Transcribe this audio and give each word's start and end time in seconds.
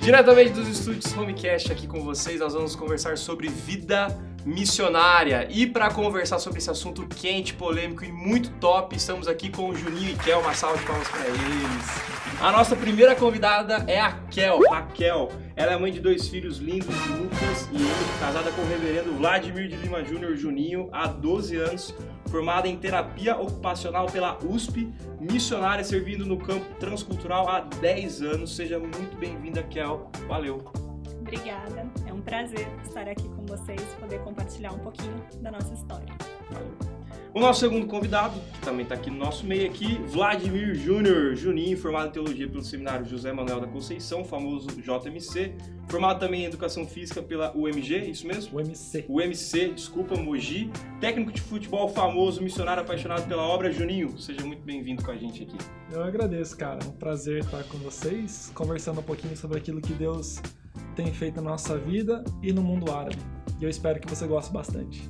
Diretamente 0.00 0.52
dos 0.52 0.66
estúdios 0.66 1.12
Homecast 1.14 1.70
aqui 1.70 1.86
com 1.86 2.02
vocês, 2.02 2.40
nós 2.40 2.54
vamos 2.54 2.74
conversar 2.74 3.18
sobre 3.18 3.48
vida 3.48 4.08
missionária. 4.44 5.46
E 5.50 5.66
para 5.66 5.90
conversar 5.90 6.38
sobre 6.38 6.58
esse 6.58 6.70
assunto 6.70 7.06
quente, 7.06 7.54
polêmico 7.54 8.04
e 8.04 8.12
muito 8.12 8.50
top, 8.52 8.96
estamos 8.96 9.28
aqui 9.28 9.50
com 9.50 9.70
o 9.70 9.76
Juninho 9.76 10.10
e 10.10 10.16
Kel. 10.16 10.40
Uma 10.40 10.54
salva 10.54 10.78
de 10.78 10.84
palmas 10.84 11.08
para 11.08 11.26
eles. 11.26 12.20
A 12.40 12.50
nossa 12.50 12.74
primeira 12.74 13.14
convidada 13.14 13.84
é 13.86 14.00
a 14.00 14.12
Kel. 14.30 14.60
Raquel. 14.70 15.28
Ela 15.54 15.72
é 15.72 15.76
mãe 15.76 15.92
de 15.92 16.00
dois 16.00 16.26
filhos 16.26 16.56
lindos, 16.56 16.88
Lucas 17.08 17.68
e 17.70 17.76
Emily, 17.76 18.18
casada 18.18 18.50
com 18.52 18.62
o 18.62 18.66
reverendo 18.66 19.12
Vladimir 19.12 19.68
de 19.68 19.76
Lima 19.76 20.02
Júnior 20.02 20.34
Juninho 20.36 20.88
há 20.90 21.06
12 21.06 21.56
anos, 21.56 21.94
formada 22.30 22.66
em 22.66 22.78
terapia 22.78 23.36
ocupacional 23.36 24.06
pela 24.06 24.38
USP, 24.42 24.90
missionária 25.20 25.84
servindo 25.84 26.24
no 26.24 26.38
campo 26.38 26.64
transcultural 26.76 27.46
há 27.46 27.60
10 27.60 28.22
anos. 28.22 28.56
Seja 28.56 28.78
muito 28.78 29.18
bem-vinda, 29.18 29.62
Kel. 29.62 30.10
Valeu. 30.26 30.79
Obrigada. 31.32 31.88
É 32.08 32.12
um 32.12 32.20
prazer 32.20 32.66
estar 32.82 33.08
aqui 33.08 33.28
com 33.28 33.46
vocês, 33.46 33.80
poder 34.00 34.18
compartilhar 34.24 34.72
um 34.72 34.80
pouquinho 34.80 35.24
da 35.40 35.52
nossa 35.52 35.72
história. 35.72 36.12
Valeu. 36.50 36.89
O 37.32 37.38
nosso 37.38 37.60
segundo 37.60 37.86
convidado, 37.86 38.40
que 38.54 38.60
também 38.60 38.82
está 38.82 38.96
aqui 38.96 39.08
no 39.08 39.16
nosso 39.16 39.46
meio 39.46 39.70
aqui, 39.70 40.00
Vladimir 40.08 40.74
Júnior, 40.74 41.36
Juninho, 41.36 41.78
formado 41.78 42.08
em 42.08 42.10
Teologia 42.10 42.48
pelo 42.48 42.64
Seminário 42.64 43.06
José 43.06 43.32
Manuel 43.32 43.60
da 43.60 43.68
Conceição, 43.68 44.24
famoso 44.24 44.66
JMC, 44.66 45.54
formado 45.88 46.18
também 46.18 46.42
em 46.42 46.46
Educação 46.46 46.84
Física 46.84 47.22
pela 47.22 47.56
UMG, 47.56 48.10
isso 48.10 48.26
mesmo? 48.26 48.58
UMC. 48.58 49.04
UMC, 49.08 49.68
desculpa, 49.74 50.16
Mogi, 50.16 50.72
técnico 51.00 51.30
de 51.30 51.40
futebol 51.40 51.88
famoso, 51.88 52.42
missionário 52.42 52.82
apaixonado 52.82 53.28
pela 53.28 53.44
obra, 53.44 53.70
Juninho, 53.70 54.18
seja 54.18 54.44
muito 54.44 54.62
bem-vindo 54.64 55.04
com 55.04 55.12
a 55.12 55.16
gente 55.16 55.44
aqui. 55.44 55.56
Eu 55.92 56.02
agradeço, 56.02 56.56
cara, 56.56 56.80
é 56.84 56.88
um 56.88 56.92
prazer 56.92 57.44
estar 57.44 57.62
com 57.62 57.78
vocês, 57.78 58.50
conversando 58.56 58.98
um 58.98 59.04
pouquinho 59.04 59.36
sobre 59.36 59.56
aquilo 59.56 59.80
que 59.80 59.92
Deus 59.92 60.42
tem 60.96 61.12
feito 61.12 61.36
na 61.40 61.50
nossa 61.50 61.78
vida 61.78 62.24
e 62.42 62.52
no 62.52 62.60
mundo 62.60 62.90
árabe. 62.90 63.22
E 63.60 63.64
eu 63.64 63.70
espero 63.70 64.00
que 64.00 64.08
você 64.08 64.26
goste 64.26 64.52
bastante. 64.52 65.08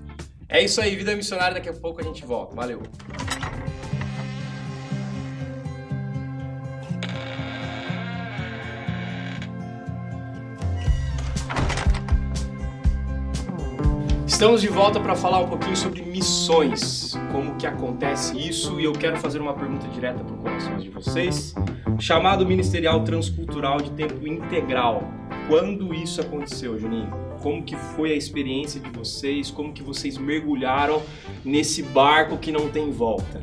É 0.53 0.61
isso 0.61 0.81
aí, 0.81 0.97
vida 0.97 1.15
missionária, 1.15 1.55
daqui 1.55 1.69
a 1.69 1.73
pouco 1.73 2.01
a 2.01 2.03
gente 2.03 2.27
volta. 2.27 2.57
Valeu. 2.57 2.83
Estamos 14.27 14.61
de 14.61 14.69
volta 14.69 14.99
para 14.99 15.15
falar 15.15 15.39
um 15.39 15.49
pouquinho 15.49 15.77
sobre 15.77 16.03
missões, 16.03 17.15
como 17.31 17.55
que 17.57 17.67
acontece 17.67 18.37
isso, 18.37 18.81
e 18.81 18.85
eu 18.85 18.93
quero 18.93 19.19
fazer 19.19 19.41
uma 19.41 19.55
pergunta 19.55 19.87
direta 19.89 20.25
para 20.25 20.35
o 20.35 20.39
coração 20.39 20.79
de 20.79 20.89
vocês. 20.89 21.55
Chamado 21.99 22.45
Ministerial 22.45 23.05
Transcultural 23.05 23.81
de 23.81 23.91
Tempo 23.93 24.27
Integral. 24.27 25.05
Quando 25.47 25.95
isso 25.95 26.21
aconteceu, 26.21 26.77
Juninho? 26.77 27.30
Como 27.41 27.63
que 27.63 27.77
foi 27.77 28.13
a 28.13 28.17
experiência 28.17 28.81
de 28.81 28.91
vocês? 28.91 29.51
Como 29.51 29.73
que 29.73 29.83
vocês 29.83 30.17
mergulharam 30.19 31.03
nesse 31.45 31.83
barco 31.83 32.37
que 32.39 32.53
não 32.53 32.69
tem 32.69 32.91
volta? 32.91 33.43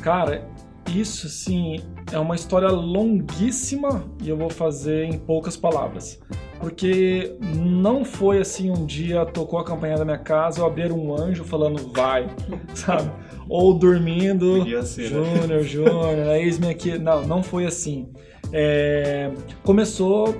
Cara, 0.00 0.48
isso 0.94 1.28
sim 1.28 1.80
é 2.12 2.18
uma 2.18 2.36
história 2.36 2.68
longuíssima 2.68 4.04
e 4.22 4.28
eu 4.28 4.36
vou 4.36 4.50
fazer 4.50 5.04
em 5.04 5.18
poucas 5.18 5.56
palavras. 5.56 6.20
Porque 6.60 7.36
não 7.54 8.04
foi 8.04 8.38
assim 8.38 8.70
um 8.70 8.86
dia 8.86 9.26
tocou 9.26 9.58
a 9.58 9.64
campanha 9.64 9.96
da 9.96 10.04
minha 10.04 10.18
casa, 10.18 10.60
eu 10.60 10.66
abrir 10.66 10.90
um 10.90 11.14
anjo 11.14 11.44
falando 11.44 11.92
vai, 11.92 12.28
sabe? 12.74 13.10
Ou 13.48 13.74
dormindo, 13.74 14.64
ser, 14.84 15.08
Júnior, 15.08 15.48
né? 15.48 15.62
Júnior, 15.62 16.36
eis-me 16.36 16.68
aqui. 16.68 16.98
Não, 16.98 17.26
não 17.26 17.42
foi 17.42 17.66
assim. 17.66 18.08
É, 18.52 19.30
começou 19.62 20.34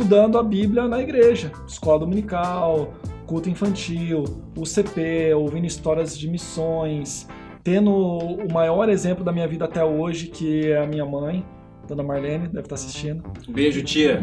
estudando 0.00 0.38
a 0.38 0.42
Bíblia 0.42 0.88
na 0.88 0.98
igreja, 0.98 1.52
escola 1.68 1.98
dominical, 1.98 2.94
culto 3.26 3.50
infantil, 3.50 4.24
UCP, 4.56 5.34
ouvindo 5.34 5.66
histórias 5.66 6.18
de 6.18 6.26
missões, 6.26 7.28
tendo 7.62 7.92
o 7.92 8.50
maior 8.50 8.88
exemplo 8.88 9.22
da 9.22 9.30
minha 9.30 9.46
vida 9.46 9.66
até 9.66 9.84
hoje, 9.84 10.28
que 10.28 10.70
é 10.70 10.82
a 10.82 10.86
minha 10.86 11.04
mãe, 11.04 11.44
Dona 11.86 12.02
Marlene, 12.02 12.48
deve 12.48 12.60
estar 12.60 12.76
assistindo. 12.76 13.22
Beijo, 13.46 13.82
tia. 13.82 14.22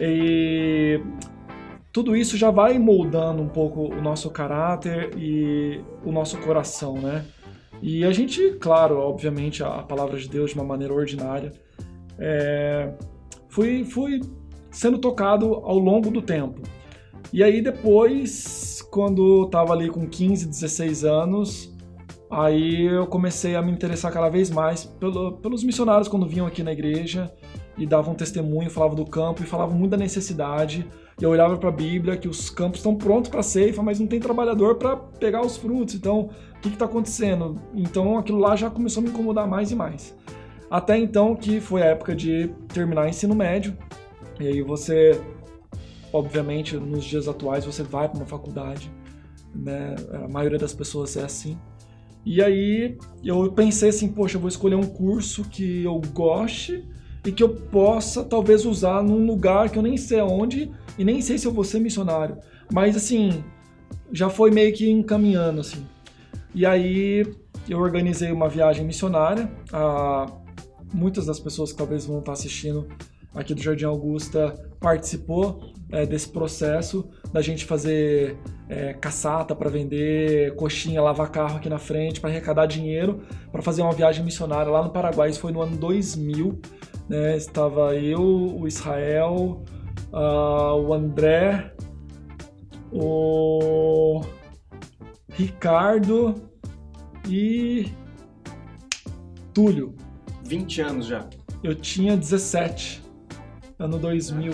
E 0.00 1.00
tudo 1.92 2.16
isso 2.16 2.36
já 2.36 2.50
vai 2.50 2.76
moldando 2.76 3.40
um 3.40 3.48
pouco 3.48 3.84
o 3.84 4.02
nosso 4.02 4.30
caráter 4.30 5.10
e 5.16 5.80
o 6.04 6.10
nosso 6.10 6.36
coração, 6.38 6.94
né? 6.94 7.24
E 7.80 8.04
a 8.04 8.12
gente, 8.12 8.56
claro, 8.60 8.98
obviamente, 8.98 9.62
a 9.62 9.84
palavra 9.84 10.18
de 10.18 10.28
Deus 10.28 10.50
de 10.50 10.56
uma 10.56 10.64
maneira 10.64 10.92
ordinária, 10.92 11.52
é, 12.18 12.92
fui, 13.48 13.84
fui 13.84 14.20
sendo 14.70 14.98
tocado 14.98 15.54
ao 15.54 15.78
longo 15.78 16.10
do 16.10 16.22
tempo. 16.22 16.62
E 17.32 17.42
aí 17.42 17.60
depois, 17.62 18.82
quando 18.90 19.42
eu 19.42 19.46
tava 19.46 19.72
ali 19.72 19.88
com 19.88 20.06
15, 20.06 20.48
16 20.48 21.04
anos, 21.04 21.72
aí 22.30 22.86
eu 22.86 23.06
comecei 23.06 23.54
a 23.54 23.62
me 23.62 23.70
interessar 23.70 24.12
cada 24.12 24.28
vez 24.28 24.50
mais 24.50 24.84
pelo, 24.84 25.32
pelos 25.32 25.62
missionários 25.62 26.08
quando 26.08 26.26
vinham 26.26 26.46
aqui 26.46 26.62
na 26.62 26.72
igreja 26.72 27.32
e 27.78 27.86
davam 27.86 28.14
testemunho, 28.14 28.70
falavam 28.70 28.96
do 28.96 29.06
campo 29.06 29.42
e 29.42 29.46
falavam 29.46 29.76
muito 29.76 29.92
da 29.92 29.96
necessidade. 29.96 30.86
E 31.20 31.24
eu 31.24 31.30
olhava 31.30 31.56
para 31.56 31.68
a 31.68 31.72
Bíblia 31.72 32.16
que 32.16 32.28
os 32.28 32.50
campos 32.50 32.80
estão 32.80 32.94
prontos 32.94 33.30
para 33.30 33.42
ceifa, 33.42 33.82
mas 33.82 34.00
não 34.00 34.06
tem 34.06 34.18
trabalhador 34.18 34.76
para 34.76 34.96
pegar 34.96 35.40
os 35.40 35.56
frutos. 35.56 35.94
Então, 35.94 36.30
o 36.56 36.60
que 36.60 36.68
está 36.68 36.84
acontecendo? 36.84 37.56
Então, 37.74 38.18
aquilo 38.18 38.38
lá 38.38 38.56
já 38.56 38.70
começou 38.70 39.00
a 39.00 39.04
me 39.04 39.10
incomodar 39.10 39.46
mais 39.46 39.70
e 39.70 39.76
mais. 39.76 40.16
Até 40.70 40.96
então, 40.98 41.34
que 41.34 41.60
foi 41.60 41.82
a 41.82 41.86
época 41.86 42.14
de 42.14 42.48
terminar 42.72 43.08
ensino 43.08 43.34
médio. 43.34 43.76
E 44.40 44.46
aí 44.46 44.62
você, 44.62 45.20
obviamente, 46.12 46.76
nos 46.76 47.04
dias 47.04 47.28
atuais, 47.28 47.64
você 47.64 47.82
vai 47.82 48.08
para 48.08 48.18
uma 48.18 48.26
faculdade. 48.26 48.90
Né? 49.54 49.94
A 50.24 50.28
maioria 50.28 50.58
das 50.58 50.72
pessoas 50.72 51.16
é 51.16 51.22
assim. 51.22 51.58
E 52.24 52.42
aí 52.42 52.98
eu 53.24 53.52
pensei 53.52 53.90
assim, 53.90 54.08
poxa, 54.08 54.36
eu 54.36 54.40
vou 54.40 54.48
escolher 54.48 54.74
um 54.74 54.86
curso 54.86 55.44
que 55.44 55.84
eu 55.84 56.00
goste 56.12 56.84
e 57.26 57.32
que 57.32 57.42
eu 57.42 57.48
possa 57.48 58.24
talvez 58.24 58.64
usar 58.64 59.02
num 59.02 59.26
lugar 59.26 59.70
que 59.70 59.78
eu 59.78 59.82
nem 59.82 59.96
sei 59.96 60.20
aonde 60.20 60.70
e 60.98 61.04
nem 61.04 61.20
sei 61.20 61.38
se 61.38 61.46
eu 61.46 61.52
vou 61.52 61.64
ser 61.64 61.78
missionário. 61.78 62.38
Mas 62.72 62.96
assim, 62.96 63.44
já 64.12 64.28
foi 64.28 64.50
meio 64.50 64.72
que 64.74 64.88
encaminhando 64.90 65.60
assim. 65.60 65.86
E 66.54 66.64
aí 66.64 67.26
eu 67.68 67.78
organizei 67.78 68.32
uma 68.32 68.48
viagem 68.48 68.84
missionária. 68.84 69.50
A, 69.72 70.26
muitas 70.92 71.26
das 71.26 71.38
pessoas 71.38 71.72
que 71.72 71.78
talvez 71.78 72.06
vão 72.06 72.18
estar 72.18 72.32
assistindo 72.32 72.88
aqui 73.34 73.54
do 73.54 73.62
Jardim 73.62 73.84
Augusta 73.84 74.54
participou 74.80 75.72
é, 75.92 76.06
desse 76.06 76.28
processo 76.28 77.08
da 77.32 77.40
gente 77.42 77.64
fazer 77.64 78.36
é, 78.68 78.94
caçata 78.94 79.54
para 79.54 79.68
vender, 79.68 80.54
coxinha, 80.56 81.02
lavar 81.02 81.30
carro 81.30 81.56
aqui 81.56 81.68
na 81.68 81.78
frente 81.78 82.20
para 82.20 82.30
arrecadar 82.30 82.66
dinheiro 82.66 83.22
para 83.50 83.62
fazer 83.62 83.82
uma 83.82 83.92
viagem 83.92 84.24
missionária 84.24 84.70
lá 84.70 84.82
no 84.82 84.90
Paraguai. 84.90 85.30
Isso 85.30 85.40
foi 85.40 85.52
no 85.52 85.60
ano 85.60 85.76
2000. 85.76 86.60
Né? 87.08 87.36
Estava 87.36 87.96
eu, 87.96 88.20
o 88.20 88.66
Israel, 88.68 89.62
uh, 90.12 90.76
o 90.76 90.94
André, 90.94 91.72
o 92.92 94.22
Ricardo 95.32 96.34
e 97.28 97.90
Túlio. 99.52 99.94
20 100.44 100.80
anos 100.80 101.06
já. 101.06 101.28
Eu 101.62 101.74
tinha 101.74 102.16
17, 102.16 102.99
ano 103.80 103.98
2000. 103.98 104.52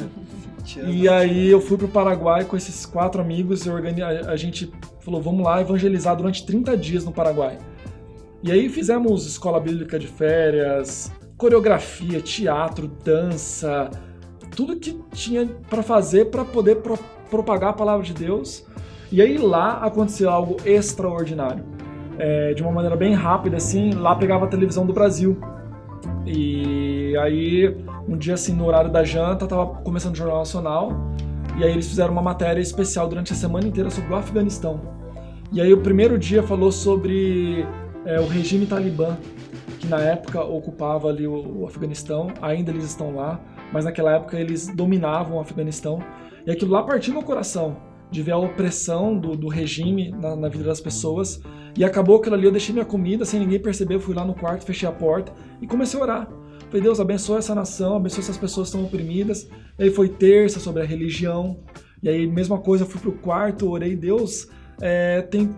E 0.87 1.09
aí 1.09 1.49
eu 1.49 1.61
fui 1.61 1.77
pro 1.77 1.89
Paraguai 1.89 2.45
com 2.45 2.57
esses 2.57 2.87
quatro 2.87 3.21
amigos 3.21 3.67
e 3.67 3.71
organi... 3.71 4.03
a 4.03 4.37
gente 4.37 4.73
falou, 5.01 5.21
vamos 5.21 5.45
lá 5.45 5.61
evangelizar 5.61 6.17
durante 6.17 6.47
30 6.47 6.77
dias 6.77 7.05
no 7.05 7.13
Paraguai. 7.13 7.59
E 8.43 8.53
aí 8.53 8.69
fizemos 8.69 9.27
escola 9.27 9.59
bíblica 9.59 9.99
de 9.99 10.07
férias, 10.07 11.13
coreografia, 11.37 12.21
teatro, 12.21 12.87
dança, 13.05 13.91
tudo 14.55 14.77
que 14.77 14.99
tinha 15.13 15.47
para 15.69 15.83
fazer 15.83 16.27
para 16.27 16.45
poder 16.45 16.77
pro 16.77 16.97
propagar 17.29 17.71
a 17.71 17.73
palavra 17.73 18.05
de 18.05 18.15
Deus. 18.15 18.65
E 19.11 19.21
aí 19.21 19.37
lá 19.37 19.79
aconteceu 19.79 20.31
algo 20.31 20.57
extraordinário. 20.65 21.65
É, 22.19 22.55
de 22.55 22.63
uma 22.63 22.73
maneira 22.73 22.97
bem 22.97 23.15
rápida, 23.15 23.57
assim, 23.57 23.91
lá 23.91 24.15
pegava 24.15 24.47
a 24.47 24.49
televisão 24.49 24.87
do 24.87 24.93
Brasil. 24.93 25.37
E 26.25 27.17
aí, 27.19 27.77
um 28.09 28.17
dia 28.17 28.35
assim, 28.35 28.55
no 28.55 28.67
horário 28.67 28.91
da 28.91 29.03
janta, 29.03 29.47
tava 29.47 29.67
começando 29.83 30.15
o 30.15 30.17
Jornal 30.17 30.39
Nacional, 30.39 30.93
e 31.59 31.65
aí 31.65 31.73
eles 31.73 31.89
fizeram 31.89 32.13
uma 32.13 32.23
matéria 32.23 32.61
especial 32.61 33.09
durante 33.09 33.33
a 33.33 33.37
semana 33.37 33.67
inteira 33.67 33.91
sobre 33.91 34.13
o 34.13 34.17
Afeganistão. 34.17 34.81
E 35.53 35.61
aí 35.61 35.73
o 35.73 35.81
primeiro 35.81 36.19
dia 36.19 36.43
falou 36.43 36.71
sobre 36.71 37.67
é, 38.05 38.21
o 38.21 38.27
regime 38.27 38.67
talibã, 38.67 39.17
que 39.79 39.87
na 39.87 40.01
época 40.01 40.43
ocupava 40.43 41.09
ali 41.09 41.27
o, 41.27 41.67
Afeganistão, 41.67 42.29
ainda 42.41 42.71
eles 42.71 42.85
estão 42.85 43.15
lá, 43.15 43.41
mas 43.73 43.85
naquela 43.85 44.13
época 44.13 44.39
eles 44.39 44.69
dominavam 44.69 45.37
o 45.37 45.41
Afeganistão. 45.41 46.01
E 46.47 46.51
aquilo 46.51 46.71
lá 46.71 46.83
partiu 46.83 47.13
meu 47.13 47.23
coração, 47.23 47.77
de 48.11 48.23
ver 48.23 48.33
a 48.33 48.39
opressão 48.39 49.19
do, 49.19 49.37
do 49.37 49.49
regime 49.49 50.11
na, 50.11 50.37
na, 50.37 50.49
vida 50.49 50.65
das 50.65 50.81
pessoas. 50.81 51.41
E 51.77 51.85
acabou 51.85 52.17
aquilo 52.17 52.35
ali, 52.35 52.47
eu 52.47 52.53
deixei 52.53 52.73
minha 52.73 52.85
comida 52.85 53.25
sem 53.25 53.41
ninguém 53.41 53.61
perceber, 53.61 53.95
eu 53.95 54.01
fui 54.01 54.15
lá 54.15 54.25
no 54.25 54.35
quarto, 54.35 54.65
fechei 54.65 54.89
a 54.89 54.93
porta 54.93 55.33
e 55.61 55.67
comecei 55.67 55.99
a 55.99 56.03
orar. 56.03 56.29
Falei, 56.67 56.83
Deus, 56.83 56.99
abençoa 56.99 57.39
essa 57.39 57.55
nação, 57.55 57.97
abençoa 57.97 58.21
essas 58.21 58.37
pessoas 58.37 58.69
que 58.69 58.77
estão 58.77 58.87
oprimidas. 58.87 59.49
E 59.79 59.85
aí 59.85 59.91
foi 59.91 60.09
terça 60.09 60.59
sobre 60.59 60.83
a 60.83 60.85
religião. 60.85 61.61
E 62.03 62.09
aí, 62.09 62.27
mesma 62.27 62.59
coisa, 62.59 62.85
fui 62.85 63.01
pro 63.01 63.13
quarto, 63.13 63.71
orei, 63.71 63.95
Deus, 63.97 64.49
é, 64.81 65.23
tem, 65.23 65.55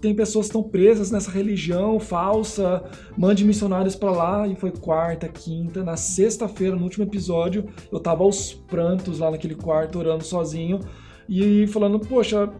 tem 0.00 0.14
pessoas 0.14 0.46
que 0.46 0.50
estão 0.50 0.62
presas 0.62 1.10
nessa 1.10 1.30
religião 1.30 2.00
falsa, 2.00 2.82
mande 3.16 3.44
missionários 3.44 3.94
para 3.94 4.10
lá. 4.10 4.48
E 4.48 4.56
foi 4.56 4.70
quarta, 4.70 5.28
quinta, 5.28 5.84
na 5.84 5.96
sexta-feira, 5.96 6.74
no 6.74 6.84
último 6.84 7.04
episódio, 7.04 7.66
eu 7.92 8.00
tava 8.00 8.24
aos 8.24 8.54
prantos 8.54 9.18
lá 9.18 9.30
naquele 9.30 9.54
quarto, 9.54 9.98
orando 9.98 10.24
sozinho. 10.24 10.80
E 11.28 11.66
falando, 11.66 12.00
poxa, 12.00 12.50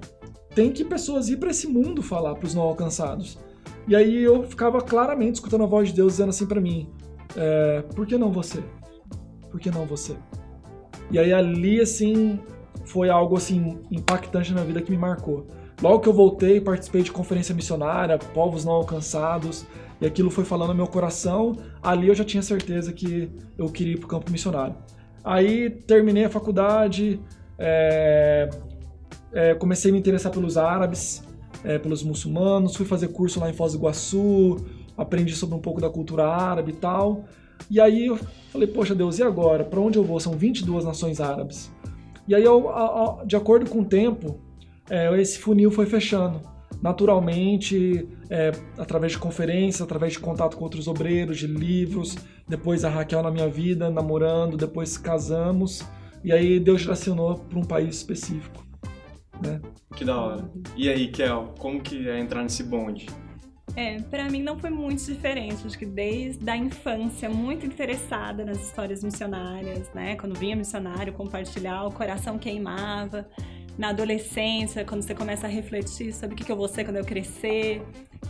tem 0.55 0.71
que 0.71 0.85
pessoas 0.85 1.29
ir 1.29 1.39
para 1.39 1.51
esse 1.51 1.67
mundo 1.67 2.03
falar 2.03 2.35
para 2.35 2.47
os 2.47 2.55
não 2.55 2.63
alcançados. 2.63 3.39
E 3.89 3.95
aí 3.95 4.23
eu 4.23 4.43
ficava 4.43 4.81
claramente 4.81 5.37
escutando 5.37 5.65
a 5.65 5.67
voz 5.67 5.89
de 5.89 5.95
Deus 5.95 6.15
dizendo 6.15 6.31
assim 6.31 6.47
para 6.47 6.61
mim: 6.61 6.89
é, 7.37 7.83
por 7.95 8.07
que 8.07 8.17
não 8.17 8.33
você? 8.33 8.63
Por 9.51 9.61
que 9.61 9.71
não 9.71 9.85
você? 9.87 10.17
E 11.11 11.19
aí 11.19 11.33
ali 11.33 11.81
assim 11.81 12.41
foi 12.85 13.09
algo 13.09 13.37
assim 13.37 13.79
impactante 13.91 14.53
na 14.53 14.65
vida 14.65 14.81
que 14.81 14.91
me 14.91 14.99
marcou. 14.99 15.47
Logo 15.83 16.01
que 16.01 16.09
eu 16.09 16.13
voltei, 16.13 16.61
participei 16.61 17.03
de 17.03 17.13
conferência 17.13 17.55
missionária, 17.55 18.19
povos 18.19 18.65
não 18.65 18.73
alcançados, 18.73 19.67
e 20.01 20.07
aquilo 20.07 20.31
foi 20.31 20.45
falando 20.45 20.71
no 20.71 20.75
meu 20.75 20.87
coração. 20.87 21.57
Ali 21.83 22.09
eu 22.09 22.15
já 22.15 22.25
tinha 22.25 22.43
certeza 22.43 22.93
que 22.93 23.31
eu 23.59 23.69
queria 23.69 23.95
ir 23.95 23.99
para 23.99 24.07
o 24.07 24.09
campo 24.09 24.31
missionário. 24.31 24.75
Aí 25.23 25.69
terminei 25.69 26.25
a 26.25 26.31
faculdade, 26.31 27.21
é, 27.59 28.49
é, 29.33 29.55
comecei 29.55 29.91
a 29.91 29.93
me 29.93 29.99
interessar 29.99 30.33
pelos 30.33 30.57
árabes, 30.57 31.23
é, 31.65 31.79
pelos 31.79 32.03
muçulmanos, 32.03 32.77
fui 32.77 32.87
fazer 32.87 33.09
curso 33.09 33.41
lá 33.41 33.51
em 33.51 33.53
Foz 33.53 33.73
do 33.73 33.79
Iguaçu, 33.79 34.57
aprendi 34.97 35.35
sobre 35.35 35.55
um 35.55 35.61
pouco 35.61 35.81
da 35.81 35.91
cultura 35.91 36.27
árabe 36.27 36.73
e 36.73 36.77
tal. 36.77 37.25
E 37.71 37.81
aí 37.81 38.07
eu 38.07 38.19
falei, 38.51 38.69
poxa 38.69 38.95
Deus, 38.95 39.19
e 39.19 39.23
agora? 39.23 39.65
Para 39.65 39.81
onde 39.81 39.99
eu 39.99 40.05
vou? 40.05 40.21
São 40.21 40.33
22 40.33 40.85
nações 40.85 41.21
árabes. 41.21 41.73
E 42.29 42.35
aí, 42.35 42.43
eu, 42.43 42.69
a, 42.69 43.21
a, 43.21 43.25
de 43.25 43.37
acordo 43.37 43.71
com 43.71 43.81
o 43.81 43.85
tempo, 43.85 44.41
é, 44.91 45.21
esse 45.21 45.39
funil 45.39 45.71
foi 45.71 45.87
fechando. 45.87 46.41
Naturalmente, 46.83 48.09
é, 48.29 48.53
através 48.77 49.13
de 49.13 49.19
conferências, 49.19 49.81
através 49.81 50.15
de 50.15 50.19
contato 50.19 50.57
com 50.57 50.65
outros 50.65 50.89
obreiros, 50.89 51.39
de 51.39 51.47
livros, 51.47 52.17
depois 52.49 52.85
a 52.85 52.91
Raquel 52.91 53.23
na 53.23 53.31
minha 53.31 53.49
vida, 53.49 53.91
namorando, 53.91 54.57
depois 54.57 54.99
casamos. 54.99 55.83
E 56.25 56.33
aí 56.33 56.59
Deus 56.59 56.81
direcionou 56.81 57.37
para 57.37 57.59
um 57.59 57.65
país 57.65 57.97
específico. 57.97 58.67
Né? 59.43 59.61
Que 59.95 60.05
da 60.05 60.21
hora. 60.21 60.51
E 60.77 60.89
aí, 60.89 61.09
Kel, 61.09 61.55
como 61.59 61.81
que 61.81 62.09
é 62.09 62.19
entrar 62.19 62.43
nesse 62.43 62.63
bonde? 62.63 63.07
É, 63.77 64.01
para 64.01 64.25
mim 64.31 64.43
não 64.43 64.59
foi 64.59 64.71
muito 64.71 65.05
diferente. 65.05 65.67
Acho 65.67 65.79
que 65.79 65.85
desde 65.85 66.49
a 66.49 66.57
infância, 66.57 67.29
muito 67.29 67.67
interessada 67.67 68.43
nas 68.43 68.59
histórias 68.59 69.05
missionárias, 69.05 69.93
né? 69.93 70.17
Quando 70.17 70.35
vinha 70.35 70.57
missionário 70.57 71.13
compartilhar, 71.13 71.85
o 71.85 71.93
coração 71.93 72.39
queimava. 72.39 73.29
Na 73.77 73.91
adolescência, 73.91 74.83
quando 74.87 75.03
você 75.03 75.15
começa 75.15 75.47
a 75.47 75.51
refletir 75.51 76.11
sobre 76.15 76.35
o 76.35 76.37
que 76.39 76.51
eu 76.51 76.57
vou 76.57 76.67
ser 76.67 76.85
quando 76.85 76.97
eu 76.97 77.05
crescer, 77.05 77.83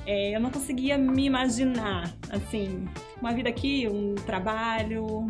é, 0.04 0.34
eu 0.34 0.40
não 0.40 0.50
conseguia 0.50 0.98
me 0.98 1.26
imaginar, 1.26 2.12
assim, 2.30 2.84
uma 3.20 3.32
vida 3.32 3.48
aqui, 3.48 3.86
um 3.86 4.16
trabalho. 4.16 5.28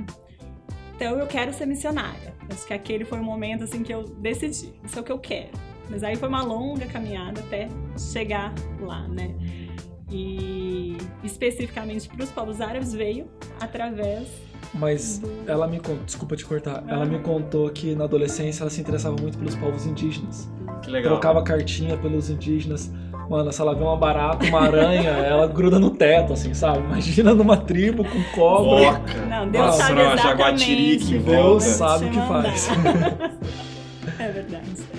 Então 0.95 1.19
eu 1.19 1.27
quero 1.27 1.53
ser 1.53 1.67
missionária. 1.67 2.35
Acho 2.51 2.67
que 2.67 2.73
aquele 2.73 3.05
foi 3.05 3.21
o 3.21 3.23
momento 3.23 3.65
assim 3.65 3.83
que 3.83 3.93
eu 3.93 4.05
decidi, 4.05 4.73
isso 4.83 4.99
é 4.99 5.03
o 5.03 5.05
que 5.05 5.13
eu 5.13 5.19
quero. 5.19 5.51
Mas 5.91 6.03
aí 6.03 6.17
foi 6.17 6.29
uma 6.31 6.43
longa 6.43 6.87
caminhada 6.87 7.41
até 7.41 7.69
chegar 7.99 8.55
lá, 8.81 9.07
né? 9.09 9.66
E 10.11 10.97
especificamente 11.25 12.09
para 12.09 12.23
os 12.23 12.31
povos 12.31 12.61
árabes 12.61 12.93
veio 12.93 13.27
através. 13.61 14.29
Mas 14.73 15.19
do... 15.19 15.29
ela 15.47 15.67
me 15.67 15.79
contou, 15.79 16.05
desculpa 16.05 16.37
te 16.37 16.45
cortar, 16.45 16.85
ah. 16.87 16.93
ela 16.93 17.05
me 17.05 17.19
contou 17.19 17.69
que 17.71 17.95
na 17.95 18.05
adolescência 18.05 18.63
ela 18.63 18.71
se 18.71 18.81
interessava 18.81 19.17
muito 19.21 19.39
pelos 19.39 19.57
povos 19.57 19.87
indígenas. 19.87 20.49
Que 20.83 20.91
legal. 20.91 21.13
Trocava 21.13 21.43
cartinha 21.43 21.97
pelos 21.97 22.31
indígenas. 22.31 22.93
Mano, 23.29 23.53
se 23.53 23.61
ela 23.61 23.75
vê 23.75 23.83
uma 23.83 23.97
barata, 23.97 24.47
uma 24.47 24.61
aranha, 24.61 25.11
ela 25.27 25.49
gruda 25.49 25.81
no 25.81 25.91
teto, 25.91 26.33
assim, 26.33 26.55
sabe? 26.55 26.79
Imagina 26.79 27.35
numa 27.35 27.57
tribo 27.57 28.05
com 28.05 28.23
cobra. 28.33 28.93
Boca. 28.93 29.27
Não, 29.29 29.49
Deus 29.51 29.67
Nossa, 29.67 29.83
sabe 29.83 30.01
exatamente. 30.01 31.19
Deus 31.19 31.63
sabe 31.65 32.05
o 32.05 32.11
que 32.11 32.21
faz. 32.21 32.69
é 34.21 34.29
verdade. 34.31 34.96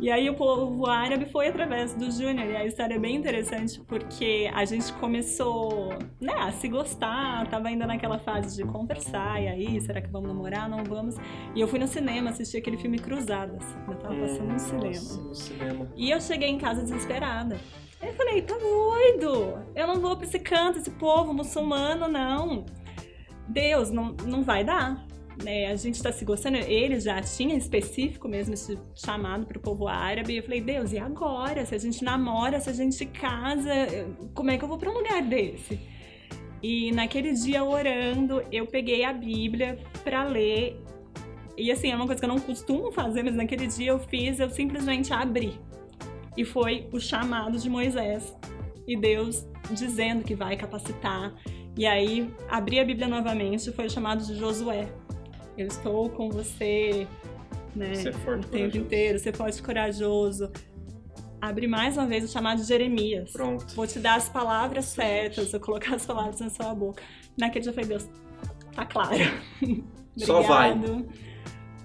E 0.00 0.10
aí 0.10 0.30
o 0.30 0.34
povo 0.34 0.86
árabe 0.86 1.26
foi 1.26 1.48
através 1.48 1.92
do 1.92 2.10
Júnior. 2.10 2.48
E 2.48 2.56
a 2.56 2.64
história 2.64 2.94
é 2.94 2.98
bem 2.98 3.16
interessante 3.16 3.78
porque 3.86 4.50
a 4.54 4.64
gente 4.64 4.90
começou 4.94 5.90
né, 6.18 6.32
a 6.38 6.50
se 6.52 6.68
gostar, 6.68 7.46
tava 7.48 7.68
ainda 7.68 7.86
naquela 7.86 8.18
fase 8.18 8.56
de 8.56 8.64
conversar, 8.64 9.42
e 9.42 9.48
aí, 9.48 9.80
será 9.82 10.00
que 10.00 10.08
vamos 10.08 10.28
namorar? 10.28 10.70
Não 10.70 10.82
vamos. 10.84 11.16
E 11.54 11.60
eu 11.60 11.68
fui 11.68 11.78
no 11.78 11.86
cinema 11.86 12.30
assistir 12.30 12.56
aquele 12.56 12.78
filme 12.78 12.98
Cruzadas. 12.98 13.62
Eu 13.86 13.94
tava 13.96 14.14
passando 14.14 14.48
no, 14.48 14.54
hum, 14.54 14.58
cinema. 14.58 15.28
no 15.28 15.34
cinema. 15.34 15.92
E 15.94 16.10
eu 16.10 16.18
cheguei 16.18 16.48
em 16.48 16.56
casa 16.56 16.82
desesperada. 16.82 17.60
Eu 18.02 18.14
falei, 18.14 18.40
tá 18.40 18.54
doido? 18.56 19.62
Eu 19.76 19.86
não 19.86 20.00
vou 20.00 20.16
pra 20.16 20.24
esse 20.24 20.38
canto, 20.38 20.78
esse 20.78 20.90
povo 20.92 21.34
muçulmano, 21.34 22.08
não. 22.08 22.64
Deus, 23.46 23.90
não, 23.90 24.16
não 24.26 24.42
vai 24.42 24.64
dar 24.64 25.09
né, 25.42 25.66
a 25.66 25.76
gente 25.76 25.94
está 25.94 26.12
se 26.12 26.24
gostando. 26.24 26.56
Ele 26.58 27.00
já 27.00 27.20
tinha 27.22 27.56
específico 27.56 28.28
mesmo 28.28 28.54
esse 28.54 28.78
chamado 28.94 29.46
para 29.46 29.58
o 29.58 29.60
povo 29.60 29.88
árabe. 29.88 30.36
Eu 30.36 30.42
falei, 30.42 30.60
Deus, 30.60 30.92
e 30.92 30.98
agora? 30.98 31.64
Se 31.64 31.74
a 31.74 31.78
gente 31.78 32.04
namora, 32.04 32.60
se 32.60 32.70
a 32.70 32.72
gente 32.72 33.04
casa, 33.06 33.70
como 34.34 34.50
é 34.50 34.58
que 34.58 34.64
eu 34.64 34.68
vou 34.68 34.78
para 34.78 34.90
um 34.90 34.94
lugar 34.94 35.22
desse? 35.22 35.78
E 36.62 36.92
naquele 36.92 37.32
dia 37.32 37.64
orando, 37.64 38.42
eu 38.52 38.66
peguei 38.66 39.04
a 39.04 39.12
Bíblia 39.12 39.78
para 40.04 40.24
ler. 40.24 40.78
E 41.56 41.70
assim, 41.72 41.90
é 41.90 41.96
uma 41.96 42.06
coisa 42.06 42.20
que 42.20 42.24
eu 42.24 42.28
não 42.28 42.40
costumo 42.40 42.92
fazer, 42.92 43.22
mas 43.22 43.34
naquele 43.34 43.66
dia 43.66 43.90
eu 43.90 43.98
fiz, 43.98 44.38
eu 44.38 44.50
simplesmente 44.50 45.12
abri. 45.12 45.58
E 46.36 46.44
foi 46.44 46.88
o 46.92 47.00
chamado 47.00 47.58
de 47.58 47.68
Moisés. 47.68 48.34
E 48.86 48.96
Deus 48.96 49.46
dizendo 49.70 50.24
que 50.24 50.34
vai 50.34 50.56
capacitar. 50.56 51.34
E 51.76 51.86
aí, 51.86 52.30
abri 52.48 52.78
a 52.78 52.84
Bíblia 52.84 53.08
novamente, 53.08 53.70
foi 53.72 53.86
o 53.86 53.90
chamado 53.90 54.24
de 54.24 54.36
Josué 54.36 54.88
eu 55.62 55.66
estou 55.66 56.08
com 56.10 56.30
você, 56.30 57.06
né? 57.74 57.94
Ser 57.94 58.12
forte, 58.14 58.46
o 58.46 58.48
tempo 58.48 58.76
inteiro, 58.76 59.18
ser 59.18 59.36
forte 59.36 59.62
corajoso. 59.62 60.50
Abre 61.40 61.66
mais 61.66 61.96
uma 61.96 62.06
vez 62.06 62.24
o 62.24 62.28
chamado 62.28 62.60
de 62.60 62.68
Jeremias. 62.68 63.32
Pronto. 63.32 63.74
Vou 63.74 63.86
te 63.86 63.98
dar 63.98 64.16
as 64.16 64.28
palavras 64.28 64.86
certas, 64.86 65.50
vou 65.52 65.60
colocar 65.60 65.94
as 65.94 66.04
palavras 66.04 66.40
na 66.40 66.50
sua 66.50 66.74
boca. 66.74 67.02
Naquele 67.38 67.62
dia 67.62 67.70
eu 67.70 67.74
falei, 67.74 67.88
Deus, 67.88 68.08
tá 68.74 68.84
claro. 68.84 69.16
Só 70.16 70.42
vai. 70.42 70.74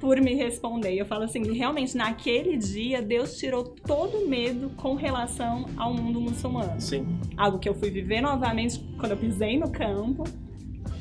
por 0.01 0.19
me 0.19 0.33
responder. 0.33 0.95
Eu 0.95 1.05
falo 1.05 1.23
assim, 1.23 1.41
realmente 1.53 1.95
naquele 1.95 2.57
dia 2.57 3.01
Deus 3.01 3.37
tirou 3.37 3.63
todo 3.63 4.17
o 4.17 4.27
medo 4.27 4.71
com 4.71 4.95
relação 4.95 5.65
ao 5.77 5.93
mundo 5.93 6.19
muçulmano. 6.19 6.79
Sim. 6.81 7.05
Algo 7.37 7.59
que 7.59 7.69
eu 7.69 7.75
fui 7.75 7.89
viver 7.89 8.19
novamente 8.19 8.79
quando 8.99 9.11
eu 9.11 9.17
pisei 9.17 9.57
no 9.57 9.71
campo 9.71 10.23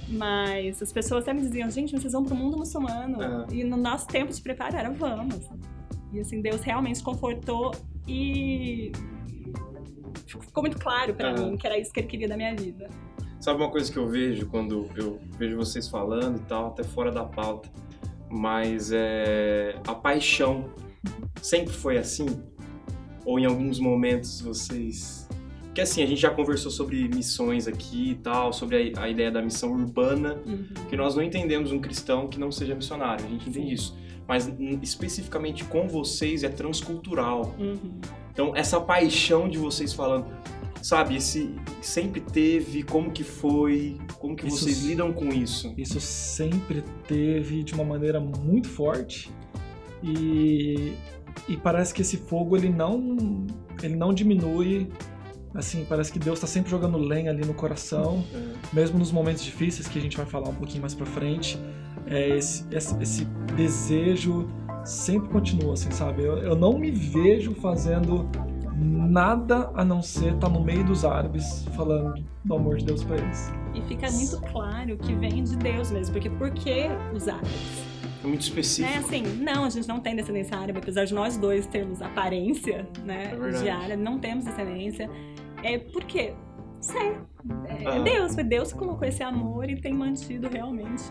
mas 0.09 0.83
as 0.83 0.93
pessoas 0.93 1.23
até 1.23 1.33
me 1.33 1.41
diziam, 1.41 1.71
gente, 1.71 1.93
vocês 1.93 2.13
vão 2.13 2.25
pro 2.25 2.35
mundo 2.35 2.57
muçulmano. 2.57 3.19
Uhum. 3.19 3.47
E 3.53 3.65
no 3.65 3.77
nosso 3.77 4.07
tempo 4.07 4.33
de 4.33 4.41
preparo 4.41 4.77
era 4.77 4.91
vamos. 4.91 5.49
E 6.13 6.21
assim, 6.21 6.41
Deus 6.41 6.61
realmente 6.63 7.03
confortou 7.03 7.73
e 8.07 8.93
ficou 10.27 10.63
muito 10.63 10.79
claro 10.79 11.15
para 11.15 11.35
uhum. 11.35 11.51
mim 11.51 11.57
que 11.57 11.67
era 11.67 11.79
isso 11.79 11.93
que 11.93 12.01
ele 12.01 12.07
queria 12.07 12.29
da 12.29 12.37
minha 12.37 12.55
vida. 12.55 12.89
Sabe 13.41 13.61
uma 13.61 13.71
coisa 13.71 13.93
que 13.93 13.99
eu 13.99 14.09
vejo 14.09 14.47
quando 14.47 14.89
eu 14.97 15.21
vejo 15.39 15.57
vocês 15.57 15.89
falando 15.89 16.39
e 16.39 16.43
tal, 16.43 16.69
até 16.69 16.83
fora 16.83 17.11
da 17.11 17.25
pauta, 17.25 17.69
mas 18.31 18.91
é 18.91 19.79
a 19.87 19.95
paixão 19.95 20.71
sempre 21.43 21.75
foi 21.75 21.99
assim? 21.99 22.27
Ou 23.25 23.39
em 23.39 23.45
alguns 23.45 23.79
momentos 23.79 24.41
vocês 24.41 25.24
porque 25.75 25.81
assim, 25.81 26.05
a 26.05 26.07
gente 26.07 26.21
já 26.21 26.31
conversou 26.31 26.71
sobre 26.71 27.09
missões 27.09 27.67
aqui 27.67 28.13
e 28.13 28.15
tal, 28.15 28.53
sobre 28.53 28.93
a, 28.97 29.03
a 29.03 29.11
ideia 29.11 29.29
da 29.29 29.43
missão 29.43 29.73
urbana, 29.73 30.41
uhum. 30.47 30.69
que 30.89 30.97
nós 30.97 31.17
não 31.17 31.23
entendemos 31.25 31.73
um 31.73 31.81
cristão 31.81 32.29
que 32.29 32.39
não 32.39 32.53
seja 32.53 32.77
missionário, 32.77 33.27
a 33.27 33.29
gente 33.29 33.49
entende 33.49 33.75
isso. 33.75 33.99
Mas 34.25 34.49
especificamente 34.81 35.65
com 35.65 35.89
vocês 35.89 36.45
é 36.45 36.49
transcultural. 36.49 37.57
Uhum. 37.59 37.99
Então, 38.33 38.55
essa 38.55 38.81
paixão 38.81 39.49
de 39.49 39.59
vocês 39.59 39.93
falando, 39.93 40.27
sabe, 40.81 41.17
esse 41.17 41.53
sempre 41.83 42.21
teve, 42.21 42.85
como 42.85 43.11
que 43.11 43.25
foi, 43.25 43.99
como 44.21 44.37
que 44.37 44.47
isso, 44.47 44.59
vocês 44.59 44.85
lidam 44.85 45.13
com 45.13 45.31
isso? 45.31 45.75
Isso 45.77 46.01
sempre 46.01 46.85
teve 47.09 47.65
de 47.65 47.75
uma 47.75 47.85
maneira 47.85 48.21
muito 48.21 48.69
forte 48.69 49.29
e, 50.05 50.93
e 51.49 51.57
parece 51.57 51.93
que 51.93 52.03
esse 52.03 52.17
fogo 52.17 52.57
ele 52.57 52.69
não 52.69 53.45
ele 53.83 53.97
não 53.97 54.15
diminui 54.15 54.89
Assim, 55.55 55.87
parece 55.89 56.13
que 56.13 56.19
Deus 56.19 56.39
está 56.39 56.49
sempre 56.49 56.71
jogando 56.71 56.99
lenha 56.99 57.31
ali 57.31 57.45
no 57.45 57.55
coração, 57.55 58.25
é. 58.35 58.75
mesmo 58.75 58.99
nos 58.99 59.13
momentos 59.13 59.45
difíceis 59.45 59.87
que 59.87 59.99
a 59.99 60.03
gente 60.03 60.17
vai 60.17 60.27
falar 60.27 60.49
um 60.49 60.55
pouquinho 60.55 60.81
mais 60.81 60.95
para 60.95 61.07
frente. 61.07 61.59
É, 62.07 62.37
esse, 62.37 62.67
esse, 62.73 63.03
esse, 63.03 63.25
desejo 63.57 64.49
sempre 64.85 65.29
continua, 65.29 65.75
assim, 65.75 65.91
sabe? 65.91 66.25
Eu, 66.25 66.39
eu 66.39 66.57
não 66.57 66.77
me 66.77 66.91
vejo 66.91 67.55
fazendo 67.55 68.29
nada 68.77 69.71
a 69.75 69.85
não 69.85 70.03
ser 70.03 70.35
estar 70.35 70.49
tá 70.49 70.49
no 70.49 70.63
meio 70.63 70.85
dos 70.85 71.05
árabes 71.05 71.65
falando 71.77 72.23
do 72.45 72.55
amor 72.55 72.77
de 72.77 72.85
Deus 72.85 73.05
para 73.05 73.17
eles. 73.17 73.53
E 73.75 73.81
fica 73.83 74.11
muito 74.11 74.41
claro 74.53 74.97
que 74.99 75.15
vem 75.15 75.45
de 75.45 75.57
Deus 75.57 75.91
mesmo, 75.91 76.13
porque 76.13 76.29
por 76.31 76.51
que 76.51 76.89
os 77.15 77.29
árabes? 77.29 77.95
É 78.23 78.27
muito 78.27 78.41
específico. 78.41 78.93
É 78.93 78.99
assim, 78.99 79.23
não, 79.23 79.65
a 79.65 79.71
gente 79.71 79.87
não 79.87 80.01
tem 80.01 80.17
descendência 80.17 80.57
árabe, 80.57 80.79
apesar 80.79 81.05
de 81.05 81.15
nós 81.15 81.37
dois 81.37 81.67
termos 81.67 82.01
aparência, 82.01 82.89
né, 83.05 83.33
É 83.33 83.51
de 83.51 83.69
árabe, 83.69 84.03
não 84.03 84.19
temos 84.19 84.45
descendência. 84.45 85.11
É 85.65 85.79
por 85.79 86.05
quê? 86.05 86.35
Sei. 86.81 87.17
É 87.67 87.87
Ah. 87.89 87.99
Deus, 88.01 88.35
foi 88.35 88.45
Deus 88.45 88.73
que 88.73 88.79
colocou 88.79 89.09
esse 89.09 89.23
amor 89.23 89.69
e 89.69 89.81
tem 89.81 89.95
mantido 89.95 90.49
realmente 90.49 91.03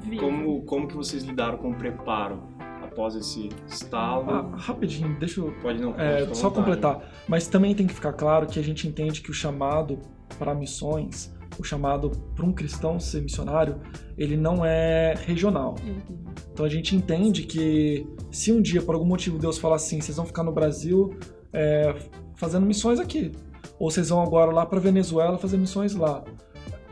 vivo. 0.00 0.22
Como, 0.22 0.62
como 0.62 0.88
que 0.88 0.96
vocês 0.96 1.22
lidaram 1.22 1.58
com 1.58 1.70
o 1.70 1.74
preparo 1.74 2.42
após 2.82 3.14
esse 3.14 3.50
estalo? 3.66 4.30
Ah, 4.30 4.50
rapidinho, 4.56 5.18
deixa 5.18 5.40
eu 5.40 5.52
Pode 5.60 5.80
não, 5.82 5.94
É, 5.98 6.26
só 6.34 6.48
vontade. 6.48 6.54
completar. 6.54 7.12
Mas 7.28 7.46
também 7.46 7.74
tem 7.74 7.86
que 7.86 7.92
ficar 7.92 8.14
claro 8.14 8.46
que 8.46 8.58
a 8.58 8.62
gente 8.62 8.88
entende 8.88 9.20
que 9.20 9.30
o 9.30 9.34
chamado 9.34 9.98
para 10.38 10.54
missões, 10.54 11.34
o 11.58 11.64
chamado 11.64 12.10
para 12.34 12.46
um 12.46 12.52
cristão 12.52 12.98
ser 12.98 13.20
missionário, 13.22 13.76
ele 14.16 14.36
não 14.36 14.64
é 14.64 15.14
regional. 15.26 15.74
Uhum. 15.84 16.24
Então 16.52 16.64
a 16.64 16.68
gente 16.70 16.96
entende 16.96 17.42
que 17.42 18.06
se 18.30 18.50
um 18.52 18.60
dia, 18.62 18.80
por 18.80 18.94
algum 18.94 19.06
motivo, 19.06 19.38
Deus 19.38 19.58
falar 19.58 19.76
assim, 19.76 20.00
vocês 20.00 20.16
vão 20.16 20.24
ficar 20.26 20.42
no 20.42 20.52
Brasil 20.52 21.14
é, 21.52 21.94
fazendo 22.36 22.64
missões 22.66 22.98
aqui, 23.00 23.32
ou 23.78 23.90
vocês 23.90 24.08
vão 24.08 24.22
agora 24.22 24.50
lá 24.52 24.64
para 24.66 24.78
Venezuela 24.80 25.38
fazer 25.38 25.56
missões 25.56 25.94
lá, 25.94 26.22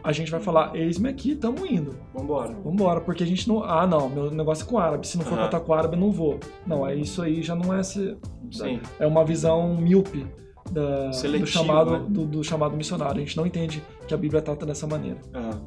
a 0.05 0.13
gente 0.13 0.31
vai 0.31 0.41
falar, 0.41 0.75
eis-me 0.77 1.09
aqui, 1.09 1.33
estamos 1.33 1.69
indo. 1.69 1.97
Vambora. 2.15 2.55
Vambora, 2.65 3.01
porque 3.01 3.25
a 3.25 3.27
gente 3.27 3.49
não. 3.49 3.65
Ah, 3.65 3.87
não, 3.87 4.09
meu 4.09 4.31
negócio 4.31 4.65
é 4.65 4.67
com 4.69 4.79
árabe. 4.79 5.07
Se 5.07 5.17
não 5.19 5.25
for 5.25 5.33
Aham. 5.33 5.49
pra 5.49 5.59
estar 5.59 5.61
com 5.67 5.75
árabe, 5.75 5.97
eu 5.97 6.01
não 6.01 6.13
vou. 6.13 6.39
Não, 6.67 6.87
é 6.87 6.95
isso 6.95 7.21
aí 7.23 7.43
já 7.43 7.55
não 7.57 7.75
é. 7.75 7.83
se- 7.83 8.17
Sim. 8.53 8.81
é 9.01 9.07
uma 9.07 9.25
visão 9.25 9.77
míope 9.77 10.25
da- 10.71 11.09
do, 11.09 11.13
Seletivo, 11.13 11.47
chamado, 11.49 11.91
né? 11.99 12.07
do, 12.09 12.25
do 12.25 12.45
chamado 12.45 12.77
missionário. 12.77 13.17
A 13.17 13.21
gente 13.21 13.37
não 13.37 13.47
entende 13.47 13.83
que 14.07 14.15
a 14.15 14.17
Bíblia 14.17 14.41
trata 14.41 14.65
dessa 14.65 14.87
maneira. 14.87 15.19
Ah. 15.35 15.59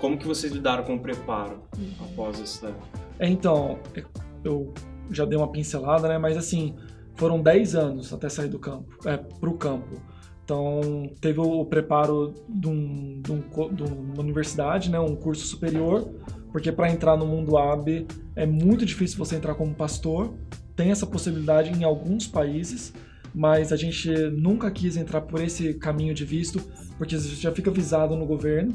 Como 0.00 0.18
que 0.18 0.26
vocês 0.26 0.52
lidaram 0.52 0.82
com 0.82 0.94
o 0.96 0.98
preparo 1.00 1.62
Uhum. 1.78 1.90
após 2.12 2.40
esse... 2.40 2.66
É, 3.20 3.28
então, 3.28 3.78
eu 4.44 4.74
já 5.12 5.24
dei 5.24 5.38
uma 5.38 5.48
pincelada, 5.48 6.08
né? 6.08 6.18
Mas 6.18 6.36
assim, 6.36 6.74
foram 7.14 7.40
10 7.40 7.76
anos 7.76 8.12
até 8.12 8.28
sair 8.28 8.48
do 8.48 8.58
campo, 8.58 8.96
é, 9.08 9.16
pro 9.16 9.54
campo. 9.54 9.94
Então, 10.46 11.10
teve 11.20 11.40
o 11.40 11.64
preparo 11.64 12.32
de, 12.48 12.68
um, 12.68 13.20
de, 13.20 13.32
um 13.32 13.74
de 13.74 13.82
uma 13.82 14.20
universidade, 14.20 14.88
né? 14.88 15.00
Um 15.00 15.16
curso 15.16 15.44
superior, 15.44 16.08
porque 16.52 16.70
para 16.70 16.88
entrar 16.88 17.16
no 17.16 17.26
mundo 17.26 17.58
árabe 17.58 18.06
é 18.36 18.46
muito 18.46 18.86
difícil 18.86 19.18
você 19.18 19.34
entrar 19.34 19.56
como 19.56 19.74
pastor. 19.74 20.34
Tem 20.76 20.92
essa 20.92 21.04
possibilidade 21.04 21.72
em 21.72 21.82
alguns 21.82 22.28
países, 22.28 22.92
mas 23.34 23.72
a 23.72 23.76
gente 23.76 24.08
nunca 24.30 24.70
quis 24.70 24.96
entrar 24.96 25.22
por 25.22 25.42
esse 25.42 25.74
caminho 25.74 26.14
de 26.14 26.24
visto, 26.24 26.62
porque 26.96 27.18
você 27.18 27.34
já 27.34 27.50
fica 27.50 27.68
visado 27.68 28.14
no 28.14 28.24
governo, 28.24 28.72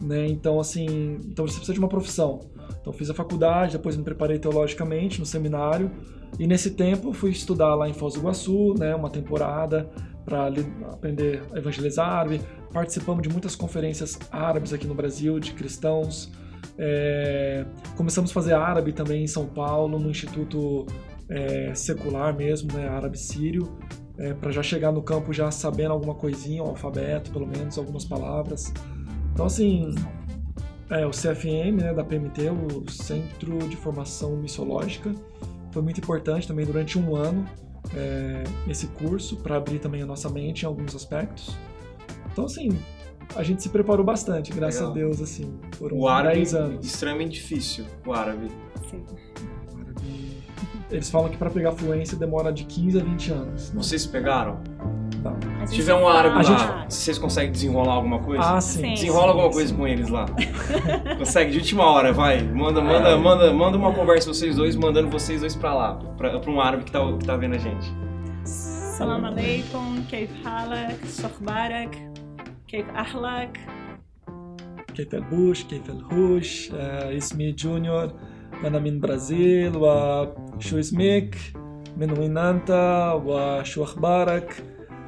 né? 0.00 0.26
Então, 0.28 0.58
assim, 0.58 1.18
então 1.26 1.46
você 1.46 1.56
precisa 1.56 1.74
de 1.74 1.78
uma 1.78 1.90
profissão. 1.90 2.40
Então, 2.80 2.90
fiz 2.90 3.10
a 3.10 3.14
faculdade, 3.14 3.72
depois 3.72 3.98
me 3.98 4.02
preparei 4.02 4.38
teologicamente 4.38 5.20
no 5.20 5.26
seminário, 5.26 5.90
e 6.38 6.46
nesse 6.46 6.70
tempo 6.70 7.12
fui 7.12 7.32
estudar 7.32 7.74
lá 7.74 7.86
em 7.86 7.92
Foz 7.92 8.14
do 8.14 8.20
Iguaçu, 8.20 8.72
né? 8.78 8.94
Uma 8.94 9.10
temporada 9.10 9.90
para 10.24 10.48
aprender 10.90 11.42
a 11.52 11.58
evangelizar 11.58 12.08
árabe. 12.08 12.40
Participamos 12.72 13.22
de 13.22 13.28
muitas 13.28 13.54
conferências 13.54 14.18
árabes 14.30 14.72
aqui 14.72 14.86
no 14.86 14.94
Brasil, 14.94 15.38
de 15.38 15.52
cristãos. 15.52 16.30
É, 16.78 17.66
começamos 17.96 18.30
a 18.30 18.34
fazer 18.34 18.54
árabe 18.54 18.92
também 18.92 19.24
em 19.24 19.26
São 19.26 19.46
Paulo, 19.46 19.98
no 19.98 20.10
Instituto 20.10 20.86
é, 21.28 21.74
Secular 21.74 22.34
mesmo, 22.34 22.72
né, 22.72 22.88
árabe 22.88 23.18
sírio, 23.18 23.76
para 24.40 24.52
já 24.52 24.62
chegar 24.62 24.92
no 24.92 25.02
campo 25.02 25.32
já 25.32 25.50
sabendo 25.50 25.92
alguma 25.92 26.14
coisinha, 26.14 26.62
o 26.62 26.68
alfabeto, 26.68 27.32
pelo 27.32 27.46
menos, 27.46 27.76
algumas 27.76 28.04
palavras. 28.04 28.72
Então, 29.32 29.46
assim, 29.46 29.94
é, 30.90 31.06
o 31.06 31.10
CFM, 31.10 31.80
né, 31.80 31.94
da 31.94 32.04
PMT, 32.04 32.50
o 32.50 32.90
Centro 32.90 33.58
de 33.68 33.76
Formação 33.76 34.36
Missiológica, 34.36 35.12
foi 35.72 35.82
muito 35.82 35.98
importante 35.98 36.46
também 36.46 36.66
durante 36.66 36.98
um 36.98 37.16
ano 37.16 37.46
é, 37.94 38.44
esse 38.68 38.86
curso, 38.88 39.36
para 39.36 39.56
abrir 39.56 39.78
também 39.78 40.02
a 40.02 40.06
nossa 40.06 40.28
mente 40.28 40.62
em 40.62 40.66
alguns 40.66 40.94
aspectos. 40.94 41.56
Então, 42.32 42.44
assim, 42.46 42.70
a 43.36 43.42
gente 43.42 43.62
se 43.62 43.68
preparou 43.68 44.04
bastante, 44.04 44.52
graças 44.52 44.80
Legal. 44.80 44.92
a 44.92 44.94
Deus, 44.94 45.20
assim, 45.20 45.52
foram 45.76 45.96
O 45.98 46.08
árabe 46.08 46.36
10 46.36 46.54
anos. 46.54 46.86
extremamente 46.86 47.32
difícil, 47.32 47.84
o 48.06 48.12
árabe. 48.12 48.48
Sim. 48.90 49.04
Eles 50.90 51.08
falam 51.08 51.30
que 51.30 51.38
para 51.38 51.48
pegar 51.50 51.72
fluência 51.72 52.18
demora 52.18 52.52
de 52.52 52.64
15 52.64 53.00
a 53.00 53.04
20 53.04 53.32
anos. 53.32 53.70
né? 53.70 53.82
Vocês 53.82 54.06
pegaram? 54.06 54.60
Tá. 55.23 55.31
A 55.61 55.65
Se 55.65 55.73
gente 55.73 55.81
tiver 55.81 55.95
um 55.95 56.07
árabe 56.07 56.35
A 56.35 56.37
lá, 56.37 56.43
gente- 56.43 56.93
vocês 56.93 57.17
conseguem 57.17 57.51
desenrolar 57.51 57.93
alguma 57.93 58.19
coisa? 58.19 58.43
Ah, 58.43 58.61
sim. 58.61 58.81
Sim. 58.81 58.93
Desenrola 58.93 59.27
alguma 59.29 59.47
sim, 59.47 59.53
coisa 59.53 59.69
sim. 59.69 59.75
com 59.75 59.87
eles 59.87 60.09
lá. 60.09 60.25
Consegue, 61.17 61.51
de 61.51 61.57
última 61.57 61.85
hora, 61.85 62.13
vai. 62.13 62.41
Manda, 62.43 62.81
manda, 62.81 63.17
manda, 63.17 63.53
manda 63.53 63.77
uma 63.77 63.91
conversa 63.93 64.33
vocês 64.33 64.55
dois, 64.55 64.75
mandando 64.75 65.09
vocês 65.09 65.41
dois 65.41 65.55
pra 65.55 65.73
lá, 65.73 65.93
pra, 66.17 66.39
pra 66.39 66.51
um 66.51 66.61
árabe 66.61 66.83
que 66.83 66.91
tá, 66.91 66.99
que 67.17 67.25
tá 67.25 67.35
vendo 67.35 67.55
a 67.55 67.57
gente. 67.57 67.87
Salam 68.97 69.25
alaikum, 69.25 70.01
كيف 70.09 70.29
حالك؟ 70.45 70.97
شو 71.21 71.27
أخبارك؟ 71.27 72.11
كيف 72.67 72.85
أهلك؟ 72.89 73.59
كيف 74.95 75.13
البوش 75.15 75.63
كيف 75.63 75.89
الهوش 75.89 76.71
آه، 76.73 77.17
اسمي 77.17 77.51
جونيور 77.51 78.11
أنا 78.65 78.79
من 78.79 78.99
برازيل 78.99 79.71
وشو 79.77 80.79
اسمك 80.79 81.37
من 81.97 82.19
وين 82.19 82.37
أنت 82.37 82.71
وشو 83.25 83.83
أخبارك 83.83 84.63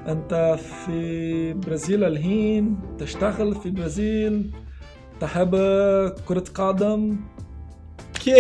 أنت 0.07 0.57
في 0.86 1.53
برازيل 1.53 2.03
الحين 2.03 2.79
تشتغل 2.98 3.55
في 3.55 3.69
برازيل 3.69 4.51
تحب 5.19 5.55
كرة 6.27 6.43
قدم 6.55 7.15
Que 8.25 8.31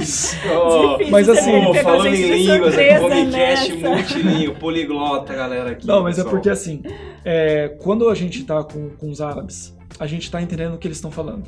isso! 0.00 0.34
Oh, 0.48 0.96
Difícil 0.96 1.10
mas 1.12 1.26
você 1.26 1.38
assim, 1.38 1.50
ver, 1.52 1.66
Pô, 1.66 1.72
pegou 1.72 1.92
a 1.92 1.96
falando 1.96 2.14
gente 2.16 2.22
em 2.22 2.26
de 2.26 2.46
línguas, 2.52 2.74
aqui, 2.78 2.88
surpresa 2.88 3.04
Homecast 3.04 3.72
nessa. 3.76 3.88
multilíngue, 3.90 4.54
poliglota, 4.58 5.34
galera 5.34 5.70
aqui. 5.72 5.86
Não, 5.86 6.02
mas 6.02 6.14
é 6.18 6.22
pessoal. 6.22 6.34
porque 6.34 6.48
assim, 6.50 6.82
é, 7.24 7.68
quando 7.82 8.08
a 8.08 8.14
gente 8.14 8.44
tá 8.44 8.62
com, 8.64 8.88
com 8.90 9.10
os 9.10 9.20
árabes, 9.20 9.76
a 9.98 10.06
gente 10.06 10.30
tá 10.30 10.40
entendendo 10.40 10.74
o 10.74 10.78
que 10.78 10.86
eles 10.88 10.96
estão 10.96 11.10
falando. 11.10 11.44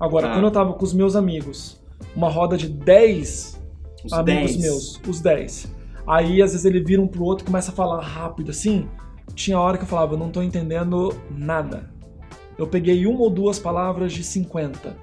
Agora, 0.00 0.26
Ah. 0.28 0.32
quando 0.34 0.44
eu 0.46 0.50
tava 0.50 0.72
com 0.72 0.84
os 0.84 0.92
meus 0.92 1.14
amigos, 1.14 1.80
uma 2.14 2.28
roda 2.28 2.56
de 2.56 2.68
10 2.68 3.56
Os 4.04 4.12
amigos 4.12 4.52
10. 4.56 4.62
meus, 4.62 5.00
os 5.06 5.20
10. 5.20 5.70
Aí, 6.05 6.41
às 6.41 6.51
vezes, 6.51 6.65
ele 6.65 6.83
vira 6.83 7.01
um 7.01 7.07
pro 7.07 7.23
outro 7.23 7.43
e 7.43 7.47
começa 7.47 7.71
a 7.71 7.73
falar 7.73 8.01
rápido 8.01 8.51
assim. 8.51 8.87
Tinha 9.33 9.59
hora 9.59 9.77
que 9.77 9.83
eu 9.83 9.87
falava, 9.87 10.13
eu 10.13 10.17
não 10.17 10.29
tô 10.29 10.41
entendendo 10.41 11.13
nada. 11.29 11.89
Eu 12.57 12.67
peguei 12.67 13.05
uma 13.05 13.21
ou 13.21 13.29
duas 13.29 13.57
palavras 13.59 14.13
de 14.13 14.23
50. 14.23 14.95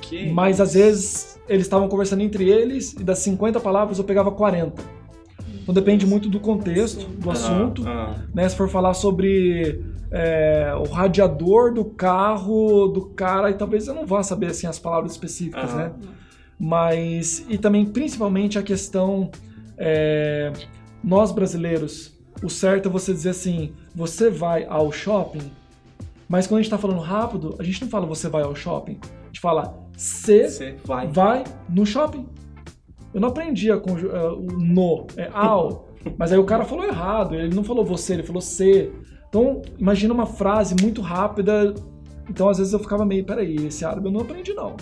Que 0.00 0.30
Mas 0.32 0.60
às 0.60 0.70
isso? 0.70 0.78
vezes 0.78 1.40
eles 1.48 1.66
estavam 1.66 1.88
conversando 1.88 2.22
entre 2.22 2.48
eles 2.48 2.92
e 2.94 3.04
das 3.04 3.18
50 3.20 3.60
palavras 3.60 3.98
eu 3.98 4.04
pegava 4.04 4.30
40. 4.30 4.82
Então 5.62 5.74
depende 5.74 6.06
muito 6.06 6.28
do 6.28 6.40
contexto, 6.40 7.06
do 7.06 7.30
assunto. 7.30 7.86
ah. 7.86 8.16
né? 8.34 8.48
Se 8.48 8.56
for 8.56 8.68
falar 8.68 8.94
sobre 8.94 9.84
é, 10.10 10.74
o 10.76 10.90
radiador 10.92 11.72
do 11.72 11.84
carro 11.84 12.88
do 12.88 13.06
cara, 13.10 13.50
e 13.50 13.54
talvez 13.54 13.86
eu 13.86 13.94
não 13.94 14.04
vá 14.04 14.22
saber 14.22 14.46
assim 14.46 14.66
as 14.66 14.78
palavras 14.78 15.12
específicas, 15.12 15.72
né? 15.74 15.92
Mas 16.58 17.46
e 17.48 17.56
também 17.56 17.86
principalmente 17.86 18.58
a 18.58 18.62
questão 18.62 19.30
é, 19.80 20.52
nós 21.02 21.32
brasileiros, 21.32 22.14
o 22.42 22.50
certo 22.50 22.88
é 22.88 22.92
você 22.92 23.14
dizer 23.14 23.30
assim, 23.30 23.72
você 23.94 24.28
vai 24.28 24.66
ao 24.66 24.92
shopping, 24.92 25.50
mas 26.28 26.46
quando 26.46 26.60
a 26.60 26.62
gente 26.62 26.70
tá 26.70 26.78
falando 26.78 27.00
rápido, 27.00 27.56
a 27.58 27.62
gente 27.62 27.80
não 27.82 27.88
fala 27.88 28.06
você 28.06 28.28
vai 28.28 28.42
ao 28.42 28.54
shopping, 28.54 29.00
a 29.02 29.26
gente 29.26 29.40
fala 29.40 29.74
Você 29.96 30.76
vai. 30.84 31.06
vai 31.08 31.44
no 31.68 31.86
shopping. 31.86 32.28
Eu 33.12 33.20
não 33.20 33.30
aprendi 33.30 33.72
a 33.72 33.74
eh, 33.74 33.78
o 33.78 34.42
no, 34.58 35.06
é 35.16 35.28
ao. 35.32 35.88
Mas 36.16 36.30
aí 36.30 36.38
o 36.38 36.44
cara 36.44 36.64
falou 36.64 36.84
errado, 36.84 37.34
ele 37.34 37.54
não 37.54 37.64
falou 37.64 37.84
você, 37.84 38.14
ele 38.14 38.22
falou 38.22 38.40
se. 38.40 38.92
Então, 39.28 39.62
imagina 39.78 40.14
uma 40.14 40.26
frase 40.26 40.76
muito 40.80 41.00
rápida. 41.00 41.74
Então, 42.30 42.48
às 42.48 42.58
vezes 42.58 42.72
eu 42.72 42.78
ficava 42.78 43.04
meio, 43.04 43.24
peraí, 43.24 43.56
esse 43.66 43.84
árabe 43.84 44.06
eu 44.06 44.12
não 44.12 44.20
aprendi, 44.20 44.54
não. 44.54 44.76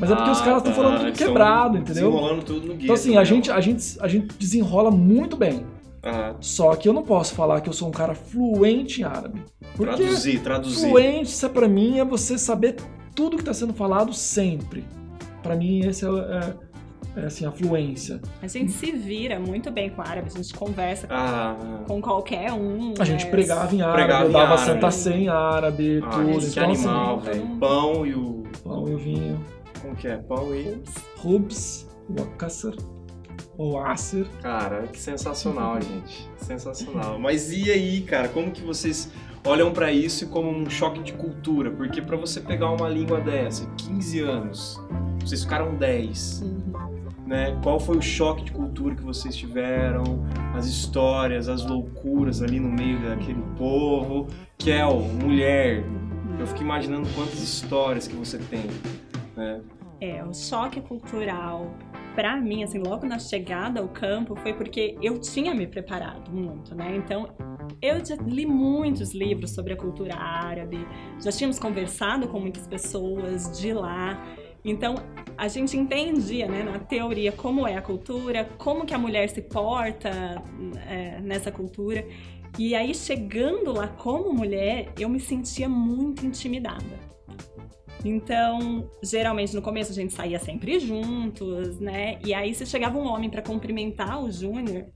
Mas 0.00 0.10
é 0.10 0.14
porque 0.16 0.30
os 0.30 0.40
Ah, 0.40 0.44
caras 0.44 0.58
estão 0.58 0.72
tá, 0.72 0.72
falando 0.72 0.98
tudo 1.04 1.12
quebrado, 1.12 1.76
entendeu? 1.78 2.10
Desenrolando 2.10 2.42
tudo 2.42 2.66
no 2.68 2.74
guia. 2.74 2.84
Então, 2.84 2.94
assim, 2.94 3.16
a 3.18 3.22
gente, 3.24 3.50
a, 3.50 3.60
gente, 3.60 3.96
a 4.00 4.08
gente 4.08 4.34
desenrola 4.38 4.90
muito 4.90 5.36
bem. 5.36 5.66
Ah, 6.02 6.34
Só 6.40 6.74
que 6.74 6.88
eu 6.88 6.92
não 6.92 7.02
posso 7.02 7.34
falar 7.34 7.60
que 7.60 7.68
eu 7.68 7.72
sou 7.72 7.88
um 7.88 7.92
cara 7.92 8.14
fluente 8.14 9.02
em 9.02 9.04
árabe. 9.04 9.42
Porque 9.76 9.94
traduzir, 9.96 10.40
traduzir. 10.40 10.88
Fluência 10.88 11.48
pra 11.48 11.68
mim 11.68 11.98
é 11.98 12.04
você 12.04 12.38
saber 12.38 12.76
tudo 13.14 13.36
que 13.36 13.42
está 13.42 13.52
sendo 13.52 13.74
falado 13.74 14.12
sempre. 14.14 14.84
Pra 15.42 15.54
mim 15.54 15.80
esse 15.80 16.04
é, 16.04 16.08
é- 16.08 16.12
é, 16.12 16.54
assim 17.24 17.46
a 17.46 17.52
fluência. 17.52 18.20
A 18.42 18.46
gente 18.46 18.72
se 18.72 18.92
vira 18.92 19.38
muito 19.40 19.70
bem 19.70 19.88
com 19.90 20.02
árabe, 20.02 20.28
a 20.32 20.36
gente 20.36 20.52
conversa 20.52 21.06
Ah, 21.10 21.56
com 21.86 22.00
qualquer 22.00 22.52
um. 22.52 22.94
A 22.98 23.04
gente 23.04 23.24
né? 23.24 23.30
pregava 23.30 23.74
em 23.74 23.80
árabe, 23.80 23.96
Pregava 23.98 24.24
eu 24.24 24.32
dava 24.32 24.54
árabe. 24.60 24.92
Santa 24.92 25.16
em 25.16 25.28
árabe, 25.28 26.00
ah, 26.04 26.10
tudo. 26.10 26.38
que 26.40 26.46
Então 26.46 26.64
animal, 26.64 27.18
assim, 27.18 27.30
velho. 27.30 27.46
Pão 27.58 28.06
e 28.06 28.14
o. 28.14 28.42
pão 28.62 28.88
e 28.88 28.94
o 28.94 28.98
vinho, 28.98 29.40
Como 29.80 29.96
que 29.96 30.08
é? 30.08 30.16
Pão 30.18 30.54
e. 30.54 30.82
rubs, 31.18 31.88
o 32.08 32.20
akasser, 32.22 32.74
ou 33.56 33.78
acer. 33.80 34.26
Cara, 34.42 34.82
que 34.88 34.98
sensacional, 34.98 35.80
gente. 35.80 36.28
Sensacional. 36.36 37.18
Mas 37.18 37.50
e 37.50 37.70
aí, 37.70 38.02
cara, 38.02 38.28
como 38.28 38.50
que 38.50 38.60
vocês 38.62 39.10
olham 39.44 39.72
para 39.72 39.92
isso 39.92 40.28
como 40.28 40.50
um 40.50 40.68
choque 40.68 41.00
de 41.02 41.12
cultura, 41.12 41.70
porque 41.70 42.02
para 42.02 42.16
você 42.16 42.40
pegar 42.40 42.70
uma 42.70 42.88
língua 42.88 43.20
dessa, 43.20 43.64
15 43.76 44.20
anos, 44.20 44.80
vocês 45.20 45.44
ficaram 45.44 45.74
10. 45.76 46.42
Uhum. 46.42 46.95
Né? 47.26 47.58
Qual 47.62 47.80
foi 47.80 47.96
o 47.96 48.02
choque 48.02 48.44
de 48.44 48.52
cultura 48.52 48.94
que 48.94 49.02
vocês 49.02 49.34
tiveram? 49.36 50.24
As 50.54 50.66
histórias, 50.66 51.48
as 51.48 51.66
loucuras 51.66 52.40
ali 52.40 52.60
no 52.60 52.68
meio 52.68 53.00
daquele 53.00 53.42
povo. 53.58 54.28
Kel, 54.56 55.00
mulher, 55.00 55.84
eu 56.38 56.46
fico 56.46 56.62
imaginando 56.62 57.08
quantas 57.14 57.42
histórias 57.42 58.06
que 58.06 58.14
você 58.14 58.38
tem. 58.38 58.66
Né? 59.36 59.60
É, 60.00 60.22
o 60.24 60.32
choque 60.32 60.80
cultural 60.80 61.74
para 62.16 62.34
mim, 62.34 62.64
assim, 62.64 62.78
logo 62.78 63.06
na 63.06 63.18
chegada 63.18 63.78
ao 63.78 63.88
campo, 63.88 64.34
foi 64.36 64.54
porque 64.54 64.96
eu 65.02 65.20
tinha 65.20 65.54
me 65.54 65.66
preparado 65.66 66.30
muito, 66.32 66.74
né? 66.74 66.96
Então, 66.96 67.28
eu 67.82 68.02
já 68.04 68.16
li 68.16 68.46
muitos 68.46 69.14
livros 69.14 69.54
sobre 69.54 69.74
a 69.74 69.76
cultura 69.76 70.16
árabe, 70.16 70.78
já 71.22 71.30
tínhamos 71.30 71.58
conversado 71.58 72.26
com 72.26 72.40
muitas 72.40 72.66
pessoas 72.66 73.60
de 73.60 73.74
lá. 73.74 74.24
Então, 74.66 74.96
a 75.38 75.46
gente 75.46 75.76
entendia, 75.76 76.48
né, 76.48 76.64
na 76.64 76.80
teoria, 76.80 77.30
como 77.30 77.68
é 77.68 77.76
a 77.76 77.82
cultura, 77.82 78.44
como 78.58 78.84
que 78.84 78.92
a 78.92 78.98
mulher 78.98 79.28
se 79.28 79.40
porta 79.40 80.42
é, 80.88 81.20
nessa 81.20 81.52
cultura. 81.52 82.04
E 82.58 82.74
aí, 82.74 82.92
chegando 82.92 83.72
lá 83.72 83.86
como 83.86 84.32
mulher, 84.32 84.92
eu 84.98 85.08
me 85.08 85.20
sentia 85.20 85.68
muito 85.68 86.26
intimidada. 86.26 86.98
Então, 88.04 88.90
geralmente 89.02 89.54
no 89.54 89.62
começo 89.62 89.92
a 89.92 89.94
gente 89.94 90.12
saía 90.12 90.38
sempre 90.38 90.80
juntos, 90.80 91.78
né? 91.78 92.18
E 92.24 92.34
aí, 92.34 92.52
se 92.52 92.66
chegava 92.66 92.98
um 92.98 93.06
homem 93.06 93.30
para 93.30 93.42
cumprimentar 93.42 94.20
o 94.20 94.30
Júnior, 94.30 94.86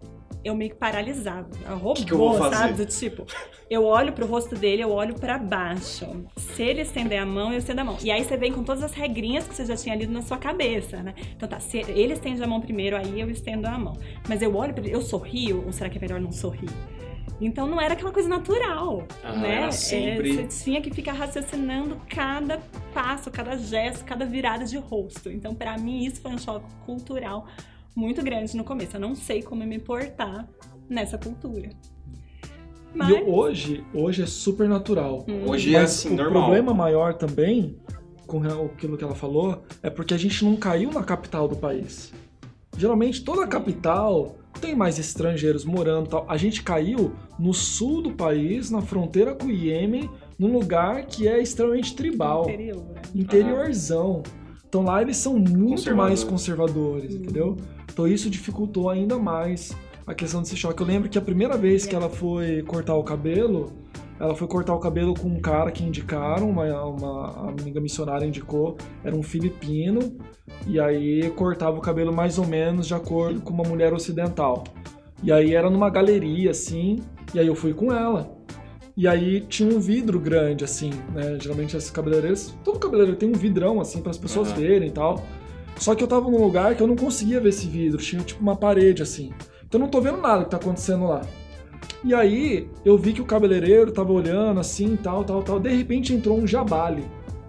eu 0.45 0.55
meio 0.55 0.71
que 0.71 0.77
paralisava. 0.77 1.49
Robô, 1.69 1.95
que 1.95 2.05
que 2.05 2.13
eu 2.13 2.19
vou 2.19 2.35
fazer? 2.35 2.57
sabe? 2.57 2.73
Do 2.75 2.87
tipo, 2.87 3.27
eu 3.69 3.85
olho 3.85 4.13
pro 4.13 4.27
rosto 4.27 4.55
dele, 4.55 4.83
eu 4.83 4.91
olho 4.91 5.15
para 5.15 5.39
baixo. 5.39 6.07
Se 6.37 6.63
ele 6.63 6.81
estender 6.83 7.21
a 7.21 7.27
mão, 7.27 7.53
eu 7.53 7.59
estendo 7.59 7.81
a 7.81 7.85
mão. 7.85 7.97
E 8.03 8.11
aí 8.11 8.25
você 8.25 8.37
vem 8.37 8.53
com 8.53 8.63
todas 8.65 8.83
as 8.83 8.93
regrinhas 8.93 9.47
que 9.47 9.55
você 9.55 9.65
já 9.67 9.77
tinha 9.77 9.95
lido 9.95 10.13
na 10.13 10.23
sua 10.23 10.39
cabeça, 10.39 11.03
né? 11.03 11.15
Então 11.37 11.49
tá, 11.49 11.61
se 11.61 11.79
ele 11.79 12.15
estende 12.15 12.43
a 12.43 12.47
mão 12.47 12.61
primeiro, 12.61 12.97
aí 12.97 13.21
eu 13.21 13.31
estendo 13.31 13.67
a 13.69 13.79
mão. 13.79 13.95
Mas 14.29 14.41
eu 14.43 14.55
olho 14.57 14.73
pra 14.75 14.83
ele, 14.85 14.95
eu 14.95 15.03
sorrio, 15.03 15.63
ou 15.67 15.73
será 15.73 15.89
que 15.91 15.99
é 15.99 16.01
melhor 16.01 16.21
não 16.21 16.33
sorrir? 16.33 16.69
Então 17.43 17.67
não 17.67 17.81
era 17.81 17.95
aquela 17.95 18.13
coisa 18.13 18.29
natural, 18.29 19.07
Ah, 19.25 19.33
né? 19.33 19.55
era 19.63 19.73
sempre- 19.73 20.31
É, 20.41 20.47
você 20.47 20.65
tinha 20.65 20.81
que 20.83 20.91
ficar 20.91 21.13
raciocinando 21.13 21.97
cada 22.07 22.61
passo, 22.93 23.31
cada 23.31 23.57
gesto, 23.57 24.05
cada 24.05 24.27
virada 24.27 24.67
de 24.67 24.77
rosto. 24.77 25.31
Então 25.31 25.55
para 25.55 25.79
mim 25.79 26.05
isso 26.05 26.21
foi 26.21 26.33
um 26.33 26.39
choque 26.39 26.67
cultural 26.85 27.47
muito 27.95 28.23
grande 28.23 28.57
no 28.57 28.65
começo. 28.65 28.97
Eu 28.97 29.01
não 29.01 29.15
sei 29.15 29.43
como 29.43 29.65
me 29.65 29.79
portar 29.79 30.49
nessa 30.89 31.19
cultura. 31.19 31.71
Mas 32.95 33.09
E 33.09 33.23
hoje, 33.23 33.85
hoje 33.95 34.23
é 34.23 34.27
super 34.27 34.69
natural. 34.69 35.25
Hum. 35.29 35.49
Hoje 35.49 35.75
é 35.75 35.81
assim, 35.81 36.11
o 36.11 36.17
normal. 36.17 36.43
problema 36.45 36.75
maior 36.75 37.15
também, 37.15 37.77
com 38.27 38.43
aquilo 38.43 38.97
que 38.97 39.05
ela 39.05 39.15
falou, 39.15 39.63
é 39.83 39.89
porque 39.89 40.13
a 40.15 40.19
gente 40.19 40.45
não 40.45 40.57
caiu 40.57 40.91
na 40.91 41.03
capital 41.03 41.47
do 41.47 41.57
país. 41.57 42.13
Geralmente 42.77 43.23
toda 43.25 43.45
a 43.45 43.47
capital 43.47 44.37
tem 44.61 44.75
mais 44.75 44.99
estrangeiros 44.99 45.65
morando 45.65 46.07
e 46.07 46.11
tal. 46.11 46.27
A 46.29 46.37
gente 46.37 46.63
caiu 46.63 47.13
no 47.39 47.55
sul 47.55 48.03
do 48.03 48.13
país, 48.13 48.71
na 48.71 48.81
fronteira 48.83 49.35
com 49.35 49.47
o 49.47 49.51
Iêmen, 49.51 50.11
num 50.39 50.53
lugar 50.53 51.05
que 51.07 51.29
é 51.29 51.41
extremamente 51.41 51.95
tribal, 51.95 52.43
interior. 52.49 52.83
né? 52.83 53.03
interiorzão. 53.15 54.23
Então 54.71 54.83
lá 54.85 55.03
eles 55.03 55.17
são 55.17 55.37
muito 55.37 55.71
Conservador. 55.71 55.97
mais 56.09 56.23
conservadores, 56.23 57.13
Uhum. 57.13 57.21
entendeu? 57.23 57.57
Então 57.93 58.07
isso 58.07 58.31
dificultou 58.31 58.89
ainda 58.89 59.19
mais 59.19 59.77
a 60.07 60.15
questão 60.15 60.41
desse 60.43 60.57
choque. 60.57 60.81
Eu 60.81 60.87
lembro 60.87 61.09
que 61.09 61.19
a 61.19 61.21
primeira 61.21 61.57
vez 61.57 61.85
que 61.87 61.95
ela 61.95 62.09
foi 62.09 62.63
cortar 62.63 62.95
o 62.95 63.03
cabelo, 63.03 63.73
ela 64.21 64.33
foi 64.35 64.47
cortar 64.47 64.73
o 64.73 64.79
cabelo 64.79 65.13
com 65.15 65.27
um 65.29 65.41
cara 65.41 65.73
que 65.73 65.83
indicaram, 65.83 66.49
uma, 66.51 66.85
uma 66.85 67.49
amiga 67.49 67.81
missionária 67.81 68.25
indicou, 68.25 68.77
era 69.03 69.15
um 69.17 69.25
filipino, 69.25 69.99
e 70.69 70.79
aí 70.79 71.29
cortava 71.31 71.77
o 71.77 71.81
cabelo 71.81 72.13
mais 72.15 72.39
ou 72.39 72.47
menos 72.47 72.87
de 72.87 72.95
acordo 72.95 73.41
com 73.41 73.53
uma 73.53 73.65
mulher 73.65 73.93
ocidental. 73.93 74.63
E 75.23 75.33
aí 75.33 75.53
era 75.53 75.69
numa 75.69 75.91
galeria, 75.91 76.53
assim, 76.53 77.01
e 77.35 77.41
aí 77.41 77.47
eu 77.49 77.57
fui 77.57 77.75
com 77.75 77.93
ela. 77.93 78.39
E 79.01 79.09
aí 79.09 79.41
tinha 79.41 79.75
um 79.75 79.81
vidro 79.81 80.21
grande, 80.21 80.63
assim, 80.63 80.91
né? 81.15 81.39
Geralmente 81.41 81.75
esses 81.75 81.91
cabeleireiros, 81.91 82.55
todo 82.63 82.79
cabeleireiro 82.79 83.19
tem 83.19 83.31
um 83.31 83.33
vidrão, 83.33 83.81
assim, 83.81 84.03
para 84.03 84.11
as 84.11 84.19
pessoas 84.19 84.49
Aham. 84.51 84.61
verem 84.61 84.89
e 84.89 84.93
tal. 84.93 85.23
Só 85.79 85.95
que 85.95 86.05
eu 86.05 86.07
tava 86.07 86.31
num 86.31 86.37
lugar 86.45 86.75
que 86.75 86.83
eu 86.83 86.87
não 86.87 86.95
conseguia 86.97 87.41
ver 87.41 87.49
esse 87.49 87.67
vidro, 87.67 87.97
tinha 87.97 88.21
tipo 88.23 88.43
uma 88.43 88.55
parede, 88.55 89.03
assim. 89.03 89.31
Então 89.67 89.81
eu 89.81 89.85
não 89.85 89.89
tô 89.89 90.03
vendo 90.03 90.19
nada 90.21 90.45
que 90.45 90.51
tá 90.51 90.59
acontecendo 90.59 91.07
lá. 91.07 91.23
E 92.05 92.13
aí 92.13 92.69
eu 92.85 92.99
vi 92.99 93.15
que 93.15 93.23
o 93.23 93.25
cabeleireiro 93.25 93.91
tava 93.91 94.13
olhando 94.13 94.61
assim, 94.61 94.95
tal, 95.03 95.25
tal, 95.25 95.43
tal. 95.43 95.59
De 95.59 95.71
repente 95.71 96.13
entrou 96.13 96.37
um 96.39 96.47
jabali. 96.47 97.05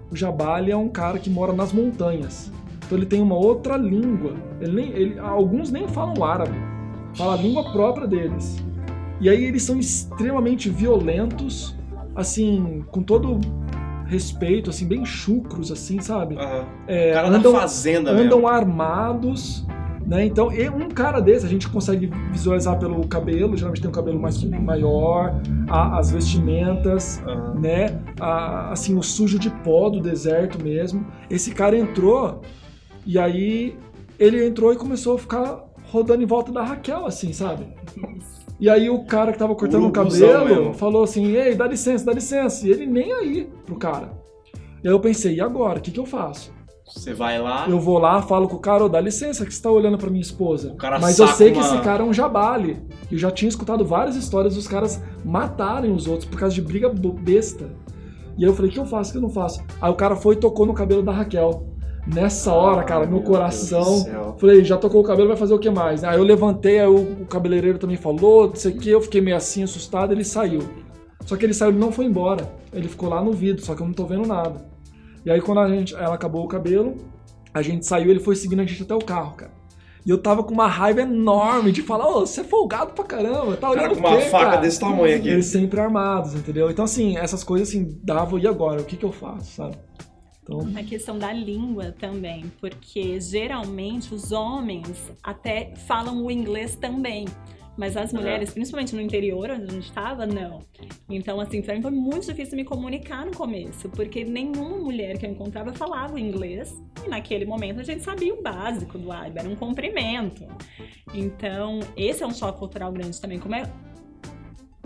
O 0.10 0.16
jabali 0.16 0.72
é 0.72 0.78
um 0.78 0.88
cara 0.88 1.20
que 1.20 1.30
mora 1.30 1.52
nas 1.52 1.74
montanhas. 1.74 2.50
Então 2.86 2.98
ele 2.98 3.06
tem 3.06 3.22
uma 3.22 3.36
outra 3.36 3.76
língua. 3.76 4.36
Ele 4.62 4.72
nem, 4.72 4.90
ele- 4.94 5.20
alguns 5.20 5.70
nem 5.70 5.86
falam 5.90 6.24
árabe. 6.24 6.56
Fala 7.14 7.34
a 7.34 7.38
língua 7.38 7.74
própria 7.74 8.08
deles. 8.08 8.56
E 9.22 9.30
aí 9.30 9.46
eles 9.46 9.64
são 9.64 9.78
extremamente 9.80 10.70
violentos, 10.70 11.76
assim, 12.16 12.84
com 12.92 13.02
todo 13.04 13.40
respeito, 14.08 14.70
assim, 14.70 14.86
bem 14.88 15.06
chucros, 15.06 15.72
assim, 15.72 16.02
sabe? 16.02 16.36
Aham. 16.38 16.66
É, 16.88 17.12
O 17.12 17.14
cara 17.14 17.28
andam, 17.30 17.54
da 17.54 17.60
fazenda 17.62 18.12
andam 18.12 18.24
mesmo. 18.40 18.48
armados, 18.48 19.66
né? 20.06 20.26
Então, 20.26 20.52
e 20.52 20.68
um 20.68 20.90
cara 20.90 21.22
desse 21.22 21.46
a 21.46 21.50
gente 21.50 21.70
consegue 21.70 22.12
visualizar 22.32 22.78
pelo 22.78 23.08
cabelo, 23.08 23.56
geralmente 23.56 23.80
tem 23.82 23.90
um 23.90 23.94
cabelo 23.94 24.20
mais 24.20 24.44
maior, 24.44 25.40
a- 25.70 25.98
as 26.00 26.12
vestimentas, 26.12 27.22
Aham. 27.26 27.54
né? 27.62 28.02
A- 28.20 28.72
assim, 28.72 28.98
o 28.98 29.04
sujo 29.04 29.38
de 29.40 29.50
pó 29.50 29.90
do 29.90 30.02
deserto 30.02 30.62
mesmo. 30.62 31.06
Esse 31.30 31.52
cara 31.52 31.78
entrou 31.78 32.42
e 33.06 33.18
aí 33.20 33.78
ele 34.20 34.46
entrou 34.46 34.74
e 34.74 34.76
começou 34.76 35.16
a 35.16 35.20
ficar 35.20 35.64
rodando 35.92 36.22
em 36.24 36.26
volta 36.26 36.52
da 36.52 36.64
Raquel, 36.64 37.06
assim, 37.06 37.32
sabe? 37.32 37.68
E 38.62 38.70
aí 38.70 38.90
o 38.90 39.04
cara 39.06 39.34
que 39.34 39.40
tava 39.40 39.56
cortando 39.56 39.88
o 39.88 39.92
cabelo 39.92 40.46
mesmo. 40.46 40.74
falou 40.76 41.04
assim, 41.04 41.36
ei, 41.36 41.56
dá 41.56 41.68
licença, 41.68 42.06
dá 42.06 42.14
licença. 42.14 42.66
E 42.68 42.72
ele 42.72 42.86
nem 42.86 43.12
aí 43.12 43.50
pro 43.66 43.76
cara. 43.76 44.14
E 44.84 44.88
aí 44.88 44.94
eu 44.94 45.00
pensei, 45.00 45.36
e 45.36 45.42
agora? 45.42 45.80
O 45.80 45.82
que, 45.82 45.90
que 45.92 46.00
eu 46.00 46.06
faço? 46.06 46.54
Você 46.86 47.14
vai 47.14 47.42
lá, 47.42 47.68
Eu 47.70 47.80
vou 47.80 47.98
lá, 47.98 48.22
falo 48.22 48.48
com 48.50 48.58
o 48.58 48.60
cara, 48.60 48.84
ô, 48.84 48.90
dá 48.90 49.00
licença 49.00 49.46
que 49.46 49.54
você 49.54 49.62
tá 49.62 49.72
olhando 49.72 49.98
pra 49.98 50.10
minha 50.10 50.22
esposa. 50.22 50.74
O 50.74 50.76
cara 50.76 51.00
Mas 51.00 51.18
eu 51.18 51.28
sei 51.30 51.52
que 51.52 51.58
uma- 51.58 51.66
esse 51.66 51.78
cara 51.82 52.04
é 52.04 52.06
um 52.06 52.14
jabale. 52.14 52.82
Eu 53.10 53.18
já 53.18 53.32
tinha 53.32 53.48
escutado 53.50 53.84
várias 53.86 54.16
histórias 54.16 54.56
dos 54.56 54.68
caras 54.68 55.02
matarem 55.24 55.92
os 55.94 56.06
outros 56.06 56.26
por 56.30 56.38
causa 56.38 56.54
de 56.54 56.62
briga 56.62 56.90
besta. 56.90 57.70
E 58.38 58.44
aí 58.44 58.50
eu 58.50 58.54
falei, 58.54 58.70
o 58.70 58.74
que 58.74 58.80
eu 58.80 58.86
faço, 58.86 59.10
o 59.10 59.14
que 59.14 59.18
eu 59.18 59.22
não 59.22 59.30
faço? 59.30 59.64
Aí 59.82 59.90
o 59.90 59.96
cara 59.96 60.16
foi 60.18 60.36
e 60.36 60.38
tocou 60.38 60.66
no 60.66 60.74
cabelo 60.74 61.02
da 61.02 61.12
Raquel. 61.14 61.66
Nessa 62.06 62.52
hora, 62.54 62.84
cara, 62.84 63.06
meu, 63.06 63.20
Meu 63.20 63.22
coração. 63.22 64.36
Falei, 64.40 64.64
já 64.64 64.78
tocou 64.78 65.02
o 65.02 65.04
cabelo, 65.04 65.28
vai 65.28 65.38
fazer 65.38 65.54
o 65.54 65.60
que 65.60 65.70
mais? 65.70 66.04
Aí 66.04 66.18
eu 66.18 66.24
levantei, 66.24 66.80
aí 66.80 66.88
o, 66.88 67.22
o 67.22 67.26
cabeleireiro 67.26 67.78
também 67.78 67.98
falou, 67.98 68.48
não 68.48 68.56
sei 68.56 68.72
o 68.72 68.78
que, 68.78 68.90
eu 68.90 69.02
fiquei 69.02 69.22
meio 69.22 69.38
assim, 69.38 69.64
assustado, 69.64 70.12
ele 70.12 70.24
saiu. 70.24 70.62
Só 71.26 71.36
que 71.38 71.46
ele 71.46 71.54
saiu, 71.54 71.70
ele 71.70 71.80
não 71.80 71.92
foi 71.92 72.06
embora. 72.06 72.52
Ele 72.74 72.88
ficou 72.88 73.08
lá 73.10 73.24
no 73.24 73.32
vidro, 73.32 73.64
só 73.64 73.76
que 73.76 73.82
eu 73.82 73.86
não 73.88 73.94
tô 73.94 74.06
vendo 74.06 74.28
nada. 74.28 74.66
E 75.24 75.30
aí 75.30 75.40
quando 75.40 75.60
a 75.60 75.70
gente, 75.70 75.94
ela 75.94 76.16
acabou 76.16 76.44
o 76.44 76.48
cabelo, 76.48 76.98
a 77.54 77.62
gente 77.62 77.86
saiu, 77.86 78.10
ele 78.10 78.20
foi 78.20 78.36
seguindo 78.36 78.62
a 78.62 78.66
gente 78.66 78.82
até 78.82 78.96
o 78.96 79.00
carro, 79.00 79.36
cara. 79.36 79.52
E 80.04 80.10
eu 80.10 80.18
tava 80.18 80.44
com 80.44 80.52
uma 80.52 80.68
raiva 80.68 81.02
enorme 81.02 81.72
de 81.72 81.84
falar, 81.84 82.08
ô, 82.08 82.22
você 82.22 82.42
é 82.42 82.44
folgado 82.44 82.92
pra 82.94 83.04
caramba, 83.06 83.56
tá 83.56 83.70
O 83.70 83.76
cara 83.76 83.86
olhando 83.86 84.02
com 84.02 84.08
uma 84.08 84.18
quê, 84.18 84.24
faca 84.24 84.46
cara? 84.46 84.58
desse 84.62 84.80
tamanho 84.80 85.16
aqui. 85.16 85.30
Eles 85.30 85.46
sempre 85.46 85.80
armados, 85.80 86.34
entendeu? 86.34 86.72
Então, 86.72 86.86
assim, 86.86 87.18
essas 87.18 87.44
coisas 87.44 87.70
assim, 87.70 88.00
davam, 88.04 88.40
e 88.40 88.48
agora? 88.48 88.82
O 88.82 88.84
que 88.84 88.98
que 88.98 89.06
eu 89.06 89.12
faço, 89.12 89.52
sabe? 89.52 89.78
Então, 90.44 90.60
A 90.76 90.84
questão 90.84 91.18
da 91.18 91.32
língua 91.32 91.92
também, 91.92 92.52
porque 92.60 93.20
geralmente 93.20 94.14
os 94.14 94.32
homens 94.32 95.12
até 95.24 95.74
falam 95.76 96.26
o 96.26 96.32
inglês 96.32 96.76
também. 96.76 97.26
Mas 97.78 97.96
as 97.96 98.12
mulheres, 98.12 98.54
principalmente 98.54 98.94
no 98.94 99.02
interior 99.02 99.50
onde 99.50 99.64
a 99.64 99.72
gente 99.72 99.88
estava, 99.88 100.26
não. 100.26 100.60
Então, 101.10 101.40
assim, 101.40 101.62
pra 101.62 101.74
mim 101.74 101.82
foi 101.82 101.92
muito 101.92 102.28
difícil 102.28 102.56
me 102.58 102.66
comunicar 102.66 103.26
no 103.26 103.32
começo, 103.32 103.88
porque 103.90 104.26
nenhuma 104.26 104.78
mulher 104.78 105.18
que 105.18 105.26
eu 105.26 105.32
encontrava 105.32 105.74
falava 105.74 106.20
inglês. 106.20 106.76
E 107.06 107.10
naquele 107.10 107.46
momento 107.46 107.80
a 107.80 107.84
gente 107.84 108.04
sabia 108.04 108.34
o 108.34 108.42
básico 108.42 108.98
do 108.98 109.12
árabe, 109.12 109.40
era 109.40 109.50
um 109.50 109.56
cumprimento. 109.56 110.46
Então, 111.14 111.80
esse 111.96 112.22
é 112.22 112.28
um 112.28 112.34
choque 112.34 112.60
cultural 112.60 112.92
grande 112.92 113.20
também. 113.20 113.40
Como 113.40 113.56
é 113.56 113.64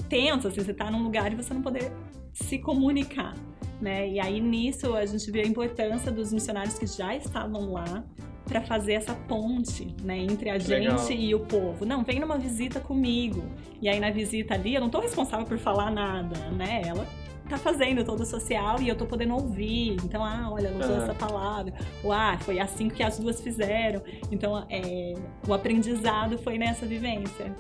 tenso, 0.08 0.48
assim, 0.48 0.62
você 0.62 0.74
tá 0.74 0.90
num 0.92 1.04
lugar 1.04 1.34
e 1.34 1.36
você 1.36 1.54
não 1.54 1.64
poder 1.64 1.92
se 2.34 2.60
comunicar. 2.60 3.34
Né? 3.82 4.10
E 4.10 4.20
aí 4.20 4.40
nisso 4.40 4.96
a 4.96 5.06
gente 5.06 5.30
vê 5.30 5.42
a 5.42 5.46
importância 5.46 6.12
dos 6.12 6.32
missionários 6.32 6.78
que 6.80 6.88
já 6.88 7.16
estavam 7.16 7.74
lá 7.74 8.04
para 8.46 8.62
fazer 8.62 8.94
essa 8.94 9.14
ponte, 9.14 9.88
né, 10.04 10.20
entre 10.20 10.52
a 10.52 10.54
Que 10.54 10.60
gente 10.68 11.10
legal. 11.10 11.12
e 11.12 11.34
o 11.36 11.40
povo. 11.40 11.84
Não, 11.84 12.04
vem 12.04 12.20
numa 12.20 12.38
visita 12.38 12.80
comigo. 12.80 13.44
E 13.82 13.90
aí 13.90 14.00
na 14.00 14.12
visita 14.12 14.54
ali 14.54 14.76
eu 14.76 14.82
não 14.82 14.90
tô 14.90 15.00
responsável 15.00 15.46
por 15.46 15.58
falar 15.58 15.90
nada, 15.92 16.38
né? 16.52 16.84
Ela 16.86 17.06
tá 17.50 17.58
fazendo 17.58 18.04
todo 18.04 18.22
o 18.22 18.26
social 18.26 18.82
e 18.82 18.88
eu 18.88 18.96
tô 18.96 19.06
podendo 19.06 19.34
ouvir. 19.34 19.98
Então, 20.04 20.24
ah, 20.24 20.50
olha, 20.52 20.68
ela 20.68 20.80
usou 20.80 20.96
Aham. 20.96 21.04
essa 21.04 21.14
palavra. 21.16 21.74
Ou, 22.04 22.12
ah, 22.12 22.38
foi 22.40 22.60
assim 22.60 22.88
que 22.88 23.04
as 23.04 23.18
duas 23.20 23.42
fizeram. 23.42 24.02
Então, 24.32 24.66
é, 24.70 25.14
o 25.48 25.54
aprendizado 25.54 26.38
foi 26.38 26.58
nessa 26.58 26.86
vivência. 26.86 27.56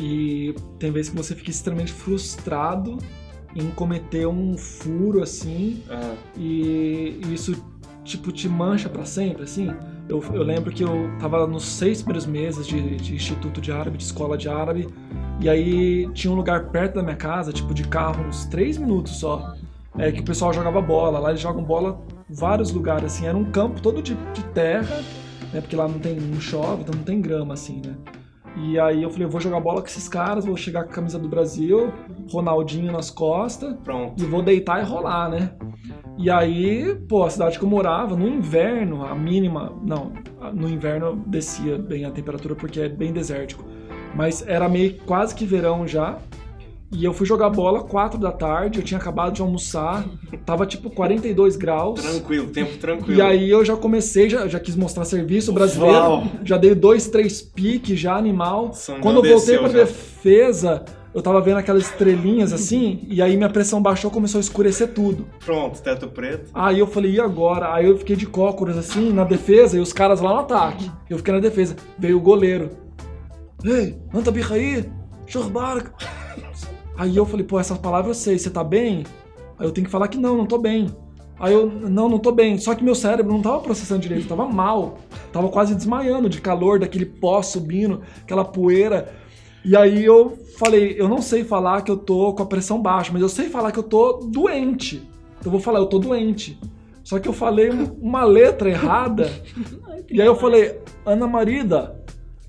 E 0.00 0.54
tem 0.78 0.90
vezes 0.90 1.10
que 1.10 1.16
você 1.16 1.34
fica 1.34 1.50
extremamente 1.50 1.92
frustrado 1.92 2.98
em 3.54 3.70
cometer 3.70 4.26
um 4.26 4.56
furo 4.56 5.22
assim 5.22 5.82
Ah, 5.88 6.14
e 6.36 7.20
isso 7.32 7.54
tipo 8.04 8.30
te 8.30 8.48
mancha 8.48 8.88
pra 8.88 9.04
sempre 9.04 9.44
assim. 9.44 9.70
Eu, 10.08 10.22
eu 10.34 10.42
lembro 10.42 10.70
que 10.70 10.84
eu 10.84 11.10
tava 11.18 11.46
nos 11.46 11.64
seis 11.64 12.02
primeiros 12.02 12.26
meses 12.26 12.66
de, 12.66 12.96
de 12.96 13.14
instituto 13.14 13.60
de 13.60 13.72
árabe, 13.72 13.96
de 13.96 14.04
escola 14.04 14.36
de 14.36 14.48
árabe, 14.48 14.86
e 15.40 15.48
aí 15.48 16.08
tinha 16.12 16.30
um 16.30 16.36
lugar 16.36 16.68
perto 16.68 16.96
da 16.96 17.02
minha 17.02 17.16
casa, 17.16 17.52
tipo 17.52 17.72
de 17.72 17.84
carro, 17.88 18.22
uns 18.26 18.44
três 18.46 18.76
minutos 18.76 19.16
só, 19.16 19.54
é, 19.98 20.12
que 20.12 20.20
o 20.20 20.24
pessoal 20.24 20.52
jogava 20.52 20.80
bola. 20.80 21.18
Lá 21.18 21.30
eles 21.30 21.40
jogam 21.40 21.62
bola 21.62 22.00
em 22.30 22.34
vários 22.34 22.70
lugares, 22.70 23.04
assim. 23.06 23.26
Era 23.26 23.36
um 23.36 23.50
campo 23.50 23.80
todo 23.80 24.02
de, 24.02 24.14
de 24.14 24.42
terra, 24.52 25.02
né? 25.52 25.60
Porque 25.60 25.76
lá 25.76 25.88
não 25.88 25.98
tem, 25.98 26.16
não 26.16 26.40
chove, 26.40 26.82
então 26.82 26.94
não 26.94 27.04
tem 27.04 27.20
grama, 27.20 27.54
assim, 27.54 27.80
né? 27.84 27.94
E 28.56 28.78
aí 28.78 29.02
eu 29.02 29.10
falei, 29.10 29.26
eu 29.26 29.30
vou 29.30 29.40
jogar 29.40 29.58
bola 29.60 29.80
com 29.80 29.88
esses 29.88 30.08
caras, 30.08 30.44
vou 30.44 30.56
chegar 30.56 30.84
com 30.84 30.90
a 30.90 30.94
camisa 30.94 31.18
do 31.18 31.28
Brasil, 31.28 31.92
Ronaldinho 32.30 32.92
nas 32.92 33.10
costas, 33.10 33.74
pronto. 33.82 34.22
e 34.22 34.26
vou 34.26 34.42
deitar 34.42 34.80
e 34.80 34.86
rolar, 34.86 35.28
né? 35.28 35.52
E 36.16 36.30
aí, 36.30 36.94
pô, 37.08 37.24
a 37.24 37.30
cidade 37.30 37.58
que 37.58 37.64
eu 37.64 37.68
morava, 37.68 38.16
no 38.16 38.28
inverno, 38.28 39.04
a 39.04 39.14
mínima. 39.14 39.72
Não, 39.84 40.12
no 40.52 40.68
inverno 40.68 41.16
descia 41.26 41.76
bem 41.76 42.04
a 42.04 42.10
temperatura 42.10 42.54
porque 42.54 42.80
é 42.80 42.88
bem 42.88 43.12
desértico. 43.12 43.64
Mas 44.14 44.46
era 44.46 44.68
meio 44.68 44.96
quase 45.04 45.34
que 45.34 45.44
verão 45.44 45.86
já. 45.88 46.18
E 46.96 47.04
eu 47.04 47.12
fui 47.12 47.26
jogar 47.26 47.50
bola 47.50 47.82
4 47.82 48.18
da 48.20 48.30
tarde, 48.30 48.78
eu 48.78 48.84
tinha 48.84 48.98
acabado 48.98 49.34
de 49.34 49.42
almoçar, 49.42 50.04
tava 50.46 50.64
tipo 50.64 50.88
42 50.88 51.56
graus. 51.56 52.00
Tranquilo, 52.00 52.46
tempo 52.48 52.78
tranquilo. 52.78 53.18
E 53.18 53.20
aí 53.20 53.50
eu 53.50 53.64
já 53.64 53.76
comecei, 53.76 54.30
já, 54.30 54.46
já 54.46 54.60
quis 54.60 54.76
mostrar 54.76 55.04
serviço 55.04 55.52
brasileiro, 55.52 55.96
Uau. 55.96 56.26
já 56.44 56.56
dei 56.56 56.72
dois, 56.72 57.08
três 57.08 57.42
piques 57.42 57.98
já, 57.98 58.14
animal. 58.16 58.70
Quando 59.02 59.24
eu 59.24 59.32
voltei 59.32 59.58
já. 59.58 59.68
defesa, 59.68 60.84
eu 61.12 61.20
tava 61.20 61.40
vendo 61.40 61.56
aquelas 61.56 61.82
estrelinhas 61.82 62.52
assim, 62.52 63.04
e 63.08 63.20
aí 63.20 63.36
minha 63.36 63.50
pressão 63.50 63.82
baixou, 63.82 64.08
começou 64.08 64.38
a 64.38 64.42
escurecer 64.42 64.92
tudo. 64.92 65.26
Pronto, 65.44 65.82
teto 65.82 66.06
preto. 66.06 66.50
Aí 66.54 66.78
eu 66.78 66.86
falei, 66.86 67.14
e 67.14 67.20
agora? 67.20 67.74
Aí 67.74 67.86
eu 67.86 67.98
fiquei 67.98 68.14
de 68.14 68.26
cócoras 68.26 68.78
assim, 68.78 69.12
na 69.12 69.24
defesa, 69.24 69.76
e 69.76 69.80
os 69.80 69.92
caras 69.92 70.20
lá 70.20 70.32
no 70.32 70.40
ataque. 70.40 70.88
Eu 71.10 71.18
fiquei 71.18 71.34
na 71.34 71.40
defesa. 71.40 71.74
Veio 71.98 72.18
o 72.18 72.20
goleiro. 72.20 72.70
Ei, 73.64 73.98
anda 74.14 74.30
birra 74.30 74.54
aí, 74.54 74.88
churbarca. 75.26 75.92
Aí 76.96 77.16
eu 77.16 77.26
falei, 77.26 77.44
pô, 77.44 77.58
essas 77.58 77.78
palavras 77.78 78.16
eu 78.16 78.22
sei, 78.22 78.38
você 78.38 78.50
tá 78.50 78.62
bem? 78.62 79.04
Aí 79.58 79.66
eu 79.66 79.72
tenho 79.72 79.86
que 79.86 79.90
falar 79.90 80.08
que 80.08 80.18
não, 80.18 80.36
não 80.36 80.46
tô 80.46 80.58
bem. 80.58 80.88
Aí 81.38 81.52
eu, 81.52 81.66
não, 81.66 82.08
não 82.08 82.18
tô 82.18 82.30
bem. 82.30 82.58
Só 82.58 82.74
que 82.74 82.84
meu 82.84 82.94
cérebro 82.94 83.32
não 83.32 83.42
tava 83.42 83.60
processando 83.60 84.00
direito, 84.00 84.28
tava 84.28 84.46
mal. 84.46 84.98
Tava 85.32 85.48
quase 85.48 85.74
desmaiando 85.74 86.28
de 86.28 86.40
calor, 86.40 86.78
daquele 86.78 87.06
pó 87.06 87.42
subindo, 87.42 88.02
aquela 88.22 88.44
poeira. 88.44 89.12
E 89.64 89.76
aí 89.76 90.04
eu 90.04 90.38
falei, 90.58 90.94
eu 90.98 91.08
não 91.08 91.20
sei 91.20 91.42
falar 91.42 91.82
que 91.82 91.90
eu 91.90 91.96
tô 91.96 92.32
com 92.34 92.42
a 92.42 92.46
pressão 92.46 92.80
baixa, 92.80 93.10
mas 93.12 93.22
eu 93.22 93.28
sei 93.28 93.48
falar 93.48 93.72
que 93.72 93.78
eu 93.78 93.82
tô 93.82 94.20
doente. 94.30 95.02
Eu 95.44 95.50
vou 95.50 95.60
falar, 95.60 95.80
eu 95.80 95.86
tô 95.86 95.98
doente. 95.98 96.58
Só 97.02 97.18
que 97.18 97.28
eu 97.28 97.32
falei 97.32 97.70
uma 98.00 98.24
letra 98.24 98.70
errada. 98.70 99.30
E 100.10 100.20
aí 100.20 100.26
eu 100.26 100.36
falei, 100.36 100.80
Ana 101.04 101.26
Marida. 101.26 102.03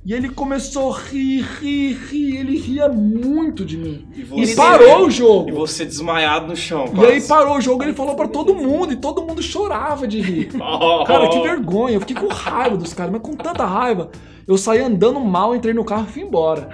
E 0.06 0.14
ele 0.14 0.30
começou 0.30 0.94
a 0.94 1.00
rir, 1.00 1.42
rir, 1.60 1.94
rir. 2.10 2.38
Ele 2.38 2.58
ria 2.60 2.88
muito 2.88 3.66
de 3.66 3.76
mim. 3.76 4.08
E 4.16 4.22
E 4.22 4.24
você- 4.24 4.56
parou 4.56 5.08
o 5.08 5.10
jogo. 5.10 5.50
E 5.50 5.52
você 5.52 5.84
desmaiado 5.84 6.46
no 6.48 6.56
chão. 6.56 6.86
E 6.96 7.06
aí 7.06 7.22
parou 7.22 7.58
o 7.58 7.62
jogo, 7.62 7.82
ele 7.84 7.94
falou 7.94 8.16
pra 8.16 8.28
todo 8.28 8.54
mundo, 8.54 8.94
e 8.94 8.98
todo 8.98 9.24
mundo 9.24 9.42
chorava 9.42 10.08
de 10.08 10.22
rir. 10.22 10.50
Oh, 10.62 11.04
Cara, 11.06 11.28
que 11.30 11.42
vergonha. 11.42 11.96
Eu 11.96 12.00
fiquei 12.02 12.16
com 12.16 12.28
raiva 12.28 12.78
dos 12.78 12.94
caras, 12.94 13.12
mas 13.14 13.22
com 13.24 13.36
tanta 13.36 13.66
raiva. 13.66 14.12
Eu 14.48 14.58
saí 14.60 14.80
andando 14.80 15.20
mal, 15.20 15.56
entrei 15.56 15.74
no 15.74 15.84
carro 15.84 16.06
e 16.08 16.12
fui 16.12 16.22
embora. 16.22 16.70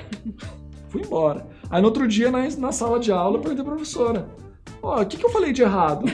Fui 0.89 1.01
embora. 1.01 1.47
Aí 1.69 1.81
no 1.81 1.87
outro 1.87 2.05
dia, 2.05 2.29
na, 2.29 2.45
na 2.57 2.71
sala 2.73 2.99
de 2.99 3.13
aula, 3.13 3.37
eu 3.37 3.41
perguntei 3.41 3.63
pra 3.63 3.73
professora. 3.75 4.27
Ó, 4.83 5.01
o 5.01 5.05
que, 5.05 5.15
que 5.15 5.25
eu 5.25 5.29
falei 5.29 5.53
de 5.53 5.61
errado? 5.61 6.05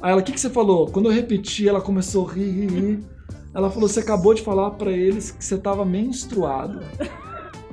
Aí 0.00 0.12
ela, 0.12 0.20
o 0.22 0.24
que, 0.24 0.32
que 0.32 0.40
você 0.40 0.48
falou? 0.48 0.86
Quando 0.86 1.06
eu 1.10 1.12
repeti, 1.12 1.68
ela 1.68 1.80
começou 1.82 2.26
a 2.26 2.32
rir, 2.32 2.50
rir, 2.50 2.68
rir. 2.70 3.00
Ela 3.54 3.70
falou, 3.70 3.88
você 3.88 4.00
acabou 4.00 4.34
de 4.34 4.42
falar 4.42 4.70
pra 4.72 4.90
eles 4.90 5.30
que 5.30 5.44
você 5.44 5.56
tava 5.58 5.84
menstruado. 5.84 6.80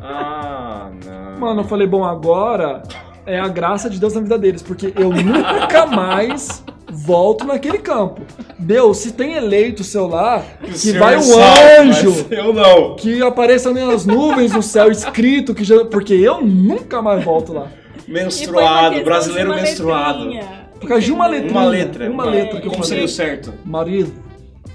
Ah, 0.02 0.90
não. 1.06 1.40
Mano, 1.40 1.62
eu 1.62 1.66
falei, 1.66 1.88
bom, 1.88 2.04
agora 2.04 2.84
é 3.26 3.40
a 3.40 3.48
graça 3.48 3.90
de 3.90 4.00
Deus 4.00 4.14
na 4.14 4.22
vida 4.22 4.38
deles, 4.38 4.62
porque 4.62 4.94
eu 4.96 5.10
nunca 5.12 5.86
mais 5.88 6.64
volto 6.92 7.46
naquele 7.46 7.80
campo. 7.80 8.22
Deus, 8.58 8.98
se 8.98 9.12
tem 9.14 9.34
eleito 9.34 9.82
o 9.82 9.86
seu 9.86 10.08
lá, 10.08 10.44
que 10.64 10.78
senhor 10.78 11.00
vai 11.00 11.18
um 11.18 11.22
sabe, 11.22 11.90
anjo, 11.90 12.26
Eu 12.32 12.54
não. 12.54 12.96
que 12.96 13.22
apareçam 13.22 13.74
nas 13.74 14.06
nuvens 14.06 14.54
no 14.54 14.62
céu 14.64 14.90
escrito, 14.92 15.54
que 15.54 15.64
já, 15.64 15.84
porque 15.86 16.14
eu 16.14 16.42
nunca 16.42 17.02
mais 17.02 17.24
volto 17.24 17.52
lá. 17.54 17.68
Uma 18.08 18.20
Menstruado, 18.22 19.04
brasileiro 19.04 19.50
uma 19.52 19.56
menstruado. 19.62 20.20
letrinha, 20.26 20.68
Por 20.80 20.88
causa 20.88 21.04
de 21.04 21.12
uma 21.12 21.28
letrinha. 21.28 21.52
Uma 21.60 21.66
letra. 21.66 22.10
Uma 22.10 22.26
letra 22.26 22.62
que 22.62 22.68
eu 22.68 22.72
Como 22.72 22.84
falei. 22.84 22.88
seria 22.90 23.06
o 23.06 23.10
certo? 23.10 23.54
Marido. 23.66 24.14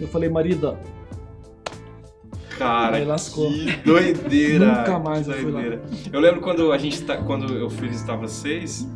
Eu 0.01 0.09
falei, 0.09 0.29
marida. 0.29 0.79
Cara, 2.59 2.97
Aí 2.97 3.05
lascou. 3.05 3.51
que 3.51 3.73
doideira. 3.85 4.67
Nunca 4.79 4.99
mais 4.99 5.27
eu 5.29 5.35
fui 5.35 5.51
lá. 5.51 5.61
doideira. 5.61 5.83
Eu 6.13 6.21
lembro 6.21 6.41
quando 6.41 6.73
a 6.73 6.79
gente 6.79 7.03
tá, 7.03 7.17
quando 7.17 7.55
eu 7.55 7.71
fui 7.71 7.89
visitar 7.89 8.17
vocês, 8.17 8.87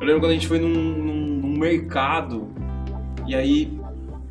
eu 0.00 0.06
lembro 0.06 0.20
quando 0.20 0.32
a 0.32 0.34
gente 0.34 0.48
foi 0.48 0.58
num, 0.58 0.68
num- 0.68 1.36
num 1.40 1.58
mercado 1.58 2.48
e 3.26 3.34
aí 3.34 3.78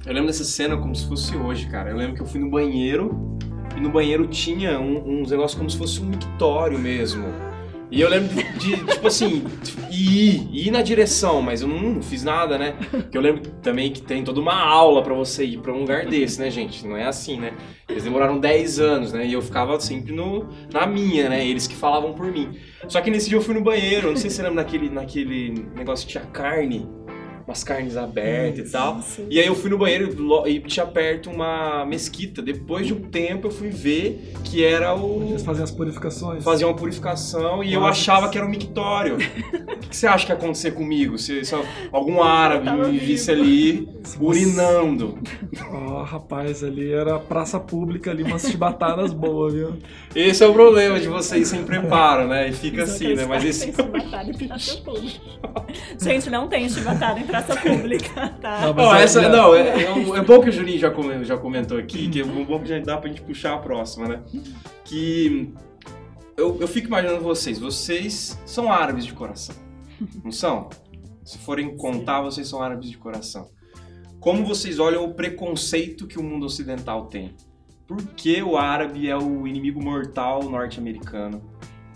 eu 0.06 0.12
lembro 0.14 0.28
dessa 0.28 0.44
cena 0.44 0.76
como 0.76 0.94
se 0.96 1.08
fosse 1.08 1.36
hoje, 1.38 1.68
cara. 1.68 1.92
Eu 1.92 1.96
lembro 1.98 2.16
que 2.16 2.22
eu 2.22 2.26
fui 2.26 2.42
no 2.42 2.50
banheiro 2.50 3.38
e 3.78 3.80
no 3.80 3.90
banheiro 3.90 4.28
tinha 4.28 4.78
um- 4.80 5.22
uns 5.22 5.32
negócios 5.32 5.58
como 5.58 5.70
se 5.70 5.78
fosse 5.78 6.02
um 6.02 6.06
mictório 6.06 6.78
mesmo. 6.78 7.26
E 7.90 8.02
eu 8.02 8.10
lembro 8.10 8.34
de, 8.36 8.44
de, 8.60 8.76
tipo 8.86 9.08
assim, 9.08 9.44
ir, 9.94 10.50
ir 10.52 10.72
na 10.72 10.82
direção, 10.82 11.42
mas 11.42 11.62
eu 11.62 11.68
não 11.68 12.02
fiz 12.02 12.24
nada, 12.24 12.58
né? 12.58 12.76
Porque 12.90 13.18
eu 13.18 13.22
lembro 13.22 13.42
também 13.62 13.92
que 13.92 14.02
tem 14.02 14.24
toda 14.24 14.40
uma 14.40 14.56
aula 14.56 15.02
pra 15.04 15.14
você 15.14 15.46
ir 15.46 15.60
pra 15.60 15.72
um 15.72 15.80
lugar 15.82 16.06
desse, 16.06 16.40
né, 16.40 16.50
gente? 16.50 16.86
Não 16.86 16.98
é 16.98 17.06
assim, 17.06 17.40
né? 17.40 17.54
Eles 17.88 18.04
demoraram 18.04 18.40
10 18.40 18.80
anos, 18.80 19.14
né? 19.14 19.26
E 19.26 19.34
eu 19.34 19.42
ficava 19.42 19.80
sempre 19.80 20.12
no, 20.14 20.48
na 20.72 20.86
minha, 20.88 21.30
né? 21.30 21.46
Eles 21.46 21.68
que 21.68 21.76
falavam 21.76 22.14
por 22.14 22.32
mim. 22.32 22.58
Só 22.88 23.02
que 23.02 23.12
nesse 23.12 23.30
dia 23.30 23.38
eu 23.38 23.42
fui 23.42 23.54
no 23.54 23.62
banheiro, 23.62 24.10
não 24.10 24.18
sei 24.18 24.30
se 24.30 24.38
você 24.38 24.44
lembra 24.44 24.64
naquele, 24.64 24.90
naquele 24.90 25.66
negócio 25.76 26.06
que 26.06 26.14
tinha 26.14 26.26
carne, 26.26 26.88
umas 27.48 27.64
carnes 27.64 27.98
abertas 27.98 28.70
e 28.70 28.72
tal. 28.72 29.00
Isso. 29.00 29.26
E 29.30 29.40
aí 29.40 29.46
eu 29.46 29.56
fui 29.56 29.70
no 29.70 29.78
banheiro 29.78 30.16
e 30.48 30.60
tinha 30.62 30.86
perto 30.86 31.30
uma 31.30 31.86
mesquita. 31.86 32.42
Depois 32.42 32.88
de 32.88 32.94
um 32.94 33.02
tempo 33.02 33.48
eu 33.48 33.52
fui 33.52 33.70
ver 33.70 34.34
que 34.44 34.64
era 34.64 34.96
o. 34.96 35.28
Eles 35.30 35.44
fazem 35.44 35.64
as 35.64 35.72
purificações. 35.72 36.44
Fazia 36.44 36.68
uma 36.68 36.76
purificação 36.76 37.64
e 37.64 37.74
eu 37.74 37.82
Nossa. 37.82 37.92
achava 37.92 38.30
que 38.30 38.38
era 38.38 38.46
um 38.46 38.50
mictório. 38.50 39.16
O 39.16 39.78
que 39.84 39.90
que 39.90 39.96
você 39.98 40.08
acha 40.08 40.26
que 40.26 40.32
ia 40.32 40.38
acontecer 40.38 40.72
comigo? 40.72 41.18
Se, 41.18 41.44
se 41.44 41.56
algum 41.92 42.22
árabe 42.22 42.70
me 42.70 42.92
vivo. 42.92 43.06
visse 43.06 43.32
ali 43.32 43.88
urinando. 44.20 45.18
Ó, 45.72 46.04
rapaz, 46.04 46.64
ali 46.64 46.92
era 46.92 47.20
praça 47.20 47.60
pública 47.60 48.12
ali, 48.12 48.24
umas 48.24 48.44
chibatadas 48.44 49.12
boas, 49.14 49.54
viu? 49.54 49.78
Esse 50.16 50.44
é 50.44 50.48
o 50.48 50.54
problema 50.54 51.00
de 51.00 51.08
vocês 51.08 51.48
sem 51.48 51.64
preparo, 51.64 52.28
né? 52.28 52.50
E 52.50 52.54
fica 52.54 52.84
Os 52.84 52.90
assim, 52.92 53.14
né? 53.14 53.26
Mas 53.26 53.44
esse. 53.44 53.72
têm 53.72 53.86
chibatada 53.86 54.30
em 54.30 54.48
praça 54.48 54.78
pública. 54.78 55.20
Gente, 56.00 56.30
não 56.30 56.48
tem 56.48 56.70
chibatada 56.70 57.20
em 57.20 57.24
praça 57.42 57.56
pública, 57.62 58.30
tá? 58.42 58.74
Não, 58.74 58.96
é- 58.96 59.04
essa, 59.04 59.28
não, 59.30 59.56
é, 59.56 59.84
é 59.86 59.92
um- 59.94 60.16
é 60.16 60.22
bom 60.22 60.40
que 60.42 60.50
o 60.50 60.52
Juninho 60.52 60.78
já, 60.80 60.92
come- 60.92 61.24
já 61.24 61.38
comentou 61.38 61.78
aqui, 61.78 62.08
que 62.10 62.22
é 62.22 62.24
bom 62.24 62.60
que 62.60 62.68
já 62.68 62.80
dá 62.80 62.98
pra 62.98 63.10
gente 63.10 63.22
puxar 63.22 63.54
a 63.56 63.58
próxima, 63.58 64.08
né? 64.08 64.24
Que 64.86 65.54
eu, 66.38 66.58
eu 66.62 66.68
fico 66.68 66.88
imaginando 66.88 67.22
vocês, 67.22 67.58
vocês 67.60 68.40
são 68.46 68.72
árabes 68.72 69.06
de 69.06 69.14
coração, 69.14 69.56
não 70.24 70.32
são? 70.32 70.70
Se 71.24 71.38
forem 71.38 71.76
contar, 71.78 72.22
vocês 72.22 72.48
são 72.48 72.62
árabes 72.62 72.90
de 72.90 72.98
coração. 72.98 73.48
Como 74.20 74.46
vocês 74.46 74.80
olham 74.80 75.04
o 75.06 75.14
preconceito 75.14 76.08
que 76.08 76.20
o 76.20 76.24
mundo 76.24 76.46
ocidental 76.46 77.06
tem? 77.08 77.36
Por 77.88 78.02
que 78.02 78.42
o 78.42 78.58
árabe 78.58 79.10
é 79.10 79.18
o 79.18 79.46
inimigo 79.48 79.82
mortal 79.84 80.44
norte-americano? 80.50 81.42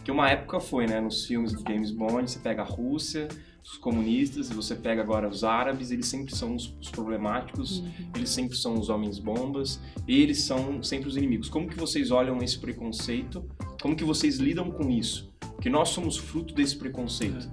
Que 0.04 0.12
uma 0.12 0.30
época 0.30 0.60
foi, 0.60 0.86
né? 0.88 1.00
Nos 1.02 1.26
filmes 1.26 1.52
do 1.54 1.62
James 1.70 1.92
Bond, 1.92 2.30
você 2.30 2.40
pega 2.40 2.62
a 2.62 2.66
Rússia, 2.66 3.28
os 3.70 3.78
comunistas, 3.78 4.50
e 4.50 4.54
você 4.54 4.76
pega 4.76 5.02
agora 5.02 5.28
os 5.28 5.44
árabes, 5.44 5.92
eles 5.92 6.08
sempre 6.08 6.34
são 6.34 6.56
os, 6.56 6.74
os 6.80 6.90
problemáticos, 6.90 7.84
eles 8.16 8.30
sempre 8.30 8.56
são 8.56 8.76
os 8.76 8.90
homens 8.90 9.20
bombas, 9.20 9.82
eles 10.08 10.44
são 10.44 10.82
sempre 10.82 11.10
os 11.10 11.18
inimigos. 11.18 11.50
Como 11.50 11.68
que 11.68 11.78
vocês 11.78 12.10
olham 12.10 12.38
esse 12.42 12.58
preconceito? 12.58 13.44
Como 13.82 13.94
que 13.94 14.06
vocês 14.06 14.38
lidam 14.38 14.72
com 14.72 14.90
isso? 14.90 15.30
Porque 15.40 15.70
nós 15.70 15.90
somos 15.90 16.16
fruto 16.16 16.54
desse 16.54 16.78
preconceito. 16.78 17.50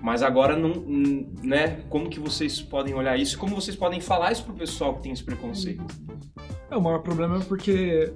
Mas 0.00 0.22
agora 0.22 0.56
não, 0.56 0.84
né? 1.42 1.82
Como 1.88 2.08
que 2.08 2.20
vocês 2.20 2.60
podem 2.60 2.94
olhar 2.94 3.18
isso? 3.18 3.36
Como 3.36 3.54
vocês 3.54 3.76
podem 3.76 4.00
falar 4.00 4.30
isso 4.30 4.44
pro 4.44 4.54
pessoal 4.54 4.94
que 4.94 5.02
tem 5.02 5.12
esse 5.12 5.24
preconceito? 5.24 5.84
É, 6.70 6.76
o 6.76 6.80
maior 6.80 7.00
problema 7.00 7.38
é 7.38 7.40
porque 7.40 8.12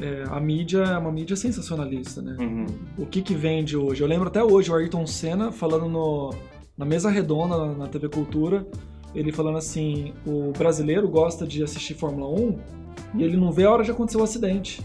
é, 0.00 0.24
a 0.30 0.40
mídia 0.40 0.78
é 0.78 0.98
uma 0.98 1.12
mídia 1.12 1.36
sensacionalista, 1.36 2.20
né? 2.20 2.36
Uhum. 2.40 2.66
O 2.96 3.06
que 3.06 3.22
que 3.22 3.34
vende 3.34 3.76
hoje? 3.76 4.02
Eu 4.02 4.08
lembro 4.08 4.26
até 4.26 4.42
hoje 4.42 4.70
o 4.70 4.74
Ayrton 4.74 5.06
Senna 5.06 5.52
falando 5.52 5.88
no, 5.88 6.30
na 6.78 6.84
mesa 6.84 7.10
redonda 7.10 7.74
na, 7.74 7.88
TV 7.88 8.08
Cultura, 8.08 8.64
ele 9.12 9.32
falando 9.32 9.58
assim, 9.58 10.14
o 10.24 10.52
brasileiro 10.56 11.08
gosta 11.08 11.44
de 11.44 11.62
assistir 11.62 11.94
Fórmula 11.94 12.28
1 12.28 12.58
e 13.16 13.24
ele 13.24 13.36
não 13.36 13.50
vê 13.50 13.64
a 13.64 13.70
hora 13.72 13.82
de 13.82 13.90
acontecer 13.90 14.16
o 14.16 14.22
acidente. 14.22 14.80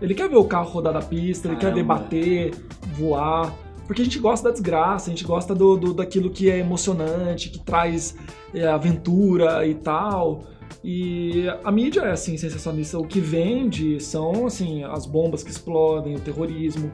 Ele 0.00 0.14
quer 0.14 0.28
ver 0.28 0.36
o 0.36 0.44
carro 0.44 0.70
rodar 0.70 0.92
da 0.92 1.02
pista, 1.02 1.48
ele 1.48 1.56
quer 1.56 1.74
ver 1.74 1.82
bater, 1.82 2.54
voar. 2.94 3.52
Porque 3.84 4.02
a 4.02 4.04
gente 4.04 4.18
gosta 4.18 4.48
da 4.48 4.52
desgraça, 4.52 5.10
a 5.10 5.10
gente 5.10 5.24
gosta 5.24 5.54
do, 5.54 5.76
do 5.76 5.94
daquilo 5.94 6.30
que 6.30 6.50
é 6.50 6.58
emocionante, 6.58 7.48
que 7.48 7.58
traz 7.58 8.14
é, 8.54 8.66
aventura 8.66 9.66
e 9.66 9.74
tal. 9.74 10.44
E 10.84 11.46
a 11.64 11.72
mídia 11.72 12.02
é 12.02 12.12
assim, 12.12 12.36
sensacionalista. 12.36 12.98
O 12.98 13.06
que 13.06 13.18
vende 13.18 13.98
são 13.98 14.46
assim 14.46 14.84
as 14.84 15.06
bombas 15.06 15.42
que 15.42 15.50
explodem, 15.50 16.14
o 16.14 16.20
terrorismo. 16.20 16.92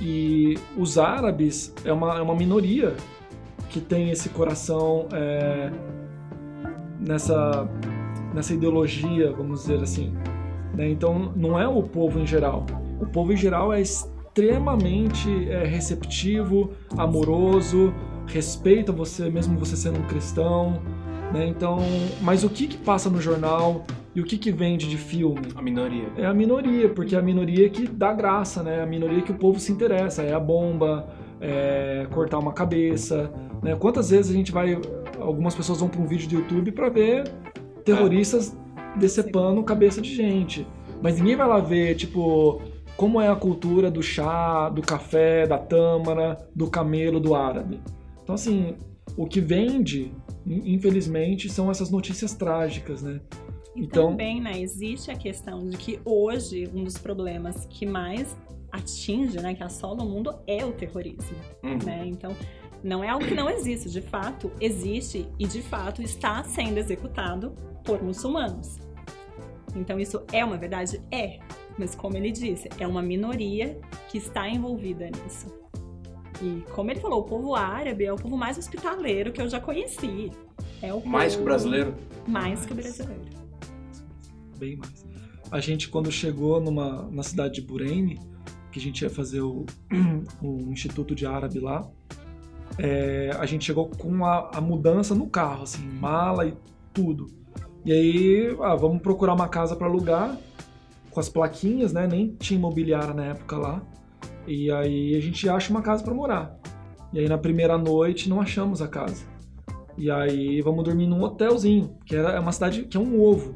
E 0.00 0.56
os 0.76 0.98
árabes 0.98 1.74
é 1.84 1.92
uma, 1.92 2.18
é 2.18 2.22
uma 2.22 2.34
minoria 2.34 2.94
que 3.68 3.80
tem 3.80 4.10
esse 4.10 4.28
coração 4.28 5.08
é, 5.12 5.70
nessa, 7.00 7.68
nessa 8.34 8.54
ideologia, 8.54 9.32
vamos 9.32 9.62
dizer 9.62 9.82
assim. 9.82 10.14
Né? 10.74 10.88
Então 10.90 11.32
não 11.34 11.58
é 11.58 11.66
o 11.66 11.82
povo 11.82 12.18
em 12.18 12.26
geral. 12.26 12.66
O 13.00 13.06
povo 13.06 13.32
em 13.32 13.36
geral 13.36 13.72
é 13.72 13.80
extremamente 13.80 15.50
é, 15.50 15.64
receptivo, 15.64 16.70
amoroso, 16.96 17.92
respeita 18.26 18.92
você, 18.92 19.30
mesmo 19.30 19.58
você 19.58 19.76
sendo 19.76 20.00
um 20.00 20.06
cristão. 20.06 20.80
Né? 21.32 21.46
Então, 21.46 21.78
mas 22.20 22.44
o 22.44 22.48
que, 22.48 22.66
que 22.66 22.76
passa 22.76 23.10
no 23.10 23.20
jornal 23.20 23.84
e 24.14 24.20
o 24.20 24.24
que, 24.24 24.38
que 24.38 24.50
vende 24.50 24.88
de 24.88 24.96
filme? 24.96 25.48
A 25.54 25.60
minoria. 25.60 26.08
É 26.16 26.24
a 26.24 26.32
minoria, 26.32 26.88
porque 26.88 27.14
é 27.14 27.18
a 27.18 27.22
minoria 27.22 27.68
que 27.68 27.86
dá 27.86 28.12
graça, 28.12 28.62
né? 28.62 28.80
A 28.80 28.86
minoria 28.86 29.20
que 29.20 29.30
o 29.30 29.34
povo 29.34 29.60
se 29.60 29.70
interessa. 29.70 30.22
É 30.22 30.32
a 30.32 30.40
bomba, 30.40 31.06
é 31.38 32.06
cortar 32.10 32.38
uma 32.38 32.52
cabeça. 32.52 33.30
Né? 33.66 33.76
Quantas 33.76 34.10
vezes 34.10 34.30
a 34.30 34.34
gente 34.34 34.52
vai. 34.52 34.80
Algumas 35.18 35.54
pessoas 35.54 35.80
vão 35.80 35.88
para 35.88 36.00
um 36.00 36.06
vídeo 36.06 36.28
do 36.28 36.34
YouTube 36.36 36.70
para 36.70 36.88
ver 36.88 37.24
terroristas 37.84 38.56
decepando 38.96 39.62
cabeça 39.64 40.00
de 40.00 40.14
gente. 40.14 40.66
Mas 41.02 41.18
ninguém 41.18 41.34
vai 41.34 41.48
lá 41.48 41.58
ver, 41.58 41.96
tipo, 41.96 42.62
como 42.96 43.20
é 43.20 43.28
a 43.28 43.34
cultura 43.34 43.90
do 43.90 44.02
chá, 44.02 44.68
do 44.68 44.80
café, 44.82 45.46
da 45.46 45.58
tâmara, 45.58 46.48
do 46.54 46.70
camelo, 46.70 47.18
do 47.18 47.34
árabe. 47.34 47.80
Então, 48.22 48.34
assim, 48.34 48.76
o 49.16 49.26
que 49.26 49.40
vende, 49.40 50.12
infelizmente, 50.46 51.50
são 51.50 51.70
essas 51.70 51.90
notícias 51.90 52.34
trágicas, 52.34 53.02
né? 53.02 53.20
E 53.74 53.82
então, 53.82 54.10
também, 54.10 54.40
né, 54.40 54.58
existe 54.60 55.10
a 55.10 55.16
questão 55.16 55.68
de 55.68 55.76
que 55.76 56.00
hoje 56.04 56.70
um 56.72 56.82
dos 56.82 56.96
problemas 56.96 57.66
que 57.68 57.84
mais 57.84 58.34
atinge, 58.72 59.38
né, 59.40 59.54
que 59.54 59.62
assola 59.62 60.02
o 60.02 60.08
mundo 60.08 60.34
é 60.46 60.64
o 60.64 60.72
terrorismo, 60.72 61.36
uhum. 61.62 61.78
né? 61.84 62.04
Então, 62.06 62.34
não 62.82 63.02
é 63.02 63.08
algo 63.08 63.26
que 63.26 63.34
não 63.34 63.48
existe, 63.50 63.90
de 63.90 64.00
fato 64.00 64.50
existe 64.60 65.28
e 65.38 65.46
de 65.46 65.62
fato 65.62 66.02
está 66.02 66.42
sendo 66.44 66.78
executado 66.78 67.52
por 67.84 68.02
muçulmanos. 68.02 68.78
Então 69.74 69.98
isso 69.98 70.22
é 70.32 70.44
uma 70.44 70.56
verdade? 70.56 71.00
É. 71.10 71.38
Mas 71.78 71.94
como 71.94 72.16
ele 72.16 72.32
disse, 72.32 72.68
é 72.78 72.86
uma 72.86 73.02
minoria 73.02 73.78
que 74.08 74.18
está 74.18 74.48
envolvida 74.48 75.10
nisso. 75.10 75.46
E 76.42 76.62
como 76.72 76.90
ele 76.90 77.00
falou, 77.00 77.20
o 77.20 77.24
povo 77.24 77.54
árabe 77.54 78.04
é 78.04 78.12
o 78.12 78.16
povo 78.16 78.36
mais 78.36 78.58
hospitaleiro 78.58 79.32
que 79.32 79.40
eu 79.40 79.48
já 79.48 79.60
conheci. 79.60 80.30
É 80.82 80.92
o 80.92 81.04
mais 81.06 81.32
povo... 81.32 81.36
que 81.36 81.42
o 81.42 81.44
brasileiro? 81.44 81.94
Mais 82.26 82.66
que 82.66 82.72
o 82.72 82.76
brasileiro. 82.76 83.22
Bem 84.58 84.76
mais. 84.76 85.06
A 85.50 85.60
gente, 85.60 85.88
quando 85.88 86.10
chegou 86.10 86.60
numa, 86.60 87.08
na 87.10 87.22
cidade 87.22 87.54
de 87.54 87.62
Bureine, 87.62 88.18
que 88.72 88.78
a 88.78 88.82
gente 88.82 89.02
ia 89.02 89.10
fazer 89.10 89.40
o, 89.40 89.64
o 90.42 90.72
Instituto 90.72 91.14
de 91.14 91.24
Árabe 91.24 91.60
lá, 91.60 91.88
é, 92.78 93.30
a 93.38 93.46
gente 93.46 93.64
chegou 93.64 93.88
com 93.88 94.24
a, 94.24 94.50
a, 94.54 94.60
mudança 94.60 95.14
no 95.14 95.26
carro, 95.26 95.62
assim, 95.62 95.86
mala 95.86 96.46
e 96.46 96.54
tudo. 96.92 97.28
E 97.84 97.92
aí, 97.92 98.56
ah, 98.60 98.74
vamos 98.74 99.00
procurar 99.00 99.34
uma 99.34 99.48
casa 99.48 99.76
para 99.76 99.86
alugar 99.86 100.36
com 101.10 101.20
as 101.20 101.28
plaquinhas, 101.28 101.92
né? 101.92 102.06
Nem 102.06 102.34
tinha 102.38 102.58
imobiliária 102.58 103.14
na 103.14 103.24
época 103.26 103.56
lá. 103.56 103.82
E 104.46 104.70
aí 104.70 105.16
a 105.16 105.20
gente 105.20 105.48
acha 105.48 105.70
uma 105.70 105.80
casa 105.80 106.04
para 106.04 106.12
morar. 106.12 106.58
E 107.12 107.18
aí 107.18 107.28
na 107.28 107.38
primeira 107.38 107.78
noite 107.78 108.28
não 108.28 108.40
achamos 108.40 108.82
a 108.82 108.88
casa. 108.88 109.24
E 109.96 110.10
aí 110.10 110.60
vamos 110.60 110.84
dormir 110.84 111.06
num 111.06 111.22
hotelzinho, 111.22 111.96
que 112.04 112.14
era 112.14 112.32
é 112.32 112.40
uma 112.40 112.52
cidade 112.52 112.82
que 112.82 112.96
é 112.96 113.00
um 113.00 113.20
ovo. 113.20 113.54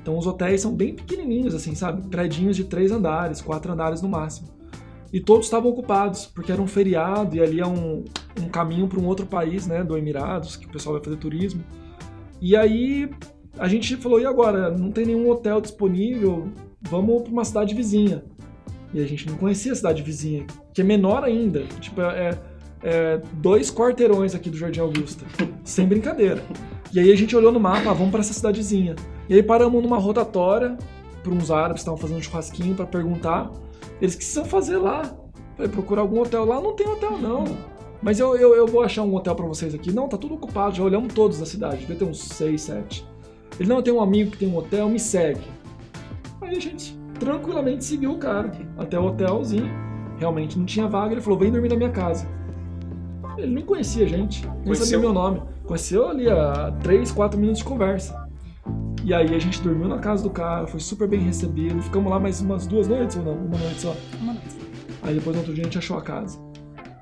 Então 0.00 0.16
os 0.16 0.26
hotéis 0.26 0.60
são 0.60 0.74
bem 0.74 0.94
pequenininhos, 0.94 1.54
assim, 1.54 1.74
sabe? 1.74 2.08
Predinhos 2.08 2.56
de 2.56 2.64
três 2.64 2.90
andares, 2.90 3.42
quatro 3.42 3.72
andares 3.72 4.00
no 4.00 4.08
máximo. 4.08 4.48
E 5.12 5.20
todos 5.20 5.46
estavam 5.46 5.70
ocupados, 5.70 6.24
porque 6.24 6.50
era 6.50 6.62
um 6.62 6.66
feriado 6.66 7.36
e 7.36 7.40
ali 7.40 7.60
é 7.60 7.66
um, 7.66 8.04
um 8.40 8.48
caminho 8.48 8.88
para 8.88 8.98
um 8.98 9.06
outro 9.06 9.26
país, 9.26 9.66
né? 9.66 9.84
Do 9.84 9.96
Emirados, 9.96 10.56
que 10.56 10.66
o 10.66 10.70
pessoal 10.70 10.94
vai 10.94 11.04
fazer 11.04 11.16
turismo. 11.16 11.62
E 12.40 12.56
aí 12.56 13.10
a 13.58 13.68
gente 13.68 13.96
falou, 13.96 14.18
e 14.18 14.24
agora? 14.24 14.70
Não 14.70 14.90
tem 14.90 15.04
nenhum 15.04 15.28
hotel 15.28 15.60
disponível, 15.60 16.48
vamos 16.80 17.22
para 17.22 17.32
uma 17.32 17.44
cidade 17.44 17.74
vizinha. 17.74 18.24
E 18.94 19.00
a 19.00 19.06
gente 19.06 19.28
não 19.28 19.36
conhecia 19.36 19.72
a 19.72 19.76
cidade 19.76 20.02
vizinha, 20.02 20.46
que 20.72 20.80
é 20.80 20.84
menor 20.84 21.24
ainda. 21.24 21.62
Tipo, 21.80 22.00
é, 22.02 22.38
é 22.82 23.20
dois 23.34 23.70
quarteirões 23.70 24.34
aqui 24.34 24.48
do 24.48 24.56
Jardim 24.56 24.80
Augusta. 24.80 25.24
sem 25.64 25.86
brincadeira. 25.86 26.42
E 26.92 27.00
aí 27.00 27.10
a 27.10 27.16
gente 27.16 27.34
olhou 27.34 27.52
no 27.52 27.60
mapa, 27.60 27.90
ah, 27.90 27.94
vamos 27.94 28.10
para 28.10 28.20
essa 28.20 28.34
cidadezinha. 28.34 28.96
E 29.28 29.34
aí 29.34 29.42
paramos 29.42 29.82
numa 29.82 29.98
rotatória 29.98 30.76
para 31.22 31.32
uns 31.32 31.50
árabes 31.50 31.74
que 31.74 31.80
estavam 31.80 31.98
fazendo 31.98 32.18
um 32.18 32.22
churrasquinho 32.22 32.74
para 32.74 32.86
perguntar. 32.86 33.50
Eles 34.00 34.16
precisam 34.16 34.44
fazer 34.44 34.76
lá. 34.78 35.02
Falei, 35.56 35.70
procurar 35.70 36.02
algum 36.02 36.20
hotel 36.20 36.44
lá. 36.44 36.60
Não 36.60 36.74
tem 36.74 36.86
hotel, 36.88 37.18
não. 37.18 37.44
Mas 38.02 38.18
eu, 38.18 38.36
eu, 38.36 38.54
eu 38.54 38.66
vou 38.66 38.82
achar 38.82 39.02
um 39.02 39.14
hotel 39.14 39.34
para 39.34 39.46
vocês 39.46 39.74
aqui. 39.74 39.92
Não, 39.92 40.08
tá 40.08 40.16
tudo 40.16 40.34
ocupado. 40.34 40.74
Já 40.74 40.82
olhamos 40.82 41.14
todos 41.14 41.38
na 41.38 41.46
cidade. 41.46 41.84
Deve 41.86 41.96
ter 41.96 42.04
uns 42.04 42.20
seis, 42.20 42.62
sete. 42.62 43.06
Ele 43.60 43.68
não 43.68 43.82
tem 43.82 43.92
um 43.92 44.00
amigo 44.00 44.30
que 44.32 44.38
tem 44.38 44.48
um 44.48 44.56
hotel, 44.56 44.88
me 44.88 44.98
segue. 44.98 45.42
Aí 46.40 46.56
a 46.56 46.60
gente 46.60 46.98
tranquilamente 47.20 47.84
seguiu 47.84 48.12
o 48.12 48.18
cara 48.18 48.50
até 48.76 48.98
o 48.98 49.04
hotelzinho. 49.04 49.70
Realmente 50.18 50.58
não 50.58 50.64
tinha 50.64 50.88
vaga. 50.88 51.12
Ele 51.12 51.20
falou: 51.20 51.38
vem 51.38 51.52
dormir 51.52 51.68
na 51.68 51.76
minha 51.76 51.90
casa. 51.90 52.26
Ele 53.38 53.54
nem 53.54 53.64
conhecia 53.64 54.04
a 54.04 54.08
gente, 54.08 54.44
nem 54.46 54.62
Conheceu? 54.64 54.86
sabia 54.86 54.98
meu 55.00 55.12
nome. 55.12 55.42
Conheceu 55.64 56.08
ali 56.08 56.28
a 56.28 56.72
3, 56.82 57.12
4 57.12 57.38
minutos 57.38 57.60
de 57.60 57.64
conversa. 57.64 58.21
E 59.04 59.12
aí 59.12 59.34
a 59.34 59.38
gente 59.38 59.60
dormiu 59.60 59.88
na 59.88 59.98
casa 59.98 60.22
do 60.22 60.30
cara, 60.30 60.66
foi 60.66 60.78
super 60.78 61.08
bem 61.08 61.20
recebido. 61.20 61.82
Ficamos 61.82 62.08
lá 62.08 62.20
mais 62.20 62.40
umas 62.40 62.66
duas 62.66 62.86
noites 62.86 63.16
ou 63.16 63.24
não? 63.24 63.34
Uma 63.34 63.58
noite 63.58 63.80
só. 63.80 63.96
Uma 64.20 64.34
noite. 64.34 64.56
Aí 65.02 65.14
depois 65.14 65.34
no 65.34 65.40
outro 65.42 65.52
dia 65.52 65.62
a 65.62 65.64
gente 65.64 65.78
achou 65.78 65.98
a 65.98 66.02
casa 66.02 66.38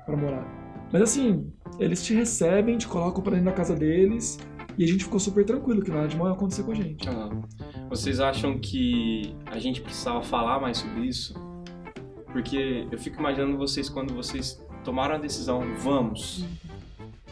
para 0.05 0.17
morar. 0.17 0.43
Mas 0.91 1.03
assim, 1.03 1.51
eles 1.79 2.03
te 2.03 2.15
recebem, 2.15 2.77
te 2.77 2.87
colocam 2.87 3.21
pra 3.21 3.31
dentro 3.33 3.45
da 3.45 3.51
casa 3.51 3.75
deles 3.75 4.39
e 4.77 4.83
a 4.83 4.87
gente 4.87 5.03
ficou 5.03 5.19
super 5.19 5.45
tranquilo 5.45 5.81
que 5.83 5.91
nada 5.91 6.07
de 6.07 6.17
mal 6.17 6.27
ia 6.27 6.33
acontecer 6.33 6.63
com 6.63 6.71
a 6.71 6.75
gente. 6.75 7.07
Uhum. 7.07 7.43
Vocês 7.87 8.19
acham 8.19 8.57
que 8.57 9.35
a 9.45 9.59
gente 9.59 9.79
precisava 9.79 10.23
falar 10.23 10.59
mais 10.59 10.79
sobre 10.79 11.05
isso? 11.05 11.35
Porque 12.31 12.87
eu 12.91 12.97
fico 12.97 13.19
imaginando 13.19 13.57
vocês 13.57 13.89
quando 13.89 14.13
vocês 14.13 14.59
tomaram 14.83 15.15
a 15.15 15.17
decisão, 15.19 15.61
vamos. 15.77 16.45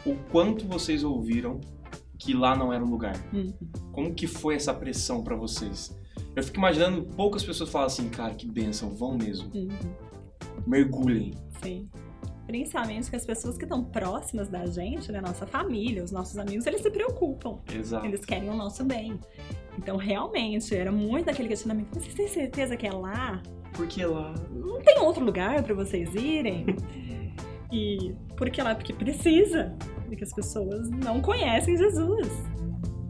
Uhum. 0.06 0.12
O 0.12 0.16
quanto 0.30 0.64
vocês 0.64 1.02
ouviram 1.02 1.60
que 2.20 2.34
lá 2.34 2.54
não 2.54 2.72
era 2.72 2.84
o 2.84 2.88
lugar? 2.88 3.16
Uhum. 3.32 3.52
Como 3.92 4.14
que 4.14 4.26
foi 4.26 4.54
essa 4.54 4.74
pressão 4.74 5.24
para 5.24 5.34
vocês? 5.34 5.98
Eu 6.36 6.42
fico 6.42 6.58
imaginando 6.58 7.02
poucas 7.16 7.42
pessoas 7.42 7.70
falam 7.70 7.86
assim, 7.86 8.08
cara, 8.08 8.34
que 8.34 8.46
benção, 8.46 8.94
vão 8.94 9.16
mesmo. 9.16 9.50
Uhum. 9.54 9.68
Mergulhem. 10.66 11.34
Sim 11.62 11.88
principalmente 12.50 13.08
que 13.08 13.14
as 13.14 13.24
pessoas 13.24 13.56
que 13.56 13.64
estão 13.64 13.84
próximas 13.84 14.48
da 14.48 14.66
gente, 14.66 15.12
né, 15.12 15.20
nossa 15.20 15.46
família, 15.46 16.02
os 16.02 16.10
nossos 16.10 16.36
amigos, 16.36 16.66
eles 16.66 16.80
se 16.80 16.90
preocupam. 16.90 17.60
Exato. 17.72 18.04
Eles 18.04 18.24
querem 18.24 18.50
o 18.50 18.56
nosso 18.56 18.84
bem. 18.84 19.20
Então, 19.78 19.96
realmente, 19.96 20.74
era 20.74 20.90
muito 20.90 21.30
aquele 21.30 21.48
questionamento: 21.48 21.94
vocês 21.94 22.12
têm 22.12 22.26
certeza 22.26 22.76
que 22.76 22.88
é 22.88 22.92
lá? 22.92 23.40
Por 23.72 23.86
que 23.86 24.04
lá? 24.04 24.34
Não 24.50 24.80
tem 24.80 24.98
outro 24.98 25.24
lugar 25.24 25.62
para 25.62 25.74
vocês 25.74 26.12
irem? 26.16 26.66
e 27.70 28.12
por 28.36 28.50
que 28.50 28.60
lá? 28.60 28.74
Porque 28.74 28.92
precisa. 28.92 29.72
Porque 30.10 30.24
as 30.24 30.32
pessoas 30.32 30.90
não 30.90 31.20
conhecem 31.20 31.76
Jesus. 31.76 32.28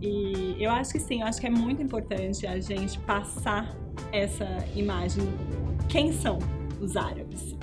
E 0.01 0.57
eu 0.59 0.71
acho 0.71 0.93
que 0.93 1.01
sim, 1.01 1.23
eu 1.23 1.27
acho 1.27 1.41
que 1.41 1.47
é 1.47 1.51
muito 1.51 1.83
importante 1.83 2.47
a 2.47 2.61
gente 2.61 2.99
passar 3.01 3.77
essa 4.13 4.47
imagem. 4.75 5.25
Quem 5.89 6.13
são 6.13 6.39
os 6.81 6.97
árabes? 6.97 7.57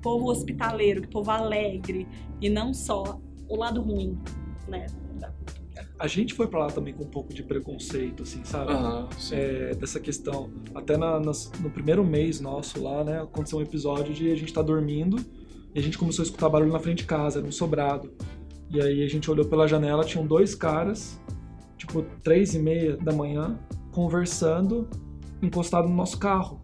povo 0.00 0.30
hospitaleiro, 0.30 1.02
que 1.02 1.08
povo 1.08 1.30
alegre 1.30 2.06
e 2.40 2.48
não 2.48 2.72
só 2.74 3.20
o 3.48 3.56
lado 3.56 3.80
ruim, 3.80 4.18
né? 4.68 4.86
A 5.98 6.06
gente 6.06 6.32
foi 6.32 6.46
para 6.46 6.60
lá 6.60 6.66
também 6.68 6.94
com 6.94 7.04
um 7.04 7.10
pouco 7.10 7.32
de 7.32 7.42
preconceito, 7.42 8.22
assim, 8.22 8.42
sabe? 8.42 8.72
Uhum, 8.72 9.08
é, 9.32 9.74
dessa 9.74 10.00
questão. 10.00 10.50
Até 10.74 10.96
na, 10.96 11.20
nas, 11.20 11.52
no 11.60 11.70
primeiro 11.70 12.02
mês 12.02 12.40
nosso 12.40 12.82
lá, 12.82 13.04
né, 13.04 13.20
aconteceu 13.20 13.58
um 13.58 13.62
episódio 13.62 14.14
de 14.14 14.30
a 14.30 14.34
gente 14.34 14.52
tá 14.52 14.62
dormindo 14.62 15.18
e 15.74 15.78
a 15.78 15.82
gente 15.82 15.98
começou 15.98 16.22
a 16.22 16.24
escutar 16.24 16.48
barulho 16.48 16.72
na 16.72 16.78
frente 16.78 16.98
de 16.98 17.04
casa, 17.04 17.38
era 17.38 17.46
um 17.46 17.52
sobrado. 17.52 18.12
E 18.70 18.80
aí 18.80 19.02
a 19.02 19.08
gente 19.08 19.30
olhou 19.30 19.44
pela 19.44 19.66
janela, 19.66 20.04
tinham 20.04 20.24
dois 20.24 20.54
caras, 20.54 21.20
tipo, 21.76 22.02
três 22.22 22.54
e 22.54 22.58
meia 22.58 22.96
da 22.96 23.12
manhã, 23.12 23.58
conversando, 23.90 24.88
encostado 25.42 25.88
no 25.88 25.94
nosso 25.94 26.18
carro. 26.18 26.60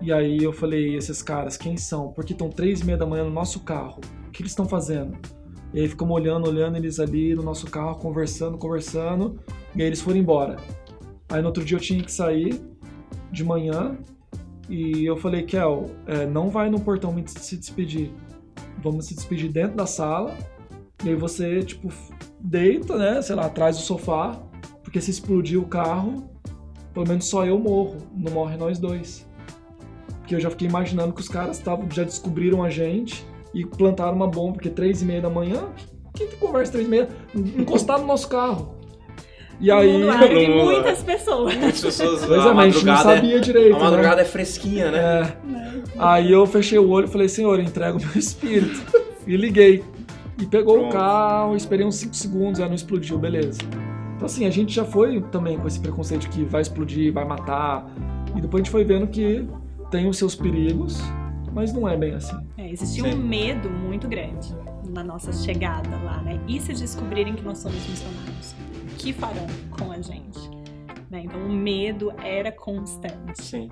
E 0.00 0.12
aí 0.12 0.38
eu 0.42 0.52
falei, 0.52 0.96
esses 0.96 1.22
caras, 1.22 1.56
quem 1.56 1.76
são? 1.76 2.08
Porque 2.12 2.32
estão 2.32 2.50
três 2.50 2.80
e 2.80 2.84
meia 2.84 2.98
da 2.98 3.06
manhã 3.06 3.24
no 3.24 3.30
nosso 3.30 3.60
carro. 3.60 4.00
O 4.26 4.30
que 4.30 4.42
eles 4.42 4.50
estão 4.52 4.66
fazendo? 4.66 5.16
E 5.72 5.80
aí 5.80 5.88
ficamos 5.88 6.14
olhando, 6.14 6.48
olhando 6.48 6.76
eles 6.76 6.98
ali 6.98 7.34
no 7.34 7.42
nosso 7.42 7.66
carro, 7.70 7.96
conversando, 7.96 8.58
conversando. 8.58 9.38
E 9.74 9.82
aí 9.82 9.86
eles 9.86 10.00
foram 10.00 10.18
embora. 10.18 10.56
Aí 11.28 11.40
no 11.40 11.46
outro 11.46 11.64
dia 11.64 11.76
eu 11.76 11.80
tinha 11.80 12.02
que 12.02 12.12
sair 12.12 12.60
de 13.30 13.44
manhã. 13.44 13.96
E 14.68 15.04
eu 15.04 15.16
falei, 15.16 15.42
Kel, 15.42 15.90
é, 16.06 16.26
não 16.26 16.50
vai 16.50 16.70
no 16.70 16.80
portão 16.80 17.14
se 17.26 17.56
despedir. 17.56 18.10
vamos 18.78 19.06
se 19.06 19.14
despedir 19.14 19.50
dentro 19.50 19.76
da 19.76 19.86
sala. 19.86 20.36
E 21.04 21.08
aí 21.10 21.14
você, 21.14 21.62
tipo, 21.62 21.92
deita, 22.40 22.96
né? 22.96 23.20
Sei 23.22 23.36
lá, 23.36 23.46
atrás 23.46 23.76
do 23.76 23.82
sofá. 23.82 24.40
Porque 24.82 25.00
se 25.00 25.10
explodir 25.10 25.60
o 25.60 25.66
carro, 25.66 26.28
pelo 26.92 27.06
menos 27.06 27.26
só 27.26 27.44
eu 27.44 27.58
morro. 27.58 27.96
Não 28.16 28.32
morre 28.32 28.56
nós 28.56 28.78
dois. 28.78 29.26
Porque 30.20 30.34
eu 30.34 30.40
já 30.40 30.50
fiquei 30.50 30.66
imaginando 30.68 31.12
que 31.12 31.20
os 31.20 31.28
caras 31.28 31.58
tavam, 31.58 31.86
já 31.90 32.04
descobriram 32.04 32.62
a 32.62 32.70
gente 32.70 33.26
e 33.52 33.64
plantaram 33.66 34.14
uma 34.16 34.26
bomba, 34.26 34.54
porque 34.54 34.70
três 34.70 35.02
e 35.02 35.04
meia 35.04 35.20
da 35.20 35.28
manhã, 35.28 35.68
quem 36.14 36.26
que 36.28 36.36
conversa 36.36 36.72
três 36.72 36.86
e 36.86 36.90
meia? 36.90 37.08
Encostado 37.34 38.00
no 38.00 38.06
nosso 38.06 38.28
carro. 38.28 38.74
E 39.60 39.66
No 39.68 39.74
aí. 39.74 39.92
mundo 39.92 40.06
No 40.56 40.64
muitas 40.64 41.02
pessoas. 41.02 41.54
Muitas 41.56 41.80
pessoas. 41.80 42.24
Pois 42.24 42.40
a 42.46 42.50
é, 42.50 42.52
mas 42.54 42.58
a 42.58 42.70
gente 42.70 42.84
não 42.86 42.92
madrugada 42.94 43.16
sabia 43.16 43.36
é, 43.36 43.40
direito. 43.40 43.74
a 43.74 43.78
né? 43.78 43.84
madrugada 43.84 44.22
é 44.22 44.24
fresquinha, 44.24 44.90
né? 44.90 45.00
É. 45.00 45.82
Aí 45.98 46.32
eu 46.32 46.46
fechei 46.46 46.78
o 46.78 46.88
olho 46.88 47.06
e 47.06 47.10
falei, 47.10 47.28
senhor, 47.28 47.60
entrega 47.60 47.96
o 47.96 48.00
meu 48.00 48.10
espírito. 48.16 48.80
e 49.26 49.36
liguei. 49.36 49.84
E 50.38 50.46
pegou 50.46 50.74
Pronto. 50.74 50.90
o 50.90 50.92
carro, 50.92 51.56
esperei 51.56 51.86
uns 51.86 51.96
5 51.96 52.14
segundos, 52.14 52.60
aí 52.60 52.66
não 52.66 52.74
explodiu, 52.74 53.18
beleza. 53.18 53.60
Então 54.16 54.26
assim, 54.26 54.46
a 54.46 54.50
gente 54.50 54.74
já 54.74 54.84
foi 54.84 55.20
também 55.22 55.58
com 55.58 55.66
esse 55.66 55.80
preconceito 55.80 56.22
de 56.22 56.28
que 56.28 56.44
vai 56.44 56.62
explodir, 56.62 57.12
vai 57.12 57.24
matar. 57.24 57.88
E 58.36 58.40
depois 58.40 58.62
a 58.62 58.64
gente 58.64 58.70
foi 58.70 58.84
vendo 58.84 59.06
que 59.06 59.46
tem 59.90 60.08
os 60.08 60.18
seus 60.18 60.34
perigos, 60.34 61.00
mas 61.52 61.72
não 61.72 61.88
é 61.88 61.96
bem 61.96 62.14
assim. 62.14 62.36
É, 62.56 62.70
existia 62.70 63.04
Sim. 63.04 63.14
um 63.14 63.18
medo 63.18 63.70
muito 63.70 64.08
grande 64.08 64.54
na 64.88 65.04
nossa 65.04 65.32
chegada 65.32 65.96
lá, 65.98 66.20
né? 66.22 66.40
E 66.48 66.60
se 66.60 66.72
descobrirem 66.72 67.34
que 67.34 67.42
nós 67.42 67.58
somos 67.58 67.86
missionários? 67.88 68.54
O 68.92 68.96
que 68.96 69.12
farão 69.12 69.46
com 69.70 69.92
a 69.92 70.00
gente? 70.00 70.50
Né? 71.10 71.22
Então 71.24 71.40
o 71.40 71.52
medo 71.52 72.12
era 72.22 72.50
constante. 72.50 73.42
Sim. 73.42 73.68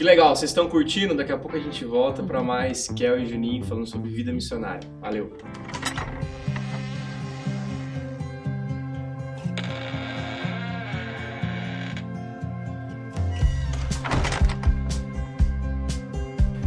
Que 0.00 0.04
legal, 0.04 0.34
vocês 0.34 0.50
estão 0.50 0.66
curtindo? 0.66 1.14
Daqui 1.14 1.30
a 1.30 1.36
pouco 1.36 1.58
a 1.58 1.60
gente 1.60 1.84
volta 1.84 2.22
para 2.22 2.42
mais 2.42 2.88
Kel 2.88 3.20
e 3.20 3.26
Juninho 3.26 3.62
falando 3.62 3.86
sobre 3.86 4.08
vida 4.08 4.32
missionária. 4.32 4.88
Valeu. 4.98 5.30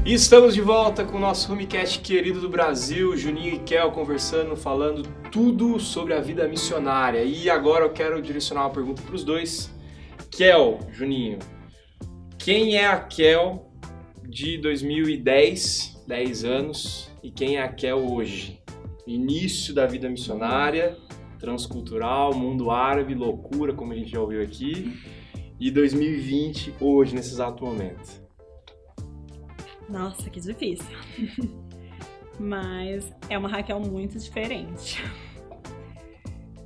E 0.06 0.13
estamos 0.13 0.54
de 0.54 0.62
volta 0.62 1.04
com 1.04 1.17
o 1.17 1.19
nosso 1.19 1.52
Homecast 1.52 2.02
querido 2.02 2.39
do 2.39 2.48
Brasil, 2.48 3.17
Juninho 3.17 3.56
e 3.56 3.60
Kel 3.62 3.89
conversando, 3.93 4.56
falando 4.56 5.10
tudo 5.32 5.80
sobre 5.80 6.13
a 6.13 6.22
vida 6.22 6.48
missionária. 6.48 7.24
E 7.24 7.50
agora 7.50 7.84
eu 7.84 7.89
quero 7.89 8.22
direcionar 8.22 8.65
uma 8.65 8.69
pergunta 8.69 9.02
para 9.02 9.15
os 9.15 9.24
dois. 9.24 9.74
Kel, 10.30 10.80
Juninho, 10.91 11.39
quem 12.43 12.75
é 12.75 12.86
a 12.86 12.99
Kel 12.99 13.71
de 14.27 14.58
2010, 14.58 16.03
10 16.08 16.43
anos, 16.43 17.12
e 17.21 17.32
quem 17.32 17.58
é 17.58 17.62
a 17.62 17.69
Kel 17.69 17.97
hoje? 18.12 18.62
Início 19.08 19.73
da 19.73 19.86
vida 19.86 20.10
missionária, 20.10 20.97
transcultural, 21.39 22.34
mundo 22.34 22.69
árabe, 22.71 23.13
loucura, 23.13 23.73
como 23.73 23.93
a 23.93 23.95
gente 23.95 24.12
já 24.12 24.19
ouviu 24.19 24.41
aqui, 24.41 24.93
e 25.60 25.71
2020, 25.71 26.73
hoje, 26.82 27.15
nesse 27.15 27.32
exato 27.34 27.63
momento. 27.63 28.21
Nossa, 29.89 30.29
que 30.29 30.39
difícil. 30.39 30.86
Mas 32.39 33.10
é 33.29 33.38
uma 33.38 33.47
Raquel 33.47 33.79
muito 33.79 34.17
diferente. 34.17 35.01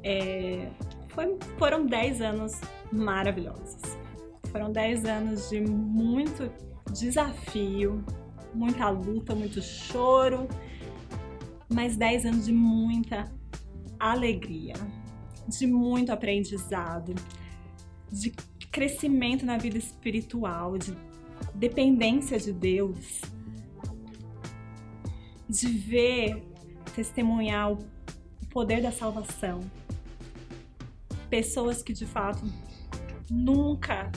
É, 0.03 0.69
foi- 1.09 1.37
foram 1.57 1.85
10 1.85 2.21
anos 2.21 2.53
maravilhosos. 2.91 3.97
Foram 4.51 4.71
10 4.71 5.05
anos 5.05 5.49
de 5.49 5.61
muito 5.61 6.51
desafio, 6.91 8.03
muita 8.53 8.89
luta, 8.89 9.35
muito 9.35 9.61
choro, 9.61 10.47
mas 11.69 11.95
10 11.95 12.25
anos 12.25 12.45
de 12.45 12.53
muita 12.53 13.31
alegria, 13.99 14.75
de 15.47 15.67
muito 15.67 16.11
aprendizado, 16.11 17.13
de 18.11 18.31
crescimento 18.71 19.45
na 19.45 19.57
vida 19.57 19.77
espiritual, 19.77 20.77
de 20.77 20.95
dependência 21.53 22.39
de 22.39 22.53
Deus, 22.53 23.21
de 25.49 25.67
ver, 25.67 26.43
testemunhar 26.95 27.73
o 27.73 27.77
poder 28.49 28.81
da 28.81 28.91
salvação. 28.91 29.61
Pessoas 31.29 31.83
que 31.83 31.93
de 31.93 32.05
fato 32.05 32.43
nunca 33.29 34.11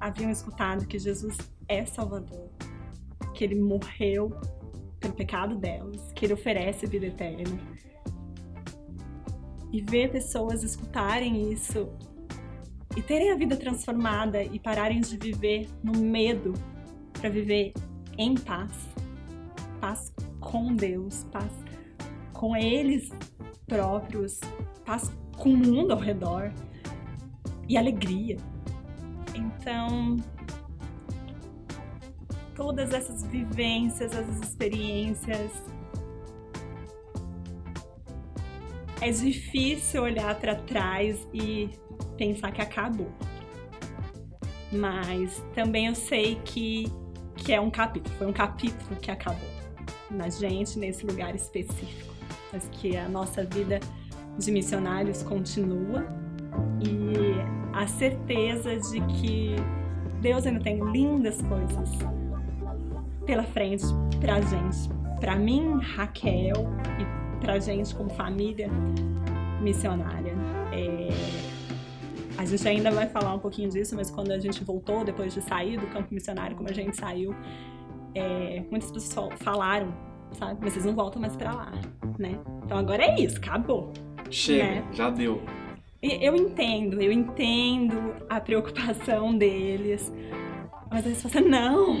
haviam 0.00 0.30
escutado 0.30 0.86
que 0.86 0.98
Jesus 0.98 1.36
é 1.68 1.84
Salvador, 1.84 2.48
que 3.34 3.44
ele 3.44 3.60
morreu 3.60 4.30
pelo 4.98 5.14
pecado 5.14 5.56
delas, 5.56 6.12
que 6.12 6.24
ele 6.24 6.32
oferece 6.32 6.86
vida 6.86 7.06
eterna. 7.06 7.58
E 9.72 9.80
ver 9.80 10.10
pessoas 10.10 10.62
escutarem 10.64 11.52
isso 11.52 11.88
e 12.96 13.02
terem 13.02 13.30
a 13.30 13.36
vida 13.36 13.56
transformada 13.56 14.42
e 14.42 14.58
pararem 14.58 15.00
de 15.00 15.16
viver 15.16 15.68
no 15.82 15.96
medo 16.00 16.54
para 17.12 17.30
viver 17.30 17.72
em 18.18 18.34
paz. 18.34 18.72
Paz 19.80 20.12
com 20.40 20.74
Deus, 20.74 21.24
paz 21.30 21.52
com 22.32 22.56
eles 22.56 23.10
próprios, 23.66 24.40
paz 24.84 25.12
com 25.36 25.50
o 25.50 25.56
mundo 25.56 25.92
ao 25.92 25.98
redor 25.98 26.52
e 27.68 27.78
alegria. 27.78 28.36
Então, 29.34 30.16
todas 32.54 32.92
essas 32.92 33.24
vivências, 33.24 34.12
essas 34.12 34.40
experiências, 34.40 35.50
é 39.00 39.10
difícil 39.10 40.02
olhar 40.02 40.34
para 40.38 40.54
trás 40.54 41.26
e 41.32 41.70
pensar 42.16 42.52
que 42.52 42.60
acabou. 42.60 43.10
Mas 44.70 45.42
também 45.54 45.86
eu 45.86 45.94
sei 45.94 46.36
que, 46.44 46.84
que 47.36 47.52
é 47.52 47.60
um 47.60 47.70
capítulo, 47.70 48.14
foi 48.16 48.26
um 48.26 48.32
capítulo 48.32 49.00
que 49.00 49.10
acabou 49.10 49.48
na 50.10 50.28
gente, 50.28 50.78
nesse 50.78 51.04
lugar 51.06 51.34
específico. 51.34 52.14
Mas 52.52 52.68
que 52.72 52.96
a 52.96 53.08
nossa 53.08 53.44
vida 53.44 53.80
de 54.38 54.50
missionários 54.50 55.22
continua 55.22 56.06
e 56.82 57.69
a 57.72 57.86
certeza 57.86 58.76
de 58.76 59.00
que 59.02 59.56
Deus 60.20 60.46
ainda 60.46 60.60
tem 60.60 60.78
lindas 60.90 61.40
coisas 61.42 61.90
pela 63.24 63.42
frente 63.44 63.84
pra 64.20 64.40
gente. 64.40 64.88
Pra 65.20 65.36
mim, 65.36 65.78
Raquel, 65.80 66.54
e 66.98 67.40
pra 67.40 67.58
gente 67.58 67.94
como 67.94 68.10
família 68.10 68.68
missionária. 69.60 70.32
É, 70.72 71.08
a 72.38 72.44
gente 72.44 72.66
ainda 72.66 72.90
vai 72.90 73.06
falar 73.06 73.34
um 73.34 73.38
pouquinho 73.38 73.68
disso, 73.70 73.94
mas 73.94 74.10
quando 74.10 74.30
a 74.32 74.38
gente 74.38 74.64
voltou, 74.64 75.04
depois 75.04 75.34
de 75.34 75.42
sair 75.42 75.78
do 75.78 75.86
campo 75.88 76.12
missionário, 76.12 76.56
como 76.56 76.68
a 76.68 76.72
gente 76.72 76.96
saiu, 76.96 77.34
é, 78.14 78.62
muitas 78.70 78.90
pessoas 78.90 79.34
falaram, 79.42 79.92
sabe? 80.32 80.58
Mas 80.62 80.72
vocês 80.72 80.84
não 80.86 80.94
voltam 80.94 81.20
mais 81.20 81.36
pra 81.36 81.52
lá, 81.52 81.72
né? 82.18 82.38
Então 82.64 82.78
agora 82.78 83.02
é 83.02 83.20
isso, 83.20 83.36
acabou. 83.36 83.92
Chega, 84.30 84.64
Né? 84.64 84.84
já 84.92 85.10
deu. 85.10 85.42
Eu 86.02 86.34
entendo, 86.34 87.00
eu 87.00 87.12
entendo 87.12 88.14
a 88.28 88.40
preocupação 88.40 89.36
deles. 89.36 90.10
Mas 90.90 91.04
eles 91.04 91.22
falam 91.22 91.38
assim, 91.38 91.48
não, 91.48 92.00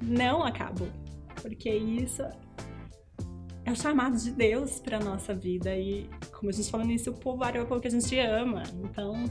não 0.00 0.44
acabou. 0.44 0.88
Porque 1.40 1.68
isso 1.68 2.22
é 3.64 3.72
o 3.72 3.74
chamado 3.74 4.16
de 4.16 4.30
Deus 4.30 4.78
para 4.78 5.00
nossa 5.00 5.34
vida. 5.34 5.76
E 5.76 6.08
como 6.32 6.50
a 6.50 6.52
gente 6.52 6.70
falou 6.70 6.86
nisso, 6.86 7.10
o 7.10 7.14
povo 7.14 7.44
é 7.44 7.60
o 7.60 7.80
que 7.80 7.88
a 7.88 7.90
gente 7.90 8.16
ama. 8.20 8.62
Então, 8.84 9.24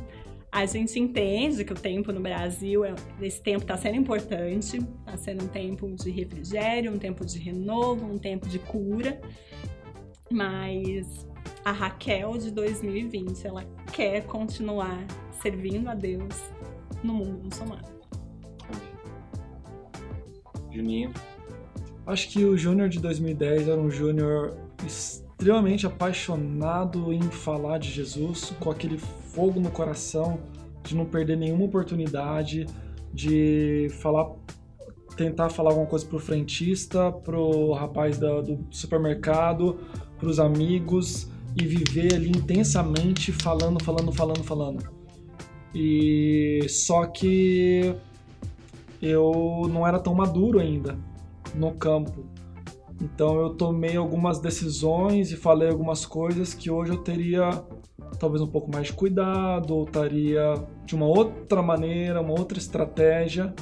a 0.52 0.66
gente 0.66 1.00
entende 1.00 1.64
que 1.64 1.72
o 1.72 1.76
tempo 1.76 2.12
no 2.12 2.20
Brasil, 2.20 2.84
é- 2.84 2.94
esse 3.22 3.42
tempo 3.42 3.62
está 3.62 3.78
sendo 3.78 3.96
importante. 3.96 4.78
Está 4.78 5.16
sendo 5.16 5.46
um 5.46 5.48
tempo 5.48 5.90
de 5.96 6.12
refrigério, 6.12 6.92
um 6.92 7.00
tempo 7.00 7.26
de 7.26 7.40
renovo, 7.40 8.06
um 8.06 8.18
tempo 8.18 8.50
de 8.50 8.60
cura. 8.60 9.22
Mas 10.30 11.26
a 11.64 11.72
Raquel 11.72 12.38
de 12.38 12.52
2020, 12.52 13.46
ela 13.46 13.64
quer 13.94 14.26
continuar 14.26 15.06
servindo 15.42 15.88
a 15.90 15.96
Deus 15.96 16.36
no 17.04 17.14
mundo 17.14 17.44
muçulmano. 17.44 17.84
Juninho. 20.72 21.12
Acho 22.06 22.30
que 22.30 22.44
o 22.44 22.58
Júnior 22.58 22.90
de 22.90 23.00
2010 23.00 23.68
era 23.68 23.80
um 23.80 23.92
Júnior 23.92 24.58
extremamente 24.86 25.86
apaixonado 25.86 27.14
em 27.14 27.22
falar 27.22 27.78
de 27.78 27.90
Jesus, 27.90 28.54
com 28.60 28.72
aquele 28.72 28.98
fogo 28.98 29.60
no 29.60 29.70
coração 29.70 30.40
de 30.84 30.96
não 30.96 31.06
perder 31.06 31.38
nenhuma 31.38 31.66
oportunidade, 31.66 32.66
de 33.14 33.88
falar, 34.02 34.32
tentar 35.16 35.50
falar 35.50 35.72
alguma 35.72 35.86
coisa 35.86 36.06
pro 36.06 36.18
frentista, 36.20 37.12
pro 37.12 37.74
rapaz 37.74 38.18
da- 38.18 38.42
do 38.42 38.66
supermercado, 38.72 39.80
pros 40.18 40.40
amigos 40.40 41.30
e 41.56 41.66
viver 41.66 42.16
ali 42.16 42.30
intensamente 42.30 43.32
falando, 43.32 43.84
falando, 43.84 44.12
falando, 44.12 44.44
falando. 44.44 44.90
E 45.74 46.66
só 46.70 47.06
que 47.06 47.96
eu 49.02 49.70
não 49.72 49.88
era 49.88 50.00
tão 50.00 50.14
maduro 50.14 50.60
ainda 50.60 50.98
no 51.56 51.74
campo. 51.74 52.26
Então 53.02 53.40
eu 53.42 53.50
tomei 53.52 53.96
algumas 53.96 54.40
decisões 54.40 55.32
e 55.32 55.36
falei 55.36 55.70
algumas 55.70 56.06
coisas 56.06 56.54
que 56.54 56.70
hoje 56.70 56.92
eu 56.92 56.98
teria 56.98 57.50
talvez 58.20 58.42
um 58.42 58.48
pouco 58.48 58.72
mais 58.72 58.88
de 58.88 58.94
cuidado, 58.94 59.76
ou 59.76 59.86
estaria 59.86 60.54
de 60.86 60.94
uma 60.94 61.08
outra 61.08 61.62
maneira, 61.64 62.22
uma 62.22 62.38
outra 62.38 62.60
estratégia. 62.60 63.54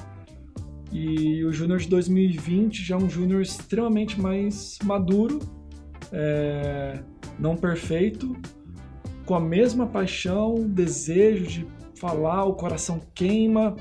E 0.92 1.44
o 1.46 1.54
Júnior 1.54 1.80
de 1.80 1.88
2020 1.88 2.84
já 2.84 2.96
é 2.96 2.98
um 2.98 3.10
Júnior 3.10 3.42
extremamente 3.42 4.20
mais 4.20 4.78
maduro, 4.84 5.40
é, 6.12 7.00
não 7.40 7.56
perfeito, 7.56 8.36
com 9.26 9.36
a 9.36 9.40
mesma 9.40 9.86
paixão, 9.86 10.56
desejo 10.68 11.46
de 11.46 11.68
falar, 11.96 12.46
o 12.46 12.54
coração 12.54 13.00
queima 13.14 13.76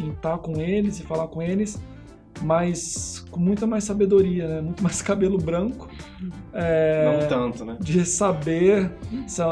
em 0.00 0.10
estar 0.10 0.38
com 0.38 0.60
eles 0.60 0.98
e 1.00 1.02
falar 1.02 1.28
com 1.28 1.42
eles, 1.42 1.80
mas 2.40 3.24
com 3.30 3.38
muita 3.38 3.66
mais 3.66 3.84
sabedoria, 3.84 4.48
né? 4.48 4.60
muito 4.60 4.82
mais 4.82 5.00
cabelo 5.02 5.38
branco. 5.38 5.88
É, 6.52 7.18
Não 7.20 7.28
tanto, 7.28 7.64
né? 7.64 7.76
De 7.80 8.04
saber. 8.06 8.90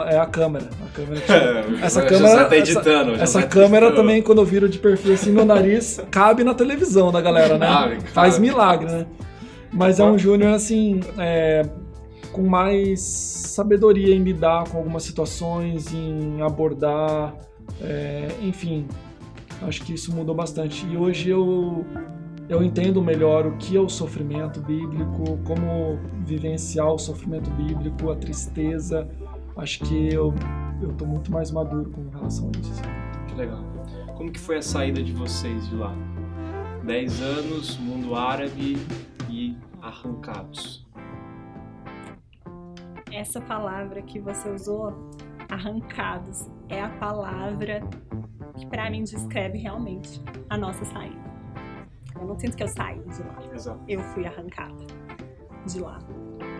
É 0.08 0.18
a 0.18 0.26
câmera. 0.26 0.70
A 0.84 0.96
câmera 0.96 1.20
que... 1.20 1.32
essa 1.84 2.02
câmera. 2.02 2.44
Tá 2.46 2.56
editando, 2.56 3.12
essa, 3.12 3.22
essa 3.22 3.42
tá 3.42 3.46
câmera 3.46 3.86
editando. 3.86 3.96
também, 3.96 4.22
quando 4.22 4.38
eu 4.38 4.44
viro 4.44 4.68
de 4.68 4.78
perfil 4.78 5.14
assim, 5.14 5.30
meu 5.30 5.44
nariz 5.44 6.00
cabe 6.10 6.42
na 6.42 6.54
televisão 6.54 7.12
da 7.12 7.20
galera, 7.20 7.58
né? 7.58 7.66
Cabe, 7.66 8.00
Faz 8.08 8.38
milagre, 8.38 8.90
né? 8.90 9.06
Mas 9.72 10.00
é 10.00 10.04
um 10.04 10.18
Júnior, 10.18 10.52
assim, 10.54 11.00
é, 11.16 11.64
com 12.32 12.42
mais 12.42 13.00
sabedoria 13.00 14.14
em 14.14 14.22
lidar 14.22 14.68
com 14.68 14.78
algumas 14.78 15.02
situações, 15.02 15.92
em 15.92 16.40
abordar, 16.42 17.34
é, 17.80 18.28
enfim. 18.42 18.86
Acho 19.62 19.82
que 19.82 19.94
isso 19.94 20.14
mudou 20.14 20.34
bastante. 20.34 20.86
E 20.86 20.96
hoje 20.96 21.30
eu 21.30 21.84
eu 22.48 22.64
entendo 22.64 23.00
melhor 23.00 23.46
o 23.46 23.56
que 23.58 23.76
é 23.76 23.80
o 23.80 23.88
sofrimento 23.88 24.60
bíblico, 24.60 25.38
como 25.44 26.00
vivenciar 26.24 26.92
o 26.92 26.98
sofrimento 26.98 27.48
bíblico, 27.50 28.10
a 28.10 28.16
tristeza. 28.16 29.08
Acho 29.56 29.80
que 29.80 30.12
eu 30.12 30.34
eu 30.80 30.92
tô 30.94 31.04
muito 31.04 31.30
mais 31.30 31.50
maduro 31.50 31.90
com 31.90 32.08
relação 32.08 32.50
a 32.54 32.58
isso. 32.58 32.82
Que 33.28 33.34
legal. 33.34 33.62
Como 34.16 34.32
que 34.32 34.40
foi 34.40 34.56
a 34.56 34.62
saída 34.62 35.02
de 35.02 35.12
vocês 35.12 35.68
de 35.68 35.76
lá? 35.76 35.94
Dez 36.84 37.20
anos, 37.20 37.76
mundo 37.78 38.14
árabe 38.14 38.78
e 39.28 39.56
arrancados. 39.80 40.79
Essa 43.12 43.40
palavra 43.40 44.02
que 44.02 44.20
você 44.20 44.48
usou, 44.50 45.10
arrancados, 45.48 46.48
é 46.68 46.80
a 46.80 46.88
palavra 46.90 47.80
que 48.56 48.66
para 48.66 48.88
mim 48.90 49.02
descreve 49.02 49.58
realmente 49.58 50.20
a 50.48 50.56
nossa 50.56 50.84
saída. 50.84 51.30
Eu 52.14 52.26
não 52.26 52.38
sinto 52.38 52.56
que 52.56 52.62
eu 52.62 52.68
saí 52.68 53.00
de 53.00 53.22
lá. 53.22 53.54
Exato. 53.54 53.80
Eu 53.88 54.00
fui 54.00 54.26
arrancada 54.26 54.86
de 55.66 55.80
lá. 55.80 55.98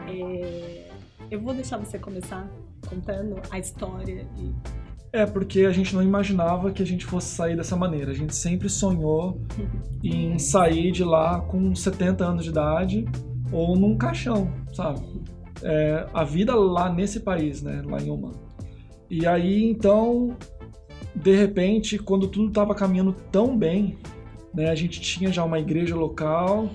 É... 0.08 0.90
Eu 1.30 1.40
vou 1.40 1.54
deixar 1.54 1.76
você 1.76 1.98
começar 1.98 2.48
contando 2.88 3.40
a 3.50 3.58
história 3.58 4.26
e 4.36 4.52
é, 5.12 5.26
porque 5.26 5.64
a 5.64 5.72
gente 5.72 5.92
não 5.92 6.02
imaginava 6.04 6.70
que 6.70 6.80
a 6.82 6.86
gente 6.86 7.04
fosse 7.04 7.34
sair 7.34 7.56
dessa 7.56 7.76
maneira. 7.76 8.12
A 8.12 8.14
gente 8.14 8.34
sempre 8.34 8.68
sonhou 8.68 9.40
em 10.04 10.38
sair 10.38 10.92
de 10.92 11.02
lá 11.02 11.40
com 11.40 11.74
70 11.74 12.24
anos 12.24 12.44
de 12.44 12.50
idade 12.50 13.04
ou 13.50 13.76
num 13.76 13.98
caixão, 13.98 14.52
sabe? 14.72 15.00
É, 15.62 16.06
a 16.12 16.24
vida 16.24 16.54
lá 16.54 16.92
nesse 16.92 17.20
país, 17.20 17.62
né? 17.62 17.82
Lá 17.84 18.00
em 18.00 18.10
Oman. 18.10 18.32
E 19.10 19.26
aí, 19.26 19.64
então, 19.64 20.36
de 21.14 21.34
repente, 21.34 21.98
quando 21.98 22.28
tudo 22.28 22.48
estava 22.48 22.74
caminhando 22.74 23.12
tão 23.30 23.56
bem, 23.56 23.98
né? 24.54 24.70
A 24.70 24.74
gente 24.74 25.00
tinha 25.00 25.32
já 25.32 25.44
uma 25.44 25.58
igreja 25.58 25.94
local, 25.96 26.70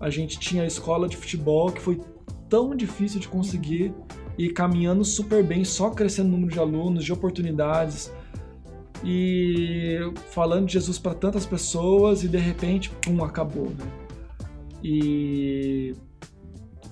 a 0.00 0.10
gente 0.10 0.38
tinha 0.38 0.62
a 0.62 0.66
escola 0.66 1.08
de 1.08 1.16
futebol, 1.16 1.72
que 1.72 1.80
foi 1.80 2.00
tão 2.48 2.74
difícil 2.74 3.20
de 3.20 3.28
conseguir 3.28 3.92
e 4.36 4.48
caminhando 4.48 5.04
super 5.04 5.42
bem, 5.42 5.64
só 5.64 5.90
crescendo 5.90 6.28
o 6.28 6.32
número 6.32 6.52
de 6.52 6.58
alunos, 6.58 7.04
de 7.04 7.12
oportunidades 7.12 8.12
e 9.04 9.98
falando 10.30 10.66
de 10.66 10.74
Jesus 10.74 10.98
para 10.98 11.14
tantas 11.14 11.46
pessoas 11.46 12.22
e 12.24 12.28
de 12.28 12.38
repente, 12.38 12.90
pum, 13.02 13.22
acabou, 13.24 13.70
né? 13.70 13.86
E 14.82 15.94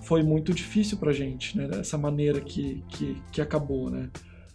foi 0.06 0.22
muito 0.22 0.54
difícil 0.54 0.98
pra 0.98 1.12
gente, 1.12 1.58
né? 1.58 1.66
Dessa 1.66 1.98
maneira 1.98 2.40
que, 2.40 2.84
que, 2.88 3.20
que 3.32 3.40
acabou, 3.40 3.90
né? 3.90 4.08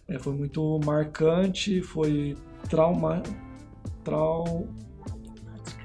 É, 0.08 0.18
foi 0.18 0.32
muito 0.32 0.80
marcante, 0.82 1.82
foi 1.82 2.34
trauma, 2.70 3.22
trau, 4.02 4.66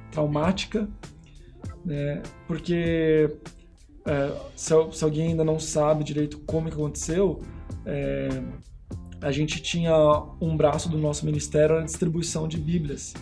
traumática, 0.09 0.87
né? 1.83 2.23
Porque 2.47 3.29
é, 4.05 4.33
se, 4.55 4.73
se, 4.93 5.03
alguém 5.03 5.27
ainda 5.29 5.43
não 5.43 5.59
sabe 5.59 6.05
direito 6.05 6.39
como 6.45 6.69
que 6.69 6.75
aconteceu, 6.75 7.41
é, 7.85 8.29
a 9.21 9.33
gente 9.33 9.61
tinha 9.61 9.93
um 10.39 10.55
braço 10.55 10.87
do 10.87 10.97
nosso 10.97 11.25
ministério 11.25 11.75
na 11.75 11.83
distribuição 11.83 12.47
de 12.47 12.57
Bíblias 12.57 13.13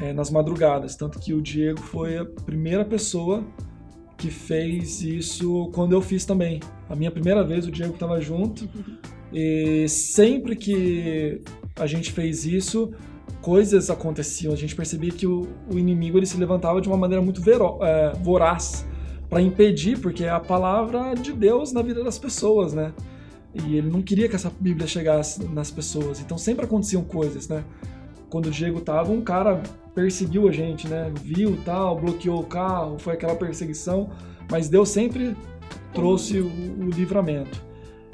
é, 0.00 0.12
nas 0.12 0.30
madrugadas, 0.30 0.96
tanto 0.96 1.20
que 1.20 1.32
o 1.32 1.40
Diego 1.40 1.80
foi 1.80 2.18
a 2.18 2.24
primeira 2.24 2.84
pessoa 2.84 3.44
que 4.16 4.30
fez 4.30 5.02
isso 5.02 5.70
quando 5.72 5.92
eu 5.92 6.00
fiz 6.00 6.24
também. 6.24 6.60
A 6.88 6.96
minha 6.96 7.10
primeira 7.10 7.44
vez 7.44 7.66
o 7.66 7.70
Diego 7.70 7.94
estava 7.94 8.20
junto 8.20 8.68
e 9.32 9.88
sempre 9.88 10.56
que 10.56 11.40
a 11.78 11.86
gente 11.86 12.12
fez 12.12 12.46
isso, 12.46 12.92
coisas 13.42 13.90
aconteciam. 13.90 14.52
A 14.52 14.56
gente 14.56 14.74
percebia 14.74 15.10
que 15.10 15.26
o, 15.26 15.46
o 15.70 15.78
inimigo 15.78 16.18
ele 16.18 16.26
se 16.26 16.36
levantava 16.36 16.80
de 16.80 16.88
uma 16.88 16.96
maneira 16.96 17.22
muito 17.22 17.40
vero, 17.42 17.78
é, 17.82 18.12
voraz 18.22 18.86
para 19.28 19.42
impedir, 19.42 19.98
porque 19.98 20.24
é 20.24 20.30
a 20.30 20.40
palavra 20.40 21.14
de 21.14 21.32
Deus 21.32 21.72
na 21.72 21.82
vida 21.82 22.02
das 22.02 22.18
pessoas, 22.18 22.72
né? 22.72 22.92
E 23.54 23.76
ele 23.76 23.90
não 23.90 24.02
queria 24.02 24.28
que 24.28 24.36
essa 24.36 24.52
Bíblia 24.60 24.86
chegasse 24.86 25.44
nas 25.44 25.70
pessoas. 25.70 26.20
Então 26.20 26.38
sempre 26.38 26.64
aconteciam 26.64 27.02
coisas, 27.02 27.48
né? 27.48 27.64
Quando 28.30 28.46
o 28.46 28.50
Diego 28.50 28.80
tava, 28.80 29.12
um 29.12 29.20
cara 29.20 29.62
perseguiu 29.94 30.48
a 30.48 30.52
gente, 30.52 30.86
né? 30.88 31.12
Viu 31.22 31.58
tal, 31.64 31.96
bloqueou 31.96 32.40
o 32.40 32.46
carro, 32.46 32.98
foi 32.98 33.14
aquela 33.14 33.34
perseguição, 33.34 34.10
mas 34.50 34.68
Deus 34.68 34.88
sempre 34.90 35.36
trouxe 35.92 36.38
o, 36.38 36.46
o 36.46 36.90
livramento. 36.90 37.64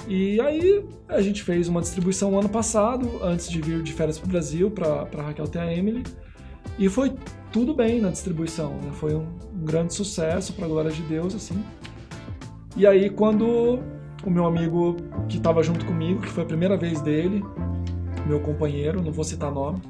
E 0.07 0.41
aí 0.41 0.85
a 1.09 1.21
gente 1.21 1.43
fez 1.43 1.69
uma 1.69 1.81
distribuição 1.81 2.39
ano 2.39 2.49
passado, 2.49 3.09
antes 3.23 3.49
de 3.49 3.61
vir 3.61 3.83
de 3.83 3.93
férias 3.93 4.19
para 4.19 4.27
o 4.27 4.31
Brasil, 4.31 4.71
para 4.71 5.23
Raquel 5.23 5.47
ter 5.47 5.61
a 5.61 5.73
Emily. 5.73 6.03
E 6.79 6.89
foi 6.89 7.13
tudo 7.53 7.75
bem 7.75 8.01
na 8.01 8.11
distribuição, 8.11 8.75
né? 8.83 8.91
foi 8.93 9.15
um, 9.15 9.27
um 9.55 9.65
grande 9.65 9.95
sucesso, 9.95 10.53
para 10.55 10.65
a 10.65 10.69
glória 10.69 10.91
de 10.91 11.03
Deus, 11.03 11.35
assim. 11.35 11.63
E 12.77 12.87
aí 12.87 13.11
quando 13.11 13.81
o 14.25 14.31
meu 14.31 14.47
amigo 14.47 14.97
que 15.29 15.37
estava 15.37 15.63
junto 15.63 15.85
comigo, 15.85 16.21
que 16.21 16.29
foi 16.29 16.45
a 16.45 16.47
primeira 16.47 16.77
vez 16.77 17.01
dele, 17.01 17.45
meu 18.27 18.41
companheiro, 18.41 19.03
não 19.03 19.12
vou 19.12 19.25
citar 19.25 19.51
nome, 19.51 19.81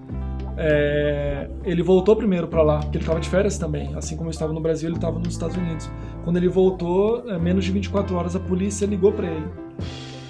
é, 0.56 1.48
ele 1.64 1.82
voltou 1.82 2.14
primeiro 2.14 2.46
para 2.46 2.62
lá, 2.62 2.80
porque 2.80 2.98
ele 2.98 3.04
estava 3.04 3.20
de 3.20 3.28
férias 3.28 3.58
também. 3.58 3.94
Assim 3.94 4.16
como 4.16 4.28
eu 4.28 4.32
estava 4.32 4.52
no 4.52 4.60
Brasil, 4.60 4.88
ele 4.88 4.96
estava 4.96 5.18
nos 5.18 5.28
Estados 5.28 5.56
Unidos. 5.56 5.90
Quando 6.24 6.36
ele 6.36 6.48
voltou, 6.48 7.28
é, 7.30 7.38
menos 7.38 7.64
de 7.64 7.72
24 7.72 8.14
horas, 8.16 8.36
a 8.36 8.40
polícia 8.40 8.86
ligou 8.86 9.12
para 9.12 9.28
ele 9.28 9.62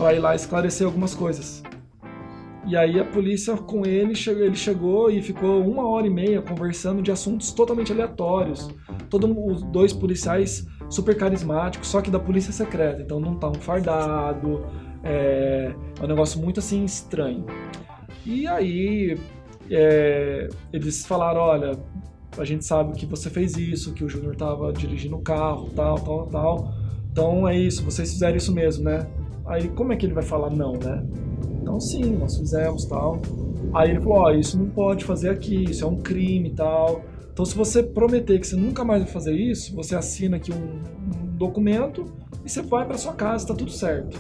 para 0.03 0.15
ir 0.15 0.19
lá 0.19 0.35
esclarecer 0.35 0.87
algumas 0.87 1.15
coisas. 1.15 1.63
E 2.67 2.77
aí 2.77 2.99
a 2.99 3.05
polícia 3.05 3.57
com 3.57 3.85
ele, 3.85 4.15
ele 4.27 4.55
chegou 4.55 5.11
e 5.11 5.21
ficou 5.21 5.65
uma 5.65 5.89
hora 5.89 6.07
e 6.07 6.11
meia 6.11 6.41
conversando 6.41 7.03
de 7.03 7.11
assuntos 7.11 7.53
totalmente 7.53 7.93
aleatórios. 7.93 8.69
Todos 9.11 9.31
os 9.31 9.63
dois 9.65 9.93
policiais 9.93 10.67
super 10.89 11.17
carismáticos, 11.17 11.89
só 11.89 12.01
que 12.01 12.11
da 12.11 12.19
polícia 12.19 12.53
secreta. 12.53 13.03
Então 13.03 13.19
não 13.19 13.37
tá 13.37 13.49
um 13.49 13.55
fardado, 13.55 14.65
é, 15.03 15.75
é 16.01 16.05
um 16.05 16.09
negócio 16.09 16.41
muito 16.41 16.61
assim 16.61 16.85
estranho. 16.85 17.45
E 18.25 18.47
aí 18.47 19.19
é, 19.71 20.49
eles 20.73 21.05
falaram, 21.05 21.41
olha, 21.41 21.73
a 22.39 22.45
gente 22.45 22.65
sabe 22.65 22.93
que 22.93 23.07
você 23.07 23.29
fez 23.29 23.57
isso, 23.57 23.93
que 23.93 24.05
o 24.05 24.09
Júnior 24.09 24.37
tava 24.37 24.73
dirigindo 24.73 25.17
o 25.17 25.23
carro, 25.23 25.71
tal, 25.75 25.99
tal, 25.99 26.27
tal. 26.27 26.75
Então 27.11 27.49
é 27.49 27.59
isso, 27.59 27.85
vocês 27.85 28.11
fizeram 28.13 28.37
isso 28.37 28.53
mesmo, 28.55 28.85
né? 28.85 29.07
Aí 29.45 29.69
como 29.69 29.93
é 29.93 29.97
que 29.97 30.07
ele 30.07 30.15
vai 30.15 30.23
falar 30.23 30.51
não, 30.51 30.73
né? 30.73 31.05
Então 31.61 31.79
sim, 31.79 32.17
nós 32.17 32.39
fizemos 32.39 32.85
tal. 32.87 33.21
Aí 33.75 33.91
ele 33.91 34.01
falou, 34.01 34.19
ó, 34.19 34.27
oh, 34.27 34.31
isso 34.31 34.59
não 34.59 34.69
pode 34.69 35.05
fazer 35.05 35.31
aqui, 35.31 35.65
isso 35.65 35.85
é 35.85 35.89
um 35.89 36.01
crime 36.01 36.51
tal. 36.51 37.03
Então 37.33 37.45
se 37.45 37.55
você 37.55 37.83
prometer 37.83 38.39
que 38.39 38.47
você 38.47 38.57
nunca 38.57 38.85
mais 38.85 39.03
vai 39.03 39.13
fazer 39.13 39.35
isso, 39.35 39.75
você 39.75 39.95
assina 39.95 40.37
aqui 40.37 40.53
um, 40.53 40.57
um 40.57 41.37
documento 41.37 42.05
e 42.45 42.49
você 42.51 42.63
vai 42.63 42.87
para 42.87 42.97
sua 42.97 43.13
casa, 43.13 43.47
tá 43.47 43.55
tudo 43.55 43.71
certo. 43.71 44.19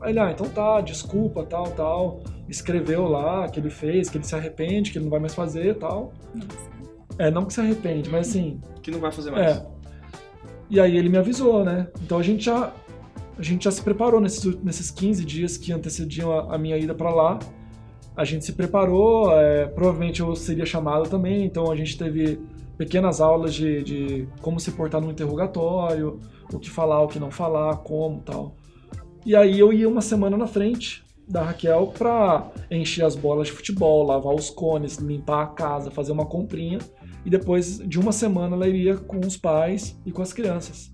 Aí 0.00 0.12
ele, 0.12 0.18
ah, 0.18 0.30
então 0.30 0.48
tá, 0.48 0.80
desculpa, 0.80 1.44
tal, 1.44 1.70
tal. 1.72 2.20
Escreveu 2.48 3.06
lá 3.06 3.48
que 3.48 3.60
ele 3.60 3.70
fez, 3.70 4.08
que 4.08 4.18
ele 4.18 4.24
se 4.24 4.34
arrepende, 4.34 4.90
que 4.90 4.98
ele 4.98 5.04
não 5.04 5.10
vai 5.10 5.20
mais 5.20 5.34
fazer 5.34 5.76
tal. 5.76 6.12
É, 7.18 7.30
não 7.30 7.44
que 7.44 7.52
se 7.52 7.60
arrepende, 7.60 8.08
mas 8.10 8.28
assim. 8.28 8.60
Que 8.82 8.90
não 8.90 8.98
vai 8.98 9.12
fazer 9.12 9.30
mais. 9.30 9.58
É. 9.58 9.66
E 10.70 10.80
aí 10.80 10.96
ele 10.96 11.08
me 11.08 11.18
avisou, 11.18 11.64
né? 11.64 11.88
Então 12.02 12.18
a 12.18 12.22
gente 12.22 12.44
já 12.44 12.72
a 13.40 13.42
gente 13.42 13.64
já 13.64 13.70
se 13.70 13.82
preparou 13.82 14.20
nesses, 14.20 14.54
nesses 14.62 14.90
15 14.90 15.24
dias 15.24 15.56
que 15.56 15.72
antecediam 15.72 16.30
a, 16.30 16.54
a 16.54 16.58
minha 16.58 16.76
ida 16.76 16.94
para 16.94 17.10
lá. 17.10 17.38
A 18.14 18.22
gente 18.22 18.44
se 18.44 18.52
preparou, 18.52 19.32
é, 19.34 19.66
provavelmente 19.66 20.20
eu 20.20 20.36
seria 20.36 20.66
chamado 20.66 21.08
também, 21.08 21.44
então 21.44 21.72
a 21.72 21.76
gente 21.76 21.96
teve 21.96 22.38
pequenas 22.76 23.18
aulas 23.20 23.54
de, 23.54 23.82
de 23.82 24.28
como 24.42 24.60
se 24.60 24.70
portar 24.72 25.00
no 25.00 25.10
interrogatório, 25.10 26.20
o 26.52 26.58
que 26.58 26.68
falar, 26.68 27.02
o 27.02 27.08
que 27.08 27.18
não 27.18 27.30
falar, 27.30 27.76
como 27.78 28.20
tal. 28.20 28.54
E 29.24 29.36
aí 29.36 29.58
eu 29.58 29.72
ia 29.72 29.88
uma 29.88 30.00
semana 30.00 30.36
na 30.36 30.46
frente 30.46 31.04
da 31.28 31.42
Raquel 31.42 31.92
pra 31.96 32.50
encher 32.70 33.04
as 33.04 33.14
bolas 33.14 33.48
de 33.48 33.52
futebol, 33.52 34.04
lavar 34.04 34.34
os 34.34 34.50
cones, 34.50 34.96
limpar 34.96 35.42
a 35.42 35.46
casa, 35.46 35.90
fazer 35.90 36.12
uma 36.12 36.26
comprinha. 36.26 36.78
E 37.24 37.30
depois 37.30 37.78
de 37.78 37.98
uma 38.00 38.12
semana 38.12 38.56
ela 38.56 38.66
iria 38.66 38.96
com 38.96 39.20
os 39.20 39.36
pais 39.36 40.00
e 40.04 40.10
com 40.10 40.22
as 40.22 40.32
crianças. 40.32 40.90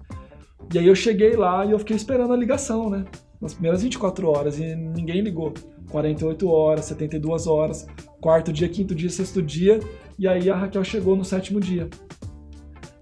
E 0.74 0.78
aí 0.78 0.86
eu 0.86 0.94
cheguei 0.94 1.36
lá 1.36 1.64
e 1.64 1.70
eu 1.70 1.78
fiquei 1.78 1.96
esperando 1.96 2.32
a 2.32 2.36
ligação, 2.36 2.90
né? 2.90 3.04
Nas 3.40 3.54
primeiras 3.54 3.82
24 3.82 4.28
horas 4.28 4.58
e 4.58 4.74
ninguém 4.74 5.20
ligou. 5.20 5.54
48 5.90 6.48
horas, 6.48 6.84
72 6.86 7.46
horas, 7.46 7.86
quarto 8.20 8.52
dia, 8.52 8.68
quinto 8.68 8.94
dia, 8.94 9.08
sexto 9.08 9.40
dia, 9.40 9.78
e 10.18 10.26
aí 10.26 10.50
a 10.50 10.56
Raquel 10.56 10.82
chegou 10.82 11.14
no 11.14 11.24
sétimo 11.24 11.60
dia. 11.60 11.88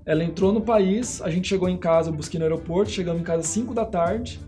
Ela 0.05 0.23
entrou 0.23 0.53
no 0.53 0.61
país, 0.61 1.23
a 1.23 1.31
gente 1.31 1.49
chegou 1.49 1.69
em 1.69 1.79
casa, 1.79 2.11
eu 2.11 2.15
busquei 2.15 2.39
no 2.39 2.45
aeroporto, 2.45 2.91
chegamos 2.91 3.23
em 3.23 3.25
casa 3.25 3.41
às 3.41 3.47
5 3.47 3.73
da 3.73 3.87
tarde. 3.87 4.39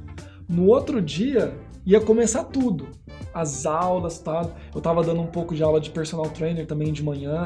No 0.49 0.66
outro 0.66 1.01
dia 1.03 1.57
ia 1.84 2.01
começar 2.01 2.44
tudo. 2.44 2.88
As 3.34 3.66
aulas, 3.66 4.18
tá? 4.18 4.49
Eu 4.74 4.80
tava 4.80 5.03
dando 5.03 5.20
um 5.20 5.26
pouco 5.26 5.55
de 5.55 5.62
aula 5.62 5.80
de 5.80 5.90
personal 5.90 6.28
trainer 6.30 6.66
também 6.66 6.92
de 6.92 7.03
manhã, 7.03 7.44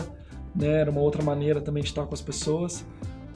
né? 0.55 0.81
Era 0.81 0.91
uma 0.91 1.01
outra 1.01 1.23
maneira 1.23 1.61
também 1.61 1.83
de 1.83 1.89
estar 1.89 2.07
com 2.07 2.15
as 2.15 2.21
pessoas. 2.21 2.85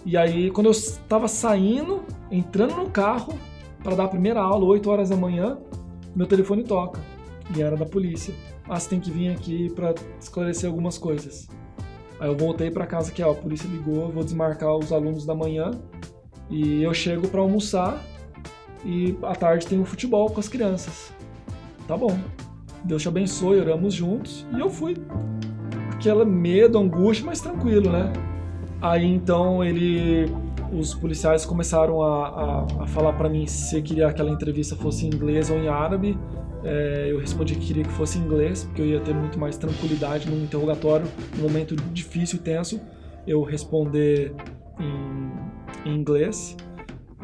E 0.05 0.17
aí, 0.17 0.51
quando 0.51 0.67
eu 0.67 0.73
estava 0.73 1.27
saindo, 1.29 2.03
entrando 2.31 2.77
no 2.77 2.91
carro 2.91 3.39
para 3.83 3.97
dar 3.97 4.05
a 4.05 4.09
primeira 4.09 4.41
aula, 4.41 4.65
8 4.67 4.91
horas 4.91 5.09
da 5.11 5.17
manhã, 5.17 5.59
meu 6.15 6.27
telefone 6.27 6.63
toca. 6.63 7.01
E 7.57 7.63
era 7.63 7.77
da 7.77 7.87
polícia. 7.87 8.35
Ah, 8.69 8.79
você 8.79 8.91
tem 8.91 9.01
que 9.01 9.11
vir 9.11 9.31
aqui 9.31 9.71
para 9.71 9.95
esclarecer 10.21 10.69
algumas 10.69 10.97
coisas. 10.97 11.49
Aí 12.21 12.29
eu 12.29 12.37
voltei 12.37 12.71
para 12.71 12.87
casa 12.87 13.13
que 13.13 13.23
ó, 13.23 13.33
a 13.33 13.35
polícia 13.35 13.69
ligou, 13.69 14.09
vou 14.11 14.25
desmarcar 14.25 14.75
os 14.77 14.93
alunos 14.93 15.27
da 15.27 15.35
manhã 15.35 15.73
e 16.49 16.83
eu 16.83 16.95
chego 16.95 17.29
para 17.29 17.41
almoçar 17.41 18.03
e 18.85 19.17
à 19.23 19.35
tarde 19.35 19.67
tem 19.67 19.81
o 19.81 19.85
futebol 19.85 20.31
com 20.31 20.41
as 20.41 20.49
crianças. 20.49 21.13
Tá 21.87 21.97
bom. 21.97 22.17
Deus 22.85 23.03
te 23.03 23.09
abençoe, 23.09 23.61
oramos 23.61 23.95
juntos 23.95 24.47
e 24.55 24.61
eu 24.61 24.69
fui. 24.69 24.97
Aquela 25.93 26.25
medo, 26.25 26.79
angústia, 26.79 27.25
mas 27.25 27.41
tranquilo, 27.41 27.91
né? 27.91 28.13
Aí 28.81 29.07
então 29.07 29.65
ele, 29.65 30.31
os 30.71 30.93
policiais 30.93 31.47
começaram 31.47 32.03
a, 32.03 32.29
a, 32.29 32.83
a 32.83 32.87
falar 32.87 33.15
para 33.15 33.29
mim 33.29 33.47
se 33.47 33.81
queria 33.81 34.07
que 34.07 34.11
aquela 34.11 34.31
entrevista 34.31 34.77
fosse 34.77 35.07
em 35.07 35.09
inglês 35.09 35.49
ou 35.49 35.57
em 35.57 35.69
árabe. 35.69 36.19
É, 36.63 37.09
eu 37.11 37.19
respondi 37.19 37.55
que 37.55 37.67
queria 37.67 37.85
que 37.85 37.93
fosse 37.93 38.19
em 38.19 38.23
inglês, 38.23 38.65
porque 38.65 38.83
eu 38.83 38.87
ia 38.87 39.01
ter 39.01 39.15
muito 39.15 39.39
mais 39.39 39.57
tranquilidade 39.57 40.29
num 40.31 40.45
interrogatório, 40.45 41.07
num 41.37 41.43
momento 41.43 41.77
difícil 41.77 42.39
e 42.39 42.43
tenso, 42.43 42.81
eu 43.27 43.43
responder 43.43 44.35
em, 44.79 45.91
em 45.91 45.95
inglês. 45.95 46.57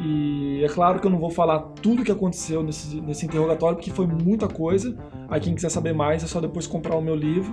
E 0.03 0.65
é 0.65 0.69
claro 0.69 0.99
que 0.99 1.07
eu 1.07 1.11
não 1.11 1.19
vou 1.19 1.31
falar 1.31 1.59
tudo 1.59 2.01
o 2.01 2.05
que 2.05 2.11
aconteceu 2.11 2.63
nesse, 2.63 3.01
nesse 3.03 3.27
interrogatório, 3.27 3.77
porque 3.77 3.91
foi 3.91 4.07
muita 4.07 4.49
coisa. 4.49 4.97
Aí 5.29 5.41
quem 5.41 5.55
quiser 5.55 5.69
saber 5.69 5.93
mais 5.93 6.25
é 6.25 6.27
só 6.27 6.41
depois 6.41 6.67
comprar 6.67 6.97
o 6.97 7.03
meu 7.03 7.15
livro. 7.15 7.53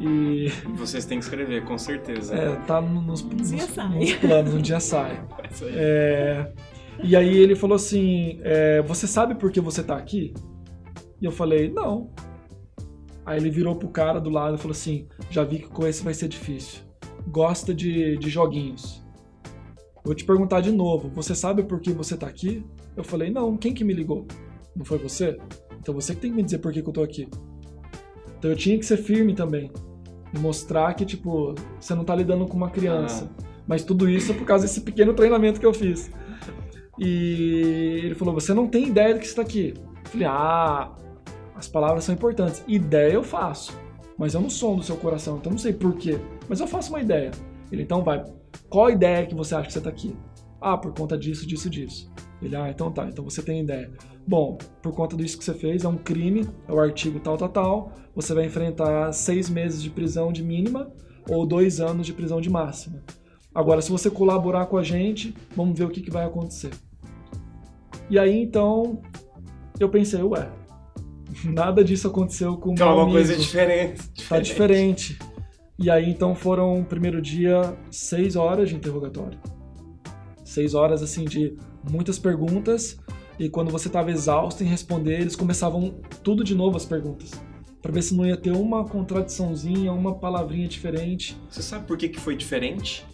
E. 0.00 0.48
Vocês 0.74 1.04
têm 1.04 1.18
que 1.18 1.24
escrever, 1.24 1.64
com 1.64 1.76
certeza. 1.76 2.34
É, 2.34 2.56
tá 2.66 2.80
nos, 2.80 3.22
nos, 3.22 3.50
dia 3.50 3.62
nos, 3.62 3.74
sai. 3.74 3.98
nos 3.98 4.12
planos, 4.14 4.54
um 4.54 4.60
dia 4.60 4.80
sai. 4.80 5.22
É, 5.64 6.50
e 7.02 7.14
aí 7.14 7.36
ele 7.36 7.54
falou 7.54 7.76
assim: 7.76 8.38
é, 8.42 8.80
Você 8.82 9.06
sabe 9.06 9.34
por 9.34 9.52
que 9.52 9.60
você 9.60 9.82
tá 9.82 9.96
aqui? 9.96 10.32
E 11.20 11.24
eu 11.26 11.30
falei: 11.30 11.70
Não. 11.70 12.10
Aí 13.24 13.38
ele 13.38 13.50
virou 13.50 13.76
pro 13.76 13.88
cara 13.88 14.18
do 14.18 14.30
lado 14.30 14.54
e 14.54 14.58
falou 14.58 14.72
assim: 14.72 15.06
Já 15.30 15.44
vi 15.44 15.58
que 15.58 15.68
com 15.68 15.86
esse 15.86 16.02
vai 16.02 16.14
ser 16.14 16.28
difícil. 16.28 16.80
Gosta 17.26 17.74
de, 17.74 18.16
de 18.16 18.30
joguinhos. 18.30 19.01
Vou 20.04 20.14
te 20.14 20.24
perguntar 20.24 20.60
de 20.60 20.72
novo: 20.72 21.08
Você 21.10 21.34
sabe 21.34 21.62
por 21.62 21.80
que 21.80 21.92
você 21.92 22.16
tá 22.16 22.26
aqui? 22.26 22.64
Eu 22.96 23.04
falei: 23.04 23.30
Não. 23.30 23.56
Quem 23.56 23.72
que 23.72 23.84
me 23.84 23.92
ligou? 23.92 24.26
Não 24.74 24.84
foi 24.84 24.98
você? 24.98 25.38
Então 25.78 25.94
você 25.94 26.14
que 26.14 26.20
tem 26.20 26.30
que 26.30 26.36
me 26.36 26.42
dizer 26.42 26.58
por 26.58 26.72
que, 26.72 26.82
que 26.82 26.88
eu 26.88 26.92
tô 26.92 27.02
aqui. 27.02 27.28
Então 28.38 28.50
eu 28.50 28.56
tinha 28.56 28.78
que 28.78 28.84
ser 28.84 28.96
firme 28.96 29.34
também. 29.34 29.70
Mostrar 30.38 30.94
que, 30.94 31.04
tipo, 31.04 31.54
você 31.78 31.94
não 31.94 32.04
tá 32.04 32.14
lidando 32.14 32.46
com 32.46 32.56
uma 32.56 32.70
criança. 32.70 33.30
Mas 33.66 33.84
tudo 33.84 34.08
isso 34.08 34.32
é 34.32 34.34
por 34.34 34.44
causa 34.44 34.66
desse 34.66 34.80
pequeno 34.80 35.14
treinamento 35.14 35.60
que 35.60 35.66
eu 35.66 35.74
fiz. 35.74 36.10
E 36.98 38.00
ele 38.04 38.14
falou: 38.14 38.34
Você 38.34 38.52
não 38.52 38.66
tem 38.66 38.88
ideia 38.88 39.14
do 39.14 39.20
que 39.20 39.26
está 39.26 39.42
aqui. 39.42 39.74
Eu 39.76 40.10
falei: 40.10 40.26
Ah, 40.26 40.92
as 41.54 41.68
palavras 41.68 42.04
são 42.04 42.14
importantes. 42.14 42.64
Ideia 42.66 43.12
eu 43.12 43.22
faço, 43.22 43.72
mas 44.18 44.34
eu 44.34 44.40
não 44.40 44.50
sou 44.50 44.76
do 44.76 44.82
seu 44.82 44.96
coração, 44.96 45.36
então 45.36 45.52
não 45.52 45.58
sei 45.58 45.72
por 45.72 45.94
quê. 45.94 46.18
Mas 46.48 46.60
eu 46.60 46.66
faço 46.66 46.90
uma 46.90 47.00
ideia. 47.00 47.30
Ele 47.70 47.82
então 47.82 48.02
vai: 48.02 48.24
Qual 48.72 48.86
a 48.86 48.90
ideia 48.90 49.26
que 49.26 49.34
você 49.34 49.54
acha 49.54 49.66
que 49.66 49.72
você 49.74 49.78
está 49.80 49.90
aqui? 49.90 50.16
Ah, 50.58 50.78
por 50.78 50.94
conta 50.94 51.18
disso, 51.18 51.46
disso, 51.46 51.68
disso. 51.68 52.10
Ele: 52.40 52.56
Ah, 52.56 52.70
então 52.70 52.90
tá, 52.90 53.06
então 53.06 53.22
você 53.22 53.42
tem 53.42 53.60
ideia. 53.60 53.90
Bom, 54.26 54.56
por 54.80 54.92
conta 54.94 55.14
disso 55.14 55.36
que 55.36 55.44
você 55.44 55.52
fez, 55.52 55.84
é 55.84 55.88
um 55.88 55.96
crime, 55.98 56.48
é 56.66 56.72
o 56.72 56.80
artigo 56.80 57.20
tal, 57.20 57.36
tal, 57.36 57.48
tal. 57.50 57.92
Você 58.14 58.32
vai 58.32 58.46
enfrentar 58.46 59.12
seis 59.12 59.50
meses 59.50 59.82
de 59.82 59.90
prisão 59.90 60.32
de 60.32 60.42
mínima 60.42 60.90
ou 61.28 61.44
dois 61.46 61.80
anos 61.80 62.06
de 62.06 62.14
prisão 62.14 62.40
de 62.40 62.48
máxima. 62.48 63.02
Agora, 63.54 63.82
se 63.82 63.90
você 63.90 64.08
colaborar 64.08 64.64
com 64.66 64.78
a 64.78 64.82
gente, 64.82 65.34
vamos 65.54 65.78
ver 65.78 65.84
o 65.84 65.90
que, 65.90 66.00
que 66.00 66.10
vai 66.10 66.24
acontecer. 66.24 66.70
E 68.08 68.18
aí, 68.18 68.42
então, 68.42 69.02
eu 69.78 69.90
pensei, 69.90 70.22
ué, 70.22 70.48
nada 71.44 71.84
disso 71.84 72.06
aconteceu 72.08 72.56
com 72.56 72.70
o 72.70 72.72
Então, 72.72 72.86
meu 72.86 72.98
alguma 73.00 73.18
amigo. 73.18 73.28
coisa 73.28 73.36
diferente. 73.38 74.02
Tá 74.28 74.40
diferente. 74.40 75.18
E 75.82 75.90
aí, 75.90 76.08
então, 76.10 76.32
foram, 76.34 76.84
primeiro 76.84 77.20
dia, 77.20 77.76
seis 77.90 78.36
horas 78.36 78.68
de 78.68 78.76
interrogatório. 78.76 79.36
Seis 80.44 80.74
horas, 80.74 81.02
assim, 81.02 81.24
de 81.24 81.56
muitas 81.90 82.18
perguntas. 82.20 82.98
E 83.38 83.48
quando 83.48 83.70
você 83.70 83.88
tava 83.88 84.10
exausto 84.12 84.62
em 84.62 84.66
responder, 84.66 85.20
eles 85.20 85.34
começavam 85.34 85.94
tudo 86.22 86.44
de 86.44 86.54
novo 86.54 86.76
as 86.76 86.84
perguntas. 86.84 87.32
Pra 87.80 87.90
ver 87.90 88.02
se 88.02 88.14
não 88.14 88.24
ia 88.24 88.36
ter 88.36 88.52
uma 88.52 88.84
contradiçãozinha, 88.84 89.92
uma 89.92 90.14
palavrinha 90.14 90.68
diferente. 90.68 91.36
Você 91.50 91.62
sabe 91.62 91.84
por 91.86 91.96
que, 91.98 92.08
que 92.08 92.20
foi 92.20 92.36
diferente? 92.36 93.04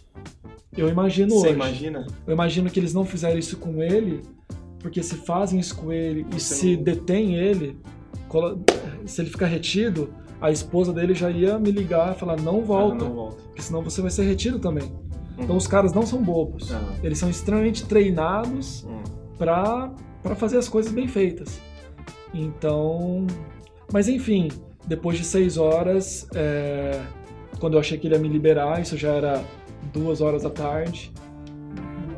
Eu 0.77 0.87
imagino 0.89 1.31
Você 1.31 1.47
hoje. 1.47 1.55
imagina? 1.55 2.05
Eu 2.27 2.33
imagino 2.33 2.69
que 2.69 2.79
eles 2.79 2.93
não 2.93 3.03
fizeram 3.03 3.39
isso 3.39 3.57
com 3.57 3.81
ele, 3.81 4.21
porque 4.77 5.01
se 5.01 5.15
fazem 5.15 5.59
isso 5.59 5.75
com 5.75 5.91
ele 5.91 6.23
e 6.35 6.39
Você 6.39 6.53
se 6.55 6.75
não- 6.77 6.83
detém 6.83 7.33
ele, 7.35 7.79
se 9.07 9.21
ele 9.21 9.29
ficar 9.31 9.47
retido, 9.47 10.13
a 10.41 10.51
esposa 10.51 10.93
dele 10.93 11.13
já 11.13 11.29
ia 11.29 11.57
me 11.59 11.71
ligar 11.71 12.15
e 12.15 12.19
falar: 12.19 12.39
não 12.41 12.61
volta, 12.63 13.05
não 13.05 13.13
volta. 13.13 13.37
porque 13.43 13.61
senão 13.61 13.81
você 13.83 14.01
vai 14.01 14.11
ser 14.11 14.23
retido 14.23 14.59
também. 14.59 14.91
Então 15.37 15.51
Uhum. 15.51 15.57
os 15.57 15.67
caras 15.67 15.93
não 15.93 16.05
são 16.05 16.21
bobos. 16.21 16.71
Ah, 16.73 16.81
Eles 17.03 17.17
são 17.17 17.29
extremamente 17.29 17.85
treinados 17.85 18.83
hum. 18.85 19.01
pra 19.37 19.91
para 20.21 20.35
fazer 20.35 20.57
as 20.57 20.67
coisas 20.67 20.91
bem 20.91 21.07
feitas. 21.07 21.61
Então, 22.33 23.25
mas 23.91 24.07
enfim, 24.09 24.49
depois 24.85 25.17
de 25.17 25.23
seis 25.23 25.57
horas, 25.57 26.27
é, 26.35 26.99
quando 27.59 27.73
eu 27.75 27.79
achei 27.79 27.97
que 27.97 28.05
ele 28.07 28.15
ia 28.15 28.21
me 28.21 28.27
liberar, 28.27 28.81
isso 28.81 28.97
já 28.97 29.09
era 29.13 29.41
duas 29.93 30.19
horas 30.21 30.43
da 30.43 30.49
tarde, 30.49 31.11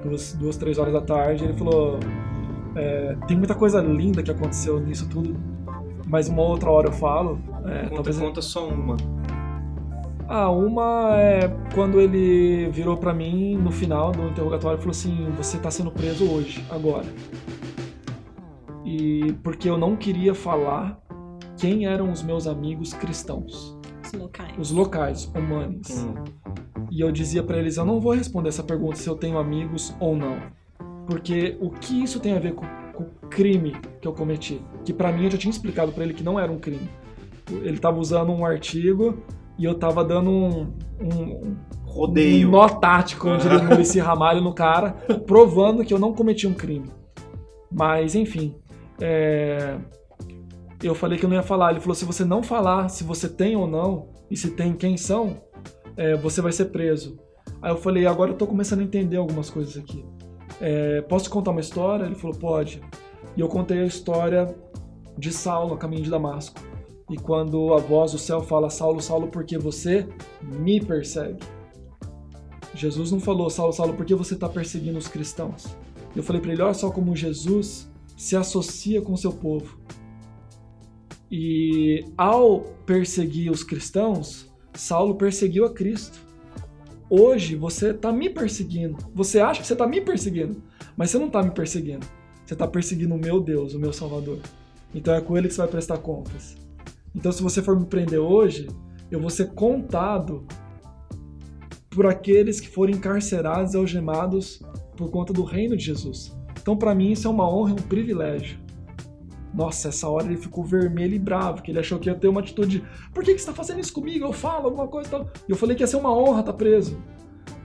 duas, 0.03 0.33
duas 0.33 0.57
três 0.57 0.77
horas 0.79 0.91
da 0.93 1.01
tarde, 1.01 1.43
ele 1.43 1.53
falou: 1.53 1.99
é, 2.75 3.15
tem 3.27 3.37
muita 3.37 3.53
coisa 3.55 3.79
linda 3.81 4.23
que 4.23 4.31
aconteceu 4.31 4.79
nisso 4.79 5.07
tudo, 5.07 5.35
mas 6.07 6.27
uma 6.27 6.41
outra 6.41 6.69
hora 6.71 6.87
eu 6.87 6.93
falo. 6.93 7.39
É, 7.65 7.83
Conta, 7.83 7.95
talvez 7.95 8.17
conta 8.19 8.41
só 8.41 8.67
uma. 8.67 8.97
ah, 10.27 10.49
uma 10.49 11.15
é 11.17 11.47
quando 11.73 11.99
ele 12.01 12.69
virou 12.71 12.97
pra 12.97 13.13
mim 13.13 13.55
no 13.55 13.71
final 13.71 14.11
do 14.11 14.27
interrogatório 14.29 14.77
e 14.77 14.79
falou 14.79 14.91
assim: 14.91 15.27
Você 15.37 15.57
tá 15.57 15.69
sendo 15.71 15.91
preso 15.91 16.29
hoje, 16.29 16.63
agora. 16.69 17.05
E 18.85 19.33
porque 19.43 19.69
eu 19.69 19.77
não 19.77 19.95
queria 19.95 20.33
falar 20.33 20.99
quem 21.57 21.85
eram 21.85 22.11
os 22.11 22.23
meus 22.23 22.47
amigos 22.47 22.93
cristãos, 22.93 23.77
Os 24.03 24.13
locais. 24.13 24.51
os 24.57 24.71
locais, 24.71 25.31
humanos. 25.35 26.03
Hum. 26.03 26.15
E 26.89 26.99
eu 27.01 27.11
dizia 27.11 27.43
pra 27.43 27.57
eles: 27.57 27.77
Eu 27.77 27.85
não 27.85 27.99
vou 27.99 28.13
responder 28.13 28.49
essa 28.49 28.63
pergunta 28.63 28.95
se 28.95 29.07
eu 29.07 29.15
tenho 29.15 29.37
amigos 29.37 29.95
ou 29.99 30.15
não. 30.15 30.37
Porque 31.07 31.57
o 31.59 31.69
que 31.69 32.03
isso 32.03 32.19
tem 32.19 32.33
a 32.35 32.39
ver 32.39 32.53
com, 32.53 32.65
com 32.93 33.03
o 33.03 33.29
crime 33.29 33.73
que 34.01 34.07
eu 34.07 34.13
cometi? 34.13 34.61
Que 34.85 34.93
pra 34.93 35.11
mim 35.11 35.25
eu 35.25 35.31
já 35.31 35.37
tinha 35.37 35.51
explicado 35.51 35.91
pra 35.91 36.03
ele 36.03 36.13
que 36.13 36.23
não 36.23 36.39
era 36.39 36.51
um 36.51 36.57
crime. 36.59 36.89
Ele 37.57 37.77
tava 37.77 37.99
usando 37.99 38.31
um 38.31 38.45
artigo 38.45 39.17
e 39.57 39.65
eu 39.65 39.75
tava 39.75 40.03
dando 40.03 40.29
um, 40.29 40.73
um, 41.01 41.55
Rodeio. 41.85 42.47
um 42.47 42.51
nó 42.51 42.67
tático, 42.67 43.29
onde 43.29 43.47
ele 43.47 43.61
Murici 43.63 43.99
Ramalho 43.99 44.41
no 44.41 44.53
cara, 44.53 44.91
provando 45.25 45.83
que 45.83 45.93
eu 45.93 45.99
não 45.99 46.13
cometi 46.13 46.47
um 46.47 46.53
crime. 46.53 46.89
Mas, 47.71 48.15
enfim, 48.15 48.55
é, 48.99 49.77
eu 50.83 50.95
falei 50.95 51.17
que 51.17 51.25
eu 51.25 51.29
não 51.29 51.35
ia 51.35 51.43
falar. 51.43 51.71
Ele 51.71 51.79
falou: 51.79 51.95
se 51.95 52.05
você 52.05 52.25
não 52.25 52.43
falar 52.43 52.89
se 52.89 53.03
você 53.03 53.29
tem 53.29 53.55
ou 53.55 53.67
não, 53.67 54.09
e 54.29 54.37
se 54.37 54.51
tem 54.51 54.73
quem 54.73 54.97
são, 54.97 55.41
é, 55.95 56.15
você 56.15 56.41
vai 56.41 56.51
ser 56.51 56.65
preso. 56.65 57.19
Aí 57.61 57.71
eu 57.71 57.77
falei: 57.77 58.05
agora 58.05 58.31
eu 58.31 58.37
tô 58.37 58.47
começando 58.47 58.79
a 58.79 58.83
entender 58.83 59.17
algumas 59.17 59.49
coisas 59.49 59.77
aqui. 59.77 60.03
É, 60.59 61.01
posso 61.01 61.25
te 61.25 61.29
contar 61.29 61.51
uma 61.51 61.61
história? 61.61 62.05
Ele 62.05 62.15
falou: 62.15 62.37
pode. 62.37 62.81
E 63.35 63.41
eu 63.41 63.47
contei 63.47 63.79
a 63.79 63.85
história 63.85 64.55
de 65.17 65.31
Saulo 65.31 65.73
a 65.73 65.77
caminho 65.77 66.03
de 66.03 66.09
Damasco. 66.09 66.59
E 67.11 67.17
quando 67.17 67.73
a 67.73 67.77
voz 67.77 68.13
do 68.13 68.17
céu 68.17 68.41
fala: 68.41 68.69
Saulo, 68.69 69.01
Saulo, 69.01 69.27
porque 69.27 69.57
você 69.57 70.07
me 70.41 70.79
persegue? 70.79 71.39
Jesus 72.73 73.11
não 73.11 73.19
falou, 73.19 73.49
Saulo, 73.49 73.73
Saulo, 73.73 73.93
por 73.93 74.05
que 74.05 74.15
você 74.15 74.33
está 74.33 74.47
perseguindo 74.47 74.97
os 74.97 75.09
cristãos? 75.09 75.75
Eu 76.15 76.23
falei 76.23 76.41
para 76.41 76.53
ele, 76.53 76.61
olha 76.61 76.73
só 76.73 76.89
como 76.89 77.13
Jesus 77.13 77.91
se 78.15 78.37
associa 78.37 79.01
com 79.01 79.17
seu 79.17 79.33
povo. 79.33 79.77
E 81.29 82.05
ao 82.17 82.61
perseguir 82.85 83.51
os 83.51 83.61
cristãos, 83.61 84.49
Saulo 84.73 85.15
perseguiu 85.15 85.65
a 85.65 85.73
Cristo. 85.73 86.17
Hoje 87.09 87.55
você 87.55 87.89
está 87.89 88.09
me 88.09 88.29
perseguindo. 88.29 88.97
Você 89.13 89.41
acha 89.41 89.59
que 89.59 89.67
você 89.67 89.73
está 89.73 89.85
me 89.85 89.99
perseguindo, 89.99 90.63
mas 90.95 91.09
você 91.09 91.17
não 91.17 91.27
está 91.27 91.43
me 91.43 91.51
perseguindo. 91.51 92.07
Você 92.45 92.53
está 92.53 92.65
perseguindo 92.65 93.15
o 93.15 93.17
meu 93.17 93.41
Deus, 93.41 93.73
o 93.73 93.79
meu 93.79 93.91
Salvador. 93.91 94.39
Então 94.95 95.13
é 95.13 95.19
com 95.19 95.37
ele 95.37 95.49
que 95.49 95.53
você 95.53 95.61
vai 95.61 95.69
prestar 95.69 95.97
contas. 95.97 96.60
Então 97.13 97.31
se 97.31 97.43
você 97.43 97.61
for 97.61 97.79
me 97.79 97.85
prender 97.85 98.19
hoje, 98.19 98.67
eu 99.09 99.19
vou 99.19 99.29
ser 99.29 99.53
contado 99.53 100.45
por 101.89 102.05
aqueles 102.05 102.59
que 102.59 102.69
foram 102.69 102.93
encarcerados 102.93 103.73
e 103.73 103.77
algemados 103.77 104.61
por 104.95 105.11
conta 105.11 105.33
do 105.33 105.43
reino 105.43 105.75
de 105.75 105.83
Jesus. 105.83 106.35
Então 106.61 106.77
para 106.77 106.95
mim 106.95 107.11
isso 107.11 107.27
é 107.27 107.31
uma 107.31 107.49
honra 107.49 107.71
e 107.71 107.73
um 107.73 107.87
privilégio. 107.87 108.59
Nossa, 109.53 109.89
essa 109.89 110.07
hora 110.07 110.25
ele 110.25 110.37
ficou 110.37 110.63
vermelho 110.63 111.13
e 111.13 111.19
bravo, 111.19 111.61
que 111.61 111.71
ele 111.71 111.79
achou 111.79 111.99
que 111.99 112.09
ia 112.09 112.15
ter 112.15 112.29
uma 112.29 112.39
atitude. 112.39 112.85
Por 113.13 113.23
que, 113.23 113.33
que 113.33 113.41
você 113.41 113.47
tá 113.47 113.53
fazendo 113.53 113.81
isso 113.81 113.91
comigo? 113.91 114.25
Eu 114.25 114.31
falo 114.31 114.67
alguma 114.67 114.87
coisa 114.87 115.09
e 115.09 115.11
tal. 115.11 115.29
E 115.47 115.51
eu 115.51 115.57
falei 115.57 115.75
que 115.75 115.83
ia 115.83 115.87
ser 115.87 115.97
uma 115.97 116.15
honra 116.15 116.39
estar 116.39 116.53
tá 116.53 116.57
preso. 116.57 116.97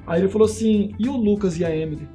Aí 0.04 0.20
ele 0.20 0.28
falou 0.28 0.46
assim: 0.46 0.94
e 0.98 1.08
o 1.08 1.16
Lucas 1.16 1.58
e 1.58 1.64
a 1.64 1.74
Emily? 1.74 2.08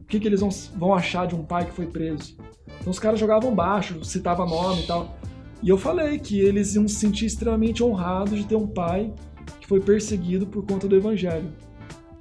O 0.00 0.04
que, 0.08 0.18
que 0.18 0.26
eles 0.26 0.40
vão, 0.40 0.48
vão 0.76 0.94
achar 0.94 1.26
de 1.26 1.36
um 1.36 1.44
pai 1.44 1.66
que 1.66 1.72
foi 1.72 1.86
preso? 1.86 2.36
Então 2.80 2.90
os 2.90 2.98
caras 2.98 3.20
jogavam 3.20 3.54
baixo, 3.54 4.04
citava 4.04 4.44
nome 4.44 4.82
e 4.82 4.86
tal. 4.86 5.17
E 5.62 5.68
eu 5.68 5.76
falei 5.76 6.18
que 6.18 6.38
eles 6.40 6.74
iam 6.74 6.86
se 6.86 6.96
sentir 6.96 7.26
extremamente 7.26 7.82
honrados 7.82 8.38
de 8.38 8.46
ter 8.46 8.56
um 8.56 8.66
pai 8.66 9.12
que 9.60 9.66
foi 9.66 9.80
perseguido 9.80 10.46
por 10.46 10.64
conta 10.64 10.86
do 10.86 10.96
evangelho. 10.96 11.50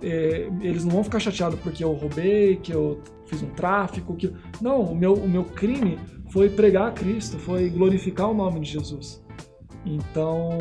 É, 0.01 0.49
eles 0.61 0.83
não 0.83 0.91
vão 0.91 1.03
ficar 1.03 1.19
chateados 1.19 1.59
porque 1.59 1.83
eu 1.83 1.91
roubei, 1.93 2.57
que 2.57 2.71
eu 2.71 3.01
fiz 3.25 3.41
um 3.41 3.49
tráfico, 3.49 4.15
que 4.15 4.31
não, 4.61 4.81
o 4.81 4.95
meu, 4.95 5.13
o 5.13 5.27
meu 5.27 5.43
crime 5.43 5.97
foi 6.29 6.49
pregar 6.49 6.89
a 6.89 6.91
Cristo, 6.91 7.37
foi 7.37 7.69
glorificar 7.69 8.29
o 8.29 8.33
nome 8.33 8.59
de 8.59 8.71
Jesus. 8.71 9.23
Então 9.85 10.57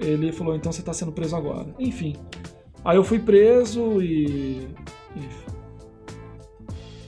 ele 0.00 0.32
falou, 0.32 0.54
então 0.54 0.72
você 0.72 0.80
está 0.80 0.92
sendo 0.92 1.12
preso 1.12 1.34
agora. 1.34 1.74
Enfim, 1.78 2.16
aí 2.84 2.96
eu 2.96 3.04
fui 3.04 3.18
preso 3.18 4.00
e, 4.00 4.68
e 5.16 5.28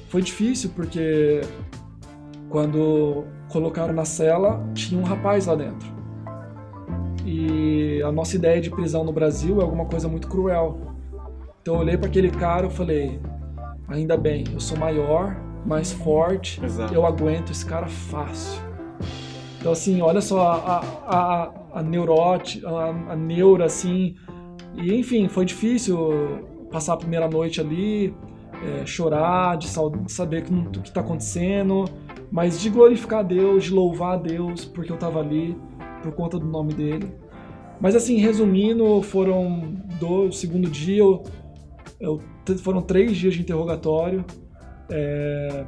foi 0.09 0.23
difícil 0.23 0.71
porque 0.75 1.41
quando 2.49 3.25
colocaram 3.51 3.93
na 3.93 4.05
cela 4.05 4.65
tinha 4.75 5.01
um 5.01 5.05
rapaz 5.05 5.47
lá 5.47 5.55
dentro. 5.55 5.89
E 7.25 8.03
a 8.03 8.11
nossa 8.11 8.37
ideia 8.37 8.61
de 8.61 8.71
prisão 8.71 9.05
no 9.05 9.13
Brasil 9.13 9.61
é 9.61 9.63
alguma 9.63 9.85
coisa 9.85 10.09
muito 10.09 10.29
cruel. 10.29 10.79
Então 11.61 11.75
eu 11.75 11.81
olhei 11.81 11.97
para 11.97 12.09
aquele 12.09 12.31
cara 12.31 12.67
e 12.67 12.71
falei: 12.71 13.21
ainda 13.89 14.17
bem, 14.17 14.45
eu 14.53 14.61
sou 14.61 14.79
maior, 14.79 15.37
mais 15.67 15.93
forte, 15.93 16.65
Exato. 16.65 16.95
eu 16.95 17.05
aguento 17.05 17.51
esse 17.51 17.65
cara 17.65 17.87
fácil. 17.87 18.61
Então 19.59 19.73
assim, 19.73 20.01
olha 20.01 20.21
só 20.21 20.41
a, 20.41 20.79
a, 21.07 21.51
a 21.75 21.83
neurote, 21.83 22.65
a, 22.65 23.13
a 23.13 23.17
neura 23.17 23.67
assim. 23.67 24.15
E 24.75 24.95
enfim, 24.95 25.29
foi 25.29 25.45
difícil 25.45 26.49
passar 26.71 26.95
a 26.95 26.97
primeira 26.97 27.29
noite 27.29 27.61
ali, 27.61 28.15
é, 28.63 28.87
chorar, 28.87 29.59
de, 29.59 29.67
de 29.67 30.13
saber 30.13 30.45
o 30.51 30.71
que 30.71 30.89
está 30.89 31.01
acontecendo, 31.01 31.85
mas 32.31 32.61
de 32.61 32.71
glorificar 32.71 33.21
a 33.21 33.23
Deus, 33.23 33.65
de 33.65 33.71
louvar 33.73 34.15
a 34.15 34.23
Deus, 34.23 34.65
porque 34.65 34.91
eu 34.91 34.95
estava 34.95 35.21
ali 35.21 35.57
por 36.03 36.13
conta 36.13 36.39
do 36.39 36.47
nome 36.47 36.73
dele. 36.73 37.13
Mas 37.81 37.97
assim, 37.97 38.17
resumindo, 38.19 39.03
foram 39.03 39.75
do 39.99 40.31
segundo 40.31 40.69
dia, 40.69 40.99
eu 40.99 41.23
eu, 42.01 42.19
foram 42.63 42.81
três 42.81 43.17
dias 43.17 43.35
de 43.35 43.43
interrogatório. 43.43 44.25
É, 44.91 45.65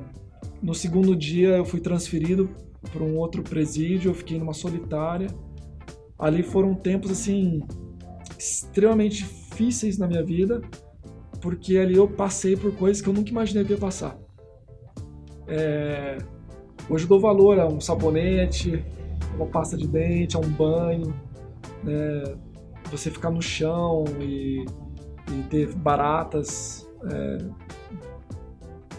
no 0.62 0.74
segundo 0.74 1.14
dia 1.14 1.50
eu 1.50 1.64
fui 1.64 1.78
transferido 1.78 2.48
para 2.90 3.02
um 3.02 3.16
outro 3.18 3.42
presídio, 3.42 4.10
eu 4.10 4.14
fiquei 4.14 4.38
numa 4.38 4.54
solitária. 4.54 5.28
Ali 6.18 6.42
foram 6.42 6.74
tempos 6.74 7.10
assim 7.10 7.62
extremamente 8.38 9.18
difíceis 9.18 9.98
na 9.98 10.08
minha 10.08 10.24
vida, 10.24 10.62
porque 11.40 11.76
ali 11.76 11.96
eu 11.96 12.08
passei 12.08 12.56
por 12.56 12.74
coisas 12.74 13.02
que 13.02 13.08
eu 13.08 13.12
nunca 13.12 13.30
imaginei 13.30 13.64
que 13.64 13.72
ia 13.72 13.78
passar. 13.78 14.18
É, 15.46 16.18
hoje 16.88 17.04
eu 17.04 17.08
dou 17.08 17.20
valor 17.20 17.58
a 17.58 17.66
um 17.66 17.80
sabonete, 17.80 18.84
uma 19.36 19.46
pasta 19.46 19.76
de 19.76 19.86
dente, 19.86 20.36
a 20.36 20.40
um 20.40 20.48
banho, 20.48 21.14
né? 21.82 22.34
você 22.90 23.10
ficar 23.10 23.30
no 23.30 23.40
chão 23.40 24.04
e 24.20 24.66
e 25.30 25.42
ter 25.44 25.74
baratas 25.74 26.86
é, 27.04 27.38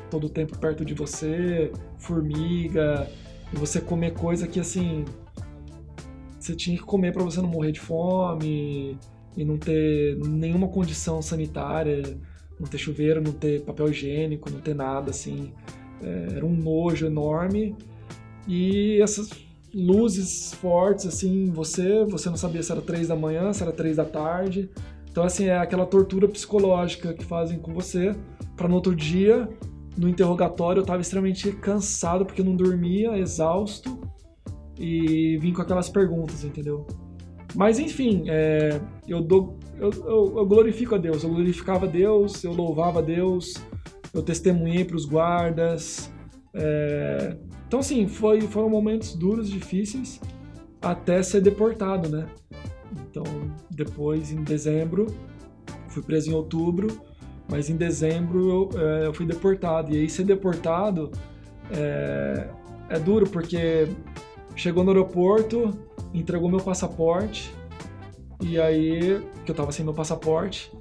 todo 0.09 0.27
o 0.27 0.29
tempo 0.29 0.57
perto 0.57 0.85
de 0.85 0.93
você, 0.93 1.71
formiga, 1.97 3.09
e 3.51 3.57
você 3.57 3.79
comer 3.79 4.13
coisa 4.13 4.47
que 4.47 4.59
assim 4.59 5.05
você 6.39 6.55
tinha 6.55 6.77
que 6.77 6.83
comer 6.83 7.13
para 7.13 7.23
você 7.23 7.41
não 7.41 7.47
morrer 7.49 7.71
de 7.71 7.79
fome 7.79 8.97
e 9.35 9.45
não 9.45 9.57
ter 9.57 10.17
nenhuma 10.17 10.67
condição 10.67 11.21
sanitária, 11.21 12.01
não 12.59 12.67
ter 12.67 12.77
chuveiro, 12.77 13.21
não 13.21 13.31
ter 13.31 13.61
papel 13.61 13.89
higiênico, 13.89 14.49
não 14.49 14.59
ter 14.59 14.75
nada 14.75 15.11
assim. 15.11 15.53
É, 16.03 16.37
era 16.37 16.45
um 16.45 16.55
nojo 16.55 17.05
enorme 17.05 17.75
e 18.47 18.99
essas 19.01 19.29
luzes 19.73 20.53
fortes 20.53 21.07
assim, 21.07 21.49
você 21.51 22.05
você 22.05 22.29
não 22.29 22.37
sabia 22.37 22.61
se 22.61 22.71
era 22.71 22.81
três 22.81 23.07
da 23.07 23.15
manhã, 23.15 23.51
se 23.53 23.63
era 23.63 23.71
três 23.71 23.97
da 23.97 24.05
tarde. 24.05 24.69
Então, 25.09 25.23
assim, 25.23 25.45
é 25.45 25.57
aquela 25.57 25.85
tortura 25.85 26.27
psicológica 26.27 27.13
que 27.13 27.23
fazem 27.23 27.59
com 27.59 27.71
você, 27.71 28.15
para 28.57 28.67
no 28.67 28.73
outro 28.73 28.95
dia, 28.95 29.47
no 29.95 30.09
interrogatório, 30.09 30.79
eu 30.79 30.85
tava 30.85 31.01
extremamente 31.01 31.51
cansado 31.51 32.25
porque 32.25 32.41
não 32.41 32.55
dormia, 32.55 33.15
exausto, 33.19 34.01
e 34.75 35.37
vim 35.37 35.53
com 35.53 35.61
aquelas 35.61 35.87
perguntas, 35.87 36.43
entendeu? 36.43 36.87
Mas, 37.55 37.77
enfim, 37.77 38.23
é, 38.27 38.81
eu, 39.07 39.21
dou, 39.21 39.59
eu, 39.79 39.91
eu, 39.91 40.37
eu 40.39 40.45
glorifico 40.47 40.95
a 40.95 40.97
Deus, 40.97 41.23
eu 41.23 41.29
glorificava 41.29 41.85
a 41.85 41.89
Deus, 41.89 42.43
eu 42.43 42.51
louvava 42.51 42.97
a 42.97 43.01
Deus, 43.03 43.53
eu 44.13 44.21
testemunhei 44.21 44.85
para 44.85 44.95
os 44.95 45.05
guardas. 45.05 46.11
É... 46.53 47.35
Então, 47.67 47.79
assim, 47.79 48.07
foi, 48.07 48.41
foram 48.41 48.69
momentos 48.69 49.15
duros, 49.15 49.49
difíceis, 49.49 50.21
até 50.81 51.23
ser 51.23 51.41
deportado, 51.41 52.07
né? 52.09 52.27
Então, 52.91 53.23
depois, 53.71 54.31
em 54.31 54.43
dezembro, 54.43 55.07
fui 55.87 56.03
preso 56.03 56.29
em 56.29 56.33
outubro, 56.33 56.87
mas 57.49 57.69
em 57.69 57.75
dezembro 57.75 58.69
eu, 58.75 58.79
é, 58.79 59.07
eu 59.07 59.13
fui 59.13 59.25
deportado. 59.25 59.91
E 59.91 59.99
aí, 59.99 60.09
ser 60.09 60.23
deportado 60.23 61.11
é, 61.71 62.47
é 62.89 62.99
duro, 62.99 63.27
porque 63.27 63.87
chegou 64.55 64.83
no 64.83 64.91
aeroporto, 64.91 65.71
entregou 66.13 66.49
meu 66.49 66.59
passaporte, 66.59 67.51
e 68.39 68.59
aí, 68.59 69.23
que 69.45 69.51
eu 69.51 69.55
tava 69.55 69.71
sem 69.71 69.85
meu 69.85 69.93
passaporte, 69.93 70.71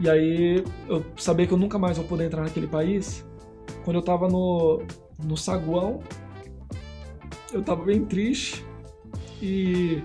e 0.00 0.10
aí 0.10 0.64
eu 0.88 1.04
sabia 1.16 1.46
que 1.46 1.52
eu 1.52 1.58
nunca 1.58 1.78
mais 1.78 1.96
vou 1.96 2.06
poder 2.06 2.24
entrar 2.24 2.42
naquele 2.42 2.66
país. 2.66 3.24
Quando 3.84 3.96
eu 3.96 4.02
tava 4.02 4.28
no, 4.28 4.82
no 5.22 5.36
saguão, 5.36 6.00
eu 7.52 7.62
tava 7.62 7.84
bem 7.84 8.04
triste 8.04 8.64
e 9.40 10.02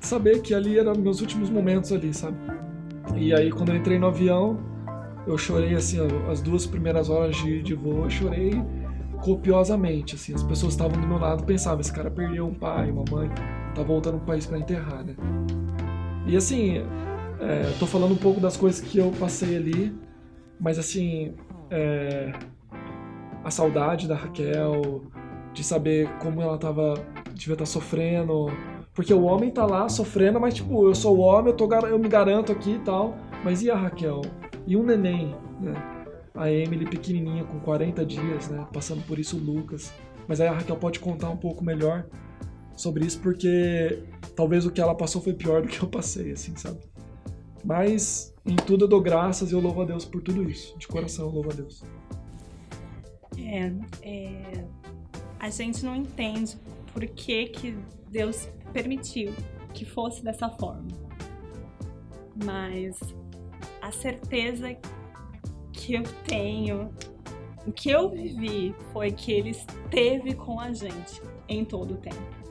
saber 0.00 0.40
que 0.40 0.54
ali 0.54 0.78
eram 0.78 0.94
meus 0.94 1.20
últimos 1.20 1.50
momentos 1.50 1.92
ali, 1.92 2.12
sabe? 2.14 2.36
E 3.16 3.34
aí 3.34 3.50
quando 3.50 3.70
eu 3.70 3.76
entrei 3.76 3.98
no 3.98 4.06
avião, 4.06 4.58
eu 5.26 5.36
chorei 5.36 5.74
assim, 5.74 5.98
as 6.30 6.40
duas 6.40 6.66
primeiras 6.66 7.08
horas 7.08 7.36
de, 7.36 7.62
de 7.62 7.74
voo, 7.74 8.04
eu 8.04 8.10
chorei 8.10 8.62
copiosamente, 9.20 10.16
assim, 10.16 10.34
as 10.34 10.42
pessoas 10.42 10.72
estavam 10.72 11.00
do 11.00 11.06
meu 11.06 11.18
lado 11.18 11.44
pensavam, 11.44 11.80
esse 11.80 11.92
cara 11.92 12.10
perdeu 12.10 12.46
um 12.46 12.54
pai, 12.54 12.90
uma 12.90 13.04
mãe, 13.08 13.30
tá 13.72 13.82
voltando 13.82 14.16
pro 14.18 14.26
país 14.26 14.46
para 14.46 14.58
enterrar, 14.58 15.04
né? 15.04 15.14
E 16.26 16.36
assim, 16.36 16.82
é, 17.42 17.72
tô 17.78 17.86
falando 17.86 18.12
um 18.12 18.16
pouco 18.16 18.40
das 18.40 18.56
coisas 18.56 18.80
que 18.80 18.98
eu 18.98 19.10
passei 19.18 19.56
ali, 19.56 19.92
mas 20.60 20.78
assim, 20.78 21.34
é, 21.70 22.32
a 23.42 23.50
saudade 23.50 24.06
da 24.06 24.14
Raquel, 24.14 25.02
de 25.52 25.64
saber 25.64 26.08
como 26.20 26.40
ela 26.40 26.56
tava, 26.56 26.94
devia 27.34 27.54
estar 27.54 27.64
tá 27.64 27.66
sofrendo, 27.66 28.46
porque 28.94 29.12
o 29.12 29.24
homem 29.24 29.50
tá 29.50 29.66
lá 29.66 29.88
sofrendo, 29.88 30.38
mas 30.38 30.54
tipo, 30.54 30.86
eu 30.86 30.94
sou 30.94 31.16
o 31.16 31.20
homem, 31.20 31.50
eu, 31.50 31.56
tô, 31.56 31.72
eu 31.86 31.98
me 31.98 32.08
garanto 32.08 32.52
aqui 32.52 32.74
e 32.74 32.78
tal. 32.78 33.16
Mas 33.42 33.62
e 33.62 33.70
a 33.70 33.76
Raquel? 33.76 34.22
E 34.66 34.76
o 34.76 34.82
neném, 34.82 35.34
né? 35.60 35.72
A 36.34 36.50
Emily 36.50 36.86
pequenininha, 36.86 37.42
com 37.44 37.58
40 37.58 38.06
dias, 38.06 38.48
né? 38.48 38.64
Passando 38.72 39.02
por 39.02 39.18
isso 39.18 39.36
o 39.36 39.40
Lucas. 39.40 39.92
Mas 40.28 40.40
aí 40.40 40.46
a 40.46 40.52
Raquel 40.52 40.76
pode 40.76 41.00
contar 41.00 41.28
um 41.30 41.36
pouco 41.36 41.64
melhor 41.64 42.06
sobre 42.76 43.04
isso, 43.04 43.18
porque 43.20 44.02
talvez 44.36 44.64
o 44.64 44.70
que 44.70 44.80
ela 44.80 44.94
passou 44.94 45.20
foi 45.20 45.32
pior 45.32 45.62
do 45.62 45.68
que 45.68 45.82
eu 45.82 45.88
passei, 45.88 46.32
assim, 46.32 46.54
sabe? 46.56 46.78
Mas 47.64 48.34
em 48.44 48.56
tudo 48.56 48.84
eu 48.84 48.88
dou 48.88 49.00
graças 49.00 49.50
e 49.50 49.54
eu 49.54 49.60
louvo 49.60 49.82
a 49.82 49.84
Deus 49.84 50.04
por 50.04 50.22
tudo 50.22 50.48
isso. 50.48 50.76
De 50.78 50.88
coração 50.88 51.26
eu 51.26 51.32
louvo 51.32 51.50
a 51.50 51.54
Deus. 51.54 51.84
É, 53.38 53.72
é, 54.02 54.64
a 55.38 55.48
gente 55.50 55.84
não 55.84 55.94
entende 55.94 56.56
por 56.92 57.06
que, 57.06 57.46
que 57.46 57.76
Deus 58.10 58.48
permitiu 58.72 59.32
que 59.72 59.84
fosse 59.84 60.22
dessa 60.22 60.48
forma. 60.48 60.88
Mas 62.44 62.98
a 63.80 63.90
certeza 63.90 64.76
que 65.72 65.94
eu 65.94 66.02
tenho, 66.26 66.90
o 67.66 67.72
que 67.72 67.90
eu 67.90 68.10
vivi 68.10 68.74
foi 68.92 69.10
que 69.10 69.32
ele 69.32 69.50
esteve 69.50 70.34
com 70.34 70.60
a 70.60 70.72
gente 70.72 71.22
em 71.48 71.64
todo 71.64 71.94
o 71.94 71.96
tempo. 71.96 72.42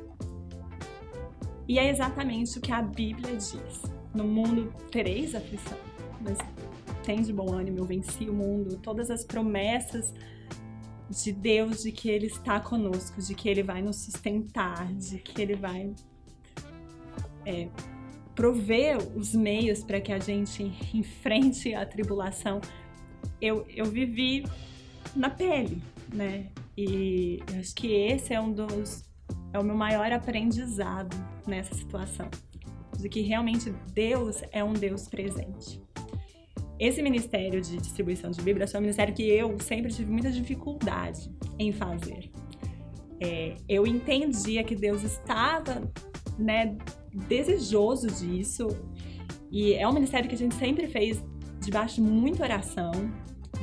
E 1.68 1.80
é 1.80 1.90
exatamente 1.90 2.58
o 2.58 2.62
que 2.62 2.72
a 2.72 2.82
Bíblia 2.82 3.36
diz. 3.36 4.01
No 4.14 4.26
mundo 4.26 4.74
tereis 4.92 5.34
aflição, 5.34 5.78
mas 6.20 6.38
tem 7.04 7.22
de 7.22 7.34
bom 7.34 7.54
ânimo, 7.54 7.80
eu 7.80 7.86
venci 7.86 8.30
o 8.30 8.34
mundo. 8.34 8.78
Todas 8.78 9.10
as 9.10 9.24
promessas 9.24 10.14
de 11.10 11.32
Deus 11.32 11.84
de 11.84 11.92
que 11.92 12.10
Ele 12.10 12.28
está 12.28 12.60
conosco, 12.60 13.22
de 13.22 13.36
que 13.36 13.50
Ele 13.50 13.64
vai 13.64 13.82
nos 13.82 13.98
sustentar, 13.98 14.94
de 14.94 15.18
que 15.18 15.42
Ele 15.42 15.56
vai 15.56 15.94
é, 17.46 17.68
prover 18.36 18.98
os 19.16 19.34
meios 19.34 19.84
para 19.84 20.00
que 20.00 20.12
a 20.12 20.20
gente 20.20 20.64
enfrente 20.94 21.74
a 21.74 21.86
tribulação. 21.86 22.62
Eu, 23.42 23.66
eu 23.70 23.86
vivi 23.86 24.46
na 25.16 25.30
pele, 25.30 25.82
né? 26.14 26.48
E 26.78 27.40
acho 27.60 27.76
que 27.76 27.88
esse 27.88 28.34
é 28.34 28.40
um 28.40 28.52
dos 28.52 29.10
é 29.54 29.60
o 29.60 29.64
meu 29.64 29.76
maior 29.76 30.12
aprendizado 30.12 31.16
nessa 31.46 31.76
situação, 31.76 32.30
de 32.98 33.10
que 33.10 33.22
realmente 33.22 33.74
Deus 33.94 34.42
é 34.52 34.64
um 34.64 34.74
Deus 34.74 35.08
presente. 35.08 35.82
Esse 36.80 37.02
ministério 37.02 37.62
de 37.62 37.78
distribuição 37.78 38.32
de 38.32 38.42
Bíblia 38.42 38.68
foi 38.68 38.80
um 38.80 38.82
ministério 38.82 39.14
que 39.14 39.24
eu 39.24 39.56
sempre 39.60 39.92
tive 39.94 40.12
muita 40.12 40.32
dificuldade 40.32 41.30
em 41.60 41.72
fazer. 41.72 42.32
É, 43.20 43.56
eu 43.70 43.86
entendia 43.86 44.64
que 44.64 44.76
Deus 44.76 45.04
estava 45.04 45.88
né, 46.40 46.76
desejoso 47.14 48.08
disso 48.08 48.68
e 49.52 49.74
é 49.74 49.88
um 49.88 49.94
ministério 49.94 50.28
que 50.28 50.34
a 50.34 50.38
gente 50.38 50.56
sempre 50.56 50.88
fez 50.88 51.24
debaixo 51.60 51.96
de 51.96 52.02
muita 52.02 52.44
oração, 52.44 52.92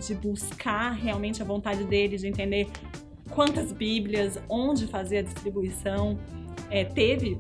de 0.07 0.15
buscar 0.15 0.93
realmente 0.93 1.43
a 1.43 1.45
vontade 1.45 1.83
dele, 1.85 2.17
de 2.17 2.29
entender 2.29 2.69
quantas 3.31 3.73
Bíblias, 3.73 4.39
onde 4.49 4.87
fazer 4.87 5.19
a 5.19 5.23
distribuição. 5.23 6.19
É, 6.71 6.85
teve 6.85 7.39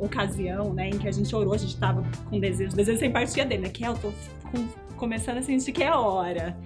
ocasião, 0.00 0.72
né, 0.72 0.88
em 0.88 0.98
que 0.98 1.06
a 1.06 1.12
gente 1.12 1.34
orou, 1.34 1.54
a 1.54 1.58
gente 1.58 1.74
estava 1.74 2.04
com 2.28 2.40
desejo, 2.40 2.74
desejo 2.74 2.98
sem 2.98 3.10
partia 3.10 3.44
dele, 3.44 3.62
né, 3.62 3.68
que 3.68 3.84
eu 3.84 3.94
tô 3.94 4.12
com, 4.50 4.66
começando 4.96 5.38
a 5.38 5.42
sentir 5.42 5.72
que 5.72 5.82
é 5.82 5.92
hora. 5.94 6.56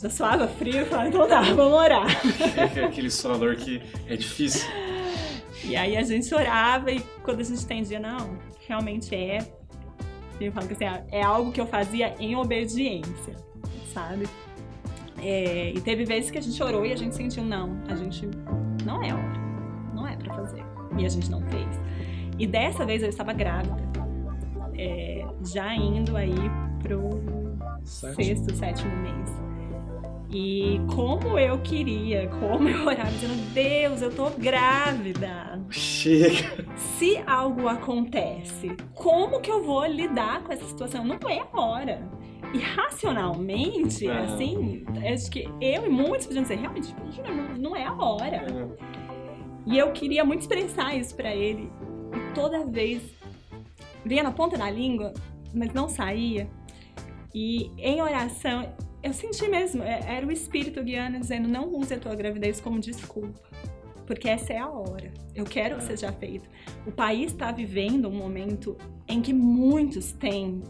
Já 0.00 0.10
suava 0.10 0.48
frio, 0.48 0.84
falei, 0.86 1.08
então 1.08 1.28
tá, 1.28 1.42
vamos 1.54 1.74
orar. 1.74 2.06
É 2.76 2.84
aquele 2.84 3.10
sonador 3.10 3.54
que 3.56 3.80
é 4.08 4.16
difícil. 4.16 4.68
E 5.64 5.76
aí 5.76 5.96
a 5.96 6.02
gente 6.02 6.34
orava 6.34 6.90
e 6.90 7.00
quando 7.22 7.40
a 7.40 7.44
gente 7.44 7.62
entendia, 7.62 8.00
não, 8.00 8.36
realmente 8.66 9.14
é. 9.14 9.38
Eu 10.40 10.50
falo 10.50 10.66
que 10.66 10.72
assim, 10.72 11.04
é 11.12 11.22
algo 11.22 11.52
que 11.52 11.60
eu 11.60 11.66
fazia 11.66 12.16
em 12.18 12.34
obediência, 12.34 13.36
sabe? 13.94 14.28
É, 15.18 15.70
e 15.70 15.80
teve 15.80 16.04
vezes 16.04 16.32
que 16.32 16.38
a 16.38 16.40
gente 16.40 16.60
orou 16.60 16.84
e 16.84 16.92
a 16.92 16.96
gente 16.96 17.14
sentiu, 17.14 17.44
não, 17.44 17.80
a 17.88 17.94
gente 17.94 18.28
não 18.84 19.00
é 19.04 19.14
hora, 19.14 19.40
não 19.94 20.06
é 20.06 20.16
para 20.16 20.34
fazer. 20.34 20.64
E 20.98 21.06
a 21.06 21.08
gente 21.08 21.30
não 21.30 21.40
fez. 21.42 21.80
E 22.42 22.46
dessa 22.48 22.84
vez 22.84 23.00
eu 23.04 23.08
estava 23.08 23.32
grávida, 23.32 23.76
é, 24.76 25.24
já 25.44 25.72
indo 25.76 26.16
aí 26.16 26.34
pro 26.82 27.08
sexto, 27.84 28.52
sétimo 28.56 28.90
mês. 28.96 29.30
E 30.28 30.80
como 30.92 31.38
eu 31.38 31.60
queria, 31.60 32.26
como 32.40 32.68
eu 32.68 32.84
orava, 32.84 33.12
dizendo, 33.12 33.36
Deus, 33.54 34.02
eu 34.02 34.12
tô 34.12 34.28
grávida. 34.30 35.64
Chega! 35.70 36.66
Se 36.74 37.22
algo 37.28 37.68
acontece, 37.68 38.76
como 38.92 39.40
que 39.40 39.48
eu 39.48 39.62
vou 39.62 39.86
lidar 39.86 40.42
com 40.42 40.52
essa 40.52 40.64
situação? 40.64 41.04
Não 41.04 41.20
é 41.30 41.44
a 41.52 41.60
hora. 41.60 42.10
E 42.52 42.58
racionalmente, 42.58 44.04
não. 44.04 44.24
assim, 44.24 44.84
acho 45.14 45.30
que 45.30 45.48
eu 45.60 45.86
e 45.86 45.88
muitos 45.88 46.26
podiam 46.26 46.42
dizer, 46.42 46.58
realmente, 46.58 46.92
não, 47.24 47.70
não 47.70 47.76
é 47.76 47.84
a 47.84 47.94
hora. 47.94 48.44
E 49.64 49.78
eu 49.78 49.92
queria 49.92 50.24
muito 50.24 50.40
expressar 50.40 50.92
isso 50.96 51.14
para 51.14 51.32
ele. 51.32 51.70
E 52.14 52.34
toda 52.34 52.66
vez 52.66 53.02
vinha 54.04 54.22
na 54.22 54.32
ponta 54.32 54.56
da 54.56 54.70
língua, 54.70 55.12
mas 55.54 55.72
não 55.72 55.88
saía. 55.88 56.48
E 57.34 57.70
em 57.78 58.02
oração, 58.02 58.74
eu 59.02 59.12
senti 59.12 59.48
mesmo, 59.48 59.82
é, 59.82 60.00
era 60.06 60.26
o 60.26 60.30
espírito 60.30 60.82
guiando 60.82 61.18
dizendo: 61.18 61.48
não 61.48 61.72
use 61.74 61.94
a 61.94 61.98
tua 61.98 62.14
gravidez 62.14 62.60
como 62.60 62.78
desculpa, 62.78 63.40
porque 64.06 64.28
essa 64.28 64.52
é 64.52 64.58
a 64.58 64.68
hora. 64.68 65.12
Eu 65.34 65.44
quero 65.44 65.76
que 65.76 65.84
seja 65.84 66.12
feito. 66.12 66.48
O 66.86 66.92
país 66.92 67.32
está 67.32 67.50
vivendo 67.50 68.08
um 68.08 68.14
momento 68.14 68.76
em 69.08 69.22
que 69.22 69.32
muitos 69.32 70.12
têm 70.12 70.62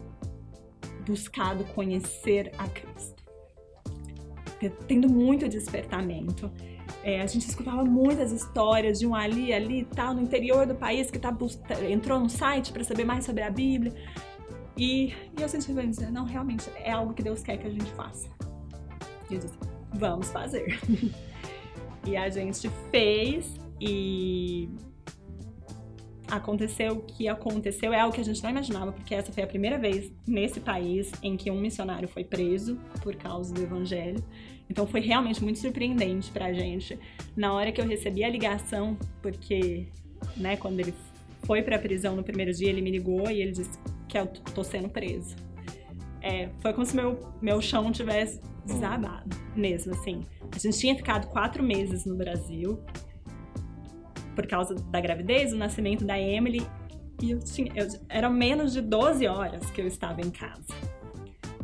buscado 1.05 1.65
conhecer 1.65 2.51
a 2.57 2.67
Cristo. 2.67 3.21
Tendo 4.87 5.09
muito 5.09 5.49
despertamento. 5.49 6.49
É, 7.03 7.21
a 7.21 7.27
gente 7.27 7.47
escutava 7.47 7.83
muitas 7.83 8.31
histórias 8.31 8.99
de 8.99 9.07
um 9.07 9.15
ali, 9.15 9.51
ali 9.53 9.81
e 9.81 9.85
tal, 9.85 10.13
no 10.13 10.21
interior 10.21 10.65
do 10.65 10.75
país 10.75 11.09
que 11.09 11.19
tá, 11.19 11.35
entrou 11.89 12.19
no 12.19 12.29
site 12.29 12.71
para 12.71 12.83
saber 12.83 13.05
mais 13.05 13.25
sobre 13.25 13.43
a 13.43 13.49
Bíblia. 13.49 13.93
E, 14.77 15.13
e 15.37 15.41
eu 15.41 15.47
senti 15.47 15.71
dizer, 15.73 16.11
não, 16.11 16.25
realmente 16.25 16.69
é 16.75 16.91
algo 16.91 17.13
que 17.13 17.21
Deus 17.21 17.41
quer 17.41 17.57
que 17.57 17.67
a 17.67 17.69
gente 17.69 17.91
faça. 17.91 18.29
E 19.29 19.35
eu 19.35 19.39
disse, 19.39 19.57
vamos 19.93 20.29
fazer. 20.29 20.79
e 22.05 22.17
a 22.17 22.29
gente 22.29 22.69
fez 22.91 23.53
e 23.79 24.69
aconteceu 26.29 26.93
o 26.93 27.01
que 27.01 27.27
aconteceu 27.27 27.93
é 27.93 27.99
algo 27.99 28.15
que 28.15 28.21
a 28.21 28.23
gente 28.23 28.41
não 28.41 28.49
imaginava, 28.49 28.91
porque 28.91 29.13
essa 29.13 29.31
foi 29.31 29.43
a 29.43 29.47
primeira 29.47 29.77
vez 29.77 30.11
nesse 30.25 30.59
país 30.59 31.11
em 31.21 31.37
que 31.37 31.51
um 31.51 31.59
missionário 31.59 32.07
foi 32.07 32.23
preso 32.23 32.79
por 33.01 33.15
causa 33.15 33.53
do 33.53 33.61
evangelho. 33.61 34.23
Então 34.69 34.87
foi 34.87 35.01
realmente 35.01 35.43
muito 35.43 35.59
surpreendente 35.59 36.31
pra 36.31 36.51
gente. 36.53 36.97
Na 37.35 37.53
hora 37.53 37.71
que 37.71 37.79
eu 37.79 37.85
recebi 37.85 38.23
a 38.23 38.29
ligação, 38.29 38.97
porque, 39.21 39.87
né, 40.37 40.57
quando 40.57 40.79
ele 40.79 40.93
foi 41.45 41.61
pra 41.61 41.77
prisão 41.77 42.15
no 42.15 42.23
primeiro 42.23 42.53
dia, 42.53 42.69
ele 42.69 42.81
me 42.81 42.91
ligou 42.91 43.29
e 43.29 43.41
ele 43.41 43.51
disse 43.51 43.77
que 44.07 44.17
eu 44.17 44.27
tô 44.27 44.63
sendo 44.63 44.89
preso. 44.89 45.35
É, 46.21 46.49
foi 46.59 46.73
como 46.73 46.85
se 46.85 46.95
meu, 46.95 47.19
meu 47.41 47.61
chão 47.61 47.91
tivesse 47.91 48.39
desabado, 48.65 49.35
mesmo 49.55 49.93
assim. 49.93 50.21
A 50.51 50.57
gente 50.57 50.79
tinha 50.79 50.95
ficado 50.95 51.27
quatro 51.27 51.61
meses 51.61 52.05
no 52.05 52.15
Brasil, 52.15 52.79
por 54.33 54.47
causa 54.47 54.73
da 54.75 55.01
gravidez, 55.01 55.51
do 55.51 55.57
nascimento 55.57 56.05
da 56.05 56.17
Emily, 56.17 56.65
e 57.21 57.31
eu 57.31 57.39
tinha, 57.39 57.71
eu, 57.75 57.87
eram 58.09 58.31
menos 58.31 58.73
de 58.73 58.81
12 58.81 59.27
horas 59.27 59.69
que 59.71 59.81
eu 59.81 59.87
estava 59.87 60.21
em 60.21 60.31
casa. 60.31 60.73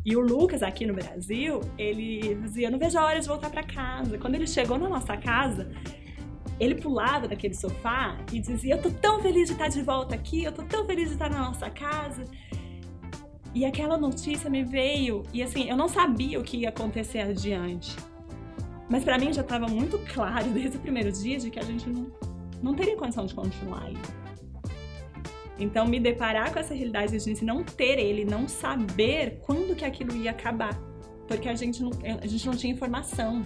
E 0.05 0.15
o 0.15 0.21
Lucas, 0.21 0.63
aqui 0.63 0.85
no 0.85 0.93
Brasil, 0.93 1.61
ele 1.77 2.35
dizia: 2.35 2.69
Não 2.69 2.79
vejo 2.79 2.97
a 2.97 3.05
hora 3.05 3.19
de 3.19 3.27
voltar 3.27 3.49
para 3.49 3.63
casa. 3.63 4.17
Quando 4.17 4.35
ele 4.35 4.47
chegou 4.47 4.77
na 4.77 4.87
nossa 4.87 5.17
casa, 5.17 5.69
ele 6.59 6.75
pulava 6.75 7.27
daquele 7.27 7.53
sofá 7.53 8.17
e 8.31 8.39
dizia: 8.39 8.75
Eu 8.75 8.81
tô 8.81 8.89
tão 8.89 9.21
feliz 9.21 9.47
de 9.47 9.53
estar 9.53 9.67
de 9.67 9.81
volta 9.81 10.15
aqui, 10.15 10.43
eu 10.43 10.51
tô 10.51 10.63
tão 10.63 10.85
feliz 10.85 11.07
de 11.07 11.15
estar 11.15 11.29
na 11.29 11.39
nossa 11.39 11.69
casa. 11.69 12.23
E 13.53 13.65
aquela 13.65 13.97
notícia 13.97 14.49
me 14.49 14.63
veio, 14.63 15.23
e 15.33 15.41
assim, 15.41 15.67
eu 15.69 15.75
não 15.75 15.89
sabia 15.89 16.39
o 16.39 16.43
que 16.43 16.57
ia 16.57 16.69
acontecer 16.69 17.19
adiante. 17.19 17.95
Mas 18.87 19.03
para 19.03 19.17
mim 19.17 19.33
já 19.33 19.41
estava 19.41 19.67
muito 19.67 19.97
claro 20.13 20.49
desde 20.53 20.77
o 20.77 20.79
primeiro 20.79 21.11
dia 21.11 21.37
de 21.39 21.49
que 21.49 21.59
a 21.59 21.63
gente 21.63 21.89
não, 21.89 22.11
não 22.61 22.75
teria 22.75 22.95
condição 22.95 23.25
de 23.25 23.33
continuar 23.33 23.83
aí. 23.83 23.97
Então, 25.59 25.85
me 25.85 25.99
deparar 25.99 26.53
com 26.53 26.59
essa 26.59 26.73
realidade 26.73 27.17
de 27.17 27.45
não 27.45 27.63
ter 27.63 27.99
ele, 27.99 28.23
não 28.23 28.47
saber 28.47 29.41
quando 29.45 29.75
que 29.75 29.83
aquilo 29.83 30.15
ia 30.15 30.31
acabar, 30.31 30.73
porque 31.27 31.49
a 31.49 31.55
gente 31.55 31.83
não, 31.83 31.91
a 32.21 32.25
gente 32.25 32.45
não 32.47 32.55
tinha 32.55 32.73
informação, 32.73 33.43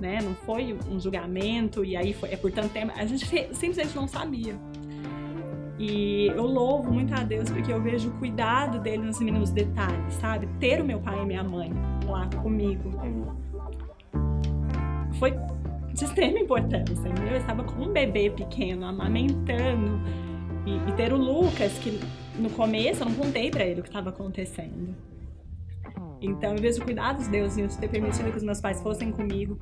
né? 0.00 0.18
Não 0.22 0.34
foi 0.34 0.76
um 0.90 1.00
julgamento 1.00 1.84
e 1.84 1.96
aí 1.96 2.12
foi, 2.12 2.32
é 2.32 2.36
por 2.36 2.52
tanto 2.52 2.68
tempo, 2.68 2.92
a 2.94 3.06
gente 3.06 3.26
simplesmente 3.54 3.96
não 3.96 4.06
sabia. 4.06 4.54
E 5.78 6.26
eu 6.28 6.46
louvo 6.46 6.92
muito 6.92 7.12
a 7.14 7.24
Deus 7.24 7.50
porque 7.50 7.72
eu 7.72 7.80
vejo 7.82 8.10
o 8.10 8.12
cuidado 8.12 8.78
dele 8.78 9.02
nos 9.02 9.18
mínimos 9.18 9.50
detalhes, 9.50 10.14
sabe? 10.14 10.46
Ter 10.60 10.80
o 10.80 10.84
meu 10.84 11.00
pai 11.00 11.20
e 11.20 11.26
minha 11.26 11.42
mãe 11.42 11.72
lá 12.06 12.28
comigo 12.42 12.90
foi 15.18 15.32
de 15.92 16.04
extrema 16.04 16.38
importância. 16.38 16.92
Entendeu? 17.08 17.32
Eu 17.32 17.38
estava 17.38 17.64
com 17.64 17.82
um 17.82 17.92
bebê 17.92 18.30
pequeno, 18.30 18.86
amamentando. 18.86 20.00
E, 20.66 20.76
e 20.88 20.92
ter 20.96 21.12
o 21.12 21.16
Lucas, 21.16 21.72
que 21.78 22.00
no 22.38 22.50
começo 22.50 23.02
eu 23.02 23.08
não 23.08 23.14
contei 23.14 23.50
para 23.50 23.64
ele 23.64 23.80
o 23.80 23.82
que 23.82 23.88
estava 23.88 24.10
acontecendo. 24.10 24.94
Então 26.20 26.52
eu 26.52 26.58
vejo 26.58 26.82
cuidados 26.82 27.24
de 27.24 27.30
Deus 27.30 27.76
ter 27.76 27.88
permitido 27.88 28.30
que 28.30 28.38
os 28.38 28.42
meus 28.42 28.60
pais 28.60 28.80
fossem 28.80 29.12
comigo. 29.12 29.58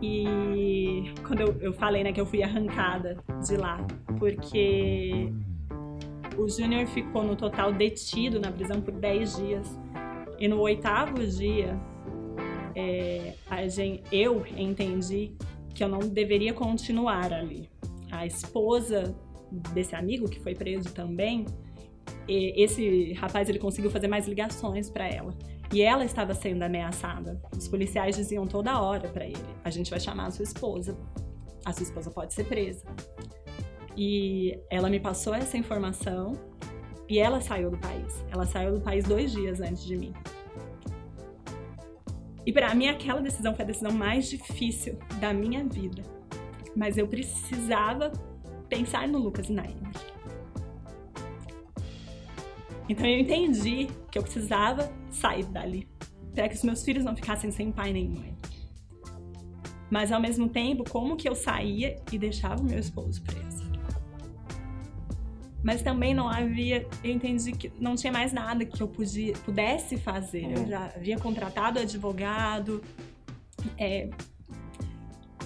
E 0.00 1.12
quando 1.26 1.40
eu, 1.40 1.56
eu 1.60 1.72
falei 1.72 2.04
né, 2.04 2.12
que 2.12 2.20
eu 2.20 2.26
fui 2.26 2.42
arrancada 2.42 3.18
de 3.44 3.56
lá, 3.56 3.84
porque 4.18 5.32
o 6.36 6.48
Júnior 6.48 6.86
ficou 6.86 7.24
no 7.24 7.34
total 7.34 7.72
detido 7.72 8.38
na 8.38 8.52
prisão 8.52 8.80
por 8.80 8.94
10 8.94 9.36
dias. 9.36 9.80
E 10.38 10.46
no 10.46 10.60
oitavo 10.60 11.26
dia, 11.26 11.76
é, 12.76 13.34
gente, 13.68 14.02
eu 14.12 14.46
entendi 14.56 15.32
que 15.74 15.82
eu 15.82 15.88
não 15.88 15.98
deveria 15.98 16.52
continuar 16.52 17.32
ali. 17.32 17.68
A 18.10 18.24
esposa 18.24 19.16
desse 19.50 19.94
amigo 19.94 20.28
que 20.28 20.40
foi 20.40 20.54
preso 20.54 20.92
também, 20.92 21.46
esse 22.28 23.12
rapaz 23.14 23.48
ele 23.48 23.58
conseguiu 23.58 23.90
fazer 23.90 24.08
mais 24.08 24.26
ligações 24.26 24.90
para 24.90 25.08
ela. 25.08 25.34
E 25.72 25.82
ela 25.82 26.04
estava 26.04 26.34
sendo 26.34 26.62
ameaçada. 26.62 27.40
Os 27.56 27.68
policiais 27.68 28.16
diziam 28.16 28.46
toda 28.46 28.80
hora 28.80 29.08
para 29.08 29.26
ele: 29.26 29.36
a 29.62 29.70
gente 29.70 29.90
vai 29.90 30.00
chamar 30.00 30.26
a 30.26 30.30
sua 30.30 30.42
esposa. 30.42 30.96
A 31.64 31.72
sua 31.72 31.82
esposa 31.82 32.10
pode 32.10 32.32
ser 32.32 32.44
presa. 32.44 32.86
E 33.96 34.58
ela 34.70 34.88
me 34.88 35.00
passou 35.00 35.34
essa 35.34 35.58
informação 35.58 36.32
e 37.08 37.18
ela 37.18 37.40
saiu 37.40 37.70
do 37.70 37.76
país. 37.76 38.24
Ela 38.30 38.46
saiu 38.46 38.72
do 38.72 38.80
país 38.80 39.04
dois 39.04 39.32
dias 39.32 39.60
antes 39.60 39.84
de 39.84 39.96
mim. 39.96 40.12
E 42.46 42.52
para 42.52 42.74
mim 42.74 42.88
aquela 42.88 43.20
decisão 43.20 43.54
foi 43.54 43.64
a 43.64 43.68
decisão 43.68 43.92
mais 43.92 44.30
difícil 44.30 44.98
da 45.20 45.34
minha 45.34 45.64
vida. 45.64 46.02
Mas 46.74 46.96
eu 46.96 47.06
precisava 47.06 48.12
pensar 48.68 49.08
no 49.08 49.18
Lucas 49.18 49.48
e 49.48 49.52
Emily. 49.52 49.78
Então 52.88 53.06
eu 53.06 53.18
entendi 53.18 53.88
que 54.10 54.18
eu 54.18 54.22
precisava 54.22 54.90
sair 55.10 55.44
dali 55.44 55.86
para 56.34 56.48
que 56.48 56.54
os 56.54 56.62
meus 56.62 56.84
filhos 56.84 57.04
não 57.04 57.14
ficassem 57.14 57.50
sem 57.50 57.70
pai 57.70 57.92
nem 57.92 58.08
mãe. 58.08 58.36
Mas 59.90 60.12
ao 60.12 60.20
mesmo 60.20 60.48
tempo, 60.48 60.88
como 60.88 61.16
que 61.16 61.28
eu 61.28 61.34
saía 61.34 61.96
e 62.12 62.18
deixava 62.18 62.60
o 62.60 62.64
meu 62.64 62.78
esposo 62.78 63.22
preso? 63.22 63.68
Mas 65.62 65.82
também 65.82 66.14
não 66.14 66.28
havia, 66.28 66.86
eu 67.02 67.10
entendi 67.10 67.52
que 67.52 67.72
não 67.80 67.96
tinha 67.96 68.12
mais 68.12 68.32
nada 68.32 68.64
que 68.64 68.80
eu 68.80 68.86
podia, 68.86 69.32
pudesse 69.44 69.96
fazer. 69.96 70.44
Eu 70.50 70.66
já 70.66 70.86
havia 70.94 71.18
contratado 71.18 71.80
advogado. 71.80 72.82
É, 73.76 74.08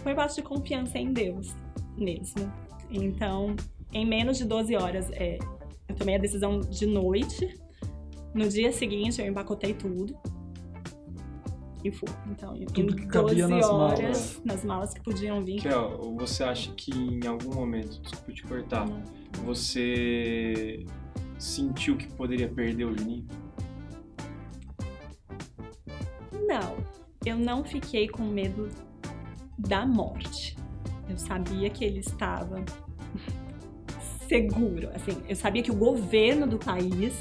foi 0.03 0.15
base 0.15 0.37
de 0.37 0.43
confiança 0.43 0.99
em 0.99 1.13
Deus 1.13 1.55
mesmo. 1.97 2.53
Então, 2.93 3.57
em 3.93 4.07
menos 4.07 4.39
de 4.39 4.45
12 4.45 4.77
horas, 4.77 5.11
é, 5.13 5.39
eu 5.89 5.95
tomei 5.97 6.17
a 6.17 6.19
decisão 6.19 6.61
de 6.61 6.87
noite. 6.87 7.59
No 8.35 8.49
dia 8.49 8.71
seguinte, 8.73 9.21
eu 9.21 9.27
empacotei 9.27 9.75
tudo. 9.75 10.17
E 11.85 11.91
fui. 11.91 12.09
Então, 12.31 12.55
tudo 12.73 13.01
em 13.01 13.07
12 13.09 13.47
nas 13.49 13.65
horas, 13.65 14.01
malas. 14.01 14.43
nas 14.45 14.65
malas 14.65 14.95
que 14.95 15.03
podiam 15.03 15.45
vir. 15.45 15.61
Kel, 15.61 16.15
você 16.17 16.45
acha 16.45 16.73
que 16.75 16.93
em 16.93 17.27
algum 17.27 17.55
momento, 17.55 18.01
desculpa 18.01 18.33
te 18.33 18.43
cortar, 18.45 18.89
Não. 18.89 19.03
você 19.45 20.87
sentiu 21.39 21.97
que 21.97 22.07
poderia 22.15 22.49
perder 22.49 22.85
o 22.85 22.97
Juninho? 22.97 23.27
Não, 26.47 26.77
eu 27.27 27.37
não 27.37 27.65
fiquei 27.65 28.07
com 28.09 28.23
medo 28.23 28.69
da 29.59 29.85
morte. 29.85 30.57
Eu 31.09 31.19
sabia 31.19 31.69
que 31.71 31.85
ele 31.85 32.01
estava 32.01 32.63
seguro. 34.29 34.89
Assim, 34.95 35.23
eu 35.29 35.37
sabia 35.37 35.63
que 35.63 35.71
o 35.71 35.75
governo 35.77 36.47
do 36.47 36.59
país 36.59 37.15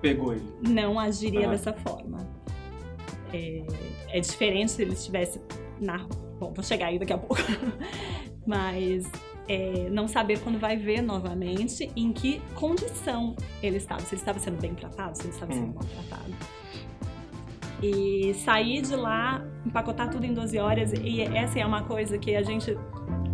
Pegou 0.00 0.32
ele. 0.32 0.44
não 0.66 0.98
agiria 0.98 1.46
Ah. 1.48 1.50
dessa 1.50 1.72
forma. 1.72 2.26
É, 3.32 3.64
é 4.08 4.20
diferente 4.20 4.72
se 4.72 4.82
ele 4.82 4.92
estivesse 4.92 5.40
na. 5.80 5.98
Bom, 6.38 6.52
vou 6.52 6.62
chegar 6.64 6.86
aí 6.86 6.98
daqui 6.98 7.12
a 7.12 7.18
pouco. 7.18 7.36
Mas 8.46 9.10
é, 9.48 9.88
não 9.90 10.06
saber 10.06 10.38
quando 10.40 10.58
vai 10.58 10.76
ver 10.76 11.00
novamente 11.02 11.90
em 11.96 12.12
que 12.12 12.40
condição 12.54 13.34
ele 13.62 13.78
estava. 13.78 14.00
Se 14.02 14.14
ele 14.14 14.20
estava 14.20 14.38
sendo 14.38 14.60
bem 14.60 14.74
tratado, 14.74 15.16
se 15.16 15.24
ele 15.24 15.30
estava 15.32 15.52
sendo 15.52 15.66
Hum. 15.68 15.74
maltratado. 15.74 16.32
E 17.84 18.32
sair 18.32 18.80
de 18.80 18.96
lá, 18.96 19.44
empacotar 19.66 20.08
tudo 20.10 20.24
em 20.24 20.32
12 20.32 20.58
horas. 20.58 20.92
E 20.94 21.20
essa 21.20 21.58
é 21.58 21.66
uma 21.66 21.82
coisa 21.82 22.16
que 22.16 22.34
a 22.34 22.42
gente 22.42 22.76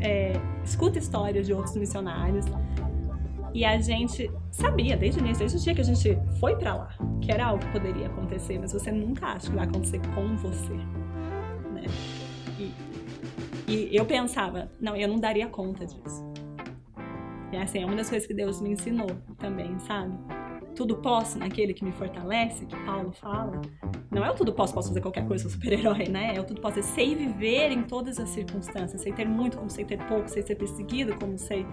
é, 0.00 0.32
escuta 0.64 0.98
histórias 0.98 1.46
de 1.46 1.52
outros 1.52 1.76
missionários. 1.76 2.46
E 3.54 3.64
a 3.64 3.78
gente 3.78 4.28
sabia 4.50 4.96
desde 4.96 5.20
o 5.20 5.24
início, 5.24 5.40
desde 5.40 5.58
o 5.58 5.60
dia 5.60 5.74
que 5.74 5.80
a 5.80 5.84
gente 5.84 6.18
foi 6.38 6.56
pra 6.56 6.74
lá, 6.74 6.98
que 7.20 7.30
era 7.30 7.46
algo 7.46 7.64
que 7.64 7.72
poderia 7.72 8.06
acontecer, 8.06 8.58
mas 8.58 8.72
você 8.72 8.90
nunca 8.90 9.26
acha 9.26 9.48
que 9.48 9.56
vai 9.56 9.66
acontecer 9.66 10.00
com 10.14 10.36
você, 10.36 10.74
né? 11.72 11.84
E, 12.58 12.74
e 13.66 13.96
eu 13.96 14.04
pensava, 14.04 14.68
não, 14.80 14.96
eu 14.96 15.06
não 15.08 15.18
daria 15.18 15.48
conta 15.48 15.86
disso. 15.86 16.24
E 17.52 17.56
assim, 17.56 17.82
é 17.82 17.86
uma 17.86 17.96
das 17.96 18.08
coisas 18.08 18.26
que 18.26 18.34
Deus 18.34 18.60
me 18.60 18.70
ensinou 18.70 19.10
também, 19.38 19.78
sabe? 19.80 20.16
Tudo 20.74 20.96
posso 20.96 21.38
naquele 21.38 21.74
que 21.74 21.84
me 21.84 21.92
fortalece, 21.92 22.64
que 22.64 22.76
Paulo 22.84 23.12
fala. 23.12 23.60
Não 24.10 24.24
é 24.24 24.30
o 24.30 24.34
tudo 24.34 24.52
posso, 24.52 24.72
posso 24.72 24.88
fazer 24.88 25.00
qualquer 25.00 25.26
coisa, 25.26 25.42
sou 25.42 25.52
super-herói, 25.52 26.08
né? 26.08 26.34
É 26.34 26.40
o 26.40 26.44
tudo 26.44 26.60
posso, 26.60 26.78
eu 26.78 26.82
sei 26.82 27.14
viver 27.14 27.70
em 27.70 27.82
todas 27.82 28.18
as 28.18 28.28
circunstâncias, 28.30 29.00
sei 29.02 29.12
ter 29.12 29.26
muito 29.26 29.56
como 29.56 29.68
sei 29.68 29.84
ter 29.84 29.98
pouco, 30.06 30.28
sei 30.28 30.42
ser 30.42 30.54
perseguido 30.56 31.14
como 31.18 31.36
sei 31.38 31.66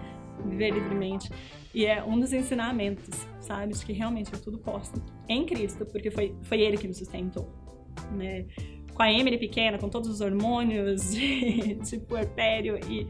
viver 0.44 0.70
livremente. 0.70 1.30
E 1.74 1.86
é 1.86 2.02
um 2.02 2.18
dos 2.18 2.32
ensinamentos, 2.32 3.08
sabe? 3.40 3.74
De 3.74 3.84
que 3.84 3.92
realmente 3.92 4.32
eu 4.32 4.40
tudo 4.40 4.58
posso 4.58 4.92
em 5.28 5.44
Cristo, 5.46 5.86
porque 5.86 6.10
foi, 6.10 6.34
foi 6.42 6.60
Ele 6.60 6.76
que 6.76 6.86
me 6.86 6.94
sustentou, 6.94 7.48
né? 8.12 8.46
Com 8.94 9.02
a 9.02 9.12
Emily 9.12 9.38
pequena, 9.38 9.78
com 9.78 9.88
todos 9.88 10.08
os 10.08 10.20
hormônios 10.20 11.12
de, 11.12 11.74
de 11.82 11.98
puerpério 11.98 12.78
e, 12.88 13.06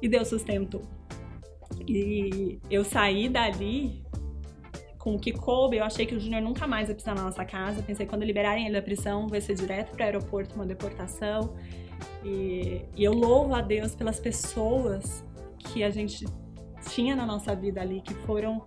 e 0.00 0.08
Deus 0.08 0.28
sustentou. 0.28 0.82
E 1.86 2.58
eu 2.70 2.84
saí 2.84 3.28
dali 3.28 4.03
com 5.04 5.16
o 5.16 5.18
que 5.18 5.32
coube, 5.32 5.76
eu 5.76 5.84
achei 5.84 6.06
que 6.06 6.14
o 6.14 6.18
Júnior 6.18 6.40
nunca 6.40 6.66
mais 6.66 6.88
ia 6.88 6.94
pisar 6.94 7.14
na 7.14 7.24
nossa 7.24 7.44
casa. 7.44 7.82
Pensei, 7.82 8.06
quando 8.06 8.24
liberarem 8.24 8.64
ele 8.64 8.74
da 8.74 8.80
prisão, 8.80 9.28
vai 9.28 9.38
ser 9.38 9.54
direto 9.54 9.90
para 9.90 10.00
o 10.00 10.04
aeroporto, 10.06 10.54
uma 10.54 10.64
deportação. 10.64 11.54
E, 12.24 12.80
e 12.96 13.04
eu 13.04 13.12
louvo 13.12 13.54
a 13.54 13.60
Deus 13.60 13.94
pelas 13.94 14.18
pessoas 14.18 15.22
que 15.58 15.84
a 15.84 15.90
gente 15.90 16.24
tinha 16.88 17.14
na 17.14 17.26
nossa 17.26 17.54
vida 17.54 17.82
ali, 17.82 18.00
que 18.00 18.14
foram 18.14 18.64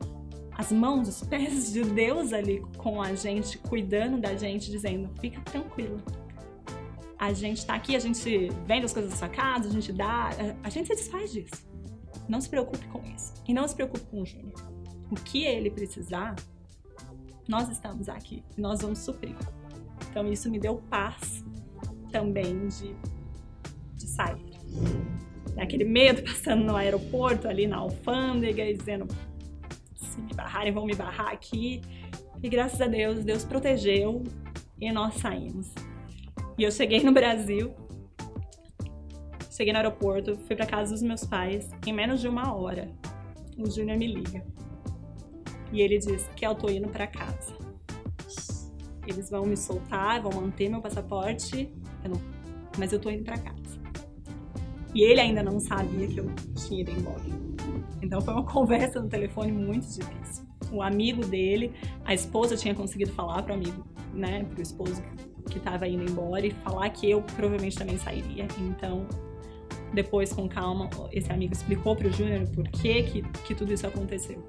as 0.52 0.72
mãos, 0.72 1.08
os 1.10 1.24
pés 1.28 1.74
de 1.74 1.84
Deus 1.84 2.32
ali 2.32 2.64
com 2.78 3.02
a 3.02 3.16
gente, 3.16 3.58
cuidando 3.58 4.22
da 4.22 4.36
gente, 4.36 4.70
dizendo: 4.70 5.10
fica 5.20 5.42
tranquila. 5.42 5.98
A 7.18 7.34
gente 7.34 7.66
tá 7.66 7.74
aqui, 7.74 7.96
a 7.96 8.00
gente 8.00 8.50
vende 8.68 8.86
as 8.86 8.94
coisas 8.94 9.10
da 9.10 9.18
sua 9.18 9.30
casa, 9.30 9.70
a 9.70 9.72
gente 9.72 9.92
dá, 9.92 10.30
a, 10.64 10.70
gente 10.70 10.88
se 10.90 10.96
desfaz 10.96 11.34
disso. 11.34 11.68
Não 12.30 12.40
se 12.40 12.48
preocupe 12.48 12.86
com 12.90 13.02
isso. 13.16 13.34
E 13.48 13.56
não 13.56 13.68
se 13.68 13.74
preocupe 13.74 14.06
com 14.06 14.22
o 14.22 14.26
Júnior. 14.26 14.77
O 15.10 15.16
que 15.16 15.44
ele 15.46 15.70
precisar, 15.70 16.36
nós 17.48 17.70
estamos 17.70 18.10
aqui 18.10 18.44
nós 18.58 18.82
vamos 18.82 19.00
suprir. 19.00 19.36
Então 20.10 20.32
isso 20.32 20.50
me 20.50 20.60
deu 20.60 20.78
paz 20.90 21.44
também 22.12 22.68
de, 22.68 22.96
de 23.96 24.08
sair. 24.08 24.46
Aquele 25.58 25.86
medo 25.86 26.24
passando 26.24 26.64
no 26.64 26.76
aeroporto, 26.76 27.48
ali 27.48 27.68
na 27.68 27.78
alfândega, 27.78 28.64
e 28.64 28.76
dizendo: 28.76 29.08
se 29.96 30.20
me 30.20 30.34
barrarem, 30.34 30.74
vão 30.74 30.86
me 30.86 30.96
barrar 30.96 31.32
aqui. 31.32 31.82
E 32.42 32.50
graças 32.50 32.80
a 32.82 32.88
Deus, 32.88 33.24
Deus 33.24 33.44
protegeu 33.44 34.24
e 34.80 34.92
nós 34.92 35.16
saímos. 35.16 35.72
E 36.58 36.64
eu 36.64 36.72
cheguei 36.72 37.04
no 37.04 37.12
Brasil, 37.12 37.74
cheguei 39.52 39.74
no 39.74 39.80
aeroporto, 39.80 40.38
fui 40.46 40.56
para 40.56 40.66
casa 40.66 40.94
dos 40.94 41.02
meus 41.02 41.26
pais. 41.26 41.70
Em 41.86 41.94
menos 41.94 42.22
de 42.22 42.28
uma 42.28 42.54
hora, 42.54 42.92
o 43.58 43.70
Júnior 43.70 43.98
me 43.98 44.08
liga. 44.08 44.46
E 45.72 45.82
ele 45.82 45.98
diz 45.98 46.28
que 46.36 46.46
eu 46.46 46.56
tô 46.56 46.70
indo 46.70 46.88
para 46.88 47.08
casa. 47.08 47.56
Eles 49.06 49.30
vão 49.30 49.46
me 49.46 49.56
soltar, 49.56 50.22
vão 50.22 50.32
manter 50.42 50.70
meu 50.70 50.82
passaporte, 50.82 51.72
eu 52.04 52.10
não- 52.10 52.22
mas 52.78 52.92
eu 52.92 53.00
tô 53.00 53.10
indo 53.10 53.24
para 53.24 53.38
casa. 53.38 53.58
E 54.94 55.02
ele 55.04 55.20
ainda 55.22 55.44
não 55.44 55.60
sabia 55.60 56.08
que 56.08 56.20
eu 56.20 56.30
tinha 56.56 56.82
ido 56.82 56.92
embora. 56.92 57.22
Então 58.02 58.22
foi 58.22 58.34
uma 58.34 58.44
conversa 58.46 59.02
no 59.02 59.08
telefone 59.08 59.52
muito 59.52 59.88
difícil. 59.88 60.46
O 60.72 60.82
amigo 60.82 61.26
dele, 61.26 61.74
a 62.04 62.14
esposa 62.14 62.56
tinha 62.58 62.76
conseguido 62.76 63.12
falar 63.14 63.42
pro 63.44 63.54
amigo, 63.54 63.86
né, 64.14 64.44
pro 64.44 64.62
esposo 64.62 65.02
que 65.50 65.60
tava 65.60 65.88
indo 65.88 66.10
embora 66.10 66.46
e 66.46 66.52
falar 66.52 66.90
que 66.90 67.10
eu 67.10 67.22
provavelmente 67.22 67.78
também 67.78 67.98
sairia. 67.98 68.48
Então, 68.60 69.08
depois 69.94 70.34
com 70.34 70.48
calma, 70.50 70.90
esse 71.14 71.32
amigo 71.32 71.54
explicou 71.54 71.96
pro 71.96 72.12
Júnior 72.12 72.48
por 72.50 72.68
que 72.68 73.04
que 73.46 73.56
tudo 73.56 73.74
isso 73.74 73.88
aconteceu. 73.88 74.44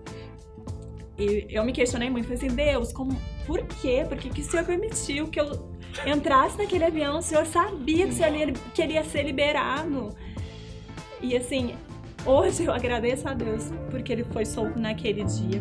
E 1.19 1.47
eu 1.51 1.64
me 1.64 1.73
questionei 1.73 2.09
muito, 2.09 2.29
falei 2.29 2.39
assim, 2.47 2.55
Deus, 2.55 2.93
como, 2.93 3.11
por 3.47 3.61
quê? 3.66 4.05
Por 4.09 4.16
que, 4.16 4.29
que 4.31 4.41
o 4.41 4.45
Senhor 4.45 4.64
permitiu 4.64 5.27
que 5.27 5.41
eu 5.41 5.69
entrasse 6.07 6.57
naquele 6.59 6.85
avião? 6.85 7.19
O 7.19 7.23
Senhor 7.23 7.45
sabia 7.47 8.07
que, 8.07 8.12
o 8.12 8.14
Senhor 8.14 8.35
ia- 8.35 8.53
que 8.53 8.83
ele 8.83 8.93
ia 8.93 9.03
ser 9.05 9.25
liberado. 9.25 10.11
E 11.21 11.37
assim, 11.37 11.75
hoje 12.25 12.64
eu 12.64 12.73
agradeço 12.73 13.29
a 13.29 13.35
Deus 13.35 13.73
porque 13.91 14.12
ele 14.12 14.23
foi 14.25 14.45
solto 14.45 14.79
naquele 14.79 15.25
dia. 15.25 15.61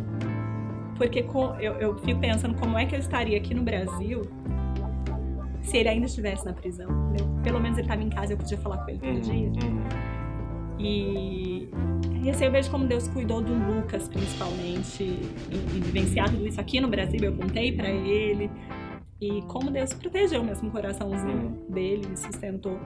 Porque 0.95 1.23
com- 1.23 1.55
eu, 1.59 1.73
eu 1.79 1.97
fico 1.99 2.19
pensando 2.19 2.55
como 2.59 2.77
é 2.77 2.85
que 2.85 2.93
eu 2.95 2.99
estaria 2.99 3.37
aqui 3.37 3.53
no 3.55 3.63
Brasil 3.63 4.21
se 5.63 5.77
ele 5.77 5.89
ainda 5.89 6.05
estivesse 6.05 6.45
na 6.45 6.53
prisão. 6.53 6.87
entendeu? 7.09 7.27
Pelo 7.43 7.59
menos 7.59 7.77
ele 7.79 7.85
estava 7.87 8.03
em 8.03 8.09
casa 8.09 8.31
e 8.31 8.33
eu 8.33 8.37
podia 8.37 8.57
falar 8.59 8.77
com 8.77 8.89
ele 8.91 8.99
todo 8.99 9.21
dia. 9.21 9.33
Uhum. 9.49 9.83
E, 10.79 11.69
e 12.27 12.29
assim, 12.29 12.43
eu 12.43 12.51
vejo 12.51 12.69
como 12.69 12.85
Deus 12.85 13.07
cuidou 13.07 13.41
do 13.41 13.53
Lucas, 13.53 14.09
principalmente, 14.09 15.01
em 15.01 15.79
vivenciar 15.79 16.29
tudo 16.29 16.45
isso 16.45 16.59
aqui 16.59 16.81
no 16.81 16.89
Brasil. 16.89 17.21
Eu 17.23 17.33
contei 17.33 17.71
pra 17.71 17.89
ele. 17.89 18.51
E 19.21 19.41
como 19.43 19.71
Deus 19.71 19.93
protegeu 19.93 20.43
mesmo 20.43 20.67
o 20.67 20.71
coraçãozinho 20.71 21.65
dele, 21.69 22.05
me 22.05 22.17
sustentou. 22.17 22.77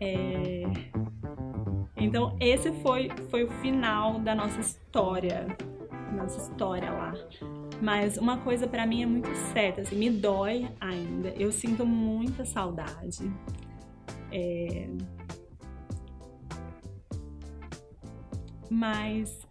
É, 0.00 0.64
Então, 1.96 2.36
esse 2.40 2.72
foi, 2.82 3.10
foi 3.30 3.44
o 3.44 3.48
final 3.62 4.18
da 4.18 4.34
nossa 4.34 4.60
história. 4.60 5.46
nossa 6.12 6.50
história 6.50 6.90
lá. 6.90 7.14
Mas 7.80 8.16
uma 8.18 8.38
coisa 8.38 8.66
para 8.66 8.84
mim 8.84 9.04
é 9.04 9.06
muito 9.06 9.32
certa, 9.52 9.82
assim, 9.82 9.94
me 9.94 10.10
dói 10.10 10.68
ainda. 10.80 11.28
Eu 11.38 11.52
sinto 11.52 11.86
muita 11.86 12.44
saudade. 12.44 13.30
É... 14.32 14.88
Mas 18.70 19.46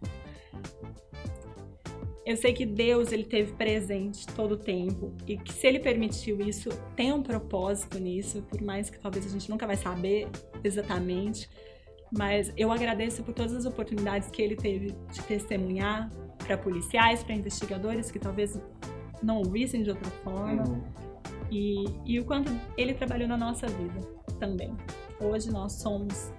eu 2.24 2.36
sei 2.36 2.52
que 2.52 2.66
Deus 2.66 3.12
ele 3.12 3.24
teve 3.24 3.52
presente 3.52 4.26
todo 4.26 4.52
o 4.52 4.56
tempo 4.56 5.12
e 5.26 5.36
que 5.38 5.52
se 5.52 5.66
ele 5.66 5.78
permitiu 5.78 6.40
isso, 6.40 6.70
tem 6.96 7.12
um 7.12 7.22
propósito 7.22 7.98
nisso, 7.98 8.42
por 8.42 8.60
mais 8.60 8.90
que 8.90 8.98
talvez 8.98 9.26
a 9.26 9.28
gente 9.28 9.48
nunca 9.48 9.66
vai 9.66 9.76
saber 9.76 10.28
exatamente. 10.64 11.48
Mas 12.10 12.52
eu 12.56 12.72
agradeço 12.72 13.22
por 13.22 13.32
todas 13.32 13.52
as 13.52 13.64
oportunidades 13.64 14.28
que 14.30 14.42
ele 14.42 14.56
teve 14.56 14.94
de 15.12 15.22
testemunhar 15.22 16.10
para 16.38 16.56
policiais, 16.58 17.22
para 17.22 17.34
investigadores 17.34 18.10
que 18.10 18.18
talvez 18.18 18.60
não 19.22 19.38
ouvissem 19.38 19.82
de 19.82 19.90
outra 19.90 20.10
forma. 20.22 20.64
Uhum. 20.68 20.82
E, 21.50 21.84
e 22.04 22.18
o 22.18 22.24
quanto 22.24 22.50
ele 22.76 22.94
trabalhou 22.94 23.28
na 23.28 23.36
nossa 23.36 23.66
vida 23.66 24.00
também. 24.38 24.74
Hoje 25.20 25.50
nós 25.50 25.74
somos. 25.74 26.32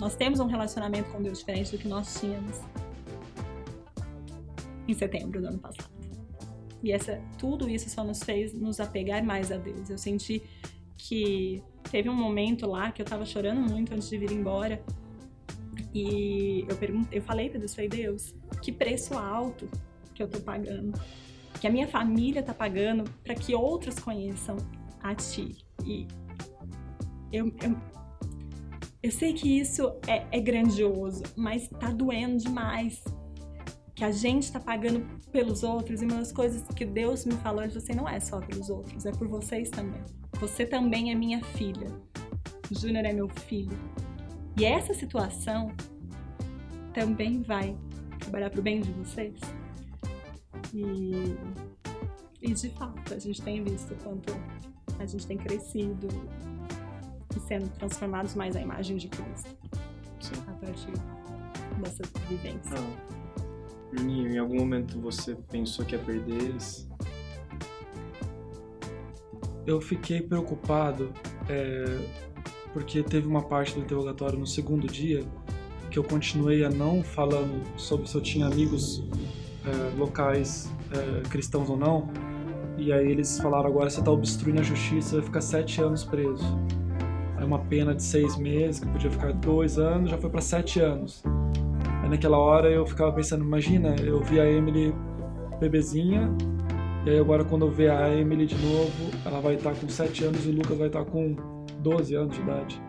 Nós 0.00 0.14
temos 0.14 0.40
um 0.40 0.46
relacionamento 0.46 1.10
com 1.10 1.22
Deus 1.22 1.38
diferente 1.38 1.72
do 1.72 1.78
que 1.78 1.88
nós 1.88 2.20
tínhamos 2.20 2.60
em 4.86 4.94
setembro 4.94 5.40
do 5.40 5.48
ano 5.48 5.58
passado. 5.58 5.90
E 6.82 6.92
essa, 6.92 7.20
tudo 7.36 7.68
isso 7.68 7.90
só 7.90 8.04
nos 8.04 8.22
fez 8.22 8.54
nos 8.54 8.78
apegar 8.78 9.22
mais 9.24 9.50
a 9.50 9.56
Deus. 9.56 9.90
Eu 9.90 9.98
senti 9.98 10.42
que 10.96 11.62
teve 11.90 12.08
um 12.08 12.14
momento 12.14 12.66
lá 12.66 12.92
que 12.92 13.02
eu 13.02 13.06
tava 13.06 13.26
chorando 13.26 13.60
muito 13.60 13.92
antes 13.92 14.08
de 14.08 14.18
vir 14.18 14.30
embora. 14.30 14.80
E 15.92 16.64
eu 16.68 16.76
perguntei, 16.76 17.18
eu 17.18 17.22
falei 17.22 17.48
para 17.50 17.58
Deus, 17.58 17.74
falei, 17.74 17.88
Deus, 17.88 18.34
que 18.62 18.70
preço 18.70 19.14
alto 19.14 19.68
que 20.14 20.22
eu 20.22 20.28
tô 20.28 20.40
pagando, 20.40 21.00
que 21.60 21.66
a 21.66 21.70
minha 21.70 21.88
família 21.88 22.42
tá 22.42 22.52
pagando 22.52 23.04
para 23.24 23.34
que 23.34 23.54
outros 23.54 23.98
conheçam 23.98 24.56
a 25.02 25.14
ti. 25.14 25.56
E 25.84 26.06
eu, 27.32 27.46
eu, 27.62 27.76
eu 29.02 29.12
sei 29.12 29.32
que 29.32 29.58
isso 29.58 29.92
é, 30.06 30.26
é 30.30 30.40
grandioso, 30.40 31.22
mas 31.36 31.68
tá 31.68 31.90
doendo 31.90 32.38
demais 32.38 33.02
que 33.94 34.04
a 34.04 34.10
gente 34.10 34.44
está 34.44 34.60
pagando 34.60 35.04
pelos 35.32 35.62
outros, 35.62 36.02
e 36.02 36.04
uma 36.04 36.16
das 36.16 36.30
coisas 36.30 36.62
que 36.68 36.84
Deus 36.84 37.24
me 37.24 37.34
falou 37.34 37.62
é 37.62 37.68
você 37.68 37.92
não 37.92 38.08
é 38.08 38.20
só 38.20 38.40
pelos 38.40 38.70
outros, 38.70 39.04
é 39.06 39.10
por 39.10 39.26
vocês 39.26 39.70
também. 39.70 40.00
Você 40.40 40.64
também 40.64 41.10
é 41.10 41.14
minha 41.14 41.42
filha. 41.42 41.88
Júnior 42.70 43.04
é 43.04 43.12
meu 43.12 43.28
filho. 43.28 43.76
E 44.56 44.64
essa 44.64 44.94
situação 44.94 45.72
também 46.92 47.42
vai 47.42 47.76
trabalhar 48.20 48.50
para 48.50 48.60
o 48.60 48.62
bem 48.62 48.80
de 48.80 48.92
vocês. 48.92 49.40
E, 50.72 51.36
e 52.42 52.54
de 52.54 52.70
fato, 52.70 53.14
a 53.14 53.18
gente 53.18 53.40
tem 53.42 53.64
visto 53.64 53.94
quanto 54.02 54.32
a 54.98 55.06
gente 55.06 55.26
tem 55.26 55.36
crescido 55.36 56.08
e 57.36 57.40
sendo 57.40 57.68
transformados 57.70 58.34
mais 58.34 58.56
à 58.56 58.60
imagem 58.60 58.96
de 58.96 59.08
Cristo. 59.08 59.56
Sim. 60.20 60.34
A 60.46 60.52
partir 60.52 60.92
dessa 61.80 62.02
vivência. 62.28 62.76
Ah. 62.76 63.18
Juninho, 63.92 64.30
em 64.32 64.38
algum 64.38 64.56
momento 64.56 65.00
você 65.00 65.34
pensou 65.50 65.84
que 65.84 65.94
ia 65.94 66.02
perder 66.02 66.42
eles? 66.42 66.88
Eu 69.66 69.80
fiquei 69.80 70.20
preocupado 70.20 71.12
é, 71.48 71.84
porque 72.72 73.02
teve 73.02 73.26
uma 73.26 73.42
parte 73.42 73.74
do 73.74 73.80
interrogatório 73.80 74.38
no 74.38 74.46
segundo 74.46 74.86
dia 74.86 75.24
que 75.90 75.98
eu 75.98 76.04
continuei 76.04 76.64
a 76.64 76.70
não 76.70 77.02
falando 77.02 77.62
sobre 77.78 78.06
se 78.08 78.14
eu 78.14 78.20
tinha 78.20 78.46
amigos 78.46 79.02
é, 79.64 79.96
locais 79.96 80.70
é, 80.92 81.28
cristãos 81.28 81.68
ou 81.68 81.76
não. 81.76 82.10
E 82.76 82.92
aí 82.92 83.10
eles 83.10 83.38
falaram 83.40 83.66
agora 83.68 83.90
você 83.90 83.98
está 83.98 84.10
obstruindo 84.10 84.60
a 84.60 84.62
justiça, 84.62 85.16
vai 85.16 85.24
ficar 85.24 85.40
sete 85.40 85.80
anos 85.80 86.04
preso. 86.04 86.44
Uma 87.48 87.60
pena 87.60 87.94
de 87.94 88.02
seis 88.02 88.36
meses, 88.36 88.78
que 88.78 88.86
podia 88.86 89.10
ficar 89.10 89.32
dois 89.32 89.78
anos, 89.78 90.10
já 90.10 90.18
foi 90.18 90.28
para 90.28 90.42
sete 90.42 90.80
anos. 90.80 91.24
Aí 92.02 92.08
naquela 92.10 92.36
hora 92.36 92.70
eu 92.70 92.84
ficava 92.84 93.10
pensando, 93.10 93.42
imagina, 93.42 93.96
eu 94.04 94.22
vi 94.22 94.38
a 94.38 94.44
Emily 94.44 94.94
bebezinha, 95.58 96.30
e 97.06 97.10
aí 97.10 97.18
agora 97.18 97.46
quando 97.46 97.64
eu 97.64 97.70
ver 97.70 97.90
a 97.90 98.14
Emily 98.14 98.44
de 98.44 98.54
novo, 98.56 98.92
ela 99.24 99.40
vai 99.40 99.54
estar 99.54 99.74
com 99.74 99.88
7 99.88 100.24
anos 100.24 100.44
e 100.44 100.50
o 100.50 100.52
Lucas 100.52 100.76
vai 100.76 100.88
estar 100.88 101.06
com 101.06 101.36
12 101.78 102.14
anos 102.14 102.36
de 102.36 102.42
idade. 102.42 102.82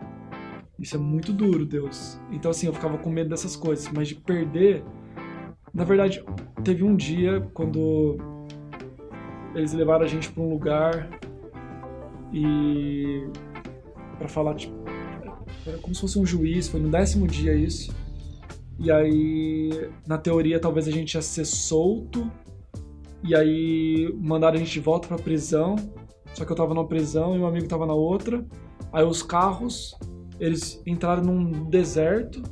Isso 0.78 0.94
é 0.96 0.98
muito 0.98 1.32
duro, 1.32 1.64
Deus. 1.64 2.20
Então 2.30 2.50
assim, 2.50 2.66
eu 2.66 2.74
ficava 2.74 2.98
com 2.98 3.08
medo 3.08 3.30
dessas 3.30 3.56
coisas, 3.56 3.90
mas 3.90 4.08
de 4.08 4.16
perder. 4.16 4.84
Na 5.72 5.84
verdade, 5.84 6.22
teve 6.62 6.84
um 6.84 6.94
dia 6.94 7.40
quando 7.54 8.18
eles 9.54 9.72
levaram 9.72 10.04
a 10.04 10.06
gente 10.06 10.30
para 10.30 10.42
um 10.42 10.50
lugar 10.50 11.08
e 12.30 13.26
para 14.20 14.28
falar 14.28 14.54
tipo, 14.54 14.76
era 15.66 15.78
como 15.78 15.94
se 15.94 16.00
fosse 16.02 16.18
um 16.18 16.26
juiz, 16.26 16.68
foi 16.68 16.78
no 16.78 16.90
décimo 16.90 17.26
dia 17.26 17.54
isso. 17.54 17.90
E 18.78 18.90
aí, 18.90 19.90
na 20.06 20.18
teoria, 20.18 20.60
talvez 20.60 20.86
a 20.86 20.90
gente 20.90 21.14
ia 21.14 21.22
ser 21.22 21.46
solto. 21.46 22.30
E 23.22 23.34
aí, 23.34 24.14
mandaram 24.18 24.56
a 24.56 24.58
gente 24.58 24.72
de 24.72 24.80
volta 24.80 25.08
pra 25.08 25.18
prisão. 25.18 25.76
Só 26.34 26.44
que 26.44 26.52
eu 26.52 26.56
tava 26.56 26.74
numa 26.74 26.86
prisão 26.86 27.34
e 27.34 27.38
meu 27.38 27.46
amigo 27.46 27.66
tava 27.66 27.86
na 27.86 27.94
outra. 27.94 28.44
Aí, 28.92 29.04
os 29.04 29.22
carros, 29.22 29.98
eles 30.38 30.82
entraram 30.86 31.22
num 31.22 31.68
deserto. 31.68 32.42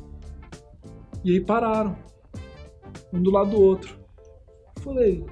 E 1.25 1.33
aí, 1.33 1.41
pararam. 1.41 1.97
Um 3.13 3.23
do 3.23 3.31
lado 3.31 3.51
do 3.51 3.61
outro. 3.61 3.99
Eu 4.77 4.83
falei, 4.83 5.25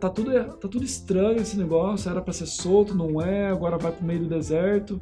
tá 0.00 0.10
tudo, 0.10 0.32
tá 0.32 0.68
tudo 0.68 0.84
estranho 0.84 1.40
esse 1.40 1.56
negócio, 1.56 2.10
era 2.10 2.20
para 2.20 2.32
ser 2.32 2.46
solto, 2.46 2.94
não 2.94 3.20
é, 3.20 3.48
agora 3.48 3.78
vai 3.78 3.92
pro 3.92 4.04
meio 4.04 4.20
do 4.20 4.28
deserto. 4.28 4.98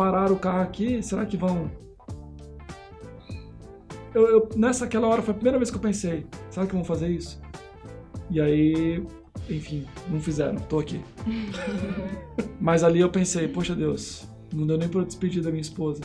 Pararam 0.00 0.34
o 0.34 0.38
carro 0.38 0.62
aqui, 0.62 1.02
será 1.02 1.26
que 1.26 1.36
vão 1.36 1.70
eu, 4.14 4.26
eu, 4.26 4.48
nessa 4.56 4.86
aquela 4.86 5.06
hora 5.06 5.20
foi 5.20 5.32
a 5.32 5.34
primeira 5.34 5.58
vez 5.58 5.70
que 5.70 5.76
eu 5.76 5.80
pensei, 5.80 6.26
será 6.48 6.66
que 6.66 6.72
vão 6.72 6.82
fazer 6.82 7.10
isso? 7.10 7.38
E 8.30 8.40
aí, 8.40 9.04
enfim, 9.50 9.86
não 10.08 10.18
fizeram, 10.18 10.56
tô 10.56 10.78
aqui. 10.78 11.02
Mas 12.58 12.82
ali 12.82 13.00
eu 13.00 13.10
pensei, 13.10 13.46
poxa 13.46 13.74
Deus, 13.74 14.26
não 14.54 14.66
deu 14.66 14.78
nem 14.78 14.88
pra 14.88 15.02
eu 15.02 15.04
despedir 15.04 15.42
da 15.42 15.50
minha 15.50 15.60
esposa. 15.60 16.00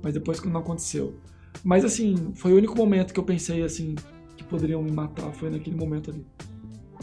Mas 0.00 0.14
depois 0.14 0.38
que 0.38 0.48
não 0.48 0.60
aconteceu. 0.60 1.16
Mas 1.64 1.84
assim, 1.84 2.14
foi 2.36 2.52
o 2.52 2.56
único 2.56 2.76
momento 2.76 3.12
que 3.12 3.18
eu 3.18 3.24
pensei 3.24 3.64
assim, 3.64 3.96
que 4.36 4.44
poderiam 4.44 4.84
me 4.84 4.92
matar, 4.92 5.32
foi 5.32 5.50
naquele 5.50 5.74
momento 5.74 6.12
ali 6.12 6.24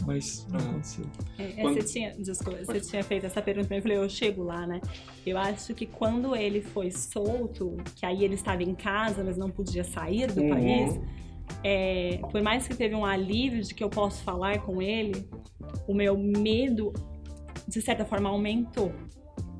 mas 0.06 0.46
não 0.48 0.58
aconteceu. 0.58 1.04
É, 1.38 1.42
é, 1.42 1.52
quando... 1.62 1.80
Você 1.80 1.92
tinha, 1.92 2.12
desculpa, 2.12 2.64
você 2.64 2.80
tinha 2.80 3.02
feito 3.02 3.26
essa 3.26 3.42
pergunta 3.42 3.74
eu 3.74 3.82
falei, 3.82 3.96
eu 3.96 4.08
chego 4.08 4.42
lá, 4.42 4.66
né? 4.66 4.80
Eu 5.26 5.38
acho 5.38 5.74
que 5.74 5.86
quando 5.86 6.34
ele 6.34 6.60
foi 6.60 6.90
solto, 6.90 7.76
que 7.94 8.04
aí 8.06 8.24
ele 8.24 8.34
estava 8.34 8.62
em 8.62 8.74
casa, 8.74 9.22
mas 9.24 9.36
não 9.36 9.50
podia 9.50 9.84
sair 9.84 10.26
do 10.32 10.42
uhum. 10.42 10.50
país, 10.50 11.00
é, 11.62 12.20
por 12.30 12.42
mais 12.42 12.66
que 12.68 12.74
teve 12.74 12.94
um 12.94 13.04
alívio 13.04 13.62
de 13.62 13.74
que 13.74 13.82
eu 13.82 13.90
posso 13.90 14.22
falar 14.22 14.60
com 14.60 14.80
ele, 14.80 15.28
o 15.86 15.94
meu 15.94 16.16
medo, 16.16 16.92
de 17.66 17.80
certa 17.82 18.04
forma, 18.04 18.28
aumentou. 18.28 18.92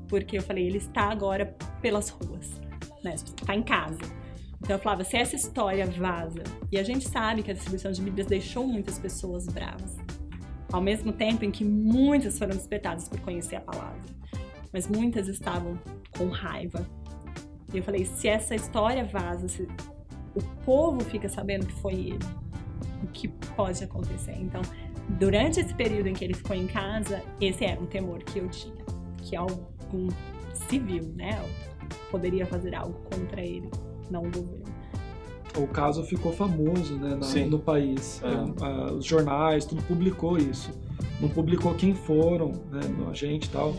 Porque 0.07 0.37
eu 0.37 0.41
falei, 0.41 0.65
ele 0.65 0.77
está 0.77 1.11
agora 1.11 1.55
pelas 1.81 2.09
ruas, 2.09 2.59
né? 3.03 3.15
Está 3.15 3.55
em 3.55 3.63
casa. 3.63 3.99
Então 4.61 4.75
eu 4.75 4.79
falava, 4.79 5.03
se 5.03 5.17
essa 5.17 5.35
história 5.35 5.85
vaza, 5.85 6.43
e 6.71 6.77
a 6.77 6.83
gente 6.83 7.07
sabe 7.07 7.43
que 7.43 7.51
a 7.51 7.53
distribuição 7.53 7.91
de 7.91 8.01
Bíblias 8.01 8.27
deixou 8.27 8.67
muitas 8.67 8.99
pessoas 8.99 9.45
bravas, 9.47 9.95
ao 10.71 10.81
mesmo 10.81 11.11
tempo 11.11 11.43
em 11.43 11.51
que 11.51 11.63
muitas 11.63 12.37
foram 12.37 12.55
despertadas 12.55 13.07
por 13.07 13.19
conhecer 13.21 13.55
a 13.55 13.61
palavra, 13.61 14.01
mas 14.71 14.87
muitas 14.87 15.27
estavam 15.27 15.79
com 16.17 16.27
raiva. 16.27 16.85
E 17.73 17.77
eu 17.77 17.83
falei: 17.83 18.05
se 18.05 18.27
essa 18.27 18.55
história 18.55 19.03
vaza, 19.05 19.47
se 19.47 19.67
o 20.35 20.41
povo 20.63 21.01
fica 21.01 21.27
sabendo 21.27 21.65
que 21.65 21.73
foi 21.73 21.93
ele, 21.93 22.25
o 23.03 23.07
que 23.07 23.27
pode 23.27 23.83
acontecer? 23.83 24.35
Então, 24.39 24.61
durante 25.17 25.59
esse 25.59 25.73
período 25.73 26.07
em 26.07 26.13
que 26.13 26.23
ele 26.23 26.33
ficou 26.33 26.55
em 26.55 26.67
casa, 26.67 27.21
esse 27.41 27.65
era 27.65 27.79
um 27.79 27.85
temor 27.85 28.23
que 28.23 28.39
eu 28.39 28.47
tinha, 28.49 28.85
que 29.17 29.35
algum 29.35 30.07
civil, 30.53 31.11
né, 31.15 31.41
poderia 32.11 32.45
fazer 32.45 32.75
algo 32.75 32.99
contra 33.09 33.41
ele, 33.41 33.69
não 34.09 34.21
o 34.21 34.31
governo 34.31 34.68
o 35.57 35.67
caso 35.67 36.03
ficou 36.03 36.31
famoso 36.31 36.95
né, 36.95 37.17
na, 37.19 37.45
no 37.45 37.59
país. 37.59 38.21
É. 38.23 38.89
É, 38.89 38.91
os 38.93 39.05
jornais, 39.05 39.65
tudo 39.65 39.81
publicou 39.83 40.37
isso. 40.37 40.71
Não 41.19 41.29
publicou 41.29 41.73
quem 41.73 41.93
foram, 41.93 42.53
né, 42.71 42.81
a 43.09 43.13
gente 43.13 43.45
e 43.45 43.49
tal, 43.49 43.75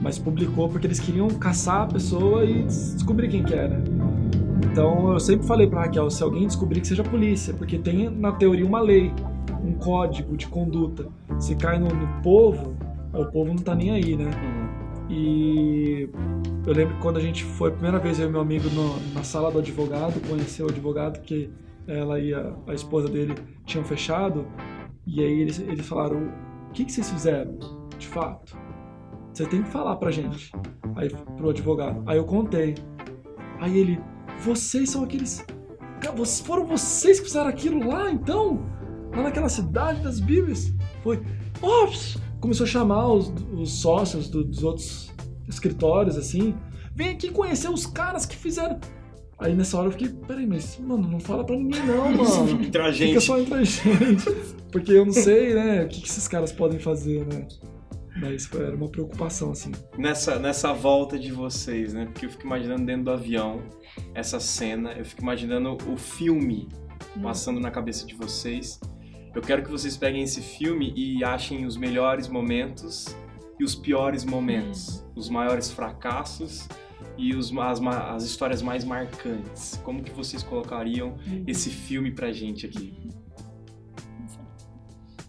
mas 0.00 0.18
publicou 0.18 0.68
porque 0.68 0.86
eles 0.86 1.00
queriam 1.00 1.28
caçar 1.28 1.82
a 1.82 1.86
pessoa 1.86 2.44
e 2.44 2.62
descobrir 2.64 3.28
quem 3.28 3.42
que 3.42 3.54
era. 3.54 3.82
Então 4.70 5.12
eu 5.12 5.20
sempre 5.20 5.46
falei 5.46 5.66
para 5.66 5.82
Raquel, 5.82 6.10
se 6.10 6.22
alguém 6.22 6.46
descobrir 6.46 6.80
que 6.80 6.86
seja 6.86 7.02
a 7.02 7.08
polícia, 7.08 7.54
porque 7.54 7.78
tem 7.78 8.08
na 8.08 8.32
teoria 8.32 8.66
uma 8.66 8.80
lei, 8.80 9.12
um 9.62 9.72
código 9.72 10.36
de 10.36 10.46
conduta. 10.46 11.06
Se 11.38 11.56
cai 11.56 11.78
no, 11.78 11.88
no 11.88 12.22
povo, 12.22 12.76
o 13.12 13.24
povo 13.26 13.54
não 13.54 13.62
tá 13.62 13.74
nem 13.74 13.90
aí, 13.90 14.16
né? 14.16 14.30
E 15.08 16.08
eu 16.66 16.72
lembro 16.72 16.94
que 16.94 17.02
quando 17.02 17.18
a 17.18 17.20
gente 17.20 17.44
foi 17.44 17.68
a 17.68 17.72
primeira 17.72 17.98
vez, 17.98 18.18
eu 18.18 18.28
e 18.28 18.32
meu 18.32 18.40
amigo, 18.40 18.68
no, 18.70 18.98
na 19.12 19.22
sala 19.22 19.50
do 19.50 19.58
advogado, 19.58 20.20
conheceu 20.28 20.66
o 20.66 20.70
advogado 20.70 21.20
que 21.20 21.50
ela 21.86 22.18
e 22.18 22.32
a, 22.32 22.54
a 22.66 22.74
esposa 22.74 23.08
dele 23.08 23.34
tinham 23.66 23.84
fechado. 23.84 24.46
E 25.06 25.22
aí 25.22 25.40
eles, 25.40 25.58
eles 25.58 25.86
falaram: 25.86 26.28
o 26.68 26.72
que, 26.72 26.84
que 26.84 26.92
vocês 26.92 27.10
fizeram, 27.10 27.58
de 27.98 28.06
fato? 28.06 28.56
Você 29.32 29.46
tem 29.46 29.62
que 29.62 29.68
falar 29.68 29.96
pra 29.96 30.10
gente. 30.10 30.52
Aí 30.96 31.10
pro 31.36 31.50
advogado. 31.50 32.02
Aí 32.06 32.16
eu 32.16 32.24
contei. 32.24 32.74
Aí 33.60 33.76
ele: 33.76 34.00
vocês 34.40 34.90
são 34.90 35.04
aqueles. 35.04 35.44
Foram 36.44 36.66
vocês 36.66 37.18
que 37.18 37.26
fizeram 37.26 37.48
aquilo 37.48 37.88
lá, 37.88 38.10
então? 38.10 38.64
Lá 39.14 39.24
naquela 39.24 39.48
cidade 39.48 40.02
das 40.02 40.20
Bíblias? 40.20 40.72
Foi. 41.02 41.22
Ops! 41.60 42.18
Começou 42.44 42.64
a 42.64 42.68
chamar 42.68 43.10
os, 43.10 43.32
os 43.54 43.70
sócios 43.72 44.28
do, 44.28 44.44
dos 44.44 44.62
outros 44.62 45.10
escritórios, 45.48 46.14
assim. 46.18 46.54
Vem 46.94 47.08
aqui 47.08 47.30
conhecer 47.30 47.70
os 47.70 47.86
caras 47.86 48.26
que 48.26 48.36
fizeram. 48.36 48.78
Aí 49.38 49.54
nessa 49.54 49.78
hora 49.78 49.86
eu 49.86 49.92
fiquei, 49.92 50.10
peraí, 50.10 50.46
mas, 50.46 50.78
mano, 50.78 51.08
não 51.08 51.18
fala 51.18 51.42
pra 51.42 51.56
ninguém 51.56 51.82
não, 51.86 52.12
mano. 52.12 52.62
entre 52.62 52.82
a 52.82 52.92
gente. 52.92 53.08
Fica 53.08 53.20
só 53.22 53.40
entre 53.40 53.54
a 53.54 53.64
gente. 53.64 54.30
Porque 54.70 54.92
eu 54.92 55.06
não 55.06 55.12
sei, 55.14 55.54
né, 55.54 55.84
o 55.84 55.88
que, 55.88 56.02
que 56.02 56.06
esses 56.06 56.28
caras 56.28 56.52
podem 56.52 56.78
fazer, 56.78 57.26
né? 57.26 57.48
Mas 58.20 58.44
foi, 58.44 58.62
era 58.62 58.76
uma 58.76 58.90
preocupação, 58.90 59.50
assim. 59.50 59.72
Nessa, 59.96 60.38
nessa 60.38 60.70
volta 60.74 61.18
de 61.18 61.32
vocês, 61.32 61.94
né? 61.94 62.04
Porque 62.04 62.26
eu 62.26 62.30
fico 62.30 62.44
imaginando 62.44 62.84
dentro 62.84 63.04
do 63.04 63.10
avião 63.10 63.62
essa 64.14 64.38
cena, 64.38 64.92
eu 64.92 65.04
fico 65.06 65.22
imaginando 65.22 65.78
o 65.90 65.96
filme 65.96 66.68
hum. 67.16 67.22
passando 67.22 67.58
na 67.58 67.70
cabeça 67.70 68.04
de 68.06 68.14
vocês. 68.14 68.78
Eu 69.34 69.42
quero 69.42 69.64
que 69.64 69.70
vocês 69.70 69.96
peguem 69.96 70.22
esse 70.22 70.40
filme 70.40 70.92
e 70.94 71.24
achem 71.24 71.66
os 71.66 71.76
melhores 71.76 72.28
momentos 72.28 73.16
e 73.58 73.64
os 73.64 73.74
piores 73.74 74.24
momentos, 74.24 75.00
hum. 75.00 75.12
os 75.16 75.28
maiores 75.28 75.70
fracassos 75.70 76.68
e 77.18 77.34
os, 77.34 77.56
as, 77.56 77.80
as 77.82 78.24
histórias 78.24 78.62
mais 78.62 78.84
marcantes. 78.84 79.80
Como 79.82 80.02
que 80.02 80.12
vocês 80.12 80.42
colocariam 80.42 81.16
uhum. 81.26 81.44
esse 81.46 81.70
filme 81.70 82.12
pra 82.12 82.32
gente 82.32 82.66
aqui? 82.66 82.94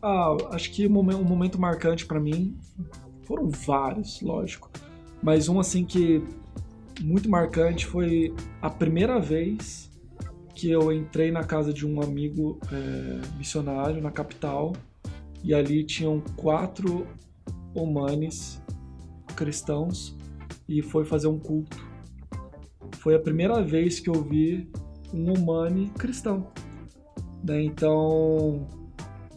Ah, 0.01 0.37
acho 0.51 0.71
que 0.71 0.85
um 0.85 0.91
momento, 0.91 1.19
um 1.19 1.23
momento 1.23 1.59
marcante 1.59 2.05
para 2.05 2.19
mim 2.19 2.55
foram 3.23 3.49
vários, 3.49 4.21
lógico, 4.21 4.69
mas 5.21 5.49
um 5.49 5.59
assim 5.59 5.83
que 5.83 6.23
muito 7.01 7.27
marcante 7.27 7.87
foi 7.87 8.33
a 8.61 8.69
primeira 8.69 9.19
vez 9.19 9.89
que 10.55 10.71
eu 10.71 10.91
entrei 10.91 11.31
na 11.31 11.43
casa 11.43 11.73
de 11.73 11.85
um 11.85 12.01
amigo 12.01 12.57
é, 12.71 13.37
missionário 13.37 14.01
na 14.01 14.09
capital 14.09 14.73
e 15.43 15.53
ali 15.53 15.83
tinham 15.83 16.21
quatro 16.37 17.05
humanes 17.75 18.61
cristãos 19.35 20.15
e 20.67 20.81
foi 20.81 21.03
fazer 21.03 21.27
um 21.27 21.37
culto. 21.37 21.77
Foi 22.99 23.13
a 23.13 23.19
primeira 23.19 23.61
vez 23.61 23.99
que 23.99 24.09
eu 24.09 24.23
vi 24.23 24.67
um 25.13 25.33
humane 25.33 25.91
cristão. 25.97 26.47
Né? 27.43 27.61
Então, 27.63 28.65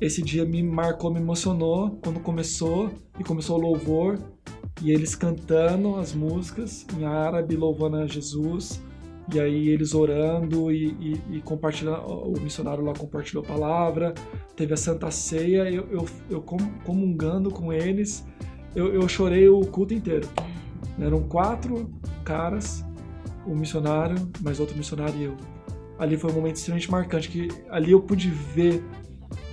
esse 0.00 0.22
dia 0.22 0.44
me 0.44 0.62
marcou, 0.62 1.12
me 1.12 1.20
emocionou 1.20 1.98
quando 2.02 2.20
começou 2.20 2.90
e 3.18 3.24
começou 3.24 3.58
o 3.58 3.60
louvor 3.60 4.18
e 4.80 4.92
eles 4.92 5.16
cantando 5.16 5.96
as 5.96 6.14
músicas 6.14 6.86
em 6.96 7.04
árabe, 7.04 7.56
louvando 7.56 7.96
a 7.96 8.06
Jesus. 8.06 8.80
E 9.32 9.38
aí 9.38 9.68
eles 9.68 9.94
orando 9.94 10.72
e, 10.72 10.86
e, 11.00 11.36
e 11.36 11.42
compartilhando, 11.42 12.00
o 12.00 12.40
missionário 12.40 12.82
lá 12.82 12.94
compartilhou 12.94 13.44
a 13.44 13.46
palavra, 13.46 14.14
teve 14.56 14.72
a 14.72 14.76
Santa 14.76 15.10
Ceia, 15.10 15.70
eu, 15.70 15.86
eu, 15.90 16.06
eu 16.30 16.40
comungando 16.84 17.50
com 17.50 17.72
eles, 17.72 18.26
eu, 18.74 18.94
eu 18.94 19.06
chorei 19.06 19.48
o 19.48 19.60
culto 19.60 19.92
inteiro. 19.92 20.26
Eram 20.98 21.22
quatro 21.22 21.90
caras, 22.24 22.84
um 23.46 23.54
missionário, 23.54 24.16
mais 24.40 24.60
outro 24.60 24.76
missionário 24.76 25.14
e 25.16 25.24
eu. 25.24 25.36
Ali 25.98 26.16
foi 26.16 26.30
um 26.30 26.34
momento 26.34 26.56
extremamente 26.56 26.90
marcante, 26.90 27.28
que 27.28 27.48
ali 27.70 27.90
eu 27.90 28.00
pude 28.00 28.30
ver 28.30 28.82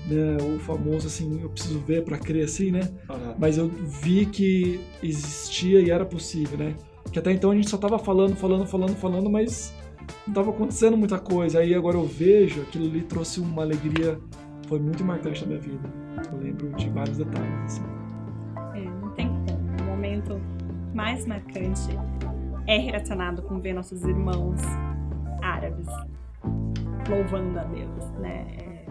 né, 0.07 0.37
o 0.39 0.59
famoso 0.59 1.07
assim, 1.07 1.41
eu 1.41 1.49
preciso 1.49 1.79
ver 1.79 2.03
para 2.03 2.17
crer 2.17 2.45
assim, 2.45 2.71
né? 2.71 2.81
Uhum. 3.09 3.35
Mas 3.37 3.57
eu 3.57 3.67
vi 3.67 4.25
que 4.25 4.79
existia 5.01 5.79
e 5.81 5.89
era 5.89 6.05
possível, 6.05 6.57
né? 6.57 6.75
Que 7.11 7.19
até 7.19 7.31
então 7.31 7.51
a 7.51 7.55
gente 7.55 7.69
só 7.69 7.77
tava 7.77 7.97
falando, 7.97 8.35
falando, 8.35 8.65
falando, 8.65 8.95
falando, 8.95 9.29
mas 9.29 9.73
não 10.27 10.33
tava 10.33 10.49
acontecendo 10.51 10.97
muita 10.97 11.19
coisa. 11.19 11.59
Aí 11.59 11.73
agora 11.73 11.97
eu 11.97 12.05
vejo, 12.05 12.61
aquilo 12.61 12.85
ali 12.85 13.01
trouxe 13.03 13.39
uma 13.39 13.61
alegria, 13.61 14.19
foi 14.67 14.79
muito 14.79 15.03
marcante 15.03 15.41
na 15.41 15.47
minha 15.47 15.59
vida. 15.59 15.89
Eu 16.31 16.39
lembro 16.39 16.69
de 16.73 16.89
vários 16.89 17.17
detalhes, 17.17 17.63
assim. 17.65 17.83
É, 18.73 18.81
não 19.01 19.11
tem 19.11 19.27
como. 19.27 19.81
O 19.81 19.95
momento 19.95 20.41
mais 20.93 21.25
marcante 21.25 21.97
é 22.67 22.77
relacionado 22.77 23.41
com 23.43 23.59
ver 23.59 23.73
nossos 23.73 24.03
irmãos 24.03 24.59
árabes 25.41 25.87
louvando 27.07 27.59
a 27.59 27.63
Deus, 27.63 28.11
né? 28.19 28.47
É, 28.57 28.85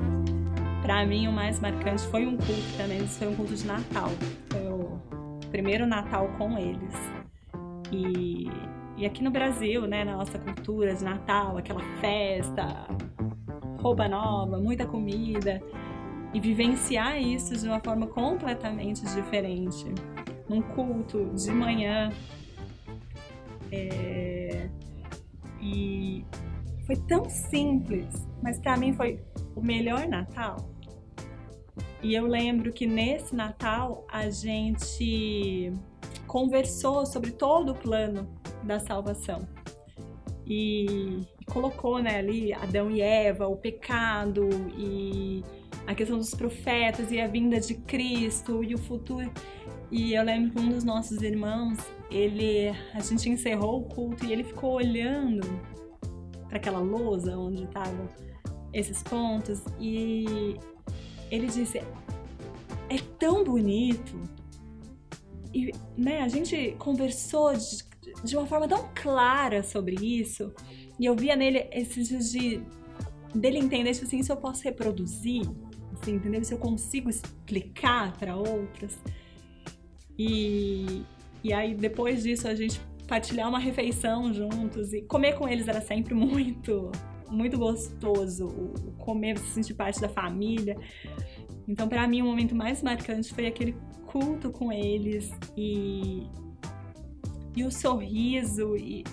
para 0.83 1.05
mim, 1.07 1.27
o 1.27 1.33
mais 1.33 1.61
marcante 1.61 2.07
foi 2.09 2.27
um 2.27 2.37
culto 2.37 2.77
também, 2.77 3.01
foi 3.07 3.29
um 3.29 3.35
culto 3.35 3.55
de 3.55 3.67
Natal. 3.67 4.11
Foi 4.51 4.69
o 4.69 5.01
primeiro 5.51 5.87
Natal 5.87 6.29
com 6.39 6.59
eles. 6.59 7.24
E, 7.93 8.49
e 8.97 9.07
aqui 9.07 9.23
no 9.23 9.31
Brasil, 9.31 9.87
né, 9.87 10.05
na 10.05 10.17
nossa 10.17 10.39
cultura 10.39 10.95
de 10.95 11.05
Natal, 11.05 11.57
aquela 11.57 11.83
festa, 12.01 12.87
roupa 13.81 14.09
nova, 14.09 14.59
muita 14.59 14.87
comida, 14.87 15.63
e 16.33 16.41
vivenciar 16.41 17.21
isso 17.21 17.57
de 17.57 17.67
uma 17.69 17.81
forma 17.81 18.07
completamente 18.07 19.03
diferente 19.15 19.87
num 20.49 20.61
culto 20.61 21.27
de 21.35 21.51
manhã. 21.53 22.11
É... 23.71 24.69
E 25.61 26.25
foi 26.87 26.97
tão 26.97 27.29
simples, 27.29 28.27
mas 28.43 28.59
para 28.59 28.77
mim 28.77 28.93
foi 28.93 29.21
o 29.55 29.63
melhor 29.63 30.07
Natal. 30.07 30.57
E 32.03 32.15
eu 32.15 32.27
lembro 32.27 32.73
que 32.73 32.87
nesse 32.87 33.35
Natal 33.35 34.05
a 34.11 34.29
gente 34.29 35.73
conversou 36.35 37.07
sobre 37.07 37.31
todo 37.31 37.71
o 37.71 37.75
plano 37.77 38.29
da 38.65 38.81
salvação. 38.81 39.47
E, 40.45 41.21
colocou 41.47 42.03
né, 42.03 42.19
ali 42.19 42.53
Adão 42.53 42.91
e 42.91 43.01
Eva, 43.01 43.47
o 43.47 43.55
pecado 43.55 44.49
e 44.77 45.45
a 45.87 45.95
questão 45.95 46.19
dos 46.19 46.35
profetas 46.35 47.13
e 47.13 47.21
a 47.21 47.29
vinda 47.29 47.61
de 47.61 47.77
Cristo 47.77 48.65
e 48.65 48.75
o 48.75 48.79
futuro. 48.79 49.31
E 49.93 50.13
eu 50.13 50.25
lembro 50.25 50.51
que 50.51 50.59
um 50.59 50.71
dos 50.71 50.83
nossos 50.83 51.23
irmãos, 51.23 51.79
ele, 52.11 52.69
a 52.93 52.99
gente 52.99 53.31
encerrou 53.31 53.83
o 53.83 53.85
culto 53.85 54.25
e 54.25 54.33
ele 54.33 54.43
ficou 54.43 54.73
olhando 54.73 55.47
para 56.49 56.57
aquela 56.57 56.81
lousa 56.81 57.39
onde 57.39 57.63
estavam 57.63 58.09
esses 58.73 59.05
pontos 59.05 59.63
e 59.79 60.57
ele 61.31 61.47
disse: 61.47 61.79
"É 61.79 62.99
tão 63.21 63.45
bonito". 63.45 64.44
E, 65.55 65.73
né, 65.97 66.21
a 66.21 66.29
gente 66.29 66.75
conversou 66.79 67.55
de, 67.55 67.85
de 68.25 68.37
uma 68.37 68.47
forma 68.47 68.67
tão 68.67 68.91
clara 68.95 69.63
sobre 69.63 69.95
isso, 69.95 70.53
e 70.99 71.07
eu 71.07 71.15
via 71.15 71.37
nele 71.37 71.69
esses 71.73 72.09
de 72.33 72.61
dele 73.35 73.59
entender 73.59 73.93
tipo 73.93 74.07
assim, 74.07 74.23
se 74.23 74.31
eu 74.31 74.37
posso 74.37 74.63
reproduzir, 74.63 75.43
assim, 75.93 76.15
entendeu? 76.15 76.43
Se 76.45 76.55
eu 76.55 76.59
consigo 76.59 77.11
explicar 77.11 78.17
para 78.17 78.37
outras. 78.37 78.99
E, 80.19 81.03
e 81.43 81.53
aí, 81.53 81.75
depois 81.75 82.23
disso, 82.23 82.47
a 82.47 82.55
gente 82.55 82.81
partilhar 83.09 83.49
uma 83.49 83.59
refeição 83.59 84.33
juntos 84.33 84.93
e 84.93 85.03
comer 85.03 85.35
com 85.35 85.49
eles 85.49 85.69
era 85.69 85.81
sempre 85.81 86.15
muito, 86.15 86.91
muito 87.29 87.59
gostoso. 87.59 88.49
Comer, 88.99 89.39
se 89.39 89.51
sentir 89.51 89.75
parte 89.75 90.01
da 90.01 90.09
família. 90.09 90.77
Então, 91.67 91.89
para 91.89 92.07
mim, 92.07 92.23
o 92.23 92.27
momento 92.27 92.55
mais 92.55 92.83
marcante 92.83 93.33
foi 93.33 93.47
aquele 93.47 93.77
culto 94.07 94.51
com 94.51 94.71
eles 94.73 95.31
e, 95.57 96.29
e 97.57 97.65
o 97.65 97.71
sorriso 97.71 98.77
e 98.77 99.05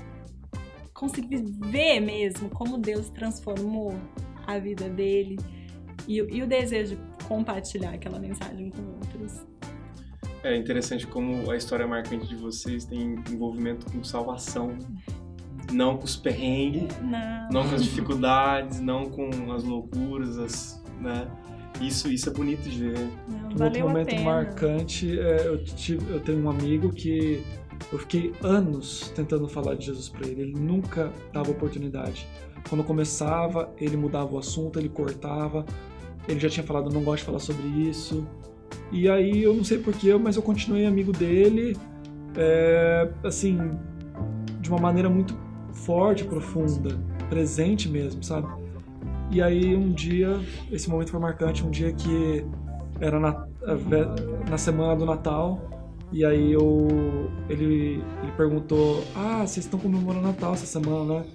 conseguir 0.93 1.43
ver 1.59 1.99
mesmo 1.99 2.49
como 2.49 2.77
Deus 2.77 3.09
transformou 3.09 3.95
a 4.45 4.59
vida 4.59 4.87
dele 4.89 5.37
e, 6.07 6.17
e 6.17 6.43
o 6.43 6.47
desejo 6.47 6.95
de 6.95 7.25
compartilhar 7.25 7.93
aquela 7.93 8.19
mensagem 8.19 8.69
com 8.69 8.81
outros. 8.95 9.45
É 10.43 10.55
interessante 10.55 11.07
como 11.07 11.49
a 11.49 11.55
história 11.55 11.87
marcante 11.87 12.27
de 12.27 12.35
vocês 12.35 12.85
tem 12.85 13.15
envolvimento 13.29 13.91
com 13.91 14.03
salvação. 14.03 14.77
Não 15.71 15.97
com 15.97 16.03
os 16.03 16.17
perrengues, 16.17 16.99
não, 17.01 17.49
não 17.51 17.69
com 17.69 17.75
as 17.75 17.83
dificuldades, 17.83 18.79
não 18.81 19.09
com 19.09 19.51
as 19.53 19.63
loucuras, 19.63 20.37
as, 20.37 20.83
né? 20.99 21.27
Isso, 21.81 22.11
isso 22.11 22.29
é 22.29 22.33
bonito 22.33 22.69
de 22.69 22.89
ver. 22.89 23.09
Não, 23.27 23.61
um 23.61 23.63
outro 23.63 23.81
momento 23.81 24.15
marcante, 24.21 25.19
é, 25.19 25.47
eu, 25.47 25.63
tive, 25.63 26.11
eu 26.11 26.19
tenho 26.19 26.43
um 26.43 26.49
amigo 26.49 26.91
que 26.91 27.43
eu 27.91 27.99
fiquei 27.99 28.33
anos 28.43 29.11
tentando 29.15 29.47
falar 29.47 29.75
de 29.75 29.87
Jesus 29.87 30.09
para 30.09 30.27
ele, 30.27 30.41
ele 30.41 30.59
nunca 30.59 31.11
dava 31.33 31.51
oportunidade. 31.51 32.27
Quando 32.69 32.83
começava, 32.83 33.73
ele 33.77 33.97
mudava 33.97 34.33
o 34.33 34.37
assunto, 34.37 34.79
ele 34.79 34.89
cortava. 34.89 35.65
Ele 36.27 36.39
já 36.39 36.49
tinha 36.49 36.63
falado, 36.63 36.91
não 36.91 37.03
gosto 37.03 37.19
de 37.19 37.25
falar 37.25 37.39
sobre 37.39 37.67
isso. 37.67 38.25
E 38.91 39.09
aí 39.09 39.43
eu 39.43 39.53
não 39.53 39.63
sei 39.63 39.79
porquê, 39.79 40.13
mas 40.15 40.35
eu 40.35 40.41
continuei 40.41 40.85
amigo 40.85 41.11
dele, 41.11 41.75
é, 42.35 43.09
assim, 43.23 43.57
de 44.59 44.69
uma 44.69 44.79
maneira 44.79 45.09
muito 45.09 45.35
forte, 45.73 46.23
profunda, 46.23 46.99
presente 47.29 47.89
mesmo, 47.89 48.23
sabe? 48.23 48.47
E 49.31 49.41
aí 49.41 49.73
um 49.73 49.93
dia, 49.93 50.41
esse 50.69 50.89
momento 50.89 51.11
foi 51.11 51.19
marcante, 51.19 51.65
um 51.65 51.71
dia 51.71 51.93
que 51.93 52.45
era 52.99 53.17
na, 53.17 53.47
na 54.49 54.57
semana 54.57 54.93
do 54.93 55.05
Natal, 55.05 55.71
e 56.11 56.25
aí 56.25 56.51
eu, 56.51 56.87
ele, 57.47 58.03
ele 58.21 58.31
perguntou: 58.35 59.01
Ah, 59.15 59.47
vocês 59.47 59.65
estão 59.65 59.79
comemorando 59.79 60.27
Natal 60.27 60.53
essa 60.53 60.65
semana, 60.65 61.19
né? 61.19 61.25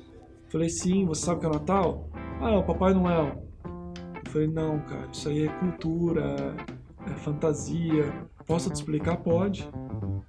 Eu 0.44 0.50
falei: 0.50 0.68
Sim, 0.68 1.06
você 1.06 1.24
sabe 1.24 1.38
o 1.38 1.40
que 1.40 1.46
é 1.46 1.50
Natal? 1.50 2.10
Ah, 2.40 2.50
é 2.50 2.56
o 2.58 2.62
Papai 2.62 2.92
Noel. 2.92 3.42
Eu 3.64 4.30
falei: 4.30 4.46
Não, 4.46 4.78
cara, 4.80 5.08
isso 5.10 5.30
aí 5.30 5.46
é 5.46 5.48
cultura, 5.48 6.54
é 7.06 7.14
fantasia. 7.14 8.12
Posso 8.46 8.68
te 8.68 8.74
explicar? 8.74 9.16
Pode. 9.16 9.66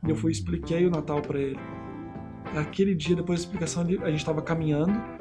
E 0.06 0.10
eu 0.10 0.16
fui 0.16 0.32
expliquei 0.32 0.86
o 0.86 0.90
Natal 0.90 1.22
para 1.22 1.38
ele. 1.38 1.60
Aquele 2.56 2.96
dia, 2.96 3.18
depois 3.18 3.42
da 3.42 3.46
explicação, 3.46 3.84
a 3.84 4.10
gente 4.10 4.20
estava 4.20 4.42
caminhando 4.42 5.17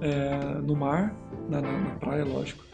é, 0.00 0.60
no 0.60 0.74
mar, 0.74 1.14
na, 1.48 1.60
na, 1.60 1.72
na 1.72 1.94
praia, 1.96 2.24
lógico. 2.24 2.64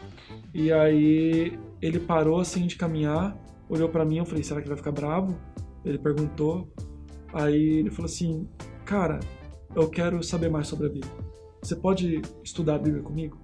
E 0.53 0.71
aí 0.71 1.57
ele 1.81 1.99
parou 1.99 2.39
assim 2.39 2.65
de 2.65 2.75
caminhar, 2.75 3.37
olhou 3.69 3.89
para 3.89 4.05
mim, 4.05 4.17
eu 4.17 4.25
falei: 4.25 4.43
Será 4.43 4.61
que 4.61 4.67
vai 4.67 4.77
ficar 4.77 4.91
bravo? 4.91 5.37
Ele 5.83 5.97
perguntou, 5.97 6.71
aí 7.33 7.79
ele 7.79 7.89
falou 7.89 8.05
assim: 8.05 8.47
Cara, 8.85 9.19
eu 9.75 9.89
quero 9.89 10.23
saber 10.23 10.49
mais 10.49 10.67
sobre 10.67 10.87
a 10.87 10.89
Bíblia. 10.89 11.11
Você 11.61 11.75
pode 11.75 12.21
estudar 12.43 12.75
a 12.75 12.79
Bíblia 12.79 13.03
comigo? 13.03 13.37